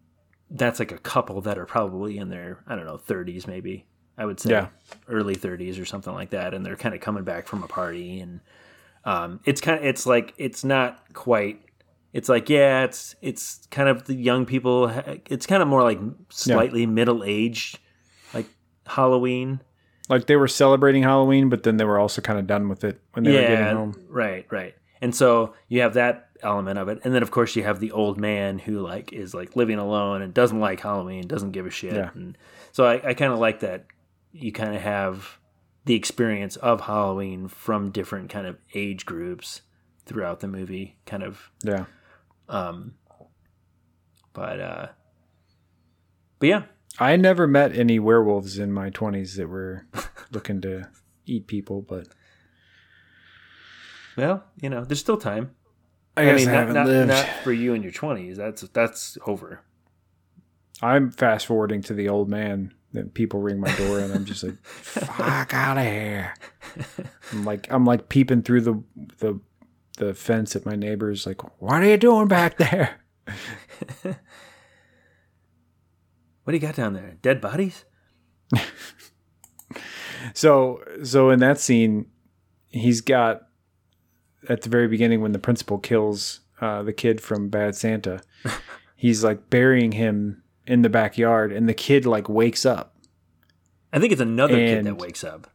that's 0.51 0.79
like 0.79 0.91
a 0.91 0.97
couple 0.97 1.41
that 1.41 1.57
are 1.57 1.65
probably 1.65 2.17
in 2.17 2.29
their 2.29 2.63
I 2.67 2.75
don't 2.75 2.85
know 2.85 2.97
thirties 2.97 3.45
maybe 3.45 3.85
I 4.17 4.25
would 4.25 4.39
say 4.39 4.49
Yeah. 4.49 4.67
early 5.07 5.35
30s 5.35 5.79
or 5.79 5.85
something 5.85 6.11
like 6.13 6.31
that 6.31 6.53
and 6.55 6.65
they're 6.65 6.75
kind 6.75 6.95
of 6.95 7.01
coming 7.01 7.23
back 7.23 7.47
from 7.47 7.61
a 7.63 7.67
party 7.67 8.19
and 8.19 8.41
um, 9.05 9.39
it's 9.45 9.61
kind 9.61 9.79
of 9.79 9.85
it's 9.85 10.05
like 10.07 10.33
it's 10.37 10.63
not 10.63 11.13
quite 11.13 11.61
it's 12.13 12.27
like 12.29 12.49
yeah 12.49 12.83
it's 12.83 13.15
it's 13.21 13.65
kind 13.71 13.87
of 13.89 14.05
the 14.05 14.15
young 14.15 14.45
people 14.45 14.87
it's 15.27 15.45
kind 15.45 15.61
of 15.61 15.67
more 15.67 15.83
like 15.83 15.99
slightly 16.29 16.85
middle 16.85 17.23
aged 17.23 17.79
like 18.33 18.47
halloween 18.87 19.61
Like 20.09 20.25
they 20.25 20.35
were 20.35 20.47
celebrating 20.47 21.03
Halloween, 21.03 21.49
but 21.49 21.61
then 21.63 21.77
they 21.77 21.85
were 21.85 21.99
also 21.99 22.21
kind 22.21 22.39
of 22.39 22.47
done 22.47 22.67
with 22.69 22.83
it 22.83 22.99
when 23.13 23.23
they 23.25 23.31
were 23.33 23.41
getting 23.41 23.75
home. 23.75 24.05
right 24.09 24.45
right 24.49 24.73
and 25.01 25.13
so 25.15 25.53
you 25.67 25.81
have 25.81 25.93
that 25.93 26.29
element 26.41 26.79
of 26.79 26.87
it 26.87 26.99
and 27.03 27.13
then 27.13 27.21
of 27.21 27.31
course 27.31 27.55
you 27.55 27.63
have 27.63 27.79
the 27.79 27.91
old 27.91 28.17
man 28.17 28.59
who 28.59 28.79
like 28.79 29.11
is 29.13 29.33
like 29.33 29.55
living 29.55 29.77
alone 29.77 30.21
and 30.21 30.33
doesn't 30.33 30.59
like 30.61 30.79
halloween 30.79 31.27
doesn't 31.27 31.51
give 31.51 31.65
a 31.65 31.69
shit 31.69 31.93
Yeah. 31.93 32.09
and 32.15 32.37
so 32.71 32.85
i, 32.85 33.09
I 33.09 33.13
kind 33.13 33.31
of 33.33 33.39
like 33.39 33.59
that 33.59 33.85
you 34.31 34.51
kind 34.51 34.73
of 34.75 34.81
have 34.81 35.37
the 35.85 35.95
experience 35.95 36.55
of 36.57 36.81
Halloween 36.81 37.47
from 37.47 37.89
different 37.91 38.29
kind 38.29 38.45
of 38.45 38.57
age 38.75 39.05
groups 39.07 39.61
throughout 40.05 40.39
the 40.39 40.47
movie, 40.47 40.97
kind 41.07 41.23
of. 41.23 41.49
Yeah. 41.63 41.85
Um, 42.49 42.95
but 44.33 44.59
uh, 44.59 44.87
but 46.39 46.49
yeah, 46.49 46.63
I 46.99 47.15
never 47.15 47.47
met 47.47 47.75
any 47.75 47.99
werewolves 47.99 48.59
in 48.59 48.71
my 48.71 48.89
20s 48.89 49.37
that 49.37 49.47
were 49.47 49.85
looking 50.31 50.59
to 50.61 50.89
eat 51.25 51.47
people, 51.47 51.81
but 51.81 52.07
well, 54.17 54.43
you 54.61 54.69
know, 54.69 54.83
there's 54.83 54.99
still 54.99 55.17
time. 55.17 55.51
I 56.17 56.23
I, 56.23 56.25
guess 56.25 56.33
I, 56.33 56.37
mean, 56.37 56.45
not, 56.45 56.53
haven't 56.55 56.75
not, 56.75 56.87
lived. 56.87 57.07
not 57.09 57.25
for 57.43 57.53
you 57.53 57.73
in 57.73 57.83
your 57.83 57.91
20s. 57.91 58.35
That's 58.35 58.61
that's 58.63 59.17
over. 59.25 59.61
I'm 60.81 61.11
fast 61.11 61.45
forwarding 61.45 61.81
to 61.83 61.93
the 61.93 62.09
old 62.09 62.29
man 62.29 62.73
that 62.93 63.13
people 63.13 63.41
ring 63.41 63.59
my 63.59 63.73
door 63.75 63.99
and 63.99 64.13
I'm 64.13 64.25
just 64.25 64.43
like, 64.43 64.55
fuck 64.63 65.53
out 65.53 65.77
of 65.77 65.83
here. 65.83 66.33
I'm 67.31 67.45
like, 67.45 67.67
I'm 67.69 67.85
like 67.85 68.09
peeping 68.09 68.41
through 68.41 68.61
the, 68.61 68.83
the, 69.17 69.39
the 69.99 70.13
fence 70.13 70.55
at 70.55 70.65
my 70.65 70.75
neighbor's 70.75 71.25
like, 71.25 71.61
what 71.61 71.81
are 71.81 71.85
you 71.85 71.97
doing 71.97 72.27
back 72.27 72.57
there? 72.57 72.99
What 76.49 76.53
do 76.53 76.57
you 76.57 76.61
got 76.61 76.75
down 76.75 76.93
there? 76.93 77.15
Dead 77.21 77.39
bodies? 77.41 77.85
So, 80.33 80.83
so 81.03 81.29
in 81.29 81.39
that 81.39 81.59
scene, 81.59 82.07
he's 82.67 83.01
got 83.01 83.43
at 84.47 84.63
the 84.63 84.69
very 84.69 84.87
beginning 84.87 85.21
when 85.21 85.31
the 85.31 85.39
principal 85.39 85.77
kills 85.77 86.41
uh, 86.59 86.83
the 86.83 86.91
kid 86.91 87.21
from 87.21 87.49
Bad 87.49 87.75
Santa, 87.75 88.21
he's 88.95 89.23
like 89.23 89.49
burying 89.49 89.93
him 89.93 90.43
in 90.67 90.81
the 90.81 90.89
backyard, 90.89 91.51
and 91.51 91.69
the 91.69 91.73
kid 91.73 92.05
like 92.05 92.27
wakes 92.27 92.65
up. 92.65 92.95
I 93.93 93.99
think 93.99 94.11
it's 94.11 94.21
another 94.21 94.55
kid 94.55 94.85
that 94.85 94.97
wakes 94.97 95.23
up 95.23 95.47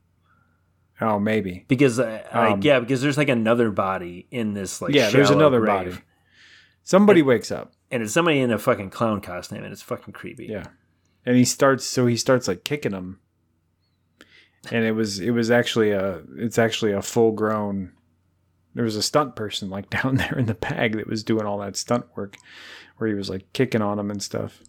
Oh, 1.00 1.18
maybe. 1.18 1.64
because 1.68 1.98
uh, 1.98 2.22
like 2.34 2.52
Um, 2.54 2.60
yeah, 2.62 2.78
because 2.80 3.02
there's 3.02 3.18
like 3.18 3.28
another 3.28 3.70
body 3.70 4.26
in 4.30 4.54
this 4.54 4.80
like 4.80 4.94
yeah, 4.94 5.10
there's 5.10 5.30
another 5.30 5.60
grave. 5.60 5.90
body. 5.90 5.98
Somebody 6.84 7.22
wakes 7.22 7.50
up. 7.50 7.72
and 7.90 8.02
it's 8.02 8.12
somebody 8.12 8.40
in 8.40 8.50
a 8.50 8.58
fucking 8.58 8.90
clown 8.90 9.20
costume, 9.20 9.64
and 9.64 9.72
it's 9.72 9.82
fucking 9.82 10.12
creepy. 10.14 10.46
Yeah. 10.46 10.66
And 11.26 11.36
he 11.36 11.44
starts 11.44 11.84
so 11.84 12.06
he 12.06 12.16
starts 12.16 12.46
like 12.46 12.64
kicking 12.64 12.92
him. 12.92 13.20
And 14.70 14.84
it 14.84 14.92
was 14.92 15.18
it 15.20 15.30
was 15.32 15.50
actually 15.50 15.90
a 15.90 16.22
it's 16.36 16.58
actually 16.58 16.92
a 16.92 17.02
full 17.02 17.32
grown 17.32 17.92
there 18.74 18.84
was 18.84 18.96
a 18.96 19.02
stunt 19.02 19.36
person 19.36 19.70
like 19.70 19.88
down 20.02 20.16
there 20.16 20.36
in 20.38 20.46
the 20.46 20.54
bag 20.54 20.96
that 20.96 21.06
was 21.06 21.22
doing 21.24 21.44
all 21.46 21.58
that 21.58 21.76
stunt 21.76 22.04
work 22.16 22.36
where 22.98 23.08
he 23.08 23.14
was 23.14 23.28
like 23.30 23.52
kicking 23.52 23.82
on 23.82 23.98
him 23.98 24.10
and 24.10 24.22
stuff. 24.22 24.62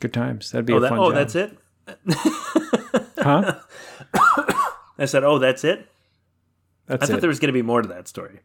Good 0.00 0.12
times. 0.12 0.50
That'd 0.50 0.66
be 0.66 0.72
Oh, 0.74 0.76
a 0.76 0.80
that, 0.80 0.88
fun 0.90 0.98
oh 0.98 1.12
job. 1.12 1.14
that's 1.14 1.34
it. 1.34 1.58
Huh? 3.28 3.58
I 4.98 5.04
said, 5.04 5.22
oh, 5.22 5.38
that's 5.38 5.64
it. 5.64 5.86
That's 6.86 7.02
I 7.02 7.06
thought 7.06 7.18
it. 7.18 7.20
there 7.20 7.28
was 7.28 7.38
going 7.38 7.48
to 7.48 7.52
be 7.52 7.62
more 7.62 7.82
to 7.82 7.88
that 7.88 8.08
story. 8.08 8.40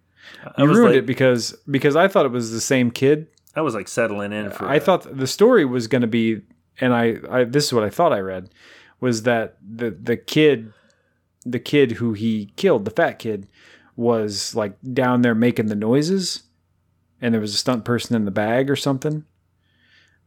I 0.45 0.61
you 0.61 0.67
ruined 0.67 0.95
like, 0.95 0.95
it 0.95 1.05
because 1.05 1.55
because 1.69 1.95
I 1.95 2.07
thought 2.07 2.25
it 2.25 2.31
was 2.31 2.51
the 2.51 2.61
same 2.61 2.91
kid. 2.91 3.27
I 3.55 3.61
was 3.61 3.73
like 3.73 3.87
settling 3.87 4.33
in 4.33 4.51
for. 4.51 4.65
I 4.65 4.77
uh, 4.77 4.79
thought 4.79 5.17
the 5.17 5.27
story 5.27 5.65
was 5.65 5.87
going 5.87 6.01
to 6.01 6.07
be, 6.07 6.41
and 6.79 6.93
I, 6.93 7.17
I 7.29 7.43
this 7.45 7.65
is 7.65 7.73
what 7.73 7.83
I 7.83 7.89
thought 7.89 8.13
I 8.13 8.19
read, 8.19 8.49
was 8.99 9.23
that 9.23 9.57
the 9.61 9.91
the 9.91 10.17
kid, 10.17 10.73
the 11.45 11.59
kid 11.59 11.93
who 11.93 12.13
he 12.13 12.51
killed, 12.55 12.85
the 12.85 12.91
fat 12.91 13.19
kid, 13.19 13.47
was 13.95 14.55
like 14.55 14.77
down 14.93 15.21
there 15.21 15.35
making 15.35 15.67
the 15.67 15.75
noises, 15.75 16.43
and 17.21 17.33
there 17.33 17.41
was 17.41 17.53
a 17.53 17.57
stunt 17.57 17.85
person 17.85 18.15
in 18.15 18.25
the 18.25 18.31
bag 18.31 18.69
or 18.69 18.75
something. 18.75 19.25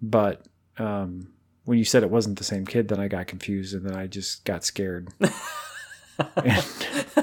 But 0.00 0.46
um, 0.78 1.32
when 1.66 1.76
you 1.78 1.84
said 1.84 2.02
it 2.02 2.10
wasn't 2.10 2.38
the 2.38 2.44
same 2.44 2.64
kid, 2.66 2.88
then 2.88 2.98
I 2.98 3.08
got 3.08 3.26
confused, 3.26 3.74
and 3.74 3.84
then 3.86 3.94
I 3.94 4.06
just 4.06 4.44
got 4.44 4.64
scared. 4.64 5.08
and 5.20 6.64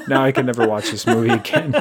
now 0.08 0.24
I 0.24 0.32
can 0.32 0.46
never 0.46 0.68
watch 0.68 0.92
this 0.92 1.08
movie 1.08 1.30
again. 1.32 1.74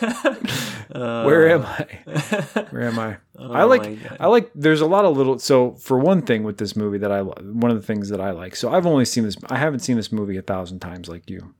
Uh, 0.00 1.22
Where 1.24 1.48
am 1.50 1.62
I? 1.62 1.86
Where 2.70 2.82
am 2.84 2.98
I? 2.98 3.08
I 3.08 3.18
Oh 3.38 3.48
my 3.48 3.62
like 3.64 3.98
I 4.20 4.26
like 4.26 4.50
there's 4.54 4.80
a 4.80 4.86
lot 4.86 5.04
of 5.04 5.16
little 5.16 5.38
so 5.38 5.72
for 5.72 5.98
one 5.98 6.22
thing 6.22 6.44
with 6.44 6.58
this 6.58 6.74
movie 6.76 6.98
that 6.98 7.12
I 7.12 7.22
one 7.22 7.70
of 7.70 7.76
the 7.76 7.86
things 7.86 8.08
that 8.08 8.20
I 8.20 8.30
like. 8.30 8.56
So 8.56 8.70
I've 8.72 8.86
only 8.86 9.04
seen 9.04 9.24
this 9.24 9.36
I 9.50 9.58
haven't 9.58 9.80
seen 9.80 9.96
this 9.96 10.10
movie 10.10 10.36
a 10.36 10.42
thousand 10.42 10.80
times 10.80 11.08
like 11.08 11.28
you 11.28 11.54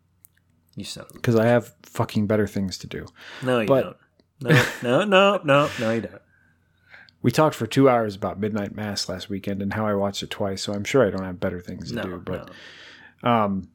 you 0.76 0.84
said 0.84 1.04
because 1.12 1.36
I 1.36 1.46
have 1.46 1.72
fucking 1.82 2.26
better 2.26 2.46
things 2.46 2.78
to 2.78 2.86
do. 2.86 3.06
No, 3.42 3.60
you 3.60 3.66
But- 3.68 3.82
don't. 3.82 3.96
No, 4.40 4.62
no, 4.82 5.04
no, 5.04 5.40
no, 5.44 5.70
no, 5.80 5.90
you 5.92 6.00
don't. 6.02 6.22
We 7.22 7.30
talked 7.30 7.56
for 7.56 7.66
2 7.66 7.88
hours 7.88 8.14
about 8.14 8.38
Midnight 8.38 8.74
Mass 8.74 9.08
last 9.08 9.28
weekend 9.28 9.60
and 9.60 9.72
how 9.72 9.86
I 9.86 9.94
watched 9.94 10.22
it 10.22 10.30
twice, 10.30 10.62
so 10.62 10.72
I'm 10.72 10.84
sure 10.84 11.06
I 11.06 11.10
don't 11.10 11.24
have 11.24 11.40
better 11.40 11.60
things 11.60 11.90
to 11.90 11.96
No, 11.96 12.02
do, 12.02 12.22
but 12.24 12.50
no. 13.22 13.30
Um, 13.30 13.68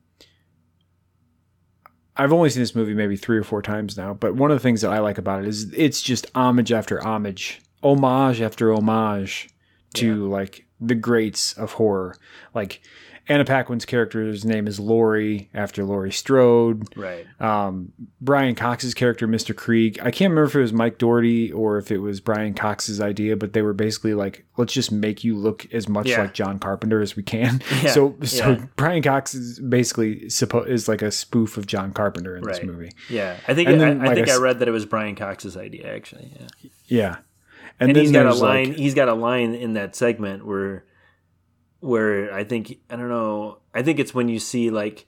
I've 2.15 2.31
only 2.31 2.49
seen 2.49 2.61
this 2.61 2.75
movie 2.75 2.93
maybe 2.93 3.15
three 3.17 3.37
or 3.37 3.43
four 3.43 3.61
times 3.61 3.97
now, 3.97 4.13
but 4.13 4.35
one 4.35 4.51
of 4.51 4.55
the 4.55 4.61
things 4.63 4.81
that 4.81 4.91
I 4.91 4.99
like 4.99 5.17
about 5.17 5.41
it 5.41 5.47
is 5.47 5.73
it's 5.73 6.01
just 6.01 6.27
homage 6.35 6.71
after 6.71 7.03
homage, 7.03 7.61
homage 7.81 8.39
after 8.39 8.71
homage 8.71 9.49
to 9.95 10.27
like 10.29 10.65
the 10.79 10.95
greats 10.95 11.53
of 11.53 11.73
horror. 11.73 12.15
Like 12.53 12.81
Anna 13.29 13.45
Paquin's 13.45 13.85
character's 13.85 14.43
name 14.43 14.67
is 14.67 14.81
Laurie 14.81 15.49
after 15.53 15.85
Laurie 15.85 16.11
Strode. 16.11 16.93
right. 16.97 17.25
Um, 17.39 17.93
Brian 18.19 18.53
Cox's 18.53 18.93
character, 18.93 19.27
Mr. 19.29 19.55
Kreeg. 19.55 19.97
I 20.01 20.11
can't 20.11 20.31
remember 20.31 20.43
if 20.43 20.55
it 20.55 20.59
was 20.61 20.73
Mike 20.73 20.97
Dougherty 20.97 21.49
or 21.51 21.77
if 21.77 21.89
it 21.89 21.99
was 21.99 22.19
Brian 22.19 22.53
Cox's 22.53 22.99
idea, 22.99 23.37
but 23.37 23.53
they 23.53 23.61
were 23.61 23.71
basically 23.73 24.13
like, 24.13 24.45
let's 24.57 24.73
just 24.73 24.91
make 24.91 25.23
you 25.23 25.37
look 25.37 25.65
as 25.73 25.87
much 25.87 26.07
Yeah. 26.07 26.23
like 26.23 26.33
John 26.33 26.59
Carpenter 26.59 27.01
as 27.01 27.15
we 27.15 27.23
can. 27.23 27.61
Yeah, 27.83 27.91
So, 27.91 28.15
so 28.23 28.49
yeah. 28.51 28.65
Brian 28.75 29.01
Cox 29.01 29.33
is 29.33 29.59
basically 29.59 30.21
suppo- 30.25 30.67
is 30.67 30.87
like 30.89 31.01
a 31.01 31.11
spoof 31.11 31.55
of 31.55 31.65
John 31.65 31.93
Carpenter 31.93 32.35
in 32.35 32.43
this 32.43 32.61
movie. 32.61 32.91
Yeah, 33.09 33.37
I 33.47 33.53
think 33.53 33.69
And 33.69 33.81
I, 33.81 33.85
then, 33.85 34.01
I 34.01 34.05
like 34.07 34.15
think 34.15 34.29
I 34.29 34.35
I 34.35 34.37
read 34.39 34.59
that 34.59 34.67
it 34.67 34.71
was 34.71 34.85
Brian 34.85 35.15
Cox's 35.15 35.55
idea 35.55 35.93
actually. 35.95 36.31
Yeah. 36.37 36.69
Yeah, 36.87 37.15
And, 37.79 37.89
and, 37.89 37.95
then 37.95 38.03
he's 38.03 38.11
got 38.11 38.25
a 38.25 38.33
line. 38.33 38.67
Like, 38.69 38.77
he's 38.77 38.93
got 38.93 39.07
a 39.07 39.13
line 39.13 39.55
in 39.55 39.73
that 39.73 39.95
segment 39.95 40.45
where, 40.45 40.83
where 41.83 42.33
I 42.33 42.43
think 42.45 42.79
I 42.89 42.95
don't 42.95 43.09
know. 43.09 43.59
I 43.73 43.81
think 43.83 43.99
it's 43.99 44.13
when 44.13 44.29
you 44.29 44.39
see 44.39 44.69
like, 44.71 45.05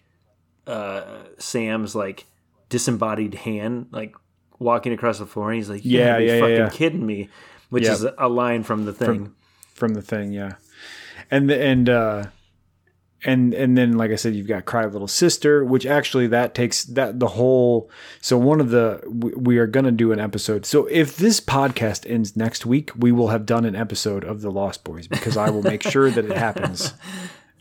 uh, 0.68 1.24
Sam's 1.38 1.96
like 1.96 2.26
disembodied 2.70 3.34
hand 3.36 3.88
like 3.92 4.16
walking 4.60 4.92
across 4.94 5.20
the 5.20 5.26
floor, 5.26 5.50
and 5.52 5.58
he's 5.58 5.70
like, 5.70 5.82
Yeah, 5.84 6.18
"Yeah, 6.18 6.34
yeah, 6.34 6.40
fucking 6.42 6.56
yeah. 6.56 6.70
kidding 6.70 7.06
me," 7.06 7.30
which 7.70 7.84
Yep. 7.86 7.94
is 7.94 8.04
a, 8.04 8.14
a 8.18 8.28
line 8.30 8.64
from 8.64 8.86
the 8.86 8.94
thing. 8.94 9.34
from 9.74 9.94
the 9.94 10.02
thing, 10.02 10.32
yeah, 10.34 10.54
and 11.32 11.50
the, 11.50 11.62
and 11.62 11.90
uh, 11.90 12.24
and 13.26 13.56
and 13.56 13.76
then 13.76 13.98
like 13.98 14.12
I 14.12 14.16
said, 14.16 14.36
you've 14.36 14.48
got 14.48 14.66
Cry 14.66 14.86
Little 14.86 15.08
Sister, 15.08 15.66
which 15.66 15.86
actually 15.86 16.28
that 16.28 16.54
takes 16.54 16.84
that 16.86 17.20
the 17.20 17.28
whole. 17.28 17.90
So 18.22 18.38
one 18.38 18.62
of 18.62 18.70
the 18.70 19.02
we, 19.08 19.32
we 19.34 19.58
are 19.58 19.68
gonna 19.68 19.92
do 19.92 20.12
an 20.12 20.20
episode. 20.20 20.66
So 20.66 20.86
if 20.86 21.18
this 21.18 21.42
podcast 21.42 22.10
ends 22.10 22.38
next 22.38 22.66
week, 22.66 22.92
we 22.96 23.12
will 23.12 23.30
have 23.30 23.46
done 23.46 23.66
an 23.66 23.76
episode 23.76 24.24
of 24.24 24.42
the 24.42 24.52
Lost 24.52 24.84
Boys 24.84 25.08
because 25.08 25.36
I 25.36 25.50
will 25.50 25.64
make 25.64 25.82
sure 25.82 26.10
that 26.12 26.24
it 26.24 26.38
happens. 26.38 26.94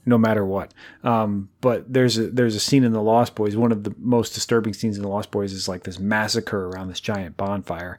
No 0.06 0.18
matter 0.18 0.44
what, 0.44 0.74
um, 1.02 1.48
but 1.62 1.90
there's 1.90 2.18
a 2.18 2.26
there's 2.26 2.54
a 2.54 2.60
scene 2.60 2.84
in 2.84 2.92
the 2.92 3.00
Lost 3.00 3.34
Boys. 3.34 3.56
One 3.56 3.72
of 3.72 3.84
the 3.84 3.94
most 3.96 4.34
disturbing 4.34 4.74
scenes 4.74 4.98
in 4.98 5.02
the 5.02 5.08
Lost 5.08 5.30
Boys 5.30 5.54
is 5.54 5.66
like 5.66 5.84
this 5.84 5.98
massacre 5.98 6.66
around 6.66 6.88
this 6.88 7.00
giant 7.00 7.38
bonfire, 7.38 7.98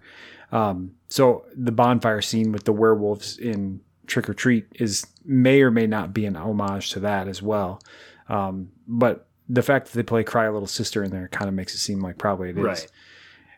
um, 0.52 0.92
so 1.08 1.46
the 1.56 1.72
bonfire 1.72 2.22
scene 2.22 2.52
with 2.52 2.66
the 2.66 2.74
werewolves 2.74 3.40
in 3.40 3.82
Trick 4.06 4.30
or 4.30 4.36
Treat 4.36 4.68
is 4.76 5.08
may 5.26 5.62
or 5.62 5.72
may 5.72 5.88
not 5.88 6.14
be 6.14 6.26
an 6.26 6.36
homage 6.36 6.92
to 6.92 7.00
that 7.02 7.28
as 7.28 7.42
well. 7.42 7.82
Um, 8.30 8.70
but 8.88 9.28
the 9.48 9.62
fact 9.62 9.88
that 9.88 9.94
they 9.94 10.04
play 10.04 10.24
"Cry 10.24 10.46
a 10.46 10.52
Little 10.52 10.68
Sister" 10.68 11.04
in 11.04 11.12
there 11.12 11.28
kind 11.28 11.48
of 11.48 11.54
makes 11.54 11.74
it 11.76 11.80
seem 11.80 12.00
like 12.00 12.18
probably 12.18 12.50
it 12.50 12.58
is. 12.58 12.64
Right. 12.64 12.88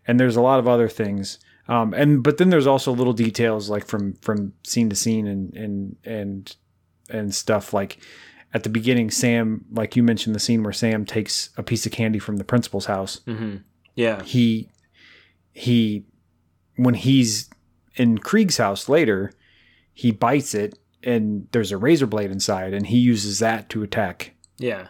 And 0.07 0.19
there's 0.19 0.35
a 0.35 0.41
lot 0.41 0.59
of 0.59 0.67
other 0.67 0.89
things. 0.89 1.39
Um, 1.67 1.93
and 1.93 2.23
but 2.23 2.37
then 2.37 2.49
there's 2.49 2.67
also 2.67 2.91
little 2.93 3.13
details 3.13 3.69
like 3.69 3.85
from 3.85 4.13
from 4.15 4.53
scene 4.63 4.89
to 4.89 4.95
scene 4.95 5.27
and 5.27 5.53
and 5.53 5.95
and 6.03 6.55
and 7.09 7.35
stuff 7.35 7.73
like 7.73 7.99
at 8.53 8.63
the 8.63 8.69
beginning, 8.69 9.11
Sam, 9.11 9.65
like 9.71 9.95
you 9.97 10.03
mentioned, 10.03 10.33
the 10.33 10.39
scene 10.39 10.63
where 10.63 10.73
Sam 10.73 11.05
takes 11.05 11.49
a 11.57 11.63
piece 11.63 11.85
of 11.85 11.91
candy 11.91 12.19
from 12.19 12.37
the 12.37 12.45
principal's 12.45 12.85
house 12.85 13.19
hmm 13.25 13.57
Yeah, 13.95 14.23
he 14.23 14.69
he 15.51 16.05
when 16.77 16.93
he's 16.93 17.49
in 17.95 18.19
Kreeg's 18.19 18.57
house 18.57 18.87
later, 18.87 19.33
he 19.93 20.11
bites 20.11 20.53
it 20.53 20.77
and 21.07 21.47
there's 21.53 21.71
a 21.71 21.77
razor 21.77 22.05
blade 22.07 22.29
inside 22.31 22.73
and 22.73 22.85
he 22.87 22.97
uses 22.99 23.39
that 23.39 23.69
to 23.69 23.81
attack 23.83 24.33
yeah, 24.59 24.87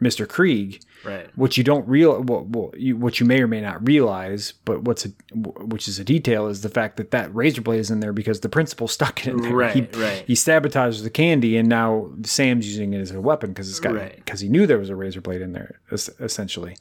Mr. 0.00 0.26
Kreeg. 0.26 0.80
right. 1.04 1.28
What 1.36 1.56
you 1.56 1.64
don't 1.64 1.86
real 1.88 2.22
well, 2.22 2.46
well 2.48 2.70
you, 2.76 2.96
what 2.96 3.18
you 3.20 3.26
may 3.26 3.40
or 3.42 3.46
may 3.48 3.60
not 3.60 3.86
realize, 3.86 4.52
but 4.64 4.82
what's 4.82 5.04
a, 5.06 5.08
which 5.34 5.88
is 5.88 5.98
a 5.98 6.04
detail 6.04 6.46
is 6.46 6.60
the 6.62 6.68
fact 6.68 6.96
that 6.98 7.10
that 7.10 7.34
razor 7.34 7.62
blade 7.62 7.80
is 7.80 7.90
in 7.90 8.00
there 8.00 8.12
because 8.12 8.40
the 8.40 8.48
principal 8.48 8.86
stuck 8.96 9.26
it 9.26 9.30
in 9.30 9.40
there. 9.42 9.52
Right, 9.54 9.74
he, 9.74 10.00
right. 10.00 10.24
he 10.26 10.34
sabotages 10.34 11.02
the 11.02 11.10
candy 11.10 11.56
and 11.56 11.68
now 11.68 12.10
Sam's 12.22 12.66
using 12.68 12.92
it 12.92 13.00
as 13.00 13.10
a 13.10 13.20
weapon 13.20 13.50
because 13.50 13.68
it's 13.68 13.80
got 13.80 13.94
Right. 13.94 14.16
because 14.16 14.40
he 14.40 14.48
knew 14.48 14.66
there 14.66 14.78
was 14.78 14.90
a 14.90 14.96
razor 14.96 15.20
blade 15.20 15.42
in 15.42 15.52
there 15.52 15.80
es- 15.90 16.10
essentially. 16.20 16.72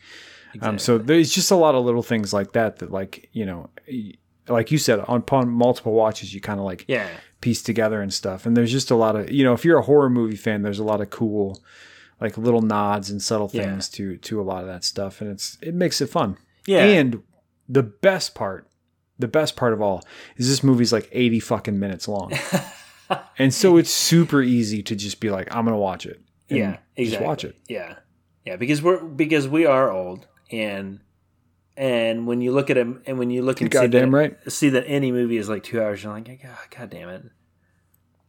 Um, 0.62 0.76
Exactly. 0.76 0.80
so 0.80 0.98
there's 0.98 1.32
just 1.32 1.52
a 1.52 1.56
lot 1.56 1.76
of 1.76 1.84
little 1.86 2.04
things 2.04 2.34
like 2.34 2.54
that 2.54 2.78
that, 2.80 2.92
like 2.92 3.30
you 3.34 3.46
know, 3.46 3.70
like 4.48 4.72
you 4.72 4.78
said, 4.78 5.00
on 5.02 5.20
upon 5.20 5.50
multiple 5.50 5.94
watches, 5.94 6.34
you 6.34 6.42
kind 6.42 6.60
of 6.60 6.66
like 6.66 6.86
Yeah. 6.88 7.08
Piece 7.48 7.62
together 7.62 8.02
and 8.02 8.14
stuff. 8.14 8.46
And 8.46 8.58
there's 8.58 8.72
just 8.74 8.92
a 8.92 8.96
lot 8.96 9.16
of 9.16 9.32
you 9.32 9.44
know, 9.46 9.54
if 9.54 9.64
you're 9.64 9.78
a 9.78 9.84
horror 9.84 10.10
movie 10.10 10.36
fan, 10.36 10.64
there's 10.64 10.80
a 10.80 10.84
lot 10.84 11.00
of 11.00 11.10
cool 11.10 11.64
like 12.20 12.38
little 12.38 12.62
nods 12.62 13.10
and 13.10 13.22
subtle 13.22 13.50
Yeah. 13.54 13.64
things 13.64 13.88
to 13.90 14.18
to 14.18 14.42
a 14.42 14.44
lot 14.44 14.62
of 14.64 14.68
that 14.68 14.84
stuff, 14.84 15.22
and 15.22 15.30
it's 15.32 15.58
it 15.62 15.74
makes 15.74 16.02
it 16.02 16.10
fun. 16.10 16.38
Yeah. 16.66 16.84
And 16.84 17.24
the 17.70 17.84
best 17.84 18.36
part, 18.36 18.68
the 19.18 19.30
best 19.30 19.56
part 19.56 19.72
of 19.72 19.82
all, 19.82 20.04
is 20.36 20.50
this 20.50 20.62
movie's 20.64 20.92
like 20.92 21.08
80 21.12 21.40
fucking 21.40 21.80
minutes 21.80 22.08
long. 22.08 22.34
and 23.38 23.54
so 23.54 23.78
it's 23.78 23.92
super 23.92 24.42
easy 24.42 24.84
to 24.84 24.96
just 24.96 25.20
be 25.22 25.30
like, 25.30 25.48
I'm 25.56 25.64
gonna 25.64 25.78
watch 25.78 26.06
it. 26.06 26.20
Yeah, 26.50 26.78
exactly. 26.98 27.06
Just 27.06 27.22
watch 27.22 27.44
it. 27.46 27.56
Yeah, 27.70 27.96
yeah, 28.46 28.58
because 28.58 28.82
we're 28.82 29.02
because 29.04 29.48
we 29.48 29.66
are 29.66 29.90
old, 29.90 30.28
and 30.52 31.00
and 31.78 32.26
when 32.26 32.42
you 32.42 32.52
look 32.52 32.70
at 32.70 32.78
him, 32.78 33.04
and 33.06 33.20
when 33.20 33.30
you 33.30 33.44
look 33.44 33.62
and 33.62 33.72
see 33.72 33.80
goddamn 33.80 34.12
that, 34.12 34.18
right. 34.18 34.52
see 34.52 34.70
that 34.70 34.86
any 34.88 35.12
movie 35.12 35.38
is 35.38 35.48
like 35.48 35.64
two 35.64 35.80
hours, 35.82 36.04
you're 36.04 36.12
like, 36.12 36.26
God, 36.42 36.58
God 36.76 36.90
damn 36.90 37.10
it, 37.10 37.24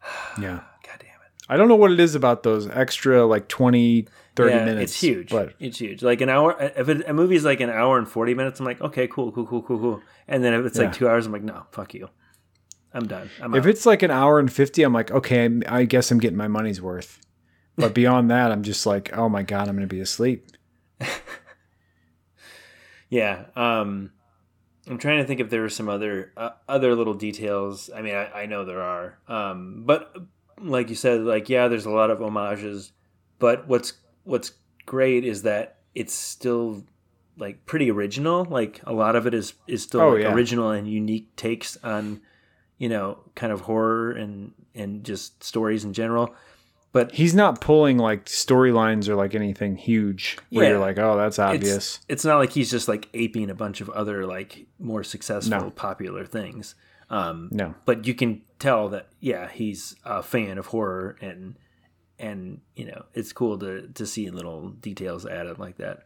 Yeah. 0.40 0.60
God 0.86 0.96
damn 1.00 1.08
it. 1.08 1.32
I 1.48 1.56
don't 1.56 1.68
know 1.68 1.76
what 1.76 1.90
it 1.92 2.00
is 2.00 2.14
about 2.14 2.42
those 2.42 2.68
extra 2.68 3.24
like 3.26 3.48
20, 3.48 4.06
30 4.36 4.50
yeah, 4.52 4.64
minutes. 4.64 4.92
It's 4.92 5.00
huge, 5.00 5.30
But 5.30 5.54
it's 5.58 5.78
huge. 5.78 6.02
Like 6.02 6.20
an 6.20 6.28
hour. 6.28 6.56
If 6.76 6.88
it, 6.88 7.08
a 7.08 7.12
movie 7.12 7.34
is 7.36 7.44
like 7.44 7.60
an 7.60 7.70
hour 7.70 7.98
and 7.98 8.08
forty 8.08 8.34
minutes, 8.34 8.60
I'm 8.60 8.66
like, 8.66 8.80
okay, 8.80 9.08
cool, 9.08 9.32
cool, 9.32 9.46
cool, 9.46 9.62
cool, 9.62 9.78
cool. 9.78 10.02
And 10.28 10.44
then 10.44 10.54
if 10.54 10.64
it's 10.66 10.78
Yeah. 10.78 10.84
like 10.84 10.92
two 10.94 11.08
hours, 11.08 11.26
I'm 11.26 11.32
like, 11.32 11.42
no, 11.42 11.64
fuck 11.72 11.94
you, 11.94 12.08
I'm 12.94 13.06
done. 13.08 13.30
I'm 13.42 13.54
if 13.54 13.64
out. 13.64 13.68
it's 13.70 13.84
like 13.86 14.02
an 14.02 14.10
hour 14.10 14.38
and 14.38 14.52
50, 14.52 14.82
I'm 14.82 14.92
like, 14.92 15.10
okay, 15.10 15.42
I'm- 15.42 15.62
I 15.66 15.84
guess 15.84 16.10
I'm 16.10 16.18
getting 16.18 16.36
my 16.38 16.48
money's 16.48 16.80
worth. 16.80 17.20
But 17.76 17.94
beyond 17.94 18.30
that, 18.34 18.52
I'm 18.52 18.62
just 18.62 18.86
like, 18.86 19.16
oh 19.16 19.28
my 19.28 19.42
God, 19.42 19.68
I'm 19.68 19.74
going 19.76 19.88
to 19.88 19.94
be 19.94 20.00
asleep. 20.00 20.46
Yeah. 23.10 23.46
Um, 23.56 24.10
I'm 24.88 24.98
trying 24.98 25.18
to 25.18 25.24
think 25.26 25.40
if 25.40 25.50
there 25.50 25.60
were 25.62 25.68
some 25.68 25.88
other 25.88 26.32
uh, 26.36 26.50
other 26.68 26.94
little 26.94 27.14
details. 27.14 27.90
I 27.94 28.02
mean, 28.02 28.14
I, 28.14 28.42
I 28.42 28.46
know 28.46 28.64
there 28.64 28.82
are. 28.82 29.18
Um, 29.28 29.82
but 29.84 30.14
like 30.60 30.88
you 30.88 30.94
said, 30.94 31.20
like 31.22 31.48
yeah, 31.48 31.68
there's 31.68 31.86
a 31.86 31.90
lot 31.90 32.10
of 32.10 32.18
homages. 32.20 32.92
But 33.38 33.68
what's 33.68 33.92
what's 34.24 34.52
great 34.86 35.24
is 35.24 35.42
that 35.42 35.78
it's 35.94 36.14
still 36.14 36.84
like 37.36 37.66
pretty 37.66 37.90
original. 37.90 38.44
Like 38.44 38.80
a 38.84 38.92
lot 38.92 39.14
of 39.16 39.26
it 39.26 39.34
is 39.34 39.54
is 39.66 39.82
still 39.82 40.00
Oh, 40.00 40.10
like 40.14 40.22
yeah. 40.22 40.32
original 40.34 40.70
and 40.70 40.88
unique 40.88 41.34
takes 41.36 41.76
on 41.84 42.20
you 42.78 42.88
know 42.88 43.18
kind 43.34 43.52
of 43.52 43.62
horror 43.62 44.12
and 44.12 44.52
and 44.74 45.04
just 45.04 45.42
stories 45.44 45.84
in 45.84 45.92
general. 45.92 46.34
But 46.92 47.12
He's 47.12 47.34
not 47.34 47.60
pulling 47.60 47.98
like 47.98 48.24
storylines 48.26 49.08
or 49.08 49.14
like 49.14 49.34
anything 49.34 49.76
huge 49.76 50.38
where 50.50 50.64
Yeah. 50.64 50.70
you're 50.70 50.78
like, 50.80 50.98
oh, 50.98 51.16
that's 51.16 51.34
it's, 51.34 51.38
obvious. 51.38 52.00
it's 52.08 52.24
not 52.24 52.38
like 52.38 52.50
he's 52.52 52.70
just 52.70 52.88
like 52.88 53.08
aping 53.14 53.50
a 53.50 53.54
bunch 53.54 53.80
of 53.80 53.90
other 53.90 54.26
like 54.26 54.66
more 54.78 55.04
successful 55.04 55.60
No. 55.60 55.70
popular 55.70 56.24
things 56.24 56.74
um 57.10 57.48
no. 57.52 57.74
but 57.86 58.06
you 58.06 58.14
can 58.14 58.42
tell 58.58 58.90
that 58.90 59.08
yeah 59.20 59.48
he's 59.48 59.96
a 60.04 60.22
fan 60.22 60.58
of 60.58 60.66
horror 60.66 61.16
and 61.22 61.56
and 62.18 62.60
you 62.76 62.84
know 62.84 63.02
it's 63.14 63.32
cool 63.32 63.58
to 63.58 63.88
to 63.94 64.04
see 64.06 64.28
little 64.28 64.68
details 64.70 65.24
added 65.24 65.58
like 65.58 65.76
that 65.78 66.02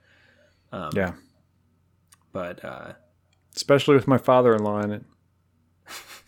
um 0.71 0.91
Yeah. 0.95 1.13
but 2.33 2.65
uh 2.65 2.93
Especially 3.57 3.97
with 3.97 4.07
my 4.07 4.19
father 4.19 4.55
in 4.55 4.63
law 4.63 4.81
in 4.81 4.93
it. 4.93 5.05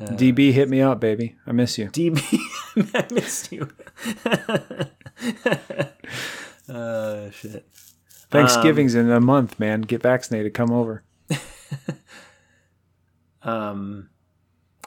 Uh, 0.00 0.06
DB, 0.12 0.52
hit 0.52 0.68
me 0.68 0.80
up, 0.80 0.98
baby. 1.00 1.36
I 1.46 1.52
miss 1.52 1.76
you. 1.76 1.88
db 1.88 2.38
i 2.94 3.06
missed 3.12 3.52
you 3.52 3.68
uh 6.74 7.30
shit 7.30 7.66
Thanksgiving's 8.30 8.94
in 8.94 9.10
a 9.10 9.20
month, 9.20 9.58
man. 9.58 9.80
Get 9.80 10.02
vaccinated. 10.02 10.54
Come 10.54 10.70
over. 10.70 11.02
Um, 13.42 14.10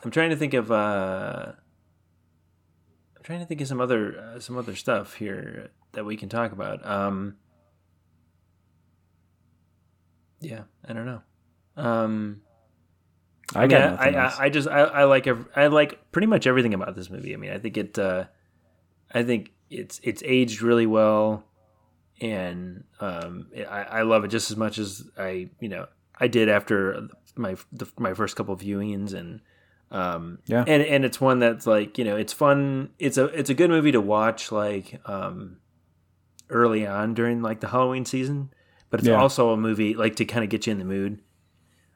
I'm 0.04 0.12
trying 0.12 0.30
to 0.30 0.36
think 0.36 0.54
of 0.54 0.72
uh, 0.72 1.54
I'm 3.18 3.24
trying 3.24 3.40
to 3.40 3.46
think 3.46 3.62
of 3.62 3.68
some 3.68 3.82
other 3.82 4.20
uh, 4.20 4.40
some 4.40 4.58
other 4.58 4.76
stuff 4.76 5.16
here 5.16 5.72
that 5.94 6.06
we 6.06 6.16
can 6.16 6.30
talk 6.30 6.52
about. 6.52 6.86
Um, 6.86 7.38
yeah, 10.40 10.64
I 10.88 10.94
don't 10.94 11.06
know. 11.06 11.22
Um, 11.78 12.43
I, 13.56 13.64
I, 13.64 13.68
mean, 13.68 13.78
I. 13.78 14.10
I, 14.28 14.36
I 14.46 14.50
just 14.50 14.68
I, 14.68 14.80
I 14.82 15.04
like 15.06 15.28
ev- 15.28 15.48
I 15.56 15.68
like 15.68 16.12
pretty 16.12 16.28
much 16.28 16.48
everything 16.48 16.74
about 16.74 16.96
this 16.96 17.10
movie. 17.10 17.34
I 17.34 17.38
mean, 17.38 17.52
I 17.52 17.58
think 17.60 17.78
it 17.78 17.98
uh, 18.00 18.26
I 19.14 19.24
think 19.24 19.52
it's 19.70 20.00
it's 20.04 20.22
aged 20.26 20.62
really 20.62 20.86
well, 20.86 21.44
and 22.22 22.84
um, 23.00 23.48
I, 23.70 23.84
I 23.84 24.02
love 24.04 24.24
it 24.24 24.30
just 24.30 24.52
as 24.52 24.58
much 24.58 24.78
as 24.78 25.04
I 25.18 25.50
you 25.60 25.70
know 25.70 25.88
I 26.20 26.28
did 26.28 26.50
after 26.50 27.08
my 27.36 27.56
the, 27.72 27.88
my 27.98 28.14
first 28.14 28.36
couple 28.36 28.56
viewings 28.56 29.14
and 29.14 29.42
um 29.92 30.40
Yeah. 30.46 30.64
and 30.68 30.84
and 30.84 31.06
it's 31.06 31.20
one 31.20 31.40
that's 31.40 31.66
like 31.68 31.98
you 31.98 32.04
know 32.06 32.16
it's 32.16 32.34
fun 32.34 32.90
it's 33.00 33.18
a 33.18 33.26
it's 33.26 33.50
a 33.50 33.54
good 33.54 33.70
movie 33.70 33.92
to 33.92 34.02
watch 34.02 34.52
like 34.52 35.00
um 35.06 35.58
early 36.50 36.86
on 36.86 37.14
during 37.14 37.42
like 37.42 37.60
the 37.60 37.68
Halloween 37.68 38.06
season 38.06 38.52
but 38.92 39.00
it's 39.00 39.10
Yeah. 39.10 39.20
also 39.20 39.50
a 39.52 39.58
movie 39.58 39.94
like 39.96 40.16
to 40.18 40.26
kind 40.26 40.44
of 40.44 40.50
get 40.50 40.68
you 40.68 40.72
in 40.72 40.80
the 40.80 40.86
mood 40.86 41.22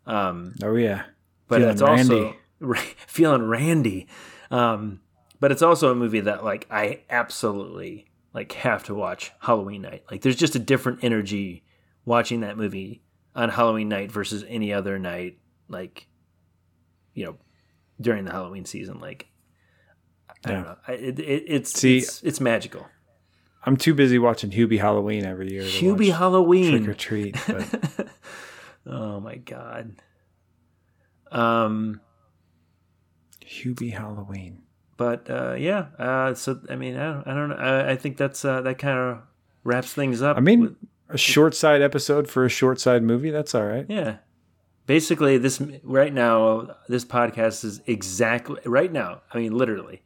um 0.08 0.56
oh 0.64 0.76
yeah. 0.76 1.04
But 1.48 1.58
Feeling 1.60 1.72
it's 1.74 1.82
also 1.82 2.22
randy. 2.24 2.38
Ra- 2.60 2.80
feeling 3.08 3.44
randy. 3.48 4.08
Um, 4.52 5.02
but 5.40 5.52
it's 5.52 5.62
also 5.62 5.92
a 5.92 5.96
movie 5.96 6.22
that 6.22 6.44
like 6.44 6.66
I 6.72 7.02
absolutely 7.10 8.08
like 8.34 8.52
have 8.54 8.84
to 8.86 8.96
watch 8.96 9.32
Halloween 9.40 9.84
night. 9.84 10.04
Like 10.10 10.22
there's 10.22 10.36
just 10.36 10.56
a 10.56 10.60
different 10.60 11.04
energy 11.04 11.64
watching 12.06 12.42
that 12.42 12.58
movie 12.58 13.04
on 13.36 13.50
Halloween 13.50 13.90
night 13.90 14.12
versus 14.12 14.44
any 14.48 14.74
other 14.74 14.98
night. 14.98 15.38
Like 15.70 16.08
you 17.14 17.26
know 17.26 17.38
during 18.02 18.26
the 18.26 18.32
Halloween 18.32 18.66
season. 18.66 19.00
Like 19.00 19.28
I 20.46 20.52
don't 20.52 20.64
know. 20.64 20.78
I, 20.88 20.92
it, 20.94 21.20
it, 21.20 21.44
it's 21.48 21.72
See- 21.74 22.00
it's 22.00 22.22
it's 22.24 22.42
magical. 22.42 22.88
I'm 23.64 23.76
too 23.76 23.94
busy 23.94 24.18
watching 24.18 24.50
Hubie 24.52 24.80
Halloween 24.80 25.26
every 25.26 25.52
year. 25.52 25.64
Hubie 25.64 26.16
Halloween. 26.16 26.84
Trick 26.84 26.88
or 26.90 26.94
treat. 26.94 27.36
Oh 28.90 29.20
my 29.20 29.36
god. 29.36 29.96
Um. 31.32 32.02
Hubie 33.46 33.94
Halloween. 33.94 34.64
but 34.98 35.30
uh, 35.30 35.54
yeah, 35.58 35.88
uh, 35.98 36.34
so 36.34 36.60
I 36.70 36.76
mean, 36.76 36.98
I 36.98 37.14
don't, 37.14 37.28
I 37.28 37.34
don't 37.34 37.50
know. 37.50 37.56
I, 37.56 37.92
I 37.92 37.96
think 37.96 38.18
that's 38.18 38.44
uh, 38.44 38.62
that 38.62 38.78
kind 38.78 38.98
of 39.00 39.20
wraps 39.64 39.94
things 39.94 40.22
up. 40.22 40.38
I 40.38 40.42
mean, 40.42 40.62
with- 40.62 40.76
a 41.10 41.18
short 41.18 41.56
side 41.56 41.82
episode 41.82 42.30
for 42.30 42.44
a 42.44 42.50
short 42.50 42.82
side 42.82 43.02
movie. 43.04 43.30
That's 43.30 43.56
all 43.56 43.66
right. 43.66 43.86
yeah. 43.88 44.18
Basically, 44.88 45.38
this 45.38 45.62
right 45.84 46.14
now, 46.14 46.76
this 46.90 47.04
podcast 47.06 47.64
is 47.66 47.82
exactly 47.88 48.60
right 48.66 48.92
now. 48.92 49.22
I 49.34 49.38
mean, 49.38 49.58
literally, 49.58 50.02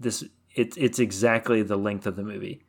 this 0.00 0.24
it's 0.54 0.76
it's 0.76 0.98
exactly 1.00 1.62
the 1.62 1.76
length 1.76 2.06
of 2.06 2.14
the 2.16 2.22
movie, 2.24 2.64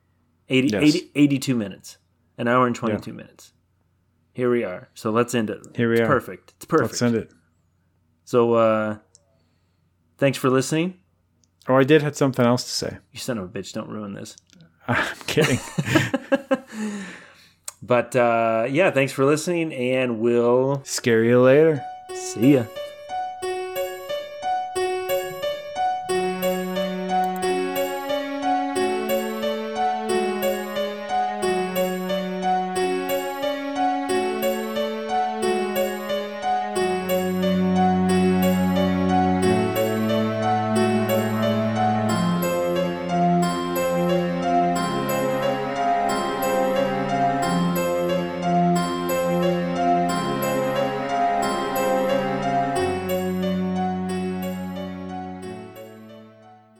80, 0.49 0.67
Yes. 0.69 0.83
80 0.95 1.11
82 1.15 1.55
minutes, 1.55 1.97
an 2.37 2.47
hour 2.47 2.65
and 2.67 2.75
twenty 2.75 2.99
two 2.99 3.13
minutes. 3.13 3.53
Here 4.33 4.49
we 4.51 4.63
are. 4.63 4.89
So 4.95 5.11
let's 5.11 5.33
end 5.35 5.49
it. 5.51 5.59
Here 5.75 5.87
we 5.89 5.95
it's 5.95 6.01
are. 6.01 6.07
Perfect. 6.07 6.53
It's 6.57 6.65
perfect. 6.65 6.89
Let's 6.91 6.99
send 6.99 7.15
it. 7.15 7.31
So, 8.31 8.53
uh, 8.53 8.95
thanks 10.17 10.37
for 10.37 10.49
listening. 10.49 10.93
Oh, 11.67 11.75
I 11.75 11.83
did 11.83 12.01
have 12.01 12.15
something 12.15 12.45
else 12.45 12.63
to 12.63 12.69
say. 12.69 12.97
You 13.11 13.19
son 13.19 13.37
of 13.37 13.43
a 13.43 13.47
bitch! 13.49 13.73
Don't 13.73 13.89
ruin 13.89 14.13
this. 14.13 14.37
I'm 14.87 15.17
kidding. 15.27 15.59
But 17.83 18.15
uh, 18.15 18.67
yeah, 18.69 18.91
thanks 18.91 19.11
for 19.11 19.25
listening, 19.25 19.73
and 19.73 20.19
we'll 20.19 20.81
Scare 20.85 21.23
you 21.25 21.41
later. 21.41 21.83
see 22.13 22.53
ya. 22.53 22.65